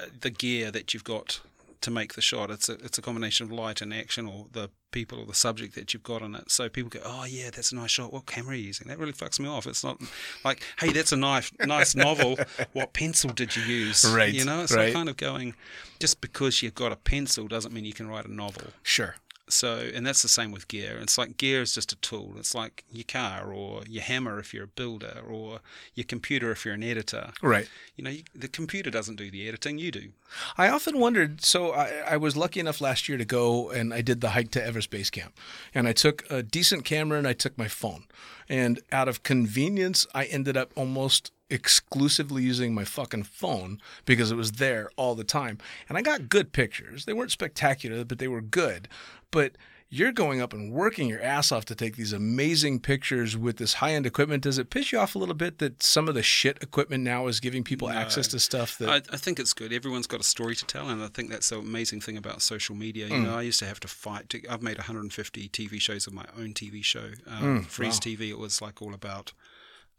uh, 0.00 0.06
the 0.20 0.30
gear 0.30 0.70
that 0.70 0.94
you've 0.94 1.04
got 1.04 1.40
to 1.82 1.90
make 1.90 2.14
the 2.14 2.20
shot. 2.20 2.50
It's 2.50 2.68
a 2.68 2.74
it's 2.74 2.98
a 2.98 3.02
combination 3.02 3.44
of 3.46 3.52
light 3.52 3.80
and 3.80 3.92
action, 3.92 4.26
or 4.26 4.46
the 4.52 4.70
people 4.92 5.18
or 5.18 5.26
the 5.26 5.34
subject 5.34 5.74
that 5.74 5.92
you've 5.92 6.02
got 6.02 6.22
on 6.22 6.34
it. 6.34 6.50
So 6.50 6.68
people 6.68 6.90
go, 6.90 7.00
oh 7.04 7.24
yeah, 7.24 7.50
that's 7.50 7.72
a 7.72 7.74
nice 7.76 7.90
shot. 7.90 8.12
What 8.12 8.26
camera 8.26 8.52
are 8.52 8.56
you 8.56 8.64
using? 8.66 8.88
That 8.88 8.98
really 8.98 9.12
fucks 9.12 9.40
me 9.40 9.48
off. 9.48 9.66
It's 9.66 9.82
not 9.82 10.00
like, 10.44 10.62
hey, 10.78 10.92
that's 10.92 11.12
a 11.12 11.16
nice 11.16 11.50
nice 11.66 11.94
novel. 11.94 12.38
What 12.72 12.92
pencil 12.92 13.30
did 13.30 13.56
you 13.56 13.62
use? 13.62 14.04
Right, 14.04 14.32
You 14.32 14.44
know, 14.44 14.62
it's 14.62 14.72
right. 14.72 14.84
like 14.86 14.94
kind 14.94 15.08
of 15.08 15.16
going, 15.16 15.54
just 15.98 16.20
because 16.20 16.62
you've 16.62 16.74
got 16.74 16.92
a 16.92 16.96
pencil 16.96 17.48
doesn't 17.48 17.72
mean 17.72 17.84
you 17.84 17.92
can 17.92 18.08
write 18.08 18.26
a 18.26 18.32
novel. 18.32 18.68
sure. 18.82 19.16
So, 19.52 19.90
and 19.94 20.06
that's 20.06 20.22
the 20.22 20.28
same 20.28 20.50
with 20.50 20.68
gear. 20.68 20.98
It's 21.00 21.18
like 21.18 21.36
gear 21.36 21.62
is 21.62 21.74
just 21.74 21.92
a 21.92 21.96
tool. 21.96 22.34
It's 22.38 22.54
like 22.54 22.84
your 22.90 23.04
car 23.04 23.52
or 23.52 23.82
your 23.88 24.02
hammer 24.02 24.38
if 24.38 24.54
you're 24.54 24.64
a 24.64 24.68
builder 24.68 25.20
or 25.28 25.60
your 25.94 26.04
computer 26.04 26.50
if 26.50 26.64
you're 26.64 26.74
an 26.74 26.82
editor. 26.82 27.32
Right. 27.42 27.68
You 27.96 28.04
know, 28.04 28.10
you, 28.10 28.22
the 28.34 28.48
computer 28.48 28.90
doesn't 28.90 29.16
do 29.16 29.30
the 29.30 29.46
editing, 29.48 29.78
you 29.78 29.90
do. 29.90 30.12
I 30.56 30.68
often 30.68 30.98
wondered. 30.98 31.44
So 31.44 31.72
I, 31.72 32.02
I 32.08 32.16
was 32.16 32.36
lucky 32.36 32.60
enough 32.60 32.80
last 32.80 33.08
year 33.08 33.18
to 33.18 33.24
go 33.24 33.70
and 33.70 33.92
I 33.92 34.00
did 34.00 34.20
the 34.20 34.30
hike 34.30 34.50
to 34.52 34.64
Everest 34.64 34.90
Base 34.90 35.10
Camp, 35.10 35.36
and 35.74 35.86
I 35.86 35.92
took 35.92 36.24
a 36.30 36.42
decent 36.42 36.84
camera 36.84 37.18
and 37.18 37.28
I 37.28 37.32
took 37.34 37.58
my 37.58 37.68
phone, 37.68 38.04
and 38.48 38.80
out 38.90 39.08
of 39.08 39.22
convenience, 39.22 40.06
I 40.14 40.24
ended 40.24 40.56
up 40.56 40.72
almost 40.76 41.32
exclusively 41.52 42.42
using 42.42 42.74
my 42.74 42.84
fucking 42.84 43.22
phone 43.24 43.80
because 44.04 44.30
it 44.32 44.36
was 44.36 44.52
there 44.52 44.90
all 44.96 45.14
the 45.14 45.24
time, 45.24 45.58
and 45.88 45.96
I 45.98 46.02
got 46.02 46.28
good 46.28 46.52
pictures. 46.52 47.04
They 47.04 47.12
weren't 47.12 47.30
spectacular, 47.30 48.04
but 48.04 48.18
they 48.18 48.28
were 48.28 48.40
good. 48.42 48.88
But 49.30 49.52
you're 49.94 50.10
going 50.12 50.40
up 50.40 50.54
and 50.54 50.72
working 50.72 51.06
your 51.06 51.20
ass 51.20 51.52
off 51.52 51.66
to 51.66 51.74
take 51.74 51.96
these 51.96 52.14
amazing 52.14 52.80
pictures 52.80 53.36
with 53.36 53.58
this 53.58 53.74
high 53.74 53.92
end 53.92 54.06
equipment. 54.06 54.42
Does 54.42 54.56
it 54.56 54.70
piss 54.70 54.90
you 54.90 54.98
off 54.98 55.14
a 55.14 55.18
little 55.18 55.34
bit 55.34 55.58
that 55.58 55.82
some 55.82 56.08
of 56.08 56.14
the 56.14 56.22
shit 56.22 56.56
equipment 56.62 57.04
now 57.04 57.26
is 57.26 57.40
giving 57.40 57.62
people 57.62 57.88
No. 57.88 57.94
access 57.94 58.26
to 58.28 58.40
stuff 58.40 58.78
that? 58.78 58.88
I, 58.88 58.96
I 59.12 59.18
think 59.18 59.38
it's 59.38 59.52
good. 59.52 59.70
Everyone's 59.70 60.06
got 60.06 60.20
a 60.20 60.24
story 60.24 60.54
to 60.56 60.64
tell, 60.64 60.88
and 60.88 61.02
I 61.02 61.08
think 61.08 61.28
that's 61.28 61.50
the 61.50 61.58
amazing 61.58 62.00
thing 62.00 62.16
about 62.16 62.40
social 62.40 62.74
media. 62.74 63.06
You 63.08 63.18
know, 63.18 63.36
I 63.36 63.42
used 63.42 63.58
to 63.58 63.66
have 63.66 63.80
to 63.80 63.88
fight. 63.88 64.30
To, 64.30 64.40
I've 64.48 64.62
made 64.62 64.78
150 64.78 65.48
TV 65.50 65.78
shows 65.78 66.06
of 66.06 66.14
my 66.14 66.24
own 66.38 66.54
TV 66.54 66.82
show, 66.82 67.10
um, 67.26 67.62
Freeze 67.64 67.98
Hmm. 68.02 68.08
wow. 68.10 68.16
TV. 68.16 68.30
It 68.30 68.38
was 68.38 68.62
like 68.62 68.80
all 68.80 68.94
about 68.94 69.34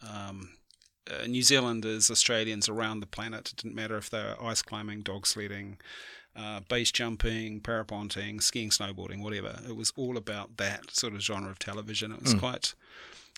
um, 0.01 0.49
uh, 1.11 1.25
New 1.27 1.41
Zealanders, 1.41 2.09
Australians 2.09 2.69
around 2.69 2.99
the 2.99 3.07
planet. 3.07 3.51
It 3.51 3.57
didn't 3.57 3.75
matter 3.75 3.97
if 3.97 4.09
they 4.09 4.19
were 4.19 4.35
ice 4.41 4.61
climbing, 4.61 5.01
dog 5.01 5.25
sledding, 5.27 5.77
uh, 6.35 6.61
base 6.69 6.91
jumping, 6.91 7.61
paraponting, 7.61 8.41
skiing, 8.41 8.69
snowboarding, 8.69 9.21
whatever. 9.21 9.59
It 9.67 9.75
was 9.75 9.91
all 9.95 10.17
about 10.17 10.57
that 10.57 10.91
sort 10.91 11.13
of 11.13 11.21
genre 11.21 11.51
of 11.51 11.59
television. 11.59 12.11
It 12.11 12.21
was 12.23 12.33
quite 12.33 12.73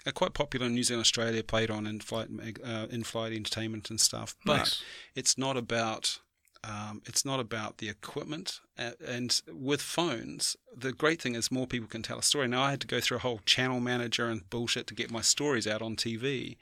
uh, 0.06 0.12
quite 0.12 0.34
popular 0.34 0.68
in 0.68 0.74
New 0.76 0.84
Zealand, 0.84 1.02
Australia. 1.02 1.44
Played 1.44 1.72
on 1.72 1.88
in-flight 1.88 2.30
uh, 2.64 2.88
in-flight 2.90 3.34
entertainment 3.34 3.90
and 3.90 4.00
stuff. 4.00 4.36
But 4.46 4.58
Nice. 4.58 4.84
it's 5.16 5.38
not 5.38 5.58
about 5.58 6.20
um, 6.64 7.02
it's 7.06 7.26
not 7.26 7.40
about 7.40 7.78
the 7.80 7.90
equipment. 7.90 8.60
Uh, 8.78 8.92
and 9.06 9.42
with 9.52 9.82
phones, 9.82 10.56
the 10.76 10.92
great 10.92 11.22
thing 11.22 11.36
is 11.36 11.52
more 11.52 11.68
people 11.68 11.88
can 11.88 12.02
tell 12.02 12.18
a 12.20 12.24
story. 12.24 12.48
Now 12.48 12.64
I 12.64 12.72
had 12.72 12.82
to 12.82 12.88
go 12.88 13.00
through 13.00 13.18
a 13.18 13.22
whole 13.22 13.42
channel 13.46 13.80
manager 13.80 14.28
and 14.28 14.50
bullshit 14.50 14.88
to 14.88 14.94
get 14.96 15.12
my 15.12 15.22
stories 15.22 15.68
out 15.68 15.82
on 15.82 15.96
TV. 15.96 16.58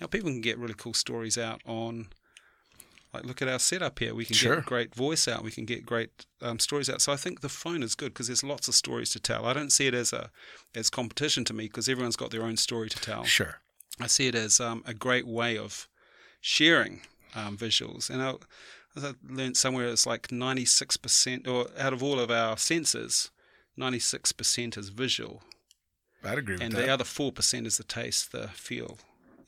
Now 0.00 0.06
people 0.06 0.30
can 0.30 0.40
get 0.40 0.58
really 0.58 0.74
cool 0.76 0.94
stories 0.94 1.38
out 1.38 1.60
on. 1.66 2.08
Like, 3.12 3.24
look 3.26 3.40
at 3.40 3.46
our 3.46 3.60
setup 3.60 4.00
here. 4.00 4.12
We 4.12 4.24
can 4.24 4.34
Sure. 4.34 4.56
get 4.56 4.66
great 4.66 4.92
voice 4.92 5.28
out. 5.28 5.44
We 5.44 5.52
can 5.52 5.64
get 5.66 5.86
great 5.86 6.26
um, 6.42 6.58
stories 6.58 6.90
out. 6.90 7.00
So 7.00 7.12
I 7.12 7.16
think 7.16 7.42
the 7.42 7.48
phone 7.48 7.84
is 7.84 7.94
good 7.94 8.12
because 8.12 8.26
there's 8.26 8.42
lots 8.42 8.66
of 8.66 8.74
stories 8.74 9.10
to 9.10 9.20
tell. 9.20 9.46
I 9.46 9.52
don't 9.52 9.70
see 9.70 9.86
it 9.86 9.94
as 9.94 10.12
a 10.12 10.32
as 10.74 10.90
competition 10.90 11.44
to 11.44 11.54
me 11.54 11.66
because 11.66 11.88
everyone's 11.88 12.16
got 12.16 12.32
their 12.32 12.42
own 12.42 12.56
story 12.56 12.88
to 12.90 12.98
tell. 12.98 13.22
sure. 13.24 13.60
I 14.00 14.08
see 14.08 14.26
it 14.26 14.34
as 14.34 14.58
um, 14.58 14.82
a 14.84 14.92
great 14.94 15.28
way 15.28 15.56
of 15.56 15.88
sharing 16.40 17.02
um, 17.36 17.56
visuals. 17.56 18.10
And 18.10 18.20
I, 18.20 18.34
as 18.96 19.04
I 19.04 19.12
learned 19.24 19.56
somewhere, 19.56 19.86
it's 19.86 20.06
like 20.06 20.26
96%, 20.28 21.46
or 21.46 21.68
out 21.78 21.92
of 21.92 22.02
all 22.02 22.18
of 22.18 22.32
our 22.32 22.56
senses, 22.56 23.30
96% 23.78 24.76
is 24.76 24.88
visual. 24.88 25.42
I'd 26.24 26.38
agree 26.38 26.54
with 26.54 26.60
that. 26.60 26.64
And 26.66 26.74
that. 26.74 26.86
the 26.86 26.92
other 26.92 27.04
4% 27.04 27.66
is 27.66 27.76
the 27.76 27.84
taste, 27.84 28.32
the 28.32 28.48
feel, 28.48 28.98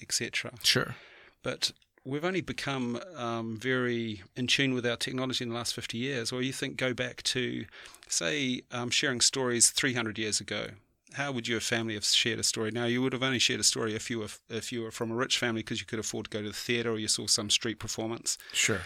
etc. 0.02 0.52
sure. 0.62 0.94
But 1.42 1.72
we've 2.04 2.24
only 2.24 2.40
become 2.40 3.00
um, 3.16 3.56
very 3.56 4.22
in 4.36 4.46
tune 4.46 4.74
with 4.74 4.86
our 4.86 4.96
technology 4.96 5.44
in 5.44 5.50
the 5.50 5.54
last 5.56 5.74
50 5.74 5.98
years. 5.98 6.32
Or 6.32 6.42
you 6.42 6.52
think, 6.52 6.76
go 6.76 6.92
back 6.94 7.22
to, 7.24 7.64
say, 8.08 8.62
um, 8.72 8.90
sharing 8.90 9.20
stories 9.20 9.70
300 9.70 10.18
years 10.18 10.40
ago. 10.40 10.68
How 11.14 11.32
would 11.32 11.48
your 11.48 11.60
family 11.60 11.94
have 11.94 12.04
shared 12.04 12.38
a 12.40 12.42
story? 12.42 12.70
Now, 12.72 12.84
you 12.86 13.00
would 13.00 13.12
have 13.12 13.22
only 13.22 13.38
shared 13.38 13.60
a 13.60 13.64
story 13.64 13.94
if 13.94 14.10
you 14.10 14.18
were 14.18 14.28
if 14.50 14.70
you 14.72 14.82
were 14.82 14.90
from 14.90 15.10
a 15.10 15.14
rich 15.14 15.38
family 15.38 15.62
because 15.62 15.80
you 15.80 15.86
could 15.86 15.98
afford 16.00 16.24
to 16.26 16.30
go 16.30 16.42
to 16.42 16.48
the 16.48 16.54
theatre 16.54 16.90
or 16.90 16.98
you 16.98 17.08
saw 17.08 17.26
some 17.26 17.48
street 17.48 17.78
performance 17.78 18.36
Sure. 18.52 18.82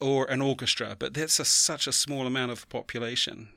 or 0.00 0.28
an 0.30 0.40
orchestra. 0.42 0.96
But 0.98 1.14
that's 1.14 1.38
a, 1.38 1.44
such 1.44 1.86
a 1.86 1.92
small 1.92 2.26
amount 2.26 2.50
of 2.52 2.62
the 2.62 2.66
population. 2.66 3.50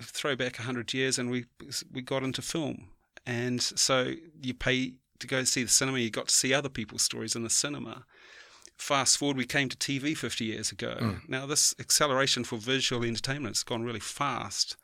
Throw 0.00 0.36
back 0.36 0.58
100 0.58 0.92
years 0.92 1.18
and 1.18 1.30
we 1.30 1.46
we 1.92 2.02
got 2.02 2.22
into 2.22 2.42
film, 2.42 2.88
and 3.24 3.62
so 3.62 4.12
you 4.42 4.52
pay 4.54 4.94
to 5.20 5.26
go 5.26 5.44
see 5.44 5.62
the 5.62 5.68
cinema. 5.70 5.98
You 5.98 6.10
got 6.10 6.28
to 6.28 6.34
see 6.34 6.52
other 6.52 6.68
people's 6.68 7.02
stories 7.02 7.34
in 7.36 7.42
the 7.42 7.50
cinema. 7.50 8.04
Fast 8.76 9.18
forward, 9.18 9.36
we 9.36 9.44
came 9.44 9.68
to 9.68 9.76
TV 9.76 10.16
50 10.16 10.44
years 10.44 10.72
ago. 10.72 10.96
Now, 11.28 11.46
this 11.46 11.74
acceleration 11.78 12.44
for 12.44 12.56
visual 12.56 13.04
entertainment 13.04 13.56
has 13.56 13.62
gone 13.62 13.82
really 13.82 14.00
fast. 14.00 14.76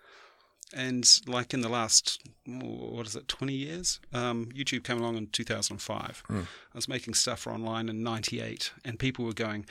And 0.75 1.09
like 1.27 1.55
in 1.55 1.61
the 1.63 1.69
last, 1.69 2.21
what 2.45 3.07
is 3.07 3.17
it, 3.17 3.29
20 3.29 3.53
years? 3.55 4.01
Um, 4.13 4.47
YouTube 4.55 4.85
came 4.85 4.99
along 4.99 5.17
in 5.17 5.29
2005. 5.29 6.23
I 6.29 6.45
was 6.75 6.89
making 6.89 7.15
stuff 7.15 7.41
for 7.41 7.53
online 7.53 7.89
in 7.89 8.03
98, 8.03 8.73
and 8.85 8.99
people 8.99 9.25
were 9.25 9.33
going, 9.33 9.65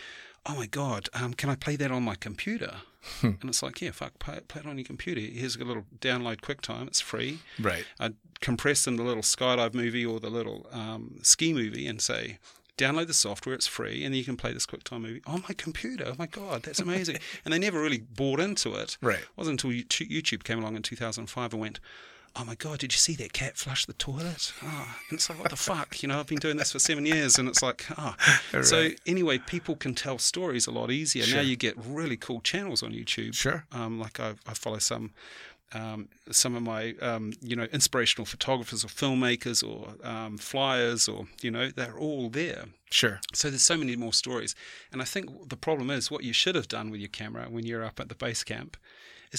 Oh 0.47 0.55
my 0.55 0.67
God, 0.67 1.09
um, 1.13 1.33
can 1.33 1.49
I 1.49 1.55
play 1.55 1.75
that 1.75 1.91
on 1.91 2.03
my 2.03 2.15
computer? 2.15 2.77
And 3.21 3.37
it's 3.43 3.63
like, 3.63 3.81
Yeah, 3.81 3.91
fuck, 3.91 4.17
play, 4.19 4.39
play 4.47 4.61
it 4.61 4.67
on 4.67 4.77
your 4.77 4.85
computer. 4.85 5.21
Here's 5.21 5.55
a 5.55 5.63
little 5.63 5.85
download 5.99 6.41
QuickTime, 6.41 6.87
it's 6.87 7.01
free. 7.01 7.39
Right. 7.59 7.85
I'd 7.99 8.15
compress 8.41 8.87
in 8.87 8.95
the 8.95 9.03
little 9.03 9.23
skydive 9.23 9.73
movie 9.73 10.05
or 10.05 10.19
the 10.19 10.29
little 10.29 10.67
um, 10.71 11.19
ski 11.21 11.53
movie 11.53 11.87
and 11.87 12.01
say, 12.01 12.39
download 12.77 13.07
the 13.07 13.13
software, 13.13 13.55
it's 13.55 13.67
free, 13.67 14.03
and 14.03 14.15
you 14.15 14.23
can 14.23 14.35
play 14.35 14.51
this 14.51 14.65
QuickTime 14.65 15.01
movie 15.01 15.21
on 15.25 15.43
my 15.47 15.53
computer. 15.55 16.05
Oh 16.07 16.15
my 16.17 16.27
God, 16.27 16.63
that's 16.63 16.79
amazing. 16.79 17.17
and 17.45 17.53
they 17.53 17.59
never 17.59 17.81
really 17.81 17.99
bought 17.99 18.39
into 18.39 18.73
it. 18.75 18.97
Right. 19.01 19.19
It 19.19 19.27
wasn't 19.35 19.63
until 19.63 19.77
YouTube 19.77 20.43
came 20.43 20.59
along 20.59 20.75
in 20.75 20.81
2005 20.81 21.53
and 21.53 21.61
went, 21.61 21.79
oh 22.35 22.43
my 22.43 22.55
God, 22.55 22.79
did 22.79 22.93
you 22.93 22.97
see 22.97 23.15
that 23.15 23.33
cat 23.33 23.57
flush 23.57 23.85
the 23.85 23.93
toilet? 23.93 24.51
Oh, 24.63 24.95
and 25.09 25.17
it's 25.17 25.29
like, 25.29 25.39
what 25.39 25.49
the 25.49 25.55
fuck? 25.55 26.01
You 26.01 26.09
know, 26.09 26.19
I've 26.19 26.27
been 26.27 26.39
doing 26.39 26.57
this 26.57 26.71
for 26.71 26.79
seven 26.79 27.05
years, 27.05 27.37
and 27.37 27.47
it's 27.47 27.61
like, 27.61 27.85
oh. 27.97 28.15
So 28.63 28.89
anyway, 29.05 29.37
people 29.37 29.75
can 29.75 29.95
tell 29.95 30.17
stories 30.17 30.67
a 30.67 30.71
lot 30.71 30.91
easier. 30.91 31.23
Sure. 31.23 31.37
Now 31.37 31.43
you 31.43 31.55
get 31.55 31.75
really 31.77 32.17
cool 32.17 32.41
channels 32.41 32.83
on 32.83 32.91
YouTube. 32.91 33.33
Sure. 33.33 33.65
Um, 33.71 33.99
like 33.99 34.19
I, 34.19 34.35
I 34.47 34.53
follow 34.53 34.79
some 34.79 35.11
um, 35.73 36.09
some 36.31 36.55
of 36.55 36.63
my 36.63 36.95
um, 37.01 37.33
you 37.41 37.55
know 37.55 37.67
inspirational 37.73 38.25
photographers 38.25 38.83
or 38.83 38.87
filmmakers 38.87 39.67
or 39.67 39.95
um, 40.07 40.37
flyers 40.37 41.07
or 41.07 41.27
you 41.41 41.51
know 41.51 41.69
they're 41.69 41.97
all 41.97 42.29
there. 42.29 42.65
Sure. 42.91 43.19
So 43.33 43.49
there's 43.49 43.63
so 43.63 43.77
many 43.77 43.95
more 43.95 44.13
stories, 44.13 44.55
and 44.91 45.01
I 45.01 45.05
think 45.05 45.49
the 45.49 45.57
problem 45.57 45.89
is 45.89 46.09
what 46.09 46.23
you 46.23 46.33
should 46.33 46.55
have 46.55 46.67
done 46.67 46.91
with 46.91 47.01
your 47.01 47.09
camera 47.09 47.47
when 47.49 47.65
you're 47.65 47.83
up 47.83 47.99
at 47.99 48.09
the 48.09 48.15
base 48.15 48.43
camp 48.43 48.77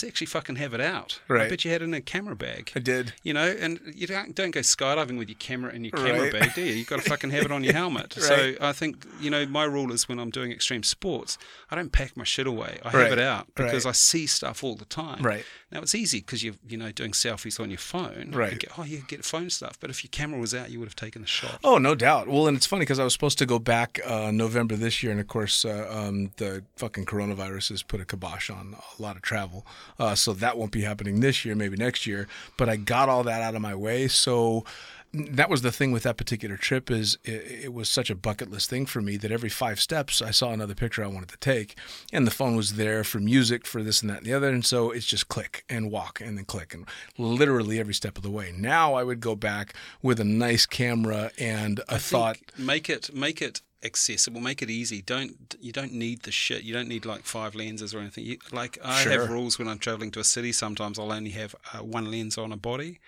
is 0.02 0.04
actually 0.08 0.26
fucking 0.28 0.56
have 0.56 0.74
it 0.74 0.80
out. 0.80 1.20
Right. 1.28 1.46
I 1.46 1.48
bet 1.48 1.64
you 1.64 1.70
had 1.70 1.82
it 1.82 1.86
in 1.86 1.94
a 1.94 2.00
camera 2.00 2.36
bag. 2.36 2.70
I 2.76 2.78
did. 2.78 3.12
You 3.22 3.32
know, 3.34 3.46
and 3.46 3.80
you 3.94 4.06
don't 4.06 4.34
don't 4.34 4.50
go 4.52 4.60
skydiving 4.60 5.18
with 5.18 5.28
your 5.28 5.36
camera 5.38 5.72
in 5.72 5.84
your 5.84 5.92
camera 5.92 6.22
Right. 6.22 6.32
bag, 6.32 6.54
do 6.54 6.62
you? 6.62 6.72
You've 6.74 6.86
got 6.86 7.02
to 7.02 7.08
fucking 7.08 7.30
have 7.30 7.44
it 7.44 7.50
on 7.52 7.64
your 7.64 7.72
helmet. 7.82 8.12
So 8.14 8.54
I 8.60 8.72
think, 8.72 9.04
you 9.20 9.30
know, 9.30 9.46
my 9.46 9.64
rule 9.64 9.92
is 9.92 10.08
when 10.08 10.18
I'm 10.18 10.30
doing 10.30 10.52
extreme 10.52 10.82
sports, 10.82 11.38
I 11.70 11.74
don't 11.76 11.90
pack 11.92 12.16
my 12.16 12.24
shit 12.24 12.46
away. 12.46 12.78
I 12.84 12.90
Right. 12.92 13.02
have 13.04 13.12
it 13.12 13.18
out 13.18 13.48
because 13.54 13.84
Right. 13.84 13.90
I 13.90 13.92
see 13.92 14.26
stuff 14.26 14.62
all 14.62 14.76
the 14.76 14.84
time. 14.84 15.22
Right. 15.22 15.44
Now 15.72 15.80
it's 15.80 15.94
easy 15.94 16.18
because 16.20 16.44
you're, 16.44 16.54
you 16.68 16.76
know, 16.76 16.92
doing 16.92 17.12
selfies 17.12 17.58
on 17.58 17.70
your 17.70 17.78
phone. 17.78 18.30
You 18.32 18.38
Right. 18.38 18.58
get, 18.58 18.78
oh, 18.78 18.84
you 18.84 19.02
get 19.08 19.24
phone 19.24 19.50
stuff. 19.50 19.78
But 19.80 19.90
if 19.90 20.04
your 20.04 20.10
camera 20.10 20.38
was 20.38 20.54
out, 20.54 20.70
you 20.70 20.78
would 20.78 20.86
have 20.88 20.96
taken 20.96 21.22
the 21.22 21.28
shot. 21.28 21.58
Oh, 21.64 21.78
no 21.78 21.94
doubt. 21.94 22.28
Well, 22.28 22.46
and 22.46 22.56
it's 22.56 22.66
funny 22.66 22.80
because 22.82 22.98
I 22.98 23.04
was 23.04 23.12
supposed 23.12 23.38
to 23.38 23.46
go 23.46 23.58
back 23.58 23.98
uh, 24.04 24.30
November 24.30 24.76
this 24.76 25.02
year, 25.02 25.10
and 25.12 25.20
of 25.20 25.26
course, 25.28 25.64
uh, 25.64 25.88
um, 25.90 26.30
the 26.36 26.64
fucking 26.76 27.04
coronavirus 27.06 27.70
has 27.70 27.82
put 27.82 28.00
a 28.00 28.04
kibosh 28.04 28.50
on 28.50 28.76
a 28.98 29.02
lot 29.02 29.16
of 29.16 29.22
travel. 29.22 29.66
Uh, 29.98 30.14
so 30.14 30.32
that 30.32 30.56
won't 30.56 30.72
be 30.72 30.82
happening 30.82 31.20
this 31.20 31.44
year, 31.44 31.54
maybe 31.54 31.76
next 31.76 32.06
year. 32.06 32.28
But 32.56 32.68
I 32.68 32.76
got 32.76 33.08
all 33.08 33.24
that 33.24 33.42
out 33.42 33.54
of 33.54 33.62
my 33.62 33.74
way. 33.74 34.08
So 34.08 34.64
that 35.12 35.48
was 35.48 35.62
the 35.62 35.72
thing 35.72 35.92
with 35.92 36.02
that 36.02 36.16
particular 36.16 36.56
trip 36.56 36.90
is 36.90 37.16
it, 37.24 37.64
it 37.64 37.72
was 37.72 37.88
such 37.88 38.10
a 38.10 38.14
bucket 38.14 38.50
list 38.50 38.68
thing 38.68 38.86
for 38.86 39.00
me 39.00 39.16
that 39.16 39.32
every 39.32 39.48
five 39.48 39.80
steps 39.80 40.20
I 40.20 40.30
saw 40.30 40.50
another 40.50 40.74
picture 40.74 41.02
I 41.02 41.08
wanted 41.08 41.30
to 41.30 41.38
take, 41.38 41.78
and 42.12 42.26
the 42.26 42.30
phone 42.30 42.56
was 42.56 42.74
there 42.74 43.04
for 43.04 43.18
music, 43.18 43.66
for 43.66 43.82
this 43.82 44.02
and 44.02 44.10
that 44.10 44.18
and 44.18 44.26
the 44.26 44.34
other, 44.34 44.48
and 44.48 44.64
so 44.64 44.90
it's 44.90 45.06
just 45.06 45.28
click 45.28 45.64
and 45.68 45.90
walk 45.90 46.20
and 46.20 46.36
then 46.36 46.44
click 46.44 46.74
and 46.74 46.86
literally 47.16 47.78
every 47.80 47.94
step 47.94 48.16
of 48.16 48.22
the 48.22 48.30
way. 48.30 48.52
Now 48.56 48.94
I 48.94 49.04
would 49.04 49.20
go 49.20 49.34
back 49.34 49.74
with 50.02 50.20
a 50.20 50.24
nice 50.24 50.66
camera 50.66 51.30
and 51.38 51.80
a 51.88 51.98
thought. 51.98 52.38
make 52.58 52.90
it 52.90 53.14
make 53.14 53.40
it 53.40 53.62
accessible. 53.82 54.40
Make 54.40 54.62
it 54.62 54.70
easy. 54.70 55.02
Don't 55.02 55.56
you 55.60 55.72
don't 55.72 55.92
need 55.92 56.22
the 56.22 56.32
shit. 56.32 56.62
You 56.62 56.72
don't 56.72 56.88
need 56.88 57.04
like 57.04 57.22
five 57.24 57.54
lenses 57.54 57.94
or 57.94 58.00
anything. 58.00 58.24
You, 58.24 58.38
like 58.52 58.78
i 58.84 59.02
Sure. 59.02 59.12
have 59.12 59.30
rules 59.30 59.58
when 59.58 59.68
i'm 59.68 59.78
traveling 59.78 60.10
to 60.12 60.20
a 60.20 60.24
city. 60.24 60.52
Sometimes 60.52 60.98
i'll 60.98 61.12
only 61.12 61.30
have 61.30 61.54
uh, 61.72 61.78
one 61.78 62.10
lens 62.10 62.38
on 62.38 62.52
a 62.52 62.56
body 62.56 63.00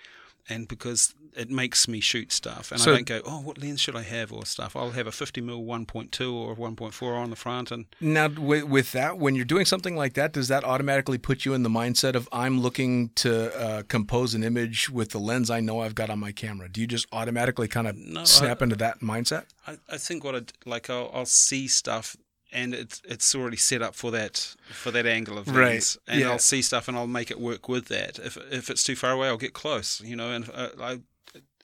and 0.48 0.66
because 0.68 1.14
it 1.36 1.50
makes 1.50 1.86
me 1.86 2.00
shoot 2.00 2.32
stuff 2.32 2.72
and 2.72 2.80
So- 2.80 2.92
i 2.92 2.96
don't 2.96 3.06
go 3.06 3.20
oh 3.24 3.40
what 3.40 3.58
lens 3.58 3.80
should 3.80 3.94
i 3.94 4.02
have 4.02 4.32
or 4.32 4.44
stuff 4.46 4.74
i'll 4.74 4.90
have 4.92 5.06
a 5.06 5.12
50 5.12 5.40
mil 5.40 5.62
1.2 5.62 6.32
or 6.34 6.56
1.4 6.56 7.02
on 7.16 7.30
the 7.30 7.36
front 7.36 7.70
and 7.70 7.84
Now, 8.00 8.28
with, 8.28 8.64
with 8.64 8.92
that, 8.92 9.18
when 9.18 9.34
you're 9.34 9.44
doing 9.44 9.64
something 9.66 9.94
like 9.96 10.14
that, 10.14 10.32
does 10.32 10.48
that 10.48 10.64
automatically 10.64 11.18
put 11.18 11.44
you 11.44 11.54
in 11.54 11.62
the 11.62 11.68
mindset 11.68 12.14
of 12.14 12.28
I'm 12.32 12.60
looking 12.60 13.10
to 13.16 13.32
uh, 13.56 13.82
compose 13.88 14.34
an 14.34 14.42
image 14.42 14.88
with 14.90 15.10
the 15.10 15.18
lens 15.18 15.50
I 15.50 15.60
know 15.60 15.80
I've 15.80 15.94
got 15.94 16.10
on 16.10 16.18
my 16.18 16.32
camera? 16.32 16.68
Do 16.68 16.80
you 16.80 16.86
just 16.86 17.06
automatically 17.12 17.68
kind 17.68 17.86
of 17.86 17.96
No, 17.96 18.24
snap 18.24 18.60
I- 18.60 18.64
into 18.64 18.76
that 18.76 19.00
mindset? 19.00 19.44
I, 19.66 19.76
I 19.88 19.98
think 19.98 20.24
what 20.24 20.34
I 20.34 20.40
like 20.64 20.88
I'll, 20.90 21.10
I'll 21.14 21.26
see 21.26 21.68
stuff 21.68 22.16
and 22.52 22.74
it's 22.74 23.02
it's 23.04 23.34
already 23.34 23.56
set 23.56 23.82
up 23.82 23.94
for 23.94 24.10
that 24.12 24.54
for 24.70 24.90
that 24.90 25.06
angle 25.06 25.38
of 25.38 25.48
Right, 25.48 25.72
lens 25.72 25.98
and 26.06 26.20
yeah. 26.20 26.30
I'll 26.30 26.38
see 26.38 26.62
stuff 26.62 26.88
and 26.88 26.96
I'll 26.96 27.06
make 27.06 27.30
it 27.30 27.40
work 27.40 27.68
with 27.68 27.86
that. 27.88 28.18
If 28.18 28.36
if 28.50 28.70
it's 28.70 28.82
too 28.82 28.96
far 28.96 29.12
away, 29.12 29.28
I'll 29.28 29.36
get 29.36 29.52
close, 29.52 30.00
you 30.00 30.16
know. 30.16 30.30
And 30.32 30.48
uh, 30.54 30.68
I, 30.80 31.00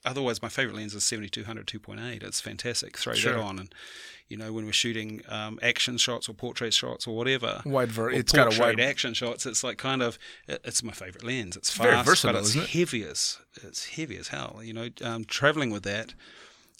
otherwise, 0.05 0.41
my 0.41 0.49
favorite 0.49 0.75
lens 0.75 0.93
is 0.93 1.03
7200 1.03 1.65
2.8. 1.67 2.23
It's 2.23 2.41
fantastic. 2.41 2.97
Throw 2.97 3.13
Sure. 3.13 3.33
that 3.33 3.39
on 3.41 3.59
and. 3.59 3.73
You 4.27 4.37
know, 4.37 4.51
when 4.51 4.65
we're 4.65 4.71
shooting 4.73 5.21
um, 5.29 5.59
action 5.61 5.97
shots 5.97 6.27
or 6.27 6.33
portrait 6.33 6.73
shots 6.73 7.05
or 7.05 7.15
whatever, 7.15 7.61
Wide 7.63 7.91
ver- 7.91 8.09
it's 8.09 8.31
got 8.31 8.57
a 8.57 8.59
wide- 8.59 8.79
action 8.79 9.13
shots. 9.13 9.45
It's 9.45 9.63
like 9.63 9.77
kind 9.77 10.01
of, 10.01 10.17
it- 10.47 10.61
it's 10.63 10.81
my 10.81 10.93
favorite 10.93 11.23
lens. 11.23 11.55
It's 11.55 11.69
fast, 11.69 12.07
versatile, 12.07 12.33
but 12.41 12.55
it's 12.55 12.73
heavy 12.73 13.03
as 13.03 13.37
it's 13.61 13.85
heavy 13.89 14.17
as 14.17 14.29
hell. 14.29 14.61
You 14.63 14.73
know, 14.73 14.89
um, 15.03 15.25
traveling 15.25 15.69
with 15.69 15.83
that, 15.83 16.15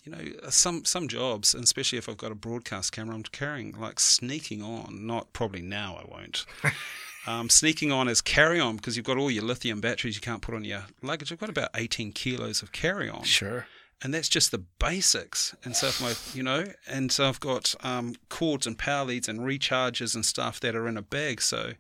you 0.05 0.11
know, 0.11 0.49
some 0.49 0.85
some 0.85 1.07
jobs, 1.07 1.53
and 1.53 1.63
especially 1.63 1.97
if 1.97 2.07
I've 2.07 2.17
got 2.17 2.31
a 2.31 2.35
broadcast 2.35 2.91
camera, 2.91 3.15
I'm 3.15 3.23
carrying 3.23 3.73
like 3.73 3.99
sneaking 3.99 4.61
on. 4.61 5.05
Not 5.05 5.33
probably 5.33 5.61
now, 5.61 5.99
I 6.01 6.09
won't. 6.09 6.45
Um, 7.27 7.49
sneaking 7.49 7.91
on 7.91 8.07
as 8.07 8.21
carry 8.21 8.59
on 8.59 8.75
because 8.75 8.95
you've 8.95 9.05
got 9.05 9.17
all 9.17 9.31
your 9.31 9.43
lithium 9.43 9.81
batteries 9.81 10.15
you 10.15 10.21
can't 10.21 10.41
put 10.41 10.53
on 10.53 10.63
your 10.63 10.83
luggage. 11.01 11.31
I've 11.31 11.39
got 11.39 11.49
about 11.49 11.69
18 11.73 12.11
kilos 12.11 12.61
of 12.61 12.71
carry 12.71 13.09
on. 13.09 13.23
Sure. 13.23 13.65
And 14.03 14.13
that's 14.13 14.29
just 14.29 14.51
the 14.51 14.59
basics. 14.59 15.55
And 15.63 15.75
so, 15.75 15.87
if 15.87 16.01
my, 16.01 16.13
you 16.37 16.43
know, 16.43 16.65
and 16.87 17.11
so 17.11 17.27
I've 17.27 17.39
got 17.39 17.73
um, 17.83 18.13
cords 18.29 18.67
and 18.67 18.77
power 18.77 19.05
leads 19.05 19.27
and 19.27 19.39
recharges 19.39 20.13
and 20.13 20.23
stuff 20.23 20.59
that 20.59 20.75
are 20.75 20.87
in 20.87 20.97
a 20.97 21.01
bag. 21.01 21.41
So, 21.41 21.71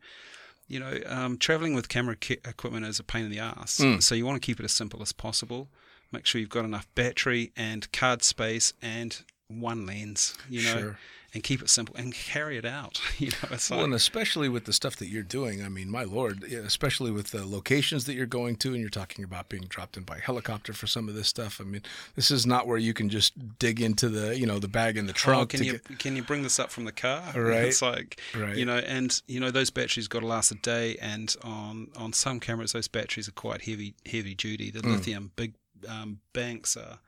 you 0.67 0.79
know, 0.79 0.99
um, 1.05 1.37
traveling 1.37 1.75
with 1.75 1.89
camera 1.89 2.15
ki- 2.15 2.39
equipment 2.43 2.85
is 2.85 2.99
a 2.99 3.03
pain 3.03 3.25
in 3.25 3.31
the 3.31 3.39
ass. 3.39 3.77
Mm. 3.77 4.01
So, 4.01 4.15
you 4.15 4.25
want 4.25 4.41
to 4.41 4.45
keep 4.45 4.59
it 4.59 4.63
as 4.63 4.71
simple 4.71 5.03
as 5.03 5.11
possible. 5.11 5.67
Make 6.11 6.25
sure 6.25 6.39
you've 6.39 6.49
got 6.49 6.65
enough 6.65 6.87
battery 6.95 7.51
and 7.55 7.91
card 7.91 8.23
space 8.23 8.73
and 8.81 9.21
one 9.47 9.85
lens, 9.85 10.35
you 10.49 10.63
know, 10.63 10.79
Sure. 10.79 10.97
and 11.33 11.43
keep 11.43 11.61
it 11.61 11.69
simple 11.69 11.95
and 11.97 12.11
carry 12.13 12.57
it 12.57 12.65
out. 12.65 12.99
You 13.19 13.29
know, 13.29 13.49
it's 13.51 13.69
Well, 13.69 13.79
like, 13.79 13.85
and 13.85 13.93
especially 13.93 14.49
with 14.49 14.65
the 14.65 14.73
stuff 14.73 14.95
that 14.97 15.07
you're 15.07 15.21
doing, 15.23 15.63
I 15.63 15.69
mean, 15.69 15.89
my 15.89 16.03
lord, 16.03 16.43
especially 16.43 17.11
with 17.11 17.29
the 17.31 17.45
locations 17.45 18.05
that 18.05 18.13
you're 18.15 18.25
going 18.25 18.55
to, 18.57 18.69
and 18.69 18.79
you're 18.81 18.89
talking 18.89 19.23
about 19.23 19.47
being 19.49 19.65
dropped 19.69 19.97
in 19.97 20.03
by 20.03 20.17
helicopter 20.19 20.73
for 20.73 20.87
some 20.87 21.07
of 21.07 21.13
this 21.15 21.27
stuff. 21.27 21.61
I 21.61 21.63
mean, 21.63 21.83
this 22.15 22.31
is 22.31 22.45
not 22.47 22.65
where 22.65 22.77
you 22.79 22.93
can 22.93 23.09
just 23.09 23.59
dig 23.59 23.79
into 23.81 24.09
the, 24.09 24.37
you 24.37 24.45
know, 24.47 24.57
the 24.59 24.67
bag 24.67 24.97
in 24.97 25.05
the 25.05 25.13
trunk. 25.13 25.35
Oh, 25.35 25.39
trunk. 25.45 25.49
can 25.51 25.63
you 25.63 25.71
get- 25.73 25.99
can 25.99 26.15
you 26.15 26.23
bring 26.23 26.41
this 26.43 26.57
up 26.59 26.71
from 26.71 26.85
the 26.85 26.91
car? 26.91 27.21
Right. 27.35 27.65
It's 27.65 27.81
like 27.83 28.19
Right. 28.35 28.55
you 28.57 28.65
know, 28.65 28.77
and 28.79 29.21
you 29.27 29.39
know 29.39 29.51
those 29.51 29.69
batteries 29.69 30.07
got 30.07 30.21
to 30.21 30.27
last 30.27 30.51
a 30.51 30.55
day, 30.55 30.95
and 30.99 31.35
on 31.43 31.89
on 31.95 32.13
some 32.13 32.39
cameras 32.39 32.71
those 32.71 32.87
batteries 32.87 33.27
are 33.27 33.33
quite 33.33 33.61
heavy 33.65 33.93
heavy 34.07 34.33
duty. 34.33 34.71
The 34.71 34.79
mm. 34.81 34.91
lithium 34.93 35.31
big 35.35 35.53
um, 35.87 36.19
banks 36.33 36.75
are 36.77 36.99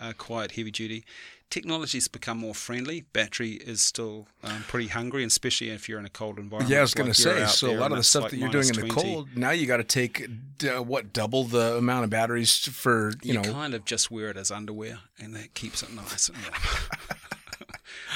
are 0.00 0.12
quite 0.12 0.52
heavy 0.52 0.70
duty. 0.70 1.04
Technology's 1.48 2.08
become 2.08 2.38
more 2.38 2.54
friendly. 2.54 3.02
Battery 3.12 3.52
is 3.52 3.80
still 3.80 4.26
um, 4.42 4.64
pretty 4.66 4.88
hungry, 4.88 5.22
and 5.22 5.30
especially 5.30 5.70
if 5.70 5.88
you're 5.88 5.98
in 5.98 6.04
a 6.04 6.10
cold 6.10 6.38
environment. 6.38 6.70
yeah, 6.70 6.78
I 6.78 6.82
was 6.82 6.92
going 6.92 7.08
like 7.08 7.16
to 7.16 7.22
say. 7.22 7.46
So 7.46 7.70
a 7.70 7.78
lot 7.78 7.92
of 7.92 7.98
the 7.98 8.02
stuff 8.04 8.24
like 8.24 8.32
that 8.32 8.36
you're 8.38 8.50
doing 8.50 8.68
in 8.68 8.74
the 8.74 8.80
minus 8.82 8.94
cold, 8.94 9.28
now 9.36 9.50
you 9.50 9.66
got 9.66 9.76
to 9.76 9.84
take 9.84 10.28
d- 10.58 10.68
what 10.70 11.12
double 11.12 11.44
the 11.44 11.76
amount 11.76 12.04
of 12.04 12.10
batteries 12.10 12.56
for 12.56 13.10
you, 13.22 13.34
you 13.34 13.34
know. 13.34 13.52
kind 13.52 13.74
of 13.74 13.84
just 13.84 14.10
wear 14.10 14.28
it 14.28 14.36
as 14.36 14.50
underwear, 14.50 14.98
and 15.18 15.34
that 15.36 15.54
keeps 15.54 15.82
it 15.82 15.94
nice 15.94 16.28
and 16.28 16.36
warm. 16.38 16.52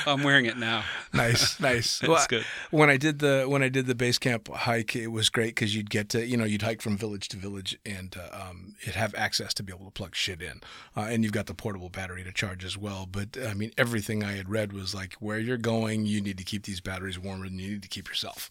I'm 0.06 0.22
wearing 0.22 0.46
it 0.46 0.56
now. 0.56 0.84
nice, 1.12 1.58
nice. 1.60 1.98
That's 2.00 2.08
Well, 2.08 2.26
good. 2.28 2.44
When 2.70 2.90
I 2.90 2.96
did 2.96 3.18
the 3.18 3.44
when 3.48 3.62
I 3.62 3.68
did 3.68 3.86
the 3.86 3.94
base 3.94 4.18
camp 4.18 4.48
hike, 4.48 4.94
it 4.96 5.08
was 5.08 5.28
great 5.28 5.54
because 5.54 5.74
you'd 5.74 5.90
get 5.90 6.08
to 6.10 6.26
you 6.26 6.36
know 6.36 6.44
you'd 6.44 6.62
hike 6.62 6.82
from 6.82 6.96
village 6.96 7.28
to 7.28 7.36
village 7.36 7.78
and 7.84 8.16
uh, 8.16 8.48
um, 8.50 8.74
you'd 8.84 8.94
have 8.94 9.14
access 9.14 9.54
to 9.54 9.62
be 9.62 9.72
able 9.72 9.84
to 9.86 9.90
plug 9.90 10.14
shit 10.14 10.40
in, 10.42 10.60
uh, 10.96 11.02
and 11.02 11.24
you've 11.24 11.32
got 11.32 11.46
the 11.46 11.54
portable 11.54 11.88
battery 11.88 12.24
to 12.24 12.32
charge 12.32 12.64
as 12.64 12.76
well. 12.76 13.06
But 13.10 13.36
I 13.46 13.54
mean, 13.54 13.72
everything 13.78 14.22
I 14.24 14.32
had 14.32 14.48
read 14.48 14.72
was 14.72 14.94
like 14.94 15.14
where 15.14 15.38
you're 15.38 15.56
going, 15.56 16.06
you 16.06 16.20
need 16.20 16.38
to 16.38 16.44
keep 16.44 16.64
these 16.64 16.80
batteries 16.80 17.18
warmer 17.18 17.46
than 17.46 17.58
you 17.58 17.72
need 17.72 17.82
to 17.82 17.88
keep 17.88 18.08
yourself. 18.08 18.50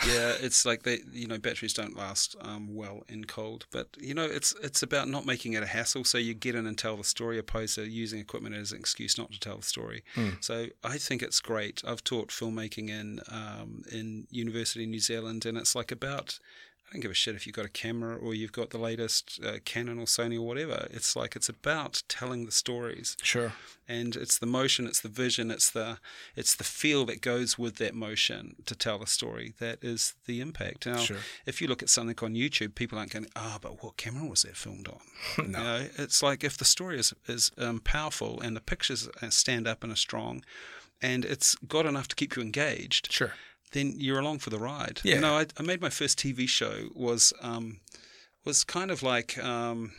yeah, 0.06 0.34
it's 0.40 0.64
like 0.64 0.82
they, 0.82 1.00
you 1.12 1.26
know, 1.26 1.38
batteries 1.38 1.74
don't 1.74 1.96
last 1.96 2.36
um, 2.40 2.74
well 2.74 3.04
in 3.08 3.24
cold. 3.24 3.66
But 3.70 3.88
you 4.00 4.14
know, 4.14 4.24
it's 4.24 4.54
it's 4.62 4.82
about 4.82 5.08
not 5.08 5.26
making 5.26 5.52
it 5.54 5.62
a 5.62 5.66
hassle. 5.66 6.04
So 6.04 6.18
you 6.18 6.34
get 6.34 6.54
in 6.54 6.66
and 6.66 6.76
tell 6.78 6.96
the 6.96 7.04
story, 7.04 7.38
opposed 7.38 7.74
to 7.76 7.84
using 7.84 8.20
equipment 8.20 8.54
as 8.54 8.72
an 8.72 8.78
excuse 8.78 9.18
not 9.18 9.32
to 9.32 9.40
tell 9.40 9.56
the 9.58 9.64
story. 9.64 10.02
So 10.40 10.66
I 10.84 10.98
think 10.98 11.22
it's 11.22 11.40
great. 11.40 11.82
I've 11.86 12.04
taught 12.04 12.28
filmmaking 12.28 12.88
in 12.88 13.20
um, 13.30 13.82
in 13.90 14.26
University 14.30 14.86
New 14.86 15.00
Zealand, 15.00 15.44
and 15.44 15.58
it's 15.58 15.74
like 15.74 15.90
about. 15.90 16.38
I 16.88 16.94
don't 16.94 17.02
give 17.02 17.10
a 17.10 17.14
shit 17.14 17.34
if 17.34 17.46
you've 17.46 17.54
got 17.56 17.66
a 17.66 17.68
camera 17.70 18.16
or 18.16 18.34
you've 18.34 18.52
got 18.52 18.70
the 18.70 18.78
latest 18.78 19.38
uh, 19.44 19.58
Canon 19.66 19.98
or 19.98 20.06
Sony 20.06 20.36
or 20.36 20.42
whatever. 20.46 20.88
It's 20.90 21.14
like 21.14 21.36
it's 21.36 21.48
about 21.50 22.02
telling 22.08 22.46
the 22.46 22.50
stories 22.52 23.14
Sure. 23.22 23.52
and 23.86 24.16
it's 24.16 24.38
the 24.38 24.46
motion, 24.46 24.86
it's 24.86 25.00
the 25.02 25.10
vision, 25.10 25.50
it's 25.50 25.68
the 25.70 25.98
it's 26.34 26.54
the 26.54 26.64
feel 26.64 27.04
that 27.06 27.20
goes 27.20 27.58
with 27.58 27.76
that 27.76 27.94
motion 27.94 28.56
to 28.64 28.74
tell 28.74 28.98
the 28.98 29.06
story 29.06 29.52
that 29.58 29.84
is 29.84 30.14
the 30.24 30.40
impact. 30.40 30.86
Now, 30.86 30.96
Sure. 30.96 31.18
if 31.44 31.60
you 31.60 31.68
look 31.68 31.82
at 31.82 31.90
something 31.90 32.16
on 32.22 32.32
YouTube, 32.34 32.74
people 32.74 32.98
aren't 32.98 33.12
going, 33.12 33.28
"Ah, 33.36 33.58
but 33.60 33.82
what 33.82 33.98
camera 33.98 34.26
was 34.26 34.42
that 34.42 34.56
filmed 34.56 34.88
on?" 34.88 35.00
No. 35.38 35.44
You 35.44 35.48
know, 35.64 35.88
it's 35.98 36.22
like 36.22 36.42
if 36.42 36.56
the 36.56 36.64
story 36.64 36.98
is 36.98 37.12
is 37.26 37.50
um, 37.58 37.80
powerful 37.80 38.40
and 38.40 38.56
the 38.56 38.62
pictures 38.62 39.08
uh, 39.20 39.28
stand 39.28 39.68
up 39.68 39.82
and 39.84 39.92
are 39.92 39.96
strong, 39.96 40.42
and 41.02 41.26
it's 41.26 41.54
got 41.56 41.84
enough 41.84 42.08
to 42.08 42.16
keep 42.16 42.34
you 42.34 42.40
engaged, 42.42 43.12
Sure. 43.12 43.34
Then 43.72 43.94
you're 43.96 44.18
along 44.18 44.38
for 44.38 44.50
the 44.50 44.58
ride. 44.58 45.00
Yeah. 45.02 45.16
You 45.16 45.20
know, 45.20 45.38
I, 45.38 45.46
I 45.58 45.62
made 45.62 45.80
my 45.80 45.90
first 45.90 46.18
TV 46.18 46.48
show 46.48 46.88
was 46.94 47.32
um, 47.40 47.80
was 48.44 48.64
kind 48.64 48.90
of 48.90 49.02
like 49.02 49.38
um, 49.38 49.92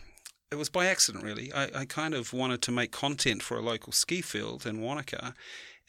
it 0.52 0.56
was 0.56 0.70
by 0.70 0.88
accident 0.88 1.24
really. 1.24 1.54
I, 1.54 1.70
I 1.76 1.86
kind 1.86 2.14
of 2.14 2.34
wanted 2.34 2.62
to 2.64 2.72
make 2.72 2.92
content 2.92 3.44
for 3.44 3.58
a 3.58 3.62
local 3.62 3.94
ski 3.94 4.22
field 4.22 4.66
in 4.66 4.82
Wanaka. 4.82 5.34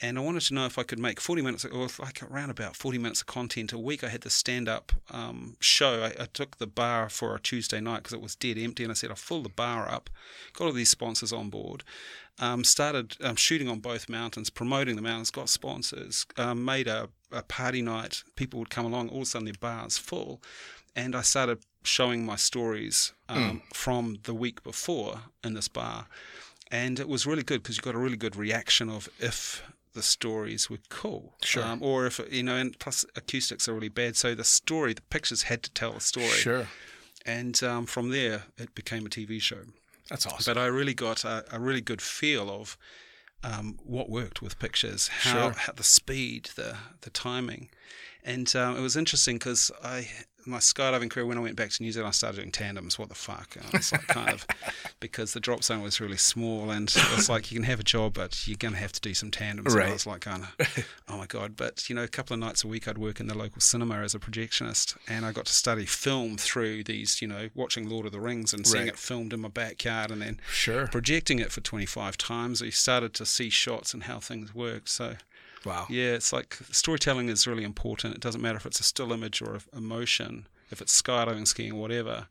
And 0.03 0.17
I 0.19 0.23
wanted 0.23 0.41
to 0.43 0.55
know 0.55 0.65
if 0.65 0.79
I 0.79 0.83
could 0.83 0.99
make 0.99 1.21
40 1.21 1.43
minutes, 1.43 1.65
or 1.67 1.87
like 1.99 2.23
around 2.23 2.49
about 2.49 2.75
40 2.75 2.97
minutes 2.97 3.21
of 3.21 3.27
content 3.27 3.73
a 3.75 3.79
week. 3.79 4.03
I 4.03 4.09
had 4.09 4.23
this 4.23 4.33
stand 4.33 4.67
up 4.67 4.93
um, 5.11 5.57
show. 5.61 6.03
I, 6.03 6.23
I 6.23 6.27
took 6.33 6.57
the 6.57 6.67
bar 6.67 7.11
for 7.11 7.35
a 7.35 7.41
Tuesday 7.41 7.81
night 7.81 7.99
because 7.99 8.15
it 8.15 8.23
was 8.23 8.35
dead 8.35 8.57
empty. 8.57 8.83
And 8.83 8.91
I 8.91 8.95
said, 8.95 9.11
I'll 9.11 9.17
fill 9.17 9.43
the 9.43 9.51
bar 9.51 9.91
up, 9.91 10.09
got 10.55 10.65
all 10.65 10.73
these 10.73 10.89
sponsors 10.89 11.35
on 11.35 11.51
board, 11.51 11.85
um, 12.41 12.65
started 12.65 13.17
um, 13.23 13.37
shooting 13.37 13.69
on 13.69 13.79
both 13.79 14.09
mountains, 14.09 14.51
promoting 14.51 14.97
the 14.97 15.03
mountains, 15.03 15.31
got 15.31 15.49
sponsors, 15.49 16.27
um, 16.37 16.65
made 16.65 16.89
a, 16.89 17.09
a 17.31 17.43
party 17.43 17.83
night. 17.83 18.25
People 18.35 18.59
would 18.59 18.71
come 18.71 18.87
along, 18.87 19.11
all 19.11 19.19
of 19.19 19.23
a 19.23 19.27
sudden 19.27 19.45
their 19.45 19.55
bar's 19.61 19.99
full. 19.99 20.41
And 20.97 21.15
I 21.15 21.23
started 21.23 21.59
showing 21.85 22.27
my 22.27 22.37
stories 22.37 23.13
um, 23.29 23.63
from 23.73 24.19
the 24.25 24.35
week 24.35 24.63
before 24.63 25.21
in 25.45 25.55
this 25.55 25.69
bar. 25.69 26.07
And 26.71 26.99
it 26.99 27.09
was 27.09 27.27
really 27.27 27.43
good 27.43 27.63
because 27.63 27.77
you 27.77 27.83
got 27.83 27.95
a 27.95 27.99
really 27.99 28.17
good 28.17 28.37
reaction 28.37 28.91
of 28.91 29.09
if 29.19 29.63
the 29.93 30.03
stories 30.03 30.71
were 30.71 30.79
cool. 30.89 31.35
Sure. 31.43 31.65
Um, 31.65 31.83
or 31.83 32.07
if, 32.07 32.21
you 32.31 32.43
know, 32.43 32.57
and 32.57 32.79
plus 32.79 33.05
acoustics 33.17 33.69
are 33.69 33.75
really 33.75 33.89
bad. 33.89 34.17
So 34.17 34.35
the 34.35 34.45
story, 34.45 34.95
the 34.95 35.03
pictures 35.03 35.43
had 35.43 35.63
to 35.65 35.71
tell 35.71 35.93
the 35.93 36.01
story. 36.01 36.27
Sure. 36.27 36.69
And 37.27 37.63
um, 37.63 37.87
from 37.87 38.11
there, 38.11 38.45
it 38.57 38.75
became 38.75 39.05
a 39.07 39.09
TV 39.09 39.41
show. 39.41 39.63
That's 40.11 40.27
awesome. 40.27 40.53
But 40.55 40.61
I 40.61 40.67
really 40.67 40.93
got 40.95 41.25
a, 41.25 41.45
a 41.53 41.59
really 41.59 41.81
good 41.81 42.03
feel 42.03 42.51
of 42.51 42.77
um, 43.43 43.79
what 43.85 44.11
worked 44.11 44.43
with 44.43 44.59
pictures, 44.59 45.09
how, 45.09 45.33
Sure. 45.33 45.51
how 45.53 45.73
the 45.73 45.83
speed, 45.85 46.51
the 46.57 46.77
the 47.01 47.11
timing, 47.11 47.71
and 48.25 48.55
um, 48.55 48.77
it 48.77 48.81
was 48.81 48.97
interesting 48.97 49.37
because 49.37 49.71
I 49.83 50.09
my 50.47 50.59
skydiving 50.59 51.11
career 51.11 51.27
when 51.27 51.39
I 51.39 51.41
went 51.41 51.57
back 51.57 51.71
to 51.71 51.83
New 51.83 51.93
Zealand 51.93 52.09
I 52.09 52.13
started 52.13 52.37
doing 52.37 52.51
tandems. 52.53 52.99
What 52.99 53.09
the 53.09 53.15
fuck? 53.15 53.57
And 53.57 53.75
it's 53.75 53.93
like 53.93 54.07
kind 54.09 54.31
of 54.31 54.47
because 55.01 55.33
the 55.33 55.41
drop 55.41 55.63
zone 55.65 55.83
was 55.83 56.01
really 56.01 56.17
small 56.17 56.71
and 56.71 56.93
it's 57.15 57.29
like 57.29 57.51
you 57.51 57.57
can 57.59 57.65
have 57.65 57.81
a 57.81 57.85
job 57.85 58.15
but 58.15 58.47
you're 58.49 58.57
gonna 58.57 58.77
have 58.77 58.93
to 58.93 59.01
do 59.01 59.15
some 59.15 59.31
tandems. 59.31 59.75
And 59.75 59.77
Right. 59.83 59.91
I 59.91 59.93
was 59.93 60.07
like 60.07 60.23
kind 60.23 60.45
of 60.45 60.87
oh 61.09 61.19
my 61.19 61.27
god. 61.27 61.57
But 61.57 61.89
you 61.89 61.95
know, 61.95 62.03
a 62.05 62.09
couple 62.09 62.35
of 62.35 62.41
nights 62.41 62.65
a 62.65 62.69
week 62.69 62.89
I'd 62.89 62.99
work 62.99 63.21
in 63.21 63.27
the 63.27 63.37
local 63.37 63.61
cinema 63.61 63.97
as 63.97 64.15
a 64.15 64.19
projectionist 64.19 64.97
and 65.09 65.25
I 65.27 65.33
got 65.33 65.47
to 65.47 65.53
study 65.53 65.87
film 65.87 66.37
through 66.37 66.85
these. 66.85 67.21
You 67.23 67.29
know, 67.29 67.51
watching 67.55 67.89
Lord 67.89 68.07
of 68.07 68.13
the 68.13 68.21
Rings 68.21 68.53
and 68.53 68.67
seeing 68.67 68.85
Right. 68.85 68.93
it 68.93 68.99
filmed 68.99 69.33
in 69.33 69.41
my 69.41 69.49
backyard 69.49 70.11
and 70.11 70.23
then 70.23 70.41
sure. 70.51 70.87
projecting 70.89 71.39
it 71.39 71.53
for 71.53 71.61
25 71.61 72.17
times, 72.17 72.61
you 72.61 72.71
started 72.71 73.15
to 73.15 73.27
see 73.27 73.51
shots 73.51 73.93
and 73.95 74.05
how 74.05 74.21
things 74.21 74.55
work. 74.55 74.89
So, 74.89 75.17
Wow. 75.65 75.87
yeah, 75.91 76.13
it's 76.13 76.33
like 76.33 76.59
storytelling 76.73 77.29
is 77.29 77.47
really 77.47 77.65
important. 77.65 78.15
It 78.15 78.21
doesn't 78.21 78.41
matter 78.41 78.57
if 78.57 78.67
it's 78.67 78.81
a 78.81 78.85
still 78.85 79.13
image 79.13 79.43
or 79.43 79.59
a, 79.73 79.81
motion, 79.81 80.47
if 80.71 80.81
it's 80.81 81.01
skydiving, 81.01 81.47
skiing, 81.47 81.77
whatever. 81.77 82.29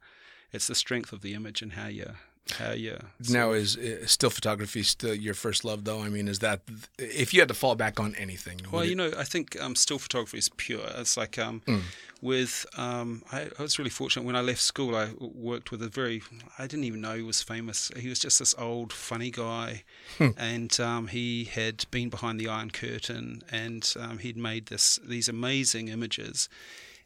It's 0.51 0.67
the 0.67 0.75
strength 0.75 1.13
of 1.13 1.21
the 1.21 1.35
image 1.35 1.61
and 1.61 1.73
how 1.73 1.87
you 1.87 2.15
how 2.57 2.71
you. 2.71 2.97
Now 3.29 3.51
is 3.51 3.77
uh, 3.77 4.05
still 4.07 4.29
photography 4.29 4.83
still 4.83 5.13
your 5.15 5.33
first 5.33 5.63
love 5.65 5.83
though? 5.83 6.01
I 6.01 6.09
mean, 6.09 6.27
is 6.27 6.39
that 6.39 6.61
if 6.97 7.33
you 7.33 7.41
had 7.41 7.47
to 7.49 7.53
fall 7.53 7.75
back 7.75 7.99
on 7.99 8.15
anything? 8.15 8.59
Well, 8.71 8.85
you 8.85 8.95
know, 8.95 9.11
I 9.17 9.23
think 9.23 9.59
um, 9.61 9.75
still 9.75 9.99
photography 9.99 10.37
is 10.37 10.49
pure. 10.49 10.85
It's 10.97 11.17
like 11.17 11.37
um, 11.37 11.61
Mm. 11.67 11.81
with 12.21 12.65
um, 12.77 13.23
I, 13.31 13.47
I 13.57 13.61
was 13.61 13.77
really 13.79 13.89
fortunate 13.91 14.25
when 14.25 14.35
I 14.35 14.41
left 14.41 14.61
school. 14.61 14.95
I 14.95 15.09
worked 15.19 15.71
with 15.71 15.81
a 15.83 15.89
very 15.89 16.21
I 16.57 16.67
didn't 16.67 16.85
even 16.85 17.01
know 17.01 17.15
he 17.15 17.23
was 17.23 17.41
famous. 17.41 17.91
He 17.95 18.09
was 18.09 18.19
just 18.19 18.39
this 18.39 18.55
old 18.57 18.91
funny 18.93 19.31
guy, 19.31 19.83
Hmm. 20.17 20.29
and 20.37 20.79
um, 20.79 21.07
he 21.07 21.45
had 21.45 21.85
been 21.91 22.09
behind 22.09 22.39
the 22.39 22.47
Iron 22.47 22.71
Curtain, 22.71 23.41
and 23.51 23.93
um, 23.99 24.17
he'd 24.19 24.37
made 24.37 24.65
this 24.67 24.99
these 25.07 25.29
amazing 25.29 25.87
images. 25.89 26.49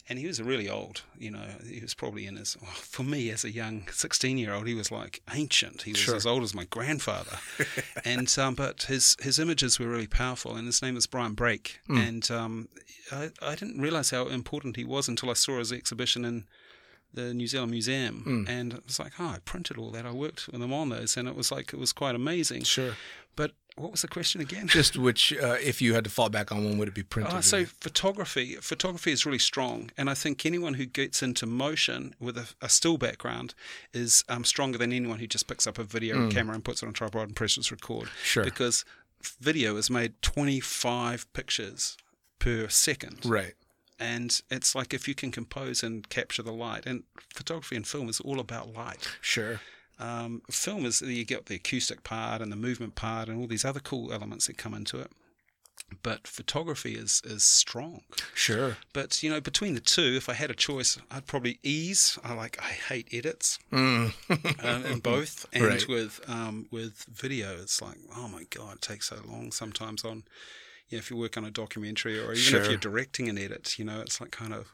And 0.10 0.20
he 0.20 0.28
was 0.28 0.42
really 0.42 0.68
old, 0.70 1.04
you 1.18 1.32
know. 1.32 1.46
He 1.66 1.80
was 1.80 1.94
probably 1.94 2.28
in 2.28 2.36
his. 2.36 2.58
For 2.74 3.04
me, 3.04 3.30
as 3.30 3.46
a 3.46 3.52
young 3.52 3.88
sixteen-year-old, 3.90 4.68
he 4.68 4.74
was 4.74 4.92
like 4.92 5.22
ancient. 5.34 5.84
He 5.84 5.92
was 5.94 6.00
Sure. 6.02 6.16
as 6.16 6.26
old 6.26 6.44
as 6.44 6.54
my 6.54 6.66
grandfather, 6.66 7.38
and 8.06 8.28
um, 8.38 8.54
but 8.56 8.84
his 8.84 9.16
his 9.22 9.40
images 9.40 9.80
were 9.80 9.88
really 9.88 10.08
powerful. 10.08 10.56
And 10.58 10.66
his 10.66 10.82
name 10.82 10.96
was 10.96 11.08
Brian 11.08 11.34
Brake, 11.36 11.80
and 11.88 12.30
um, 12.30 12.68
I, 13.14 13.32
I 13.42 13.56
didn't 13.56 13.80
realize 13.80 14.10
how 14.10 14.28
important 14.28 14.76
he 14.76 14.84
was 14.84 15.08
until 15.08 15.30
I 15.30 15.34
saw 15.34 15.60
his 15.60 15.72
exhibition 15.72 16.26
in 16.26 16.46
the 17.14 17.34
New 17.34 17.48
Zealand 17.48 17.72
Museum, 17.72 18.46
and 18.50 18.74
it 18.74 18.84
was 18.86 19.00
like, 19.00 19.14
oh, 19.20 19.28
I 19.28 19.38
printed 19.46 19.78
all 19.78 19.92
that. 19.92 20.06
I 20.06 20.12
worked 20.12 20.48
with 20.48 20.62
him 20.62 20.74
on 20.74 20.90
those, 20.90 21.16
and 21.16 21.30
it 21.30 21.36
was 21.36 21.50
like 21.50 21.72
it 21.72 21.80
was 21.80 21.94
quite 21.94 22.16
amazing. 22.16 22.64
sure. 22.64 22.96
But 23.38 23.52
what 23.76 23.92
was 23.92 24.04
the 24.04 24.08
question 24.08 24.40
again? 24.40 24.68
Just 24.68 24.98
which, 24.98 25.34
uh, 25.34 25.58
if 25.62 25.82
you 25.82 25.96
had 25.96 26.04
to 26.04 26.10
fall 26.10 26.30
back 26.30 26.52
on 26.52 26.64
one, 26.64 26.78
would 26.78 26.88
it 26.88 26.94
be 26.94 27.04
printed? 27.04 27.34
Oh, 27.34 27.42
so 27.42 27.66
photography, 27.66 28.56
photography 28.56 29.12
is 29.12 29.26
really 29.26 29.40
strong, 29.40 29.90
and 29.98 30.10
I 30.10 30.14
think 30.14 30.46
anyone 30.46 30.76
who 30.76 30.86
gets 30.86 31.24
into 31.24 31.46
motion 31.46 32.14
with 32.20 32.38
a, 32.38 32.48
a 32.62 32.70
still 32.70 32.98
background 32.98 33.56
is 33.92 34.24
um, 34.30 34.44
stronger 34.44 34.78
than 34.78 34.94
anyone 34.94 35.20
who 35.20 35.28
just 35.28 35.48
picks 35.48 35.66
up 35.66 35.80
a 35.80 35.84
video 35.84 36.30
camera 36.30 36.54
and 36.54 36.64
puts 36.64 36.84
it 36.84 36.86
on 36.86 36.92
a 36.92 36.94
tripod 36.94 37.28
and 37.28 37.36
presses 37.36 37.72
record. 37.72 38.10
Sure. 38.24 38.44
Because 38.44 38.86
video 39.40 39.76
is 39.76 39.90
made 39.90 40.22
25 40.22 41.32
pictures 41.34 41.98
per 42.38 42.68
second, 42.68 43.26
right. 43.26 43.54
and 44.00 44.42
it's 44.52 44.76
like 44.76 44.94
if 44.94 45.08
you 45.08 45.16
can 45.16 45.32
compose 45.32 45.82
and 45.82 46.08
capture 46.10 46.44
the 46.44 46.54
light, 46.54 46.86
and 46.86 47.04
photography 47.34 47.76
and 47.76 47.88
film 47.88 48.08
is 48.08 48.20
all 48.20 48.40
about 48.40 48.72
light. 48.74 49.10
Sure. 49.22 49.62
Um, 50.00 50.42
film 50.50 50.86
is 50.86 51.02
you 51.02 51.24
get 51.26 51.46
the 51.46 51.56
acoustic 51.56 52.04
part 52.04 52.42
and 52.42 52.52
the 52.52 52.56
movement 52.56 52.96
part 52.96 53.30
and 53.30 53.40
all 53.40 53.48
these 53.48 53.66
other 53.66 53.80
cool 53.80 54.12
elements 54.12 54.48
that 54.48 54.58
come 54.58 54.74
into 54.74 55.00
it. 55.00 55.12
But 56.02 56.28
photography 56.28 56.96
is 56.96 57.22
is 57.24 57.44
strong. 57.44 58.02
Sure. 58.34 58.78
But 58.94 59.22
you 59.22 59.30
know, 59.30 59.40
between 59.40 59.76
the 59.76 59.80
two, 59.80 60.14
if 60.18 60.28
I 60.28 60.34
had 60.34 60.50
a 60.50 60.56
choice, 60.56 60.98
I'd 61.12 61.28
probably 61.28 61.60
ease. 61.62 62.18
I 62.24 62.34
like 62.34 62.58
I 62.60 62.72
hate 62.72 63.08
edits 63.12 63.60
Mm. 63.72 64.14
um, 64.64 64.86
in 64.86 65.00
both, 65.12 65.46
and 65.54 65.64
Right. 65.66 65.88
with 65.88 66.20
um, 66.28 66.68
with 66.72 67.06
video, 67.12 67.58
it's 67.62 67.82
like 67.82 67.98
oh 68.16 68.28
my 68.28 68.44
god, 68.50 68.78
it 68.78 68.82
takes 68.82 69.10
so 69.10 69.20
long 69.28 69.52
sometimes. 69.52 70.04
On 70.04 70.24
you 70.90 70.98
know, 70.98 71.00
if 71.00 71.12
you 71.12 71.18
work 71.18 71.38
on 71.38 71.46
a 71.46 71.52
documentary 71.52 72.18
or 72.20 72.34
even 72.34 72.38
Sure. 72.38 72.62
if 72.62 72.70
you're 72.70 72.78
directing 72.78 73.30
an 73.30 73.38
edit, 73.38 73.78
you 73.78 73.86
know, 73.86 74.02
it's 74.02 74.20
like 74.20 74.32
kind 74.32 74.54
of 74.54 74.72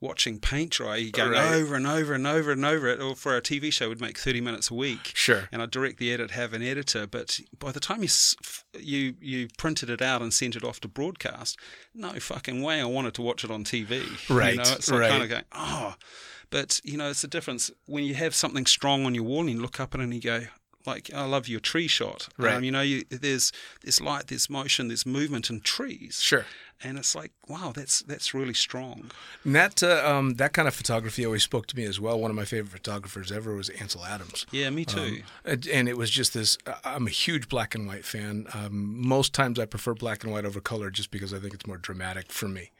watching 0.00 0.38
paint 0.38 0.72
dry. 0.72 0.96
You 0.96 1.10
go 1.10 1.28
Right. 1.30 1.54
over 1.54 1.74
and 1.74 1.86
over 1.86 2.12
and 2.14 2.26
over 2.26 2.52
and 2.52 2.64
over 2.64 2.86
it. 2.88 3.00
Or 3.00 3.14
for 3.16 3.36
a 3.36 3.40
TV 3.42 3.72
show, 3.72 3.88
would 3.88 4.00
make 4.00 4.18
thirty 4.18 4.40
minutes 4.40 4.70
a 4.70 4.74
week. 4.74 5.12
Sure. 5.14 5.48
And 5.52 5.62
I 5.62 5.66
direct 5.66 5.98
the 5.98 6.12
edit, 6.12 6.32
have 6.32 6.52
an 6.52 6.62
editor, 6.62 7.06
but 7.06 7.40
by 7.58 7.72
the 7.72 7.80
time 7.80 8.02
you 8.02 8.08
you 8.78 9.14
you 9.20 9.48
printed 9.58 9.90
it 9.90 10.02
out 10.02 10.22
and 10.22 10.32
sent 10.34 10.56
it 10.56 10.64
off 10.64 10.80
to 10.80 10.88
broadcast, 10.88 11.58
no 11.94 12.12
fucking 12.20 12.62
way 12.62 12.80
I 12.80 12.84
wanted 12.84 13.14
to 13.14 13.22
watch 13.22 13.44
it 13.44 13.50
on 13.50 13.64
TV. 13.64 14.02
Right, 14.28 14.50
You 14.52 14.56
know, 14.58 14.62
it's 14.72 14.90
like 14.90 15.00
right. 15.00 15.10
kind 15.10 15.22
of 15.22 15.28
going, 15.28 15.44
oh. 15.52 15.94
But 16.50 16.80
you 16.84 16.96
know, 16.96 17.10
it's 17.10 17.22
the 17.22 17.28
difference 17.28 17.70
when 17.86 18.04
you 18.04 18.14
have 18.14 18.34
something 18.34 18.66
strong 18.66 19.04
on 19.04 19.14
your 19.14 19.24
wall 19.24 19.40
and 19.40 19.50
you 19.50 19.60
look 19.60 19.80
up 19.80 19.94
at 19.94 20.00
it 20.00 20.04
and 20.04 20.14
you 20.14 20.20
go. 20.20 20.42
Like 20.86 21.12
I 21.12 21.24
love 21.24 21.48
your 21.48 21.58
tree 21.58 21.88
shot. 21.88 22.28
Right. 22.38 22.54
Um, 22.54 22.62
you 22.62 22.70
know, 22.70 22.80
you, 22.80 23.02
there's 23.10 23.50
there's 23.82 24.00
light, 24.00 24.28
there's 24.28 24.48
motion, 24.48 24.86
there's 24.86 25.04
movement 25.04 25.50
in 25.50 25.60
trees. 25.62 26.20
Sure. 26.22 26.44
And 26.82 26.98
it's 26.98 27.14
like, 27.14 27.32
wow, 27.48 27.72
that's 27.74 28.00
that's 28.02 28.34
really 28.34 28.52
strong. 28.54 29.10
And 29.44 29.54
that 29.54 29.82
uh, 29.82 30.02
um, 30.04 30.34
that 30.34 30.52
kind 30.52 30.68
of 30.68 30.74
photography 30.74 31.24
always 31.24 31.42
spoke 31.42 31.66
to 31.68 31.76
me 31.76 31.84
as 31.84 31.98
well. 31.98 32.20
One 32.20 32.30
of 32.30 32.36
my 32.36 32.44
favorite 32.44 32.70
photographers 32.70 33.32
ever 33.32 33.54
was 33.54 33.70
Ansel 33.70 34.04
Adams. 34.04 34.44
Yeah, 34.50 34.68
me 34.70 34.84
too. 34.84 35.22
Um, 35.46 35.60
and 35.72 35.88
it 35.88 35.96
was 35.96 36.10
just 36.10 36.34
this. 36.34 36.58
uh, 36.66 36.74
I'm 36.84 37.06
a 37.06 37.10
huge 37.10 37.48
black 37.48 37.74
and 37.74 37.86
white 37.86 38.04
fan. 38.04 38.46
Um, 38.52 39.06
most 39.06 39.32
times 39.32 39.58
I 39.58 39.64
prefer 39.64 39.94
black 39.94 40.22
and 40.22 40.32
white 40.32 40.44
over 40.44 40.60
color, 40.60 40.90
just 40.90 41.10
because 41.10 41.32
I 41.32 41.38
think 41.38 41.54
it's 41.54 41.66
more 41.66 41.78
dramatic 41.78 42.30
for 42.30 42.48
me. 42.48 42.72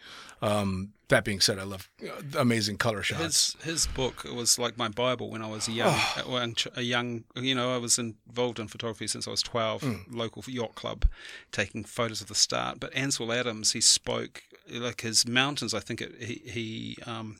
Um, 0.42 0.92
that 1.09 1.24
being 1.24 1.40
said, 1.40 1.59
I 1.59 1.62
love 1.64 1.88
uh, 2.02 2.22
amazing 2.38 2.78
color 2.78 3.02
shots. 3.02 3.22
His 3.22 3.57
his 3.64 3.86
book 3.86 4.24
was 4.24 4.59
like 4.59 4.76
my 4.76 4.88
bible 4.88 5.30
when 5.30 5.42
I 5.42 5.46
was 5.48 5.68
a 5.68 5.72
young 5.72 5.94
Oh. 5.94 6.22
a 6.26 6.30
young 6.40 6.54
ch- 6.54 6.68
a 6.74 6.82
young 6.82 7.24
you 7.36 7.54
know 7.54 7.74
I 7.74 7.78
was 7.78 7.98
involved 7.98 8.59
in 8.59 8.68
photography 8.68 9.07
since 9.07 9.26
I 9.28 9.30
was 9.30 9.42
twelve 9.42 9.82
Hmm. 9.82 9.94
local 10.11 10.42
yacht 10.48 10.74
club 10.74 11.07
taking 11.52 11.84
photos 11.84 12.20
of 12.20 12.26
the 12.28 12.34
start 12.34 12.80
but 12.80 12.92
Ansel 12.94 13.32
Adams 13.32 13.72
he 13.72 13.80
spoke 13.80 14.42
like 14.70 15.02
his 15.02 15.26
mountains 15.28 15.72
I 15.74 15.80
think 15.80 16.00
it, 16.00 16.14
he 16.20 16.34
he 16.44 16.96
um 17.07 17.38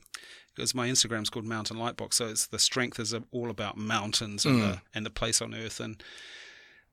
because 0.55 0.75
my 0.75 0.89
Instagram's 0.89 1.29
called 1.29 1.45
Mountain 1.45 1.77
Lightbox, 1.77 2.15
so 2.15 2.29
it's 2.29 2.47
the 2.47 2.59
strength 2.59 2.99
is 2.99 3.15
all 3.31 3.51
about 3.51 3.77
mountains 3.77 4.47
and 4.47 4.55
Hmm. 4.57 4.61
the 4.69 4.81
and 4.95 5.05
the 5.05 5.11
place 5.11 5.43
on 5.43 5.55
Earth, 5.55 5.81
and 5.81 6.03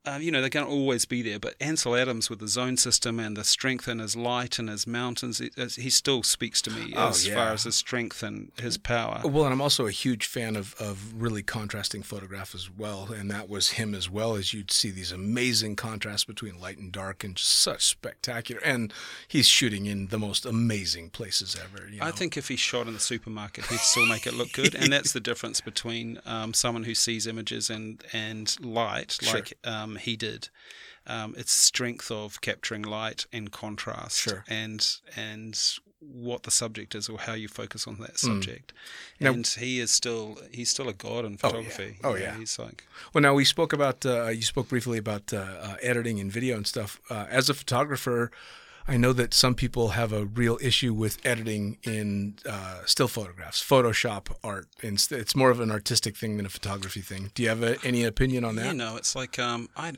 uh, 0.05 0.17
you 0.21 0.31
know 0.31 0.41
they're 0.41 0.49
going 0.49 0.65
to 0.65 0.71
always 0.71 1.05
be 1.05 1.21
there. 1.21 1.39
But 1.39 1.55
Ansel 1.61 1.95
Adams 1.95 2.29
with 2.29 2.39
the 2.39 2.47
zone 2.47 2.77
system 2.77 3.19
and 3.19 3.37
the 3.37 3.43
strength 3.43 3.87
in 3.87 3.99
his 3.99 4.15
light 4.15 4.59
and 4.59 4.69
his 4.69 4.85
mountains, 4.85 5.39
it, 5.39 5.53
it's- 5.57 5.75
he 5.75 5.89
still 5.89 6.23
speaks 6.23 6.61
to 6.63 6.71
me 6.71 6.93
Oh, 6.95 7.09
as 7.09 7.27
yeah. 7.27 7.35
far 7.35 7.53
as 7.53 7.63
his 7.63 7.75
strength 7.75 8.21
and 8.23 8.51
his 8.59 8.77
power. 8.77 9.21
Well, 9.23 9.45
and 9.45 9.53
I'm 9.53 9.61
also 9.61 9.87
a 9.87 9.91
huge 9.91 10.25
fan 10.27 10.55
of, 10.55 10.75
of 10.79 11.21
really 11.21 11.43
contrasting 11.43 12.03
photographs 12.03 12.53
as 12.55 12.69
well, 12.69 13.09
and 13.11 13.29
that 13.31 13.47
was 13.49 13.71
him 13.71 13.95
as 13.95 14.09
well. 14.09 14.35
As 14.35 14.53
you'd 14.53 14.71
see 14.71 14.91
these 14.91 15.11
amazing 15.11 15.75
contrasts 15.75 16.25
between 16.25 16.59
light 16.59 16.77
and 16.77 16.91
dark, 16.91 17.23
and 17.23 17.35
just 17.35 17.49
such 17.51 17.85
spectacular. 17.85 18.61
And 18.63 18.93
he's 19.27 19.47
shooting 19.47 19.85
in 19.85 20.07
the 20.07 20.19
most 20.19 20.45
amazing 20.45 21.09
places 21.11 21.55
ever. 21.61 21.87
You 21.89 21.99
know? 21.99 22.05
I 22.05 22.11
think 22.11 22.35
if 22.37 22.47
he 22.49 22.55
shot 22.55 22.87
in 22.87 22.93
the 22.93 22.99
supermarket, 22.99 23.65
he'd 23.67 23.79
still 23.79 24.05
make 24.05 24.27
it 24.27 24.33
look 24.33 24.51
good, 24.53 24.75
and 24.75 24.91
that's 24.91 25.13
the 25.13 25.19
difference 25.19 25.61
between 25.61 26.19
um, 26.25 26.53
someone 26.53 26.83
who 26.83 26.95
sees 26.95 27.25
images 27.27 27.69
and 27.69 28.03
and 28.13 28.55
light, 28.63 29.17
Sure. 29.21 29.35
like 29.35 29.53
um, 29.63 29.92
he 29.97 30.15
did. 30.15 30.49
Um, 31.05 31.35
it's 31.37 31.51
strength 31.51 32.09
of 32.11 32.39
capturing 32.41 32.81
light 32.83 33.25
and 33.33 33.51
contrast, 33.51 34.19
Sure. 34.19 34.45
and 34.47 34.87
and 35.17 35.59
what 35.99 36.43
the 36.43 36.51
subject 36.51 36.95
is 36.95 37.07
or 37.07 37.17
how 37.17 37.33
you 37.33 37.47
focus 37.47 37.87
on 37.87 37.97
that 37.99 38.19
subject. 38.19 38.73
Hmm. 39.19 39.23
Now- 39.25 39.31
and 39.33 39.47
he 39.47 39.79
is 39.79 39.89
still 39.91 40.37
he's 40.51 40.69
still 40.69 40.89
a 40.89 40.93
god 40.93 41.23
in 41.25 41.25
Oh, 41.25 41.29
yeah. 41.31 41.37
photography. 41.37 41.97
Oh, 42.03 42.09
know, 42.11 42.15
yeah. 42.17 42.37
he's 42.37 42.57
like 42.59 42.85
Well, 43.13 43.21
now 43.21 43.33
we 43.33 43.45
spoke 43.45 43.71
about 43.73 44.05
uh, 44.05 44.27
you 44.27 44.41
spoke 44.41 44.67
briefly 44.69 44.97
about 44.97 45.31
uh, 45.33 45.37
uh, 45.37 45.75
editing 45.81 46.19
and 46.19 46.31
video 46.31 46.55
and 46.57 46.67
stuff. 46.67 46.99
Uh, 47.09 47.25
as 47.29 47.49
a 47.49 47.53
photographer, 47.53 48.31
I 48.87 48.97
know 48.97 49.13
that 49.13 49.33
some 49.33 49.55
people 49.55 49.89
have 49.89 50.11
a 50.11 50.25
real 50.25 50.57
issue 50.61 50.93
with 50.93 51.17
editing 51.25 51.77
in 51.83 52.35
uh, 52.47 52.81
still 52.85 53.07
photographs, 53.07 53.63
Photoshop 53.63 54.27
art. 54.43 54.67
And 54.81 54.93
it's- 54.99 55.11
it's 55.11 55.35
more 55.35 55.49
of 55.51 55.59
an 55.61 55.71
artistic 55.71 56.17
thing 56.17 56.35
than 56.37 56.45
a 56.45 56.49
photography 56.49 56.99
thing. 57.01 57.31
Do 57.33 57.43
you 57.43 57.49
have 57.49 57.63
a, 57.63 57.77
any 57.85 58.03
opinion 58.03 58.43
on 58.43 58.55
that? 58.57 58.65
You 58.67 58.73
know, 58.73 58.97
it's 58.97 59.15
like 59.15 59.39
um, 59.39 59.69
I, 59.77 59.93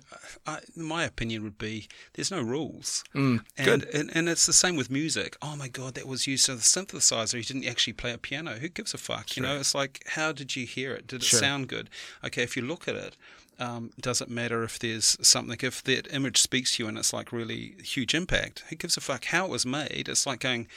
I, 0.45 0.59
my 0.75 1.03
opinion 1.03 1.43
would 1.43 1.57
be 1.57 1.87
there's 2.13 2.29
no 2.31 2.41
rules, 2.41 3.03
Mm, 3.15 3.43
and, 3.57 3.65
good. 3.81 3.89
and 3.95 4.11
and 4.15 4.29
it's 4.29 4.45
the 4.45 4.53
same 4.53 4.75
with 4.75 4.89
music. 4.91 5.35
Oh 5.41 5.55
my 5.55 5.67
god, 5.67 5.95
that 5.95 6.05
was 6.07 6.27
used 6.27 6.47
as 6.49 6.59
a 6.59 6.61
synthesizer. 6.61 7.35
You 7.35 7.43
didn't 7.43 7.65
actually 7.67 7.93
play 7.93 8.11
a 8.13 8.17
piano. 8.17 8.53
Who 8.53 8.67
gives 8.69 8.93
a 8.93 8.97
fuck? 8.97 9.35
You 9.35 9.41
know, 9.43 9.57
it's 9.57 9.73
like 9.73 10.03
how 10.07 10.31
did 10.31 10.55
you 10.55 10.65
hear 10.67 10.93
it? 10.93 11.07
Did 11.07 11.21
it 11.21 11.25
Sure. 11.25 11.39
sound 11.39 11.67
good? 11.69 11.89
Okay, 12.23 12.43
if 12.43 12.55
you 12.55 12.61
look 12.61 12.87
at 12.87 12.95
it. 12.95 13.15
Um, 13.59 13.91
does 13.99 14.21
it 14.21 14.29
matter 14.29 14.63
if 14.63 14.79
there's 14.79 15.17
something 15.25 15.57
if 15.61 15.83
that 15.83 16.13
image 16.13 16.41
speaks 16.41 16.75
to 16.75 16.83
you 16.83 16.89
and 16.89 16.97
it's 16.97 17.13
like 17.13 17.31
really 17.31 17.75
huge 17.83 18.13
impact? 18.13 18.63
Who 18.69 18.75
gives 18.75 18.97
a 18.97 19.01
fuck 19.01 19.25
how 19.25 19.45
it 19.45 19.51
was 19.51 19.65
made? 19.65 20.07
It's 20.09 20.25
like 20.27 20.39
going. 20.41 20.67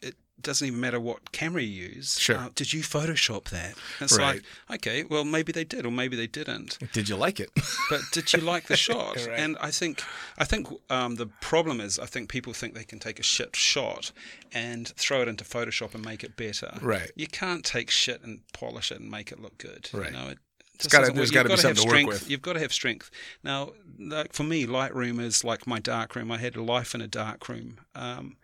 It 0.00 0.14
doesn't 0.40 0.64
even 0.68 0.78
matter 0.78 1.00
what 1.00 1.32
camera 1.32 1.60
you 1.62 1.88
use. 1.88 2.16
Sure. 2.20 2.36
Uh, 2.36 2.48
did 2.54 2.72
you 2.72 2.82
Photoshop 2.82 3.46
that? 3.48 3.74
It's 4.00 4.16
Right. 4.16 4.40
like 4.70 4.78
okay, 4.86 5.02
well 5.02 5.24
maybe 5.24 5.50
they 5.50 5.64
did 5.64 5.84
or 5.84 5.90
maybe 5.90 6.16
they 6.16 6.28
didn't 6.28 6.78
Did 6.92 7.08
you 7.08 7.16
like 7.16 7.40
it? 7.40 7.50
but 7.90 8.02
did 8.12 8.32
you 8.32 8.40
like 8.40 8.68
the 8.68 8.76
shot? 8.86 9.16
Right. 9.16 9.30
And 9.40 9.56
I 9.60 9.72
think 9.72 10.04
I 10.38 10.44
think 10.44 10.68
um, 10.90 11.16
the 11.16 11.26
problem 11.40 11.80
is 11.80 11.98
I 11.98 12.06
think 12.06 12.28
people 12.28 12.52
think 12.52 12.74
they 12.74 12.84
can 12.84 13.00
take 13.00 13.18
a 13.18 13.24
shit 13.24 13.56
shot 13.56 14.12
and 14.52 14.86
throw 14.86 15.22
it 15.22 15.26
into 15.28 15.42
Photoshop 15.42 15.94
and 15.96 16.04
make 16.04 16.22
it 16.22 16.36
better. 16.36 16.72
Right. 16.80 17.10
You 17.16 17.26
can't 17.26 17.64
take 17.64 17.90
shit 17.90 18.22
and 18.22 18.42
polish 18.52 18.92
it 18.92 19.00
and 19.00 19.10
make 19.10 19.32
it 19.32 19.40
look 19.40 19.58
good. 19.58 19.88
Right. 19.92 20.12
You 20.12 20.16
know, 20.16 20.28
it, 20.28 20.38
just 20.78 20.90
gotta- 20.90 21.12
there's 21.12 21.30
work. 21.30 21.34
gotta 21.34 21.48
You've 21.50 21.56
be 21.58 21.62
got 21.62 21.62
to 21.62 21.68
have 21.68 21.78
something 21.78 21.82
to 21.82 21.88
work 21.88 21.90
strength. 21.90 22.22
with. 22.22 22.30
You've 22.30 22.42
got 22.42 22.52
to 22.54 22.60
have 22.60 22.72
strength. 22.72 23.10
Now, 23.42 23.72
like 23.98 24.32
for 24.32 24.44
me, 24.44 24.66
Lightroom 24.66 25.20
is 25.20 25.44
like 25.44 25.66
my 25.66 25.78
dark 25.78 26.14
room. 26.16 26.30
I 26.30 26.38
had 26.38 26.56
a 26.56 26.62
life 26.62 26.94
in 26.94 27.00
a 27.00 27.08
darkroom. 27.08 27.78
Um, 27.94 28.36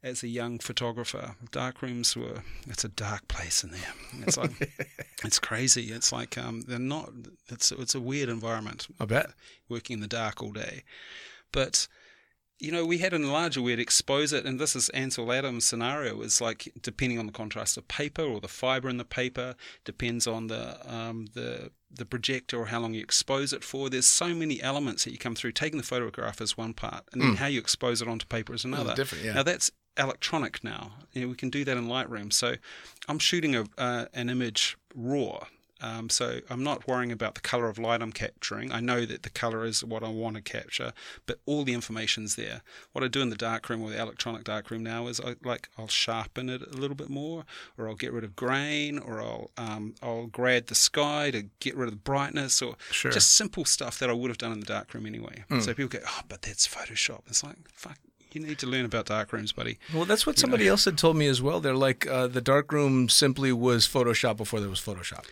as 0.00 0.22
a 0.22 0.28
young 0.28 0.60
photographer, 0.60 1.34
dark 1.50 1.82
rooms 1.82 2.16
were, 2.16 2.44
it's 2.68 2.84
a 2.84 2.88
dark 2.88 3.26
place 3.26 3.64
in 3.64 3.70
there. 3.72 3.92
It's 4.26 4.36
like, 4.36 4.52
it's 5.24 5.40
crazy. 5.40 5.86
It's 5.86 6.12
like, 6.12 6.38
um, 6.38 6.60
they're 6.68 6.78
not, 6.78 7.10
it's, 7.48 7.72
it's 7.72 7.96
a 7.96 8.00
weird 8.00 8.28
environment 8.28 8.86
I 9.00 9.06
bet. 9.06 9.30
working 9.68 9.94
in 9.94 10.00
the 10.00 10.06
dark 10.06 10.40
all 10.40 10.52
day. 10.52 10.84
But 11.50 11.88
you 12.58 12.72
know, 12.72 12.84
we 12.84 12.98
had 12.98 13.12
an 13.12 13.22
enlarger, 13.22 13.58
we'd 13.58 13.78
expose 13.78 14.32
it, 14.32 14.44
and 14.44 14.58
this 14.58 14.74
is 14.74 14.88
Ansel 14.90 15.32
Adams' 15.32 15.64
scenario. 15.64 16.20
Is 16.22 16.40
like 16.40 16.72
depending 16.82 17.18
on 17.18 17.26
the 17.26 17.32
contrast 17.32 17.76
of 17.76 17.86
paper 17.86 18.22
or 18.22 18.40
the 18.40 18.48
fiber 18.48 18.88
in 18.88 18.96
the 18.96 19.04
paper, 19.04 19.54
depends 19.84 20.26
on 20.26 20.48
the 20.48 20.78
um, 20.92 21.26
the 21.34 21.70
the 21.90 22.04
projector 22.04 22.58
or 22.58 22.66
how 22.66 22.80
long 22.80 22.94
you 22.94 23.00
expose 23.00 23.52
it 23.52 23.62
for. 23.62 23.88
There's 23.88 24.06
so 24.06 24.34
many 24.34 24.60
elements 24.60 25.04
that 25.04 25.12
you 25.12 25.18
come 25.18 25.34
through. 25.34 25.52
Taking 25.52 25.78
the 25.78 25.86
photograph 25.86 26.40
is 26.40 26.56
one 26.56 26.74
part, 26.74 27.04
and 27.12 27.22
then 27.22 27.36
how 27.36 27.46
you 27.46 27.60
expose 27.60 28.02
it 28.02 28.08
onto 28.08 28.26
paper 28.26 28.54
is 28.54 28.64
another. 28.64 28.94
different, 28.94 29.24
yeah. 29.24 29.34
Now 29.34 29.42
that's 29.44 29.70
electronic 29.96 30.62
now. 30.64 30.92
You 31.12 31.22
know, 31.22 31.28
we 31.28 31.34
can 31.34 31.50
do 31.50 31.64
that 31.64 31.76
in 31.76 31.86
Lightroom. 31.86 32.32
So 32.32 32.56
I'm 33.08 33.18
shooting 33.18 33.54
a 33.54 33.66
uh, 33.78 34.06
an 34.14 34.30
image 34.30 34.76
raw. 34.94 35.46
Um, 35.80 36.08
so 36.10 36.40
I'm 36.50 36.62
not 36.64 36.88
worrying 36.88 37.12
about 37.12 37.34
the 37.36 37.40
color 37.40 37.68
of 37.68 37.78
light 37.78 38.02
I'm 38.02 38.12
capturing. 38.12 38.72
I 38.72 38.80
know 38.80 39.04
that 39.06 39.22
the 39.22 39.30
color 39.30 39.64
is 39.64 39.84
what 39.84 40.02
I 40.02 40.08
want 40.08 40.36
to 40.36 40.42
capture, 40.42 40.92
but 41.26 41.38
all 41.46 41.62
the 41.64 41.72
information's 41.72 42.34
there. 42.34 42.62
What 42.92 43.04
I 43.04 43.08
do 43.08 43.20
in 43.22 43.30
the 43.30 43.36
darkroom 43.36 43.82
or 43.82 43.90
the 43.90 44.00
electronic 44.00 44.44
darkroom 44.44 44.82
now 44.82 45.06
is 45.06 45.20
I 45.20 45.36
like 45.44 45.68
I'll 45.78 45.86
sharpen 45.88 46.48
it 46.48 46.62
a 46.62 46.76
little 46.76 46.96
bit 46.96 47.08
more, 47.10 47.44
or 47.76 47.88
I'll 47.88 47.94
get 47.94 48.12
rid 48.12 48.24
of 48.24 48.34
grain, 48.34 48.98
or 48.98 49.20
I'll 49.20 49.50
um, 49.56 49.94
I'll 50.02 50.26
grad 50.26 50.66
the 50.66 50.74
sky 50.74 51.30
to 51.30 51.44
get 51.60 51.76
rid 51.76 51.86
of 51.88 51.92
the 51.94 52.00
brightness, 52.00 52.60
or 52.60 52.74
Sure. 52.90 53.10
just 53.12 53.32
simple 53.32 53.64
stuff 53.64 53.98
that 54.00 54.10
I 54.10 54.14
would 54.14 54.30
have 54.30 54.38
done 54.38 54.52
in 54.52 54.60
the 54.60 54.66
darkroom 54.66 55.06
anyway. 55.06 55.44
So 55.60 55.74
people 55.74 55.88
go, 56.00 56.04
oh, 56.06 56.20
but 56.28 56.42
that's 56.42 56.66
Photoshop. 56.66 57.20
It's 57.28 57.44
like 57.44 57.56
fuck. 57.72 57.98
You 58.32 58.42
need 58.42 58.58
to 58.58 58.66
learn 58.66 58.84
about 58.84 59.06
darkrooms, 59.06 59.54
buddy. 59.54 59.78
Well, 59.94 60.04
that's 60.04 60.26
what 60.26 60.38
somebody 60.38 60.68
else 60.68 60.84
had 60.84 60.98
told 60.98 61.16
me 61.16 61.26
as 61.28 61.40
well. 61.40 61.60
They're 61.60 61.74
like, 61.74 62.06
uh, 62.06 62.26
the 62.26 62.42
darkroom 62.42 63.08
simply 63.08 63.52
was 63.52 63.88
Photoshop 63.88 64.36
before 64.36 64.60
there 64.60 64.68
was 64.68 64.80
Photoshop. 64.80 65.24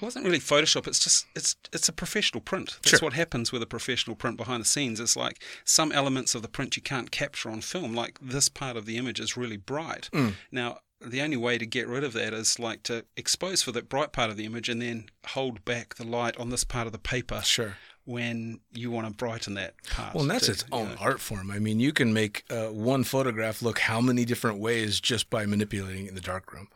It 0.00 0.04
wasn't 0.04 0.24
really 0.24 0.38
Photoshop. 0.40 0.86
It's 0.86 0.98
just 0.98 1.26
it's 1.36 1.56
it's 1.72 1.88
a 1.88 1.92
professional 1.92 2.40
print. 2.40 2.78
That's 2.82 2.90
Sure. 2.90 3.00
what 3.00 3.12
happens 3.12 3.52
with 3.52 3.62
a 3.62 3.66
professional 3.66 4.16
print 4.16 4.36
behind 4.36 4.62
the 4.62 4.66
scenes. 4.68 4.98
It's 5.00 5.16
like 5.16 5.42
some 5.64 5.92
elements 5.92 6.34
of 6.34 6.42
the 6.42 6.48
print 6.48 6.76
you 6.76 6.82
can't 6.82 7.10
capture 7.10 7.50
on 7.50 7.60
film. 7.60 7.94
Like 7.94 8.18
this 8.20 8.48
part 8.48 8.76
of 8.76 8.86
the 8.86 8.96
image 8.96 9.20
is 9.20 9.36
really 9.36 9.56
bright. 9.58 10.08
Mm. 10.12 10.34
Now 10.50 10.78
the 11.02 11.22
only 11.22 11.36
way 11.36 11.56
to 11.58 11.64
get 11.64 11.88
rid 11.88 12.04
of 12.04 12.12
that 12.12 12.32
is 12.34 12.58
like 12.58 12.82
to 12.84 13.04
expose 13.16 13.62
for 13.62 13.72
that 13.72 13.88
bright 13.88 14.12
part 14.12 14.30
of 14.30 14.36
the 14.36 14.44
image 14.44 14.68
and 14.68 14.82
then 14.82 15.06
hold 15.28 15.64
back 15.64 15.94
the 15.94 16.04
light 16.04 16.36
on 16.36 16.50
this 16.50 16.62
part 16.64 16.86
of 16.86 16.92
the 16.92 16.98
paper 16.98 17.40
Sure. 17.42 17.76
when 18.04 18.60
you 18.72 18.90
want 18.90 19.06
to 19.06 19.12
brighten 19.14 19.54
that 19.54 19.74
part. 19.90 20.14
Well, 20.14 20.22
and 20.24 20.30
that's 20.30 20.46
too, 20.46 20.52
its 20.52 20.64
own 20.72 20.90
know. 20.90 20.96
art 21.00 21.20
form. 21.20 21.50
I 21.50 21.58
mean, 21.58 21.80
you 21.80 21.92
can 21.92 22.12
make 22.12 22.44
uh, 22.50 22.66
one 22.66 23.04
photograph 23.04 23.62
look 23.62 23.78
how 23.78 24.00
many 24.02 24.24
different 24.26 24.58
ways 24.58 25.00
just 25.00 25.30
by 25.30 25.46
manipulating 25.46 26.04
it 26.04 26.08
in 26.10 26.14
the 26.14 26.20
darkroom. 26.20 26.68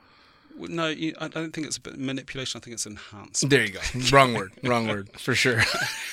No, 0.57 0.89
you, 0.89 1.15
I 1.21 1.29
don't 1.29 1.53
think 1.53 1.67
it's 1.67 1.77
a 1.77 1.81
bit 1.81 1.99
manipulation. 1.99 2.59
I 2.59 2.65
think 2.65 2.75
it's 2.75 2.87
enhanced. 2.87 3.49
There 3.49 3.65
you 3.65 3.73
go. 3.73 3.81
Wrong 4.13 4.35
word. 4.35 4.53
Wrong 4.63 4.87
word 4.87 5.11
for 5.19 5.35
sure. 5.35 5.63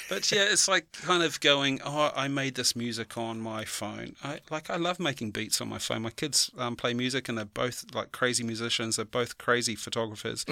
But 0.09 0.29
yeah, 0.29 0.43
it's 0.43 0.67
like 0.67 0.91
kind 0.91 1.23
of 1.23 1.39
going, 1.39 1.79
oh, 1.85 2.11
I 2.13 2.27
made 2.27 2.55
this 2.55 2.75
music 2.75 3.17
on 3.17 3.39
my 3.39 3.63
phone. 3.63 4.17
I 4.21 4.39
like 4.49 4.69
I 4.69 4.75
love 4.75 4.99
making 4.99 5.31
beats 5.31 5.61
on 5.61 5.69
my 5.69 5.77
phone. 5.77 6.01
My 6.01 6.09
kids 6.09 6.51
um, 6.57 6.75
play 6.75 6.93
music, 6.93 7.29
and 7.29 7.37
they're 7.37 7.45
both 7.45 7.85
like 7.93 8.11
crazy 8.11 8.43
musicians. 8.43 8.97
They're 8.97 9.05
both 9.05 9.37
crazy 9.37 9.73
photographers, 9.75 10.43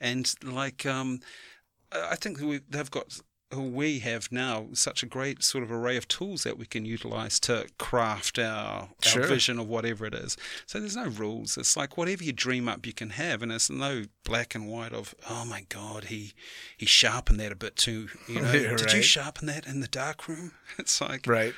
and 0.00 0.34
like 0.42 0.86
um, 0.86 1.20
I 1.92 2.12
I 2.12 2.14
think 2.16 2.40
we, 2.40 2.60
they've 2.70 2.90
got. 2.90 3.20
We 3.54 3.98
have 3.98 4.32
now 4.32 4.68
such 4.72 5.02
a 5.02 5.06
great 5.06 5.42
sort 5.44 5.62
of 5.62 5.70
array 5.70 5.96
of 5.96 6.08
tools 6.08 6.42
that 6.44 6.56
we 6.56 6.64
can 6.64 6.84
utilize 6.84 7.38
to 7.40 7.66
craft 7.78 8.38
our, 8.38 8.88
Sure. 9.02 9.22
our 9.22 9.28
vision 9.28 9.58
of 9.58 9.68
whatever 9.68 10.06
it 10.06 10.14
is. 10.14 10.36
So 10.66 10.80
there's 10.80 10.96
no 10.96 11.08
rules. 11.08 11.58
It's 11.58 11.76
like 11.76 11.96
whatever 11.98 12.24
you 12.24 12.32
dream 12.32 12.68
up, 12.68 12.86
you 12.86 12.92
can 12.94 13.10
have, 13.10 13.42
and 13.42 13.50
there's 13.50 13.68
no 13.70 14.04
black 14.24 14.54
and 14.54 14.68
white 14.68 14.92
of 14.92 15.14
oh 15.28 15.44
my 15.44 15.66
god, 15.68 16.04
he 16.04 16.32
he 16.76 16.86
sharpened 16.86 17.40
that 17.40 17.52
a 17.52 17.56
bit 17.56 17.76
too. 17.76 18.08
You 18.26 18.40
know, 18.42 18.52
Yeah, 18.52 18.76
did 18.76 18.92
you 18.92 19.02
sharpen 19.02 19.46
that 19.48 19.66
in 19.66 19.80
the 19.80 19.88
dark 19.88 20.28
room? 20.28 20.52
It's 20.78 21.00
like 21.02 21.26
right. 21.26 21.52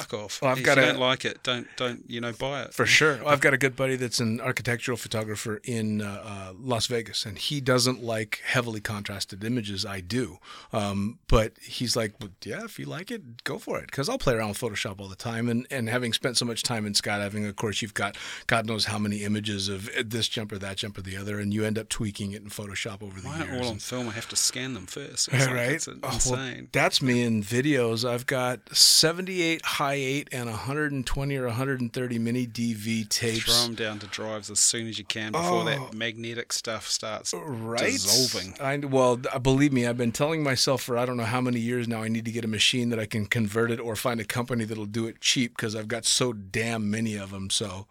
Fuck 0.00 0.14
off. 0.14 0.42
Well, 0.42 0.50
I've 0.52 0.58
if 0.58 0.64
got 0.64 0.76
you 0.76 0.82
a- 0.84 0.86
don't 0.86 0.98
like 1.00 1.24
it, 1.24 1.42
don't 1.42 1.66
don't 1.76 2.04
you 2.08 2.20
know 2.20 2.32
buy 2.32 2.62
it 2.62 2.74
For 2.74 2.86
sure. 2.86 3.16
Well, 3.18 3.28
I've 3.28 3.40
got 3.40 3.54
a 3.54 3.58
good 3.58 3.76
buddy 3.76 3.96
that's 3.96 4.20
an 4.20 4.40
architectural 4.40 4.96
photographer 4.96 5.60
in 5.64 6.00
uh, 6.02 6.22
uh, 6.24 6.52
Las 6.58 6.86
Vegas, 6.86 7.24
and 7.26 7.38
he 7.38 7.60
doesn't 7.60 8.02
like 8.02 8.40
heavily 8.44 8.80
contrasted 8.80 9.42
images. 9.44 9.84
I 9.86 10.00
do. 10.00 10.38
Um, 10.72 11.18
but 11.28 11.52
he's 11.60 11.96
like, 11.96 12.14
well, 12.20 12.30
yeah, 12.44 12.64
if 12.64 12.78
you 12.78 12.86
like 12.86 13.10
it, 13.10 13.44
go 13.44 13.58
for 13.58 13.78
it. 13.78 13.86
Because 13.86 14.08
I'll 14.08 14.18
play 14.18 14.34
around 14.34 14.48
with 14.50 14.58
Photoshop 14.60 15.00
all 15.00 15.08
the 15.08 15.16
time. 15.16 15.48
And, 15.48 15.66
and 15.70 15.88
having 15.88 16.12
spent 16.12 16.36
so 16.36 16.44
much 16.44 16.62
time 16.62 16.86
in 16.86 16.92
skydiving, 16.92 17.48
of 17.48 17.56
course, 17.56 17.82
you've 17.82 17.94
got 17.94 18.16
God 18.46 18.66
knows 18.66 18.86
how 18.86 18.98
many 18.98 19.24
images 19.24 19.68
of 19.68 19.88
this 20.04 20.28
jump 20.28 20.52
or 20.52 20.58
that 20.58 20.76
jump 20.76 20.98
or 20.98 21.02
the 21.02 21.16
other, 21.16 21.38
and 21.38 21.52
you 21.54 21.64
end 21.64 21.78
up 21.78 21.88
tweaking 21.88 22.32
it 22.32 22.42
in 22.42 22.48
Photoshop 22.48 23.02
over 23.02 23.20
the 23.20 23.28
Why 23.28 23.44
years. 23.44 23.60
all 23.66 23.72
on 23.72 23.78
film? 23.78 24.08
I 24.08 24.12
have 24.12 24.28
to 24.30 24.36
scan 24.36 24.74
them 24.74 24.86
first. 24.86 25.28
It's 25.32 25.32
Yeah, 25.32 25.46
like, 25.46 25.54
right? 25.54 25.70
It's 25.72 25.88
Oh, 25.88 26.18
well, 26.32 26.54
that's 26.72 27.02
me 27.02 27.22
in 27.22 27.42
videos. 27.42 28.08
I've 28.08 28.26
got 28.26 28.60
78 28.74 29.64
high 29.64 29.89
8 29.94 30.28
and 30.32 30.48
120 30.48 31.36
or 31.36 31.46
130 31.46 32.18
mini 32.18 32.46
DV 32.46 33.08
tapes. 33.08 33.44
Throw 33.44 33.66
them 33.66 33.74
down 33.74 33.98
to 34.00 34.06
drives 34.06 34.50
as 34.50 34.60
soon 34.60 34.86
as 34.88 34.98
you 34.98 35.04
can 35.04 35.32
before 35.32 35.62
Oh. 35.62 35.64
that 35.64 35.94
magnetic 35.94 36.52
stuff 36.52 36.88
starts 36.88 37.32
right? 37.34 37.80
dissolving. 37.92 38.54
I, 38.60 38.76
well, 38.78 39.16
believe 39.16 39.72
me, 39.72 39.86
I've 39.86 39.96
been 39.98 40.12
telling 40.12 40.42
myself 40.42 40.82
for 40.82 40.96
I 40.96 41.06
don't 41.06 41.16
know 41.16 41.24
how 41.24 41.40
many 41.40 41.60
years 41.60 41.86
now 41.88 42.02
I 42.02 42.08
need 42.08 42.24
to 42.24 42.32
get 42.32 42.44
a 42.44 42.48
machine 42.48 42.90
that 42.90 42.98
I 42.98 43.06
can 43.06 43.26
convert 43.26 43.70
it 43.70 43.80
or 43.80 43.96
find 43.96 44.20
a 44.20 44.24
company 44.24 44.64
that'll 44.64 44.86
do 44.86 45.06
it 45.06 45.20
cheap 45.20 45.56
because 45.56 45.74
I've 45.76 45.88
got 45.88 46.04
so 46.04 46.32
damn 46.32 46.90
many 46.90 47.16
of 47.16 47.30
them. 47.30 47.50
So, 47.50 47.86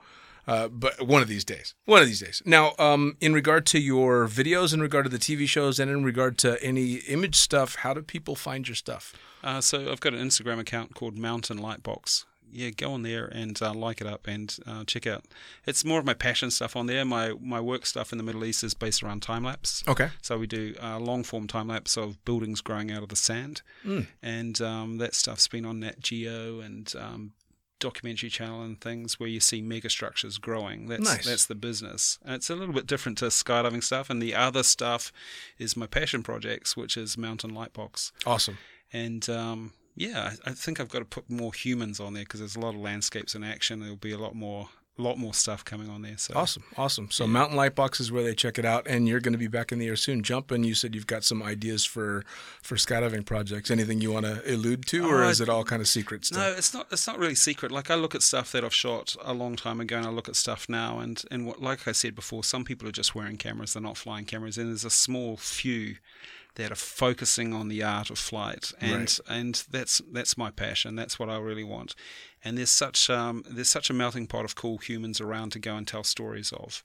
uh, 0.48 0.68
but 0.68 1.02
one 1.06 1.22
of 1.22 1.28
these 1.28 1.44
days, 1.46 1.76
one 1.86 2.02
of 2.02 2.08
these 2.08 2.22
days. 2.22 2.42
Now, 2.46 2.74
um, 2.80 3.18
in 3.22 3.34
regard 3.34 3.66
to 3.68 3.80
your 3.80 4.28
videos, 4.28 4.74
in 4.74 4.82
regard 4.82 5.06
to 5.06 5.10
the 5.10 5.20
TV 5.20 5.48
shows, 5.48 5.80
and 5.80 5.92
in 5.92 6.04
regard 6.04 6.38
to 6.40 6.62
any 6.64 6.96
image 7.08 7.36
stuff, 7.36 7.76
how 7.76 7.94
do 7.94 8.02
people 8.02 8.36
find 8.36 8.68
your 8.68 8.74
stuff? 8.76 9.14
Uh, 9.44 9.62
so 9.62 9.92
I've 9.92 10.00
got 10.00 10.14
an 10.14 10.20
Instagram 10.28 10.60
account 10.60 10.96
called 10.96 11.18
Mountain 11.18 11.60
Lightbox. 11.60 12.26
Yeah, 12.52 12.72
go 12.72 12.94
on 12.94 13.04
there 13.04 13.26
and 13.26 13.62
uh, 13.62 13.74
like 13.76 14.02
it 14.02 14.08
up 14.08 14.26
and 14.26 14.58
uh, 14.66 14.84
check 14.84 15.06
out. 15.06 15.24
It's 15.68 15.86
more 15.86 16.00
of 16.00 16.06
my 16.06 16.16
passion 16.16 16.50
stuff 16.50 16.76
on 16.76 16.88
there. 16.88 17.06
My 17.06 17.34
my 17.40 17.62
work 17.62 17.86
stuff 17.86 18.12
in 18.12 18.18
the 18.18 18.24
Middle 18.24 18.44
East 18.44 18.64
is 18.64 18.74
based 18.74 19.04
around 19.04 19.22
time 19.22 19.44
lapse. 19.44 19.84
Okay. 19.88 20.10
So 20.24 20.40
we 20.40 20.48
do 20.48 20.74
uh, 20.82 20.98
long 21.00 21.24
form 21.24 21.46
time 21.48 21.68
lapse 21.68 21.96
of 21.96 22.24
buildings 22.26 22.62
growing 22.62 22.92
out 22.92 23.04
of 23.04 23.10
the 23.10 23.16
sand, 23.16 23.62
and 24.24 24.60
um, 24.62 24.98
that 24.98 25.14
stuff's 25.14 25.48
been 25.48 25.64
on 25.64 25.80
Nat 25.82 26.00
Geo 26.00 26.60
and 26.60 26.92
um, 26.98 27.34
documentary 27.80 28.30
channel 28.32 28.64
and 28.64 28.82
things 28.82 29.20
where 29.20 29.30
you 29.30 29.40
see 29.40 29.62
mega 29.62 29.90
structures 29.92 30.40
growing. 30.40 30.88
That's 30.88 31.04
Nice. 31.04 31.26
that's 31.28 31.46
the 31.46 31.54
business. 31.56 32.18
And 32.26 32.34
it's 32.34 32.50
a 32.50 32.56
little 32.56 32.74
bit 32.74 32.88
different 32.88 33.20
to 33.20 33.26
skydiving 33.26 33.84
stuff. 33.84 34.10
And 34.10 34.22
the 34.22 34.34
other 34.34 34.64
stuff 34.64 35.12
is 35.60 35.78
my 35.78 35.86
passion 35.86 36.24
projects, 36.24 36.76
which 36.76 36.98
is 36.98 37.16
Mountain 37.16 37.52
Lightbox. 37.52 38.12
Awesome. 38.26 38.58
And 38.92 39.30
um, 39.30 39.74
yeah, 39.96 40.32
I, 40.46 40.52
I 40.52 40.54
think 40.54 40.80
I've 40.80 40.90
got 40.90 41.00
to 41.00 41.06
put 41.06 41.30
more 41.30 41.54
humans 41.54 42.00
on 42.00 42.14
there 42.14 42.24
because 42.24 42.40
there's 42.40 42.56
a 42.56 42.60
lot 42.60 42.74
of 42.76 42.82
landscapes 42.82 43.36
in 43.36 43.44
action. 43.44 43.80
There'll 43.80 43.96
be 43.96 44.12
a 44.14 44.18
lot 44.18 44.36
more, 44.36 44.70
lot 44.98 45.18
more 45.18 45.34
stuff 45.34 45.64
coming 45.64 45.90
on 45.90 46.02
there. 46.02 46.18
So 46.18 46.34
Awesome, 46.36 46.64
awesome. 46.76 47.12
So 47.12 47.28
Mountain 47.28 47.58
Lightbox 47.58 48.02
is 48.02 48.12
where 48.12 48.24
they 48.24 48.34
check 48.34 48.58
it 48.58 48.66
out, 48.66 48.88
and 48.88 49.08
you're 49.08 49.20
going 49.20 49.34
to 49.34 49.38
be 49.38 49.48
back 49.48 49.72
in 49.72 49.80
the 49.80 49.88
air 49.88 49.96
soon. 49.96 50.24
Jumping, 50.24 50.64
you 50.64 50.74
said 50.74 50.96
you've 50.96 51.08
got 51.08 51.24
some 51.24 51.44
ideas 51.44 51.86
for 51.86 52.24
for 52.62 52.76
skydiving 52.76 53.26
projects. 53.26 53.70
Anything 53.72 54.02
you 54.02 54.12
want 54.12 54.26
to 54.26 54.42
allude 54.54 54.86
to, 54.88 55.06
or 55.06 55.24
Uh, 55.24 55.30
is 55.30 55.40
it 55.40 55.50
all 55.50 55.64
kind 55.64 55.82
of 55.82 55.88
secret 55.88 56.26
still? 56.26 56.40
No, 56.40 56.52
it's 56.52 56.74
not. 56.74 56.88
It's 56.92 57.06
not 57.08 57.20
really 57.20 57.36
secret. 57.36 57.72
Like 57.72 57.92
I 57.92 57.96
look 57.96 58.16
at 58.16 58.24
stuff 58.24 58.52
that 58.54 58.64
I've 58.64 58.74
shot 58.74 59.16
a 59.24 59.34
long 59.34 59.56
time 59.56 59.80
ago, 59.80 59.98
and 59.98 60.06
I 60.06 60.10
look 60.10 60.28
at 60.28 60.36
stuff 60.36 60.68
now, 60.68 61.00
and 61.00 61.24
and 61.30 61.46
what, 61.46 61.62
like 61.62 61.88
I 61.88 61.92
said 61.92 62.16
before, 62.16 62.44
some 62.44 62.64
people 62.66 62.88
are 62.88 62.94
just 62.94 63.16
wearing 63.16 63.38
cameras; 63.38 63.74
they're 63.74 63.84
not 63.84 63.98
flying 63.98 64.26
cameras, 64.26 64.58
and 64.58 64.70
there's 64.70 64.86
a 64.86 64.90
small 64.90 65.38
few 65.38 65.96
that 66.60 66.72
are 66.72 66.76
focusing 66.76 67.54
on 67.54 67.70
the 67.70 67.82
art 67.82 68.10
of 68.10 68.20
flight, 68.20 68.72
and 68.82 68.92
Right. 68.94 69.20
and 69.28 69.64
that's 69.72 70.02
that's 70.12 70.38
my 70.38 70.52
passion. 70.52 70.96
That's 70.96 71.18
what 71.18 71.30
I 71.30 71.38
really 71.38 71.64
want. 71.64 71.96
And 72.44 72.58
there's 72.58 72.70
such 72.70 73.10
um, 73.10 73.44
there's 73.50 73.70
such 73.70 73.90
a 73.90 73.94
melting 73.94 74.28
pot 74.28 74.46
of 74.46 74.56
cool 74.56 74.78
humans 74.78 75.20
around 75.22 75.52
to 75.54 75.60
go 75.60 75.76
and 75.76 75.88
tell 75.88 76.04
stories 76.04 76.52
of. 76.52 76.84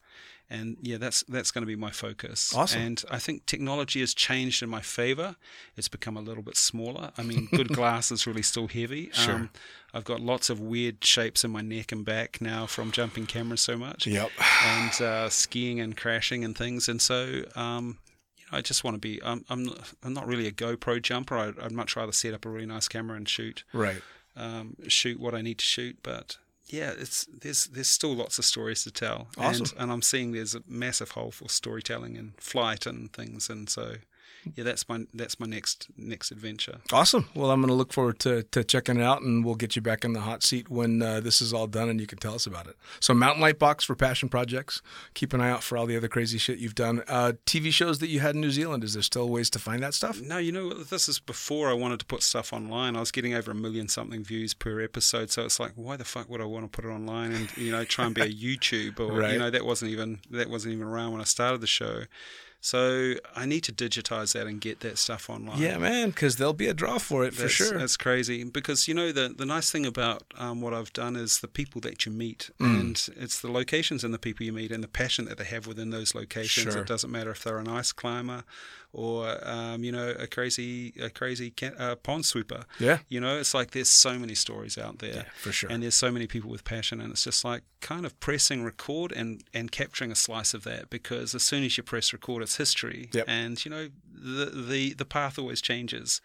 And 0.51 0.77
yeah, 0.83 0.99
that's 0.99 1.23
that's 1.27 1.51
going 1.51 1.63
to 1.63 1.67
be 1.67 1.75
my 1.77 1.91
focus. 1.91 2.55
Awesome. 2.55 2.83
And 2.83 3.05
I 3.11 3.19
think 3.19 3.47
technology 3.47 4.01
has 4.01 4.15
changed 4.15 4.63
in 4.63 4.69
my 4.69 4.81
favor. 4.83 5.37
It's 5.77 5.89
become 5.89 6.17
a 6.17 6.21
little 6.21 6.43
bit 6.43 6.57
smaller. 6.57 7.11
I 7.17 7.23
mean, 7.23 7.49
good 7.51 7.69
glass 7.79 8.13
is 8.13 8.27
really 8.27 8.43
still 8.43 8.69
heavy. 8.69 9.11
Sure. 9.13 9.35
Um, 9.35 9.51
I've 9.95 10.05
got 10.05 10.21
lots 10.21 10.51
of 10.51 10.61
weird 10.61 11.03
shapes 11.05 11.45
in 11.45 11.51
my 11.51 11.63
neck 11.63 11.93
and 11.93 12.05
back 12.05 12.41
now 12.41 12.67
from 12.67 12.91
jumping 12.93 13.27
cameras 13.27 13.63
so 13.63 13.77
much. 13.77 14.07
Yep. 14.07 14.31
And 14.67 15.01
uh, 15.01 15.29
skiing 15.31 15.81
and 15.81 15.97
crashing 15.97 16.45
and 16.45 16.57
things. 16.57 16.89
And 16.89 17.01
so, 17.01 17.45
um, 17.57 17.99
I 18.55 18.61
just 18.61 18.85
want 18.85 18.95
to 18.95 18.99
be. 19.01 19.21
I'm, 19.23 19.45
I'm, 19.51 19.69
I'm 20.03 20.13
not 20.15 20.27
really 20.27 20.47
a 20.47 20.53
GoPro 20.53 21.03
jumper. 21.03 21.37
I'd, 21.37 21.59
I'd 21.59 21.73
much 21.73 21.97
rather 21.97 22.13
set 22.13 22.35
up 22.35 22.45
a 22.47 22.49
really 22.49 22.67
nice 22.67 22.89
camera 22.89 23.17
and 23.17 23.29
shoot, 23.29 23.65
Right. 23.73 24.01
um, 24.37 24.77
shoot 24.89 25.19
what 25.21 25.35
I 25.35 25.43
need 25.43 25.59
to 25.59 25.65
shoot. 25.65 25.99
But 26.03 26.39
yeah, 26.67 26.93
it's 26.97 27.27
there's 27.27 27.67
there's 27.67 27.89
still 27.89 28.15
lots 28.15 28.39
of 28.39 28.45
stories 28.45 28.85
to 28.85 28.91
tell. 28.91 29.29
Awesome. 29.37 29.67
And, 29.73 29.83
and 29.83 29.93
I'm 29.93 30.03
seeing 30.03 30.33
there's 30.33 30.55
a 30.55 30.63
massive 30.67 31.11
hole 31.13 31.31
for 31.31 31.49
storytelling 31.49 32.17
and 32.17 32.33
flight 32.41 32.87
and 32.87 33.13
things. 33.13 33.51
And 33.51 33.69
so, 33.69 33.97
yeah, 34.55 34.65
that's 34.65 34.89
my 34.89 35.07
that's 35.15 35.39
my 35.41 35.47
next 35.47 35.89
next 35.97 36.31
adventure. 36.31 36.79
Awesome. 36.93 37.29
Well, 37.35 37.51
I'm 37.51 37.61
going 37.61 37.69
to 37.69 37.75
look 37.75 37.93
forward 37.93 38.19
to, 38.21 38.43
to 38.45 38.63
checking 38.65 38.97
it 38.99 39.03
out, 39.03 39.23
and 39.23 39.45
we'll 39.45 39.55
get 39.55 39.77
you 39.77 39.83
back 39.83 40.05
in 40.05 40.13
the 40.13 40.21
hot 40.21 40.43
seat 40.43 40.69
when 40.69 41.03
uh, 41.03 41.21
this 41.21 41.41
is 41.41 41.53
all 41.53 41.67
done, 41.67 41.89
and 41.89 42.01
you 42.01 42.07
can 42.07 42.19
tell 42.19 42.35
us 42.35 42.47
about 42.47 42.67
it. 42.67 42.77
So, 43.01 43.15
Mountain 43.15 43.41
Light 43.43 43.59
Box 43.59 43.85
for 43.85 43.95
passion 43.95 44.29
projects. 44.29 44.83
Keep 45.15 45.33
an 45.33 45.41
eye 45.41 45.51
out 45.51 45.63
for 45.63 45.79
all 45.79 45.87
the 45.87 45.97
other 45.97 46.09
crazy 46.09 46.39
shit 46.39 46.59
you've 46.59 46.75
done. 46.75 47.03
Uh, 47.09 47.33
TV 47.47 47.71
shows 47.73 47.99
that 48.01 48.09
you 48.09 48.21
had 48.21 48.35
in 48.35 48.41
New 48.41 48.51
Zealand. 48.51 48.85
Is 48.85 48.95
there 48.95 49.03
still 49.03 49.29
ways 49.29 49.51
to 49.51 49.59
find 49.59 49.83
that 49.83 49.95
stuff? 49.95 50.21
No, 50.21 50.39
you 50.39 50.53
know, 50.53 50.73
this 50.75 51.09
is 51.09 51.19
before 51.19 51.69
I 51.71 51.73
wanted 51.73 51.99
to 52.01 52.07
put 52.07 52.23
stuff 52.23 52.53
online. 52.53 52.97
I 52.97 53.01
was 53.01 53.11
getting 53.11 53.35
over 53.35 53.51
a 53.51 53.55
million 53.55 53.89
something 53.89 54.23
views 54.25 54.55
per 54.55 54.81
episode, 54.81 55.31
so 55.31 55.45
it's 55.45 55.59
like, 55.61 55.73
why 55.77 55.97
the 55.97 56.05
fuck 56.05 56.29
would 56.29 56.41
I 56.41 56.45
want 56.45 56.65
to 56.65 56.69
put 56.69 56.85
it 56.89 56.93
online 56.93 57.33
and 57.33 57.57
you 57.57 57.73
know 57.73 57.85
try 57.85 58.07
and 58.07 58.15
be 58.15 58.23
a 58.23 58.27
YouTube 58.33 59.01
or 59.01 59.13
Right. 59.13 59.33
you 59.33 59.39
know 59.39 59.51
that 59.51 59.65
wasn't 59.65 59.91
even 59.93 60.21
that 60.31 60.51
wasn't 60.51 60.75
even 60.75 60.87
around 60.87 61.13
when 61.13 61.21
I 61.21 61.25
started 61.25 61.61
the 61.61 61.67
show. 61.67 62.05
So 62.65 63.13
I 63.37 63.45
need 63.45 63.61
to 63.65 63.73
digitize 63.75 64.33
that 64.33 64.47
and 64.47 64.59
get 64.59 64.81
that 64.81 64.97
stuff 64.97 65.29
online. 65.29 65.59
Yeah, 65.61 65.77
man, 65.77 66.09
because 66.09 66.37
there'll 66.37 66.55
be 66.55 66.67
a 66.67 66.73
draw 66.73 66.97
for 66.97 67.23
it 67.23 67.35
for 67.35 67.47
sure. 67.47 67.77
That's 67.77 67.99
crazy 67.99 68.43
because 68.43 68.89
you 68.89 68.95
know 68.95 69.13
the 69.13 69.29
the 69.29 69.45
nice 69.45 69.71
thing 69.71 69.85
about 69.85 70.23
um, 70.39 70.63
what 70.63 70.73
I've 70.73 70.91
done 70.95 71.15
is 71.15 71.41
the 71.41 71.47
people 71.49 71.83
that 71.83 72.07
you 72.07 72.13
meet, 72.13 72.49
Mm. 72.59 72.81
and 72.81 73.09
it's 73.23 73.39
the 73.43 73.51
locations 73.51 74.03
and 74.03 74.15
the 74.15 74.19
people 74.19 74.47
you 74.47 74.53
meet, 74.55 74.73
and 74.73 74.83
the 74.83 74.89
passion 74.89 75.27
that 75.27 75.37
they 75.37 75.45
have 75.45 75.67
within 75.67 75.91
those 75.91 76.15
locations. 76.15 76.73
Sure. 76.73 76.81
It 76.81 76.89
doesn't 76.89 77.11
matter 77.11 77.33
if 77.33 77.43
they're 77.45 77.59
an 77.59 77.69
ice 77.69 77.93
climber 77.93 78.45
or 78.95 79.37
um, 79.47 79.85
you 79.85 79.93
know 79.93 80.15
a 80.19 80.27
crazy 80.27 80.95
a 81.01 81.11
crazy 81.11 81.51
ca- 81.51 81.75
uh, 81.79 81.97
pond 81.97 82.25
sweeper. 82.25 82.65
Yeah. 82.79 82.99
you 83.09 83.21
know 83.21 83.39
it's 83.39 83.53
like 83.53 83.73
there's 83.73 83.91
so 83.91 84.19
many 84.19 84.35
stories 84.35 84.79
out 84.79 85.01
there. 85.01 85.15
Yeah, 85.15 85.25
for 85.37 85.53
sure. 85.53 85.71
And 85.71 85.83
there's 85.83 85.95
so 85.95 86.11
many 86.11 86.27
people 86.27 86.51
with 86.51 86.65
passion, 86.65 87.01
and 87.01 87.11
it's 87.13 87.25
just 87.25 87.45
like 87.45 87.63
kind 87.81 88.07
of 88.07 88.19
pressing 88.21 88.63
record 88.65 89.13
and 89.13 89.43
and 89.53 89.71
capturing 89.71 90.11
a 90.13 90.15
slice 90.15 90.55
of 90.55 90.65
that 90.65 90.89
because 90.91 91.35
as 91.35 91.43
soon 91.43 91.65
as 91.65 91.77
you 91.77 91.83
press 91.83 92.13
record, 92.13 92.43
it's 92.43 92.57
history. 92.57 93.11
Yep. 93.13 93.25
And 93.29 93.65
you 93.65 93.71
know 93.71 93.89
the 94.15 94.47
the 94.47 94.95
the 94.95 95.05
path 95.05 95.39
always 95.39 95.61
changes. 95.61 96.21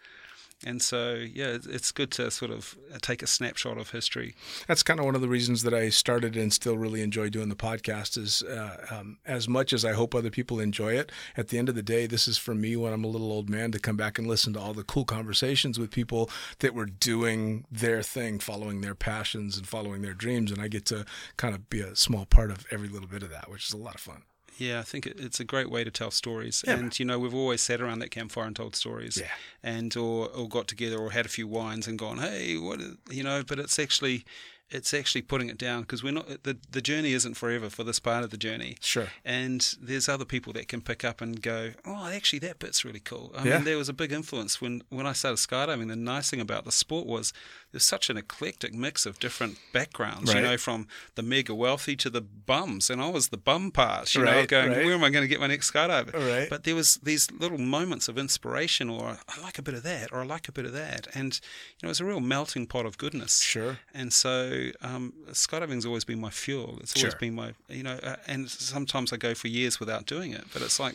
And 0.64 0.82
so, 0.82 1.14
yeah, 1.14 1.54
it's- 1.54 1.90
good 1.90 2.10
to 2.12 2.30
sort 2.30 2.50
of 2.50 2.78
take 3.00 3.22
a 3.22 3.26
snapshot 3.26 3.78
of 3.78 3.90
history. 3.90 4.34
That's 4.68 4.82
kind 4.82 5.00
of 5.00 5.06
one 5.06 5.14
of 5.14 5.20
the 5.20 5.28
reasons 5.28 5.62
that 5.62 5.74
I 5.74 5.88
started 5.88 6.36
and 6.36 6.52
still 6.52 6.76
really 6.78 7.02
enjoy 7.02 7.30
doing 7.30 7.48
the 7.48 7.56
podcast. 7.56 8.16
Is 8.18 8.42
uh, 8.42 8.86
um, 8.90 9.18
as 9.24 9.48
much 9.48 9.72
as 9.72 9.84
I 9.84 9.92
hope 9.92 10.14
other 10.14 10.30
people 10.30 10.60
enjoy 10.60 10.92
it. 10.94 11.10
At 11.36 11.48
the 11.48 11.58
end 11.58 11.68
of 11.68 11.74
the 11.74 11.82
day, 11.82 12.06
this 12.06 12.28
is 12.28 12.38
for 12.38 12.54
me 12.54 12.76
when 12.76 12.92
I'm 12.92 13.04
a 13.04 13.08
little 13.08 13.32
old 13.32 13.48
man 13.50 13.72
to 13.72 13.78
come 13.78 13.96
back 13.96 14.18
and 14.18 14.28
listen 14.28 14.52
to 14.52 14.60
all 14.60 14.74
the 14.74 14.84
cool 14.84 15.04
conversations 15.04 15.78
with 15.78 15.90
people 15.90 16.30
that 16.58 16.74
were 16.74 16.86
doing 16.86 17.64
their 17.70 18.02
thing, 18.02 18.38
following 18.38 18.82
their 18.82 18.94
passions 18.94 19.56
and 19.56 19.66
following 19.66 20.02
their 20.02 20.14
dreams, 20.14 20.50
and 20.52 20.60
I 20.60 20.68
get 20.68 20.84
to 20.86 21.04
kind 21.36 21.54
of 21.54 21.68
be 21.70 21.80
a 21.80 21.96
small 21.96 22.26
part 22.26 22.50
of 22.50 22.66
every 22.70 22.88
little 22.88 23.08
bit 23.08 23.22
of 23.22 23.30
that, 23.30 23.50
which 23.50 23.66
is 23.66 23.72
a 23.72 23.78
lot 23.78 23.94
of 23.94 24.00
fun. 24.00 24.22
Yeah, 24.60 24.78
I 24.78 24.82
think 24.82 25.06
it, 25.06 25.18
it's 25.18 25.40
a 25.40 25.44
great 25.44 25.70
way 25.70 25.84
to 25.84 25.90
tell 25.90 26.10
stories. 26.10 26.62
Yeah. 26.66 26.74
And 26.74 26.98
you 26.98 27.06
know, 27.06 27.18
we've 27.18 27.34
always 27.34 27.62
sat 27.62 27.80
around 27.80 28.00
that 28.00 28.10
campfire 28.10 28.44
and 28.44 28.54
told 28.54 28.76
stories. 28.76 29.16
Yeah. 29.16 29.30
And 29.62 29.96
or 29.96 30.28
or 30.28 30.48
got 30.48 30.68
together 30.68 30.98
or 30.98 31.12
had 31.12 31.24
a 31.24 31.30
few 31.30 31.48
wines 31.48 31.88
and 31.88 31.98
gone, 31.98 32.18
hey, 32.18 32.58
what, 32.58 32.80
you 33.10 33.22
know? 33.22 33.42
But 33.42 33.58
it's 33.58 33.78
actually 33.78 34.24
it's 34.70 34.94
actually 34.94 35.22
putting 35.22 35.48
it 35.48 35.58
down 35.58 35.80
because 35.82 36.02
we're 36.04 36.12
not 36.12 36.44
the 36.44 36.56
the 36.70 36.80
journey 36.80 37.12
isn't 37.12 37.34
forever 37.34 37.68
for 37.68 37.82
this 37.84 37.98
part 37.98 38.22
of 38.24 38.30
the 38.30 38.36
journey. 38.36 38.76
Sure. 38.80 39.08
And 39.24 39.74
there's 39.80 40.08
other 40.08 40.24
people 40.24 40.52
that 40.54 40.68
can 40.68 40.80
pick 40.80 41.04
up 41.04 41.20
and 41.20 41.42
go, 41.42 41.72
oh, 41.84 42.06
actually 42.08 42.38
that 42.40 42.58
bit's 42.58 42.84
really 42.84 43.00
cool. 43.00 43.32
I 43.36 43.44
Yeah. 43.44 43.54
mean, 43.56 43.64
there 43.64 43.76
was 43.76 43.88
a 43.88 43.92
big 43.92 44.12
influence 44.12 44.60
when 44.60 44.82
when 44.88 45.06
I 45.06 45.12
started 45.12 45.38
skydiving. 45.38 45.88
The 45.88 45.96
nice 45.96 46.30
thing 46.30 46.40
about 46.40 46.64
the 46.64 46.72
sport 46.72 47.06
was 47.06 47.32
there's 47.72 47.84
such 47.84 48.10
an 48.10 48.16
eclectic 48.16 48.72
mix 48.74 49.06
of 49.06 49.18
different 49.18 49.58
backgrounds. 49.72 50.32
Right. 50.32 50.42
You 50.42 50.48
know, 50.50 50.56
from 50.56 50.86
the 51.14 51.22
mega 51.22 51.54
wealthy 51.54 51.96
to 51.96 52.10
the 52.10 52.20
bums, 52.20 52.90
and 52.90 53.00
I 53.02 53.08
was 53.08 53.28
the 53.28 53.36
bum 53.36 53.70
part. 53.70 54.14
You 54.14 54.24
know, 54.24 54.46
going, 54.46 54.70
right. 54.70 54.84
where 54.84 54.94
am 54.94 55.04
I 55.04 55.10
going 55.10 55.24
to 55.24 55.28
get 55.28 55.40
my 55.40 55.46
next 55.46 55.70
skydiver? 55.72 56.12
Right. 56.14 56.48
But 56.48 56.64
there 56.64 56.74
was 56.74 56.96
these 57.02 57.30
little 57.30 57.58
moments 57.58 58.08
of 58.08 58.18
inspiration, 58.18 58.88
or 58.90 59.18
I 59.28 59.40
like 59.40 59.58
a 59.58 59.62
bit 59.62 59.74
of 59.74 59.82
that, 59.82 60.12
or 60.12 60.20
I 60.20 60.24
like 60.24 60.48
a 60.48 60.52
bit 60.52 60.64
of 60.64 60.72
that, 60.72 61.06
and 61.14 61.40
you 61.80 61.86
know, 61.86 61.90
it's 61.90 62.00
a 62.00 62.04
real 62.04 62.20
melting 62.20 62.66
pot 62.66 62.86
of 62.86 62.98
goodness. 62.98 63.40
Sure. 63.40 63.78
And 63.94 64.12
so 64.12 64.59
um, 64.82 65.12
skydiving's 65.30 65.86
always 65.86 66.04
been 66.04 66.20
my 66.20 66.30
fuel. 66.30 66.78
It's 66.82 66.94
always 66.96 67.12
Sure. 67.12 67.18
been 67.20 67.34
my, 67.34 67.54
you 67.68 67.82
know, 67.82 67.98
uh, 68.02 68.16
and 68.26 68.48
sometimes 68.50 69.12
I 69.12 69.16
go 69.16 69.34
for 69.34 69.48
years 69.48 69.80
without 69.80 70.06
doing 70.06 70.32
it. 70.32 70.44
But 70.52 70.62
it's 70.62 70.78
like, 70.80 70.94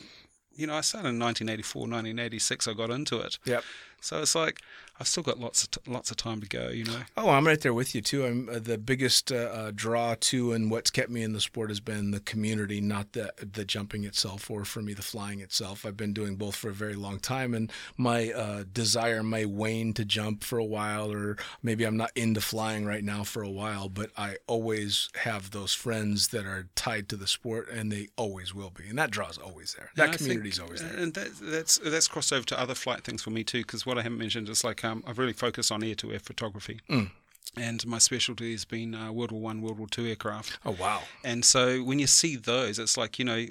you 0.56 0.66
know, 0.68 0.76
I 0.76 0.82
started 0.82 1.10
in 1.10 1.20
1984, 1.20 1.82
1986. 1.82 2.68
I 2.68 2.74
got 2.74 2.90
into 2.90 3.20
it. 3.20 3.38
Yep. 3.46 3.64
So 4.02 4.22
it's 4.22 4.36
like 4.36 4.62
I've 5.00 5.08
still 5.08 5.24
got 5.24 5.40
lots 5.40 5.64
of 5.64 5.72
t- 5.72 5.82
lots 5.92 6.10
of 6.10 6.18
time 6.18 6.40
to 6.42 6.48
go. 6.48 6.70
You 6.70 6.86
know. 6.86 7.00
Oh, 7.18 7.30
I'm 7.30 7.46
right 7.46 7.60
there 7.60 7.74
with 7.74 7.94
you 7.96 8.02
too. 8.02 8.26
I'm 8.26 8.48
uh, 8.50 8.60
the 8.60 8.78
biggest 8.78 9.32
uh, 9.32 9.36
uh, 9.36 9.72
draw 9.76 10.16
to, 10.22 10.54
and 10.54 10.72
what's 10.72 10.90
kept 10.90 11.10
me 11.10 11.22
in 11.22 11.34
the 11.34 11.42
sport 11.42 11.70
has 11.70 11.80
been 11.82 12.12
the 12.12 12.22
community, 12.22 12.80
not 12.80 13.12
the 13.12 13.34
the 13.40 13.66
jumping 13.66 14.06
itself, 14.06 14.50
or 14.50 14.64
for 14.64 14.82
me 14.82 14.94
the 14.94 15.02
flying 15.02 15.42
itself. 15.42 15.86
I've 15.86 15.98
been 15.98 16.14
doing 16.14 16.36
both 16.38 16.56
for 16.56 16.70
a 16.70 16.74
very 16.74 16.94
long 16.96 17.20
time, 17.20 17.54
and 17.54 17.72
my 17.98 18.32
uh, 18.32 18.64
desire 18.72 19.22
may 19.22 19.46
wane 19.46 19.94
to 19.94 20.06
jump 20.06 20.44
for 20.44 20.58
a 20.58 20.64
while, 20.66 21.12
or 21.12 21.36
maybe 21.62 21.84
I'm 21.84 21.98
not 21.98 22.12
into 22.16 22.40
flying 22.40 22.86
right 22.86 23.04
now 23.04 23.24
for 23.26 23.44
a 23.44 23.50
while. 23.50 23.90
But 23.90 24.12
I 24.18 24.38
always 24.48 25.10
have 25.24 25.52
those 25.52 25.74
friends 25.74 26.30
that 26.30 26.46
are 26.46 26.68
tied 26.76 27.10
to 27.10 27.18
the 27.18 27.28
sport, 27.28 27.70
and 27.70 27.92
they 27.92 28.08
always 28.18 28.56
will 28.56 28.70
be, 28.72 28.88
and 28.88 28.98
that 28.98 29.12
draw's 29.12 29.38
always 29.38 29.74
there. 29.78 29.90
That 29.96 30.04
And 30.04 30.14
I 30.14 30.18
think- 30.18 30.28
community's 30.30 30.60
always 30.60 30.82
there. 30.82 30.96
And 30.96 31.14
that, 31.16 31.32
that's 31.42 31.78
that's 31.80 32.08
crossed 32.08 32.32
over 32.32 32.46
to 32.46 32.60
other 32.60 32.76
flight 32.76 33.04
things 33.04 33.22
for 33.22 33.32
me 33.32 33.44
too. 33.44 33.60
Because 33.62 33.86
what 33.86 33.98
I 33.98 34.02
haven't 34.02 34.20
mentioned 34.20 34.48
is 34.48 34.64
like 34.64 34.85
um, 34.86 35.03
I've 35.06 35.18
really 35.20 35.34
focused 35.34 35.72
on 35.72 35.84
air 35.84 35.95
to 35.95 36.14
air 36.14 36.20
photography. 36.20 36.80
Mm. 36.90 37.12
And 37.57 37.86
my 37.86 37.99
specialty 37.99 38.52
has 38.52 38.66
been 38.66 38.94
uh, 38.95 39.12
World 39.14 39.32
War 39.32 39.40
One, 39.40 39.62
World 39.62 39.78
War 39.78 39.88
Two 39.88 40.06
aircraft. 40.06 40.57
Oh 40.66 40.72
wow! 40.78 41.03
And 41.24 41.45
so 41.45 41.78
when 41.84 41.99
you 41.99 42.07
see 42.07 42.36
those, 42.36 42.80
it's 42.80 42.98
like, 42.98 43.18
you 43.18 43.24
know, 43.24 43.45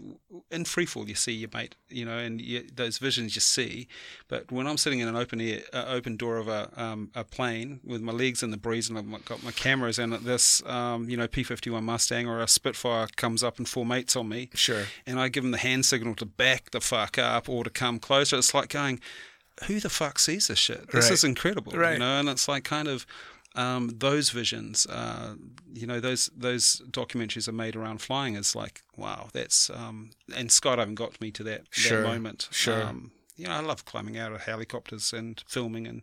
in 0.50 0.64
freefall, 0.64 1.08
you 1.08 1.14
see 1.14 1.32
your 1.32 1.48
mate, 1.54 1.74
you 1.88 2.04
know, 2.04 2.18
and 2.18 2.38
you, 2.40 2.66
those 2.74 2.98
visions 2.98 3.34
you 3.34 3.40
see. 3.40 3.88
But 4.28 4.52
when 4.52 4.66
I'm 4.66 4.76
sitting 4.76 4.98
in 4.98 5.08
an 5.08 5.16
open 5.16 5.40
air, 5.40 5.60
uh, 5.72 5.84
open 5.88 6.16
door 6.16 6.36
of 6.36 6.48
a, 6.48 6.70
um, 6.76 7.12
a 7.14 7.24
plane 7.24 7.80
with 7.82 8.02
my 8.02 8.12
legs 8.12 8.42
in 8.42 8.50
the 8.50 8.58
breeze 8.58 8.90
and 8.90 8.98
I've 8.98 9.24
got 9.24 9.42
my 9.42 9.52
cameras 9.52 9.98
and 9.98 10.12
this, 10.12 10.62
um, 10.66 11.08
you 11.08 11.16
know, 11.16 11.28
P 11.28 11.42
51 11.42 11.82
Mustang 11.84 12.28
or 12.28 12.40
a 12.42 12.48
Spitfire 12.48 13.06
comes 13.16 13.42
up 13.42 13.56
and 13.58 13.66
four 13.66 13.86
mates 13.86 14.16
on 14.16 14.28
me, 14.28 14.50
Sure. 14.54 14.84
and 15.06 15.18
I 15.18 15.28
give 15.28 15.44
them 15.44 15.52
the 15.52 15.58
hand 15.58 15.86
signal 15.86 16.14
to 16.16 16.26
back 16.26 16.72
the 16.72 16.80
fuck 16.80 17.16
up 17.16 17.48
or 17.48 17.64
to 17.64 17.70
come 17.70 17.98
closer, 18.00 18.36
it's 18.36 18.52
like 18.52 18.68
going, 18.70 19.00
who 19.66 19.80
the 19.80 19.88
fuck 19.90 20.18
sees 20.18 20.48
this 20.48 20.58
shit? 20.58 20.90
This 20.90 21.04
Right. 21.06 21.12
is 21.12 21.24
incredible, 21.24 21.72
Right. 21.72 21.94
you 21.94 21.98
know. 22.00 22.18
And 22.20 22.28
it's 22.28 22.48
like 22.48 22.64
kind 22.64 22.88
of 22.88 23.06
um, 23.56 23.94
those 23.98 24.30
visions, 24.30 24.84
uh, 24.86 25.36
you 25.72 25.86
know, 25.86 26.00
those 26.00 26.28
those 26.36 26.82
documentaries 26.90 27.46
are 27.46 27.52
made 27.52 27.76
around 27.76 28.02
flying. 28.02 28.34
Is 28.34 28.56
like, 28.56 28.82
wow, 28.96 29.28
that's 29.32 29.70
um, 29.70 30.10
and 30.34 30.50
skydiving 30.50 30.96
got 30.96 31.20
me 31.20 31.30
to 31.30 31.44
that, 31.44 31.62
Sure. 31.70 32.02
that 32.02 32.08
moment. 32.08 32.48
Sure. 32.50 32.82
Um, 32.82 33.12
you 33.36 33.46
know, 33.46 33.52
I 33.54 33.60
love 33.60 33.84
climbing 33.84 34.18
out 34.18 34.32
of 34.32 34.40
helicopters 34.42 35.12
and 35.12 35.42
filming 35.46 35.86
and. 35.86 36.02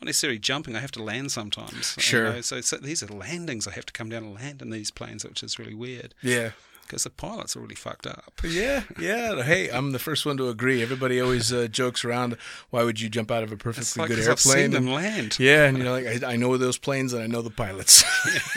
Not 0.00 0.06
necessarily 0.06 0.40
jumping. 0.40 0.74
I 0.74 0.80
have 0.80 0.90
to 0.92 1.02
land 1.02 1.30
sometimes. 1.30 1.94
you 1.96 2.02
Sure. 2.02 2.32
know, 2.32 2.40
So, 2.40 2.60
so 2.60 2.76
these 2.76 3.04
are 3.04 3.06
landings. 3.06 3.68
I 3.68 3.72
have 3.72 3.86
to 3.86 3.92
come 3.92 4.08
down 4.08 4.24
and 4.24 4.34
land 4.34 4.60
in 4.60 4.70
these 4.70 4.90
planes, 4.90 5.22
which 5.24 5.44
is 5.44 5.60
really 5.60 5.74
weird 5.74 6.12
Yeah. 6.22 6.52
Because 6.92 7.04
the 7.04 7.10
pilots 7.10 7.56
are 7.56 7.60
really 7.60 7.74
fucked 7.74 8.06
up. 8.06 8.34
Yeah, 8.46 8.82
yeah. 9.00 9.42
Hey, 9.42 9.70
I'm 9.70 9.92
the 9.92 9.98
first 9.98 10.26
one 10.26 10.36
to 10.36 10.50
agree. 10.50 10.82
Everybody 10.82 11.22
always 11.22 11.50
uh, 11.50 11.68
jokes 11.68 12.04
around. 12.04 12.36
Why 12.68 12.82
would 12.84 13.00
you 13.00 13.08
jump 13.08 13.30
out 13.30 13.42
of 13.42 13.50
a 13.50 13.56
perfectly 13.56 14.00
like 14.02 14.08
good 14.10 14.18
'cause 14.18 14.28
I've 14.28 14.38
seen 14.38 14.52
airplane? 14.52 14.70
them 14.72 14.86
And- 14.88 14.94
land. 14.94 15.38
yeah, 15.40 15.64
and 15.64 15.78
you're 15.78 15.90
like, 15.90 16.22
I, 16.22 16.32
I 16.32 16.36
know 16.36 16.54
those 16.58 16.76
planes 16.76 17.14
and 17.14 17.22
I 17.22 17.26
know 17.26 17.40
the 17.40 17.48
pilots. 17.50 18.04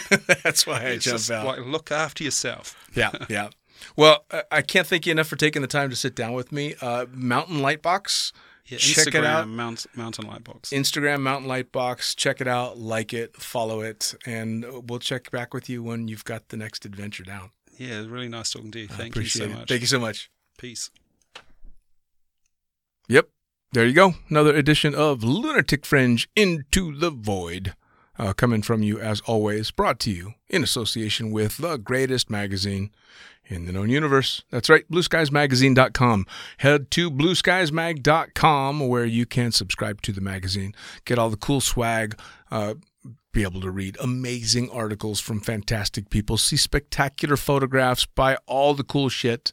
That's 0.43 0.67
why 0.67 0.81
I 0.81 0.83
It's 0.89 1.05
jump 1.05 1.17
just 1.17 1.31
out. 1.31 1.45
like 1.45 1.65
look 1.65 1.91
after 1.91 2.25
yourself. 2.25 2.75
yeah, 2.93 3.11
yeah. 3.29 3.49
Well, 3.95 4.25
I- 4.29 4.43
I 4.51 4.61
can't 4.63 4.85
thank 4.85 5.05
you 5.05 5.13
enough 5.13 5.27
for 5.27 5.37
taking 5.37 5.61
the 5.61 5.67
time 5.69 5.89
to 5.91 5.95
sit 5.95 6.13
down 6.13 6.33
with 6.33 6.51
me. 6.51 6.75
Uh, 6.81 7.05
Mountain 7.11 7.59
Lightbox. 7.59 8.33
Yeah, 8.67 8.79
Check 8.79 9.05
Instagram, 9.07 9.15
it 9.19 9.25
out. 9.25 9.47
Mount, 9.47 9.85
Mountain 9.95 10.25
Lightbox. 10.25 10.73
Instagram 10.73 11.21
Mountain 11.21 11.47
Lightbox. 11.47 12.15
Check 12.15 12.41
it 12.41 12.47
out, 12.47 12.79
like 12.79 13.13
it, 13.13 13.35
follow 13.37 13.81
it, 13.81 14.15
and 14.25 14.65
we'll 14.89 14.97
check 14.97 15.29
back 15.29 15.53
with 15.53 15.69
you 15.69 15.83
when 15.83 16.07
you've 16.07 16.25
got 16.25 16.49
the 16.49 16.57
next 16.57 16.83
adventure 16.83 17.23
down. 17.23 17.51
Yeah, 17.77 18.03
really 18.07 18.29
nice 18.29 18.51
talking 18.51 18.71
to 18.71 18.79
you. 18.79 18.87
Thank 18.87 19.15
you 19.15 19.25
so 19.25 19.43
it. 19.45 19.51
much. 19.51 19.67
Thank 19.69 19.81
you 19.81 19.87
so 19.87 19.99
much. 19.99 20.29
Peace. 20.57 20.89
Yep. 23.07 23.29
There 23.73 23.85
you 23.85 23.93
go. 23.93 24.13
Another 24.29 24.55
edition 24.55 24.95
of 24.95 25.23
Lunatic 25.23 25.85
Fringe 25.85 26.29
Into 26.35 26.97
the 26.97 27.09
Void. 27.09 27.75
Uh, 28.17 28.31
coming 28.31 28.61
from 28.61 28.81
you, 28.81 28.97
as 28.97 29.19
always, 29.21 29.71
brought 29.71 29.99
to 29.99 30.09
you 30.09 30.35
in 30.47 30.63
association 30.63 31.31
with 31.31 31.57
the 31.57 31.75
greatest 31.75 32.29
magazine 32.29 32.91
in 33.45 33.65
the 33.65 33.73
known 33.73 33.89
universe. 33.89 34.43
That's 34.49 34.69
right, 34.69 34.89
blueskiesmagazine.com. 34.89 36.25
Head 36.59 36.91
to 36.91 37.11
blueskiesmag.com 37.11 38.87
where 38.87 39.05
you 39.05 39.25
can 39.25 39.51
subscribe 39.51 40.01
to 40.03 40.13
the 40.13 40.21
magazine, 40.21 40.73
get 41.03 41.19
all 41.19 41.29
the 41.29 41.35
cool 41.35 41.59
swag, 41.59 42.17
uh, 42.49 42.75
be 43.31 43.43
able 43.43 43.61
to 43.61 43.71
read 43.71 43.97
amazing 44.01 44.69
articles 44.71 45.19
from 45.19 45.41
fantastic 45.41 46.09
people, 46.09 46.37
see 46.37 46.57
spectacular 46.57 47.37
photographs, 47.37 48.05
buy 48.05 48.37
all 48.45 48.73
the 48.73 48.83
cool 48.83 49.09
shit. 49.09 49.51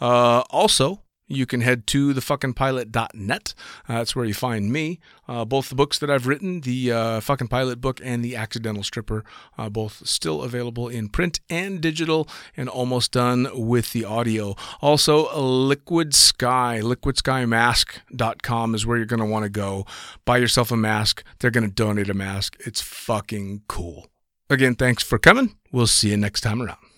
Uh, 0.00 0.40
also, 0.50 1.03
you 1.26 1.46
can 1.46 1.60
head 1.62 1.86
to 1.88 2.12
thefuckingpilot.net. 2.12 3.54
Uh, 3.88 3.94
that's 3.94 4.14
where 4.14 4.24
you 4.24 4.34
find 4.34 4.72
me. 4.72 5.00
Uh, 5.26 5.44
both 5.44 5.68
the 5.68 5.74
books 5.74 5.98
that 5.98 6.10
I've 6.10 6.26
written, 6.26 6.60
the 6.60 6.92
uh, 6.92 7.20
Fucking 7.20 7.48
Pilot 7.48 7.80
book 7.80 8.00
and 8.02 8.24
the 8.24 8.36
Accidental 8.36 8.82
Stripper, 8.82 9.24
uh, 9.56 9.68
both 9.68 10.06
still 10.06 10.42
available 10.42 10.88
in 10.88 11.08
print 11.08 11.40
and 11.48 11.80
digital 11.80 12.28
and 12.56 12.68
almost 12.68 13.12
done 13.12 13.48
with 13.54 13.92
the 13.92 14.04
audio. 14.04 14.54
Also, 14.80 15.34
Liquid 15.38 16.14
Sky, 16.14 16.80
liquidskymask.com 16.82 18.74
is 18.74 18.86
where 18.86 18.96
you're 18.96 19.06
going 19.06 19.20
to 19.20 19.26
want 19.26 19.44
to 19.44 19.50
go. 19.50 19.86
Buy 20.24 20.38
yourself 20.38 20.70
a 20.70 20.76
mask. 20.76 21.24
They're 21.38 21.50
going 21.50 21.68
to 21.68 21.74
donate 21.74 22.10
a 22.10 22.14
mask. 22.14 22.56
It's 22.60 22.80
fucking 22.80 23.62
cool. 23.68 24.08
Again, 24.50 24.74
thanks 24.74 25.02
for 25.02 25.18
coming. 25.18 25.56
We'll 25.72 25.86
see 25.86 26.10
you 26.10 26.16
next 26.16 26.42
time 26.42 26.60
around. 26.60 26.93